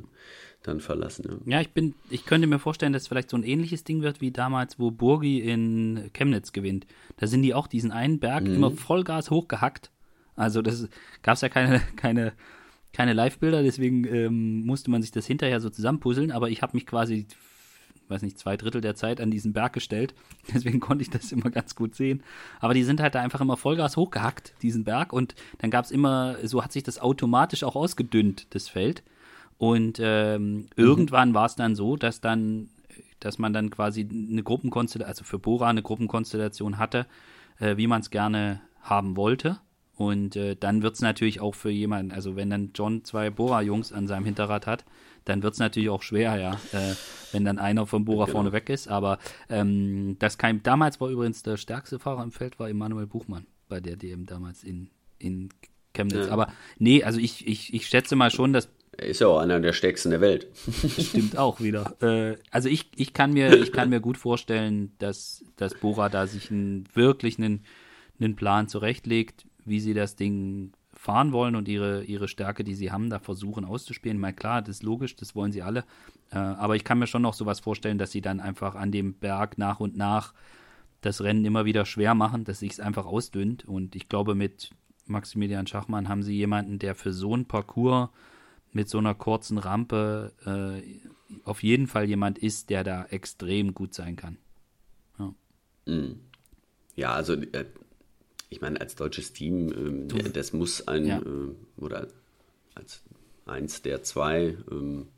dann 0.62 0.80
verlassen. 0.80 1.40
Ja. 1.46 1.56
ja, 1.56 1.60
ich 1.60 1.70
bin, 1.70 1.94
ich 2.10 2.24
könnte 2.24 2.46
mir 2.46 2.58
vorstellen, 2.58 2.92
dass 2.92 3.08
vielleicht 3.08 3.30
so 3.30 3.36
ein 3.36 3.44
ähnliches 3.44 3.84
Ding 3.84 4.02
wird 4.02 4.20
wie 4.20 4.30
damals, 4.30 4.78
wo 4.78 4.90
Burgi 4.90 5.40
in 5.40 6.10
Chemnitz 6.12 6.52
gewinnt. 6.52 6.86
Da 7.16 7.26
sind 7.26 7.42
die 7.42 7.54
auch 7.54 7.66
diesen 7.66 7.92
einen 7.92 8.18
Berg 8.18 8.44
mhm. 8.44 8.54
immer 8.54 8.70
Vollgas 8.70 9.30
hochgehackt. 9.30 9.90
Also 10.34 10.62
das 10.62 10.88
gab 11.22 11.34
es 11.34 11.40
ja 11.42 11.48
keine, 11.48 11.80
keine, 11.96 12.32
keine 12.92 13.12
Live-Bilder, 13.12 13.62
deswegen 13.62 14.04
ähm, 14.04 14.66
musste 14.66 14.90
man 14.90 15.00
sich 15.00 15.12
das 15.12 15.26
hinterher 15.26 15.60
so 15.60 15.70
zusammenpuzzeln, 15.70 16.30
aber 16.32 16.50
ich 16.50 16.60
habe 16.62 16.76
mich 16.76 16.86
quasi, 16.86 17.26
weiß 18.12 18.22
nicht, 18.22 18.38
zwei 18.38 18.56
Drittel 18.56 18.80
der 18.80 18.94
Zeit 18.94 19.20
an 19.20 19.30
diesen 19.30 19.52
Berg 19.52 19.72
gestellt. 19.72 20.14
Deswegen 20.54 20.80
konnte 20.80 21.02
ich 21.02 21.10
das 21.10 21.32
immer 21.32 21.50
ganz 21.50 21.74
gut 21.74 21.94
sehen. 21.94 22.22
Aber 22.60 22.74
die 22.74 22.84
sind 22.84 23.00
halt 23.00 23.14
da 23.14 23.20
einfach 23.20 23.40
immer 23.40 23.56
Vollgas 23.56 23.96
hochgehackt, 23.96 24.54
diesen 24.62 24.84
Berg, 24.84 25.12
und 25.12 25.34
dann 25.58 25.70
gab 25.70 25.84
es 25.84 25.90
immer, 25.90 26.36
so 26.44 26.62
hat 26.62 26.72
sich 26.72 26.82
das 26.82 27.00
automatisch 27.00 27.64
auch 27.64 27.76
ausgedünnt, 27.76 28.46
das 28.54 28.68
Feld. 28.68 29.02
Und 29.58 30.00
ähm, 30.02 30.54
mhm. 30.54 30.66
irgendwann 30.76 31.34
war 31.34 31.46
es 31.46 31.54
dann 31.54 31.76
so, 31.76 31.96
dass 31.96 32.20
dann, 32.20 32.68
dass 33.20 33.38
man 33.38 33.52
dann 33.52 33.70
quasi 33.70 34.08
eine 34.10 34.42
Gruppenkonstellation, 34.42 35.08
also 35.08 35.24
für 35.24 35.38
Bora 35.38 35.68
eine 35.68 35.82
Gruppenkonstellation 35.82 36.78
hatte, 36.78 37.06
äh, 37.58 37.76
wie 37.76 37.86
man 37.86 38.00
es 38.00 38.10
gerne 38.10 38.60
haben 38.80 39.16
wollte. 39.16 39.60
Und 39.96 40.36
äh, 40.36 40.56
dann 40.56 40.82
wird 40.82 40.94
es 40.94 41.00
natürlich 41.00 41.40
auch 41.40 41.54
für 41.54 41.70
jemanden, 41.70 42.12
also 42.12 42.34
wenn 42.34 42.50
dann 42.50 42.70
John 42.74 43.04
zwei 43.04 43.30
Bora-Jungs 43.30 43.92
an 43.92 44.08
seinem 44.08 44.24
Hinterrad 44.24 44.66
hat, 44.66 44.84
dann 45.24 45.42
wird 45.42 45.54
es 45.54 45.60
natürlich 45.60 45.88
auch 45.88 46.02
schwer, 46.02 46.36
ja, 46.36 46.52
äh, 46.72 46.94
wenn 47.32 47.44
dann 47.44 47.58
einer 47.58 47.86
vom 47.86 48.04
Bora 48.04 48.24
genau. 48.24 48.36
vorne 48.36 48.52
weg 48.52 48.68
ist. 48.68 48.88
Aber 48.88 49.18
ähm, 49.48 50.16
das 50.18 50.38
kein, 50.38 50.62
damals 50.62 51.00
war 51.00 51.08
übrigens 51.08 51.42
der 51.42 51.56
stärkste 51.56 51.98
Fahrer 51.98 52.22
im 52.22 52.32
Feld, 52.32 52.58
war 52.58 52.68
Emanuel 52.68 53.06
Buchmann 53.06 53.46
bei 53.68 53.80
der 53.80 53.96
DM 53.96 54.26
damals 54.26 54.64
in, 54.64 54.90
in 55.18 55.48
Chemnitz. 55.94 56.26
Ja. 56.26 56.32
Aber 56.32 56.52
nee, 56.78 57.02
also 57.02 57.18
ich, 57.20 57.46
ich, 57.46 57.72
ich 57.72 57.86
schätze 57.86 58.16
mal 58.16 58.30
schon, 58.30 58.52
dass 58.52 58.68
er 58.98 59.06
ist 59.06 59.20
ja 59.20 59.28
auch 59.28 59.38
einer 59.38 59.58
der 59.58 59.72
stärksten 59.72 60.10
der 60.10 60.20
Welt. 60.20 60.48
Stimmt 60.98 61.38
auch 61.38 61.60
wieder. 61.60 61.96
Äh, 62.02 62.36
also 62.50 62.68
ich, 62.68 62.90
ich, 62.96 63.14
kann 63.14 63.32
mir, 63.32 63.54
ich 63.54 63.72
kann 63.72 63.88
mir 63.88 64.00
gut 64.00 64.18
vorstellen, 64.18 64.92
dass, 64.98 65.44
dass 65.56 65.74
Bora 65.74 66.08
da 66.08 66.26
sich 66.26 66.50
einen, 66.50 66.88
wirklich 66.94 67.38
einen, 67.38 67.64
einen 68.20 68.34
Plan 68.34 68.68
zurechtlegt, 68.68 69.46
wie 69.64 69.80
sie 69.80 69.94
das 69.94 70.16
Ding 70.16 70.72
fahren 71.02 71.32
wollen 71.32 71.56
und 71.56 71.66
ihre, 71.66 72.04
ihre 72.04 72.28
Stärke, 72.28 72.62
die 72.62 72.76
sie 72.76 72.92
haben, 72.92 73.10
da 73.10 73.18
versuchen 73.18 73.64
auszuspielen. 73.64 74.20
Mal 74.20 74.32
klar, 74.32 74.62
das 74.62 74.76
ist 74.76 74.82
logisch, 74.84 75.16
das 75.16 75.34
wollen 75.34 75.50
sie 75.50 75.60
alle. 75.60 75.80
Äh, 76.30 76.36
aber 76.36 76.76
ich 76.76 76.84
kann 76.84 77.00
mir 77.00 77.08
schon 77.08 77.22
noch 77.22 77.34
sowas 77.34 77.58
vorstellen, 77.58 77.98
dass 77.98 78.12
sie 78.12 78.20
dann 78.20 78.38
einfach 78.38 78.76
an 78.76 78.92
dem 78.92 79.14
Berg 79.14 79.58
nach 79.58 79.80
und 79.80 79.96
nach 79.96 80.32
das 81.00 81.20
Rennen 81.20 81.44
immer 81.44 81.64
wieder 81.64 81.86
schwer 81.86 82.14
machen, 82.14 82.44
dass 82.44 82.60
sich 82.60 82.70
es 82.70 82.80
einfach 82.80 83.04
ausdünnt. 83.04 83.64
Und 83.64 83.96
ich 83.96 84.08
glaube, 84.08 84.36
mit 84.36 84.70
Maximilian 85.06 85.66
Schachmann 85.66 86.08
haben 86.08 86.22
sie 86.22 86.36
jemanden, 86.36 86.78
der 86.78 86.94
für 86.94 87.12
so 87.12 87.36
ein 87.36 87.46
Parcours 87.46 88.10
mit 88.70 88.88
so 88.88 88.98
einer 88.98 89.16
kurzen 89.16 89.58
Rampe 89.58 90.32
äh, 90.46 91.00
auf 91.42 91.64
jeden 91.64 91.88
Fall 91.88 92.04
jemand 92.04 92.38
ist, 92.38 92.70
der 92.70 92.84
da 92.84 93.06
extrem 93.06 93.74
gut 93.74 93.92
sein 93.92 94.14
kann. 94.14 94.38
Ja, 95.18 95.34
mm. 95.92 96.20
ja 96.94 97.12
also 97.12 97.32
äh, 97.32 97.64
ich 98.52 98.60
meine, 98.60 98.80
als 98.80 98.94
deutsches 98.94 99.32
Team, 99.32 100.08
äh, 100.08 100.30
das 100.30 100.52
muss 100.52 100.86
ein, 100.86 101.06
ja. 101.06 101.18
äh, 101.18 101.82
oder 101.82 102.08
als 102.74 103.02
eins 103.46 103.82
der 103.82 104.02
zwei, 104.02 104.56
ähm, 104.70 105.08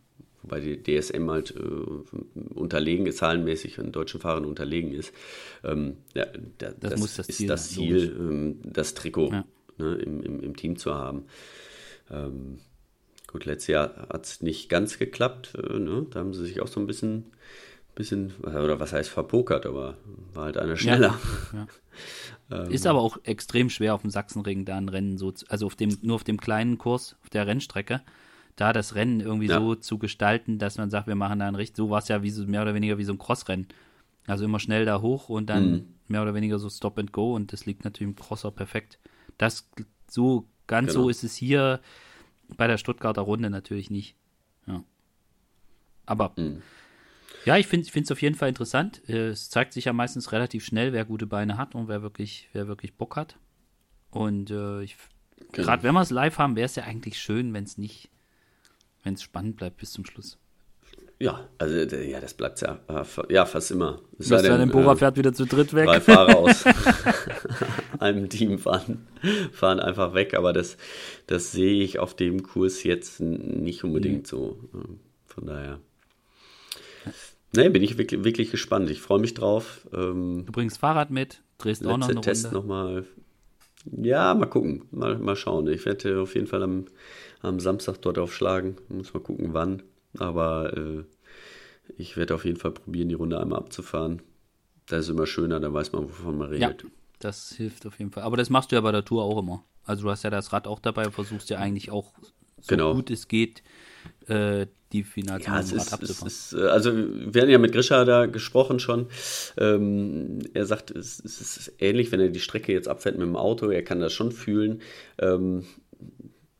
wobei 0.42 0.60
die 0.60 0.82
DSM 0.82 1.30
halt 1.30 1.54
äh, 1.56 2.54
unterlegen 2.54 3.06
ist, 3.06 3.18
zahlenmäßig 3.18 3.78
an 3.78 3.92
deutschen 3.92 4.20
Fahrern 4.20 4.44
unterlegen 4.44 4.92
ist. 4.92 5.12
Ähm, 5.62 5.98
ja, 6.14 6.26
da, 6.58 6.72
das, 6.72 7.00
das, 7.00 7.16
das, 7.16 7.28
ist 7.28 7.36
Ziel, 7.36 7.48
das 7.48 7.68
Ziel, 7.70 8.16
ähm, 8.18 8.60
das 8.64 8.94
Trikot 8.94 9.30
ja. 9.30 9.44
ne, 9.78 9.94
im, 9.96 10.22
im, 10.22 10.40
im, 10.40 10.56
Team 10.56 10.76
zu 10.76 10.94
haben. 10.94 11.24
Ähm, 12.10 12.58
Gut, 13.34 13.46
letztes 13.46 13.66
Jahr 13.66 14.06
hat 14.10 14.26
es 14.26 14.42
nicht 14.42 14.68
ganz 14.68 14.96
geklappt. 14.96 15.54
Äh, 15.56 15.80
ne? 15.80 16.06
Da 16.08 16.20
haben 16.20 16.32
sie 16.34 16.46
sich 16.46 16.60
auch 16.60 16.68
so 16.68 16.78
ein 16.78 16.86
bisschen, 16.86 17.32
bisschen, 17.94 18.32
oder 18.42 18.80
was 18.80 18.92
heißt 18.92 19.08
verpokert, 19.08 19.66
aber 19.66 19.96
war 20.32 20.46
halt 20.46 20.56
einer 20.56 20.76
schneller. 20.76 21.18
Ja, 21.52 21.66
ja. 22.50 22.62
ähm, 22.64 22.70
Ist 22.70 22.86
aber 22.86 23.00
auch 23.00 23.18
extrem 23.24 23.70
schwer 23.70 23.94
auf 23.94 24.02
dem 24.02 24.10
Sachsenring 24.10 24.64
da 24.64 24.76
ein 24.76 24.88
Rennen 24.88 25.18
so, 25.18 25.30
zu, 25.30 25.46
also 25.48 25.66
auf 25.66 25.76
dem, 25.76 25.96
nur 26.02 26.16
auf 26.16 26.24
dem 26.24 26.40
kleinen 26.40 26.78
Kurs, 26.78 27.16
auf 27.22 27.30
der 27.30 27.46
Rennstrecke, 27.46 28.02
da 28.56 28.72
das 28.72 28.94
Rennen 28.94 29.20
irgendwie 29.20 29.46
ja. 29.46 29.58
so 29.58 29.74
zu 29.74 29.98
gestalten, 29.98 30.58
dass 30.58 30.78
man 30.78 30.90
sagt, 30.90 31.06
wir 31.06 31.14
machen 31.14 31.38
da 31.38 31.48
ein 31.48 31.54
richtig, 31.54 31.76
so 31.76 31.90
war 31.90 31.98
es 31.98 32.08
ja 32.08 32.22
wie 32.22 32.30
so, 32.30 32.44
mehr 32.46 32.62
oder 32.62 32.74
weniger 32.74 32.98
wie 32.98 33.04
so 33.04 33.12
ein 33.12 33.18
Crossrennen. 33.18 33.68
Also 34.26 34.44
immer 34.44 34.58
schnell 34.58 34.84
da 34.84 35.00
hoch 35.00 35.28
und 35.28 35.50
dann 35.50 35.70
mhm. 35.70 35.94
mehr 36.08 36.22
oder 36.22 36.34
weniger 36.34 36.58
so 36.58 36.70
Stop 36.70 36.98
and 36.98 37.12
Go 37.12 37.34
und 37.34 37.52
das 37.52 37.66
liegt 37.66 37.84
natürlich 37.84 38.10
im 38.10 38.16
Crosser 38.16 38.50
perfekt. 38.50 38.98
Das 39.36 39.68
so, 40.08 40.48
ganz 40.66 40.92
genau. 40.92 41.04
so 41.04 41.08
ist 41.10 41.24
es 41.24 41.34
hier 41.34 41.80
bei 42.56 42.66
der 42.66 42.78
Stuttgarter 42.78 43.22
Runde 43.22 43.50
natürlich 43.50 43.90
nicht. 43.90 44.16
Ja. 44.66 44.82
Aber 46.06 46.32
mhm. 46.36 46.62
Ja, 47.44 47.56
ich 47.56 47.66
finde 47.66 47.86
es 47.86 48.12
auf 48.12 48.22
jeden 48.22 48.34
Fall 48.34 48.48
interessant. 48.48 49.02
Äh, 49.08 49.28
es 49.28 49.50
zeigt 49.50 49.72
sich 49.72 49.86
ja 49.86 49.92
meistens 49.92 50.32
relativ 50.32 50.64
schnell, 50.64 50.92
wer 50.92 51.04
gute 51.04 51.26
Beine 51.26 51.58
hat 51.58 51.74
und 51.74 51.88
wer 51.88 52.02
wirklich, 52.02 52.48
wer 52.52 52.68
wirklich 52.68 52.96
Bock 52.96 53.16
hat. 53.16 53.36
Und 54.10 54.50
äh, 54.50 54.82
ich, 54.82 54.96
genau. 55.52 55.66
gerade 55.66 55.82
wenn 55.82 55.94
wir 55.94 56.00
es 56.00 56.10
live 56.10 56.38
haben, 56.38 56.56
wäre 56.56 56.66
es 56.66 56.76
ja 56.76 56.84
eigentlich 56.84 57.18
schön, 57.18 57.52
wenn 57.52 57.64
es 57.64 57.78
nicht, 57.78 58.10
wenn 59.02 59.14
es 59.14 59.22
spannend 59.22 59.56
bleibt 59.56 59.76
bis 59.78 59.92
zum 59.92 60.04
Schluss. 60.06 60.38
Ja, 61.20 61.48
also 61.58 61.74
ja, 61.96 62.20
das 62.20 62.34
bleibt 62.34 62.60
ja, 62.60 62.80
äh, 62.88 63.32
ja 63.32 63.46
fast 63.46 63.70
immer. 63.70 64.02
Es 64.18 64.28
sei 64.28 64.42
denn, 64.42 64.70
Bora 64.70 64.92
äh, 64.92 64.96
fährt 64.96 65.16
wieder 65.16 65.32
zu 65.32 65.46
dritt 65.46 65.72
weg. 65.72 65.86
Drei 65.86 66.00
Fahrer 66.00 66.36
aus 66.38 66.64
einem 67.98 68.28
Team 68.28 68.58
fahren, 68.58 69.06
fahren 69.52 69.80
einfach 69.80 70.14
weg, 70.14 70.34
aber 70.34 70.52
das, 70.52 70.76
das 71.26 71.52
sehe 71.52 71.82
ich 71.82 71.98
auf 71.98 72.14
dem 72.14 72.42
Kurs 72.42 72.82
jetzt 72.82 73.20
nicht 73.20 73.84
unbedingt 73.84 74.22
mhm. 74.22 74.26
so. 74.26 74.58
Ähm, 74.74 75.00
von 75.26 75.46
daher. 75.46 75.80
Nee, 77.56 77.68
bin 77.68 77.82
ich 77.82 77.98
wirklich, 77.98 78.24
wirklich 78.24 78.50
gespannt. 78.50 78.90
Ich 78.90 79.00
freue 79.00 79.20
mich 79.20 79.34
drauf. 79.34 79.86
Ähm, 79.92 80.44
du 80.46 80.52
bringst 80.52 80.78
Fahrrad 80.78 81.10
mit, 81.10 81.42
drehst 81.58 81.86
auch 81.86 81.96
noch 81.96 82.08
eine 82.08 82.20
Test 82.20 82.52
Runde. 82.52 82.66
Noch 82.66 83.04
ja, 83.92 84.34
mal 84.34 84.46
gucken. 84.46 84.86
Mal, 84.90 85.18
mal 85.18 85.36
schauen. 85.36 85.68
Ich 85.68 85.84
werde 85.84 86.20
auf 86.20 86.34
jeden 86.34 86.46
Fall 86.46 86.62
am, 86.62 86.86
am 87.42 87.60
Samstag 87.60 88.00
dort 88.00 88.18
aufschlagen. 88.18 88.76
Muss 88.88 89.12
mal 89.12 89.20
gucken, 89.20 89.52
wann. 89.52 89.82
Aber 90.18 90.76
äh, 90.76 91.04
ich 91.96 92.16
werde 92.16 92.34
auf 92.34 92.44
jeden 92.44 92.56
Fall 92.56 92.72
probieren, 92.72 93.08
die 93.08 93.14
Runde 93.14 93.40
einmal 93.40 93.58
abzufahren. 93.58 94.22
Das 94.86 95.04
ist 95.04 95.10
immer 95.10 95.26
schöner, 95.26 95.60
dann 95.60 95.72
weiß 95.72 95.92
man, 95.92 96.04
wovon 96.04 96.38
man 96.38 96.48
redet. 96.48 96.82
Ja, 96.82 96.90
das 97.18 97.52
hilft 97.52 97.86
auf 97.86 97.98
jeden 97.98 98.10
Fall. 98.10 98.22
Aber 98.22 98.36
das 98.36 98.50
machst 98.50 98.72
du 98.72 98.76
ja 98.76 98.80
bei 98.80 98.92
der 98.92 99.04
Tour 99.04 99.22
auch 99.22 99.38
immer. 99.38 99.64
Also 99.84 100.04
du 100.04 100.10
hast 100.10 100.22
ja 100.22 100.30
das 100.30 100.52
Rad 100.52 100.66
auch 100.66 100.80
dabei, 100.80 101.10
versuchst 101.10 101.50
ja 101.50 101.58
eigentlich 101.58 101.90
auch 101.90 102.12
so 102.60 102.68
genau. 102.68 102.94
gut 102.94 103.10
es 103.10 103.28
geht, 103.28 103.62
äh, 104.28 104.66
die 104.92 105.02
Finals 105.02 105.44
ja, 105.44 105.58
es 105.58 105.72
ist. 105.72 106.02
Es 106.02 106.22
ist, 106.22 106.52
äh, 106.54 106.66
also 106.66 106.92
wir 106.94 107.42
hatten 107.42 107.50
ja 107.50 107.58
mit 107.58 107.72
Grisha 107.72 108.04
da 108.04 108.26
gesprochen 108.26 108.78
schon. 108.78 109.08
Ähm, 109.58 110.38
er 110.54 110.66
sagt, 110.66 110.90
es, 110.92 111.22
es, 111.24 111.40
ist 111.40 111.72
ähnlich, 111.78 112.12
wenn 112.12 112.20
er 112.20 112.28
die 112.28 112.40
Strecke 112.40 112.72
jetzt 112.72 112.88
abfährt 112.88 113.18
mit 113.18 113.26
dem 113.26 113.36
Auto, 113.36 113.68
er 113.70 113.82
kann 113.82 114.00
das 114.00 114.12
schon 114.12 114.32
fühlen. 114.32 114.82
Ähm, 115.18 115.64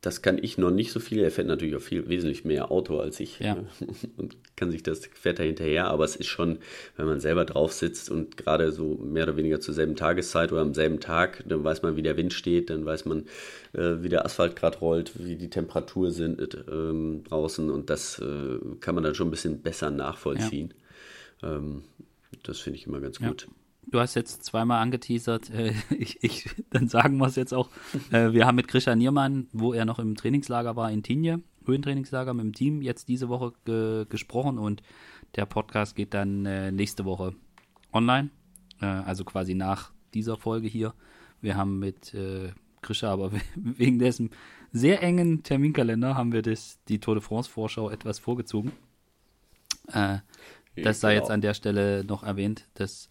das 0.05 0.21
kann 0.21 0.37
ich 0.43 0.59
noch 0.59 0.71
nicht 0.71 0.93
so 0.93 1.01
viel. 1.01 1.21
Er 1.21 1.31
fährt 1.31 1.47
natürlich 1.47 1.75
auch 1.77 1.81
viel 1.81 2.07
wesentlich 2.11 2.45
mehr 2.45 2.71
Auto 2.71 2.99
als 2.99 3.21
ich 3.21 3.39
ja. 3.39 3.57
und 4.19 4.37
kann 4.55 4.71
sich 4.71 4.83
das 4.83 5.07
fährt 5.07 5.39
da 5.39 5.43
hinterher. 5.43 5.87
Aber 5.87 6.05
es 6.05 6.15
ist 6.15 6.27
schon, 6.27 6.59
wenn 6.97 7.07
man 7.07 7.21
selber 7.21 7.47
drauf 7.47 7.73
sitzt 7.73 8.11
und 8.11 8.37
gerade 8.37 8.71
so 8.71 8.97
mehr 9.03 9.23
oder 9.23 9.39
weniger 9.39 9.61
zur 9.61 9.73
selben 9.73 9.97
Tageszeit 9.97 10.53
oder 10.53 10.61
am 10.61 10.75
selben 10.75 11.01
Tag, 11.01 11.43
dann 11.49 11.65
weiß 11.65 11.81
man, 11.81 11.97
wie 11.97 12.03
der 12.03 12.19
Wind 12.19 12.35
steht, 12.35 12.69
dann 12.69 12.85
weiß 12.85 13.07
man, 13.07 13.25
äh, 13.73 14.03
wie 14.03 14.11
der 14.11 14.27
Asphalt 14.27 14.57
gerade 14.57 14.79
rollt, 14.79 15.13
wie 15.25 15.37
die 15.37 15.49
Temperatur 15.49 16.11
sind 16.11 16.55
ähm, 16.71 17.25
draußen 17.25 17.71
und 17.71 17.89
das 17.89 18.19
äh, 18.19 18.59
kann 18.81 18.95
man 18.95 19.05
dann 19.05 19.15
schon 19.15 19.29
ein 19.29 19.31
bisschen 19.33 19.63
besser 19.63 19.91
nachvollziehen. 19.91 20.75
Ja. 21.41 21.57
Ähm, 21.57 21.85
das 22.43 22.59
finde 22.59 22.79
ich 22.79 22.87
immer 22.87 23.01
ganz 23.01 23.21
ja. 23.21 23.29
Du 23.91 24.01
hast 24.01 24.15
jetzt 24.15 24.45
zweimal 24.45 24.83
angeteasert, 24.83 25.51
äh, 25.51 25.73
ich, 25.91 26.23
ich, 26.23 26.49
dann 26.71 26.89
sagen 26.89 27.19
wir 27.19 27.27
es 27.27 27.37
jetzt 27.37 27.55
auch. 27.55 27.71
Äh, 28.11 28.33
wir 28.33 28.47
haben 28.47 28.57
mit 28.57 28.69
Grisha 28.69 28.95
Niermann, 28.95 29.49
wo 29.53 29.73
er 29.73 29.85
noch 29.85 29.99
im 29.99 30.17
Trainingslager 30.17 30.77
war 30.77 30.91
in 30.91 31.03
Tinje, 31.03 31.41
Höhentrainingslager 31.67 32.35
mit 32.35 32.45
dem 32.45 32.53
Team, 32.53 32.83
jetzt 32.83 33.09
diese 33.09 33.29
Woche 33.29 33.53
ge 33.65 34.07
gesprochen 34.09 34.59
und 34.59 34.83
der 35.37 35.47
Podcast 35.47 35.97
geht 35.97 36.15
dann 36.15 36.47
äh, 36.47 36.71
nächste 36.71 37.05
Woche 37.05 37.35
online, 37.93 38.31
äh, 38.81 38.87
also 38.87 39.25
quasi 39.25 39.55
nach 39.55 39.93
dieser 40.13 40.37
Folge 40.37 40.69
hier. 40.69 40.95
Wir 41.41 41.57
haben 41.57 41.79
mit 41.79 42.15
äh, 42.15 42.53
Grisha, 42.83 43.11
aber 43.13 43.33
wegen 43.55 43.99
dessen 43.99 44.31
sehr 44.73 45.03
engen 45.03 45.43
Terminkalender 45.43 46.17
haben 46.17 46.33
wir 46.33 46.43
das, 46.43 46.79
die 46.89 46.99
Tour 46.99 47.15
de 47.15 47.23
France 47.23 47.51
Vorschau 47.51 47.91
etwas 47.91 48.19
vorgezogen. 48.19 48.73
Äh, 49.89 50.19
das 50.77 51.01
sei 51.01 51.15
jetzt 51.15 51.31
an 51.31 51.41
der 51.41 51.55
Stelle 51.55 52.05
noch 52.05 52.25
erwähnt, 52.25 52.67
dass 52.75 53.09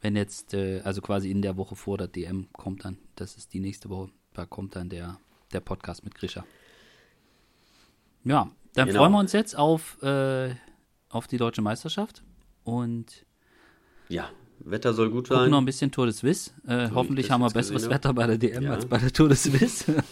wenn 0.00 0.16
jetzt, 0.16 0.54
äh, 0.54 0.80
also 0.84 1.00
quasi 1.00 1.30
in 1.30 1.42
der 1.42 1.56
Woche 1.56 1.76
vor 1.76 1.98
der 1.98 2.08
DM 2.08 2.48
kommt 2.52 2.84
dann, 2.84 2.98
das 3.14 3.36
ist 3.36 3.52
die 3.52 3.60
nächste 3.60 3.88
Woche, 3.88 4.10
da 4.34 4.46
kommt 4.46 4.76
dann 4.76 4.88
der, 4.88 5.18
der 5.52 5.60
Podcast 5.60 6.04
mit 6.04 6.14
Grisha. 6.14 6.44
Ja, 8.24 8.50
dann 8.74 8.88
genau. 8.88 9.00
freuen 9.00 9.12
wir 9.12 9.18
uns 9.20 9.32
jetzt 9.32 9.56
auf, 9.56 10.02
äh, 10.02 10.54
auf 11.08 11.26
die 11.26 11.38
deutsche 11.38 11.62
Meisterschaft 11.62 12.22
und 12.64 13.24
ja, 14.08 14.30
Wetter 14.60 14.94
soll 14.94 15.10
gut 15.10 15.28
sein. 15.28 15.50
Noch 15.50 15.58
ein 15.58 15.64
bisschen 15.64 15.90
Tour 15.90 16.06
de 16.06 16.14
Suisse. 16.14 16.50
Äh, 16.66 16.90
hoffentlich 16.92 17.30
haben 17.30 17.40
wir 17.40 17.50
besseres 17.50 17.88
Wetter 17.88 18.12
bei 18.14 18.26
der 18.26 18.38
DM 18.38 18.64
ja. 18.64 18.72
als 18.72 18.86
bei 18.86 18.98
der 18.98 19.12
Tour 19.12 19.28
de 19.28 19.36
Suisse. 19.36 20.02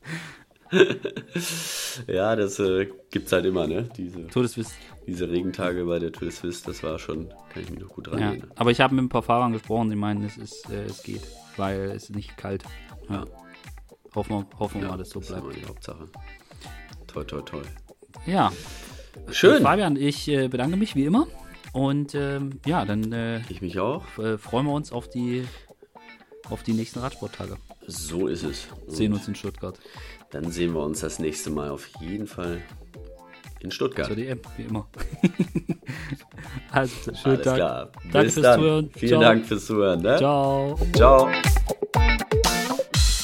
ja, 2.06 2.36
das 2.36 2.58
äh, 2.58 2.88
gibt 3.10 3.26
es 3.26 3.32
halt 3.32 3.44
immer, 3.44 3.66
ne? 3.66 3.88
Diese, 3.96 4.26
Tour 4.28 4.42
de 4.42 4.50
Suisse. 4.50 4.72
diese 5.06 5.28
Regentage 5.28 5.84
bei 5.84 5.98
der 5.98 6.12
Tour 6.12 6.28
de 6.28 6.30
Suisse, 6.36 6.64
das 6.64 6.82
war 6.82 6.98
schon, 6.98 7.28
kann 7.52 7.62
ich 7.62 7.70
mich 7.70 7.80
noch 7.80 7.88
gut 7.90 8.06
dran 8.08 8.18
Ja. 8.18 8.28
erinnern. 8.30 8.50
Aber 8.56 8.70
ich 8.70 8.80
habe 8.80 8.94
mit 8.94 9.04
ein 9.04 9.08
paar 9.08 9.22
Fahrern 9.22 9.52
gesprochen, 9.52 9.90
die 9.90 9.96
meinen, 9.96 10.24
es, 10.24 10.36
ist, 10.36 10.68
äh, 10.70 10.84
es 10.84 11.02
geht, 11.02 11.22
weil 11.56 11.90
es 11.90 12.04
ist 12.04 12.16
nicht 12.16 12.36
kalt. 12.36 12.64
Ja. 13.08 13.24
Hoffen 14.14 14.30
wir, 14.36 14.46
hoffen 14.58 14.80
wir 14.80 14.86
Ja, 14.86 14.92
mal, 14.92 14.98
dass 14.98 15.10
so 15.10 15.20
das 15.20 15.28
ist 15.30 15.34
bleibt. 15.34 15.44
immer 15.46 15.54
die 15.54 15.66
Hauptsache. 15.68 16.08
Toi, 17.06 17.24
toi, 17.24 17.40
toi. 17.42 17.62
Ja, 18.26 18.52
Schön. 19.30 19.62
Fabian, 19.62 19.96
ich 19.96 20.26
äh, 20.28 20.48
bedanke 20.48 20.76
mich 20.78 20.94
wie 20.96 21.04
immer. 21.04 21.26
Und 21.74 22.14
ähm, 22.14 22.60
ja, 22.66 22.84
dann 22.84 23.12
äh, 23.12 23.40
Ich 23.50 23.60
mich 23.62 23.78
auch. 23.78 24.04
äh, 24.18 24.36
freuen 24.38 24.66
wir 24.66 24.72
uns 24.72 24.90
auf 24.92 25.08
die, 25.08 25.44
auf 26.50 26.62
die 26.62 26.72
nächsten 26.72 26.98
Radsporttage. 27.00 27.56
So 27.86 28.26
ist 28.26 28.42
es. 28.42 28.66
Und 28.86 28.94
Sehen 28.94 29.12
uns 29.12 29.28
in 29.28 29.34
Stuttgart. 29.34 29.78
Dann 30.32 30.50
sehen 30.50 30.72
wir 30.72 30.80
uns 30.80 31.00
das 31.00 31.18
nächste 31.18 31.50
Mal 31.50 31.70
auf 31.70 31.86
jeden 32.00 32.26
Fall 32.26 32.62
in 33.60 33.70
Stuttgart. 33.70 34.06
Zur 34.06 34.16
DM, 34.16 34.40
wie 34.56 34.62
immer. 34.62 34.88
also, 36.72 37.14
schönen 37.14 37.36
Alles 37.36 37.44
Tag. 37.44 37.54
klar. 37.56 37.92
Danke 38.10 38.24
Bis 38.24 38.34
fürs 38.34 38.42
dann. 38.42 38.60
Zuhören. 38.60 38.90
Vielen 38.96 39.08
Ciao. 39.10 39.20
Dank 39.20 39.46
fürs 39.46 39.66
Zuhören. 39.66 40.02
Ne? 40.02 40.16
Ciao. 40.16 40.78
Ciao. 40.94 41.28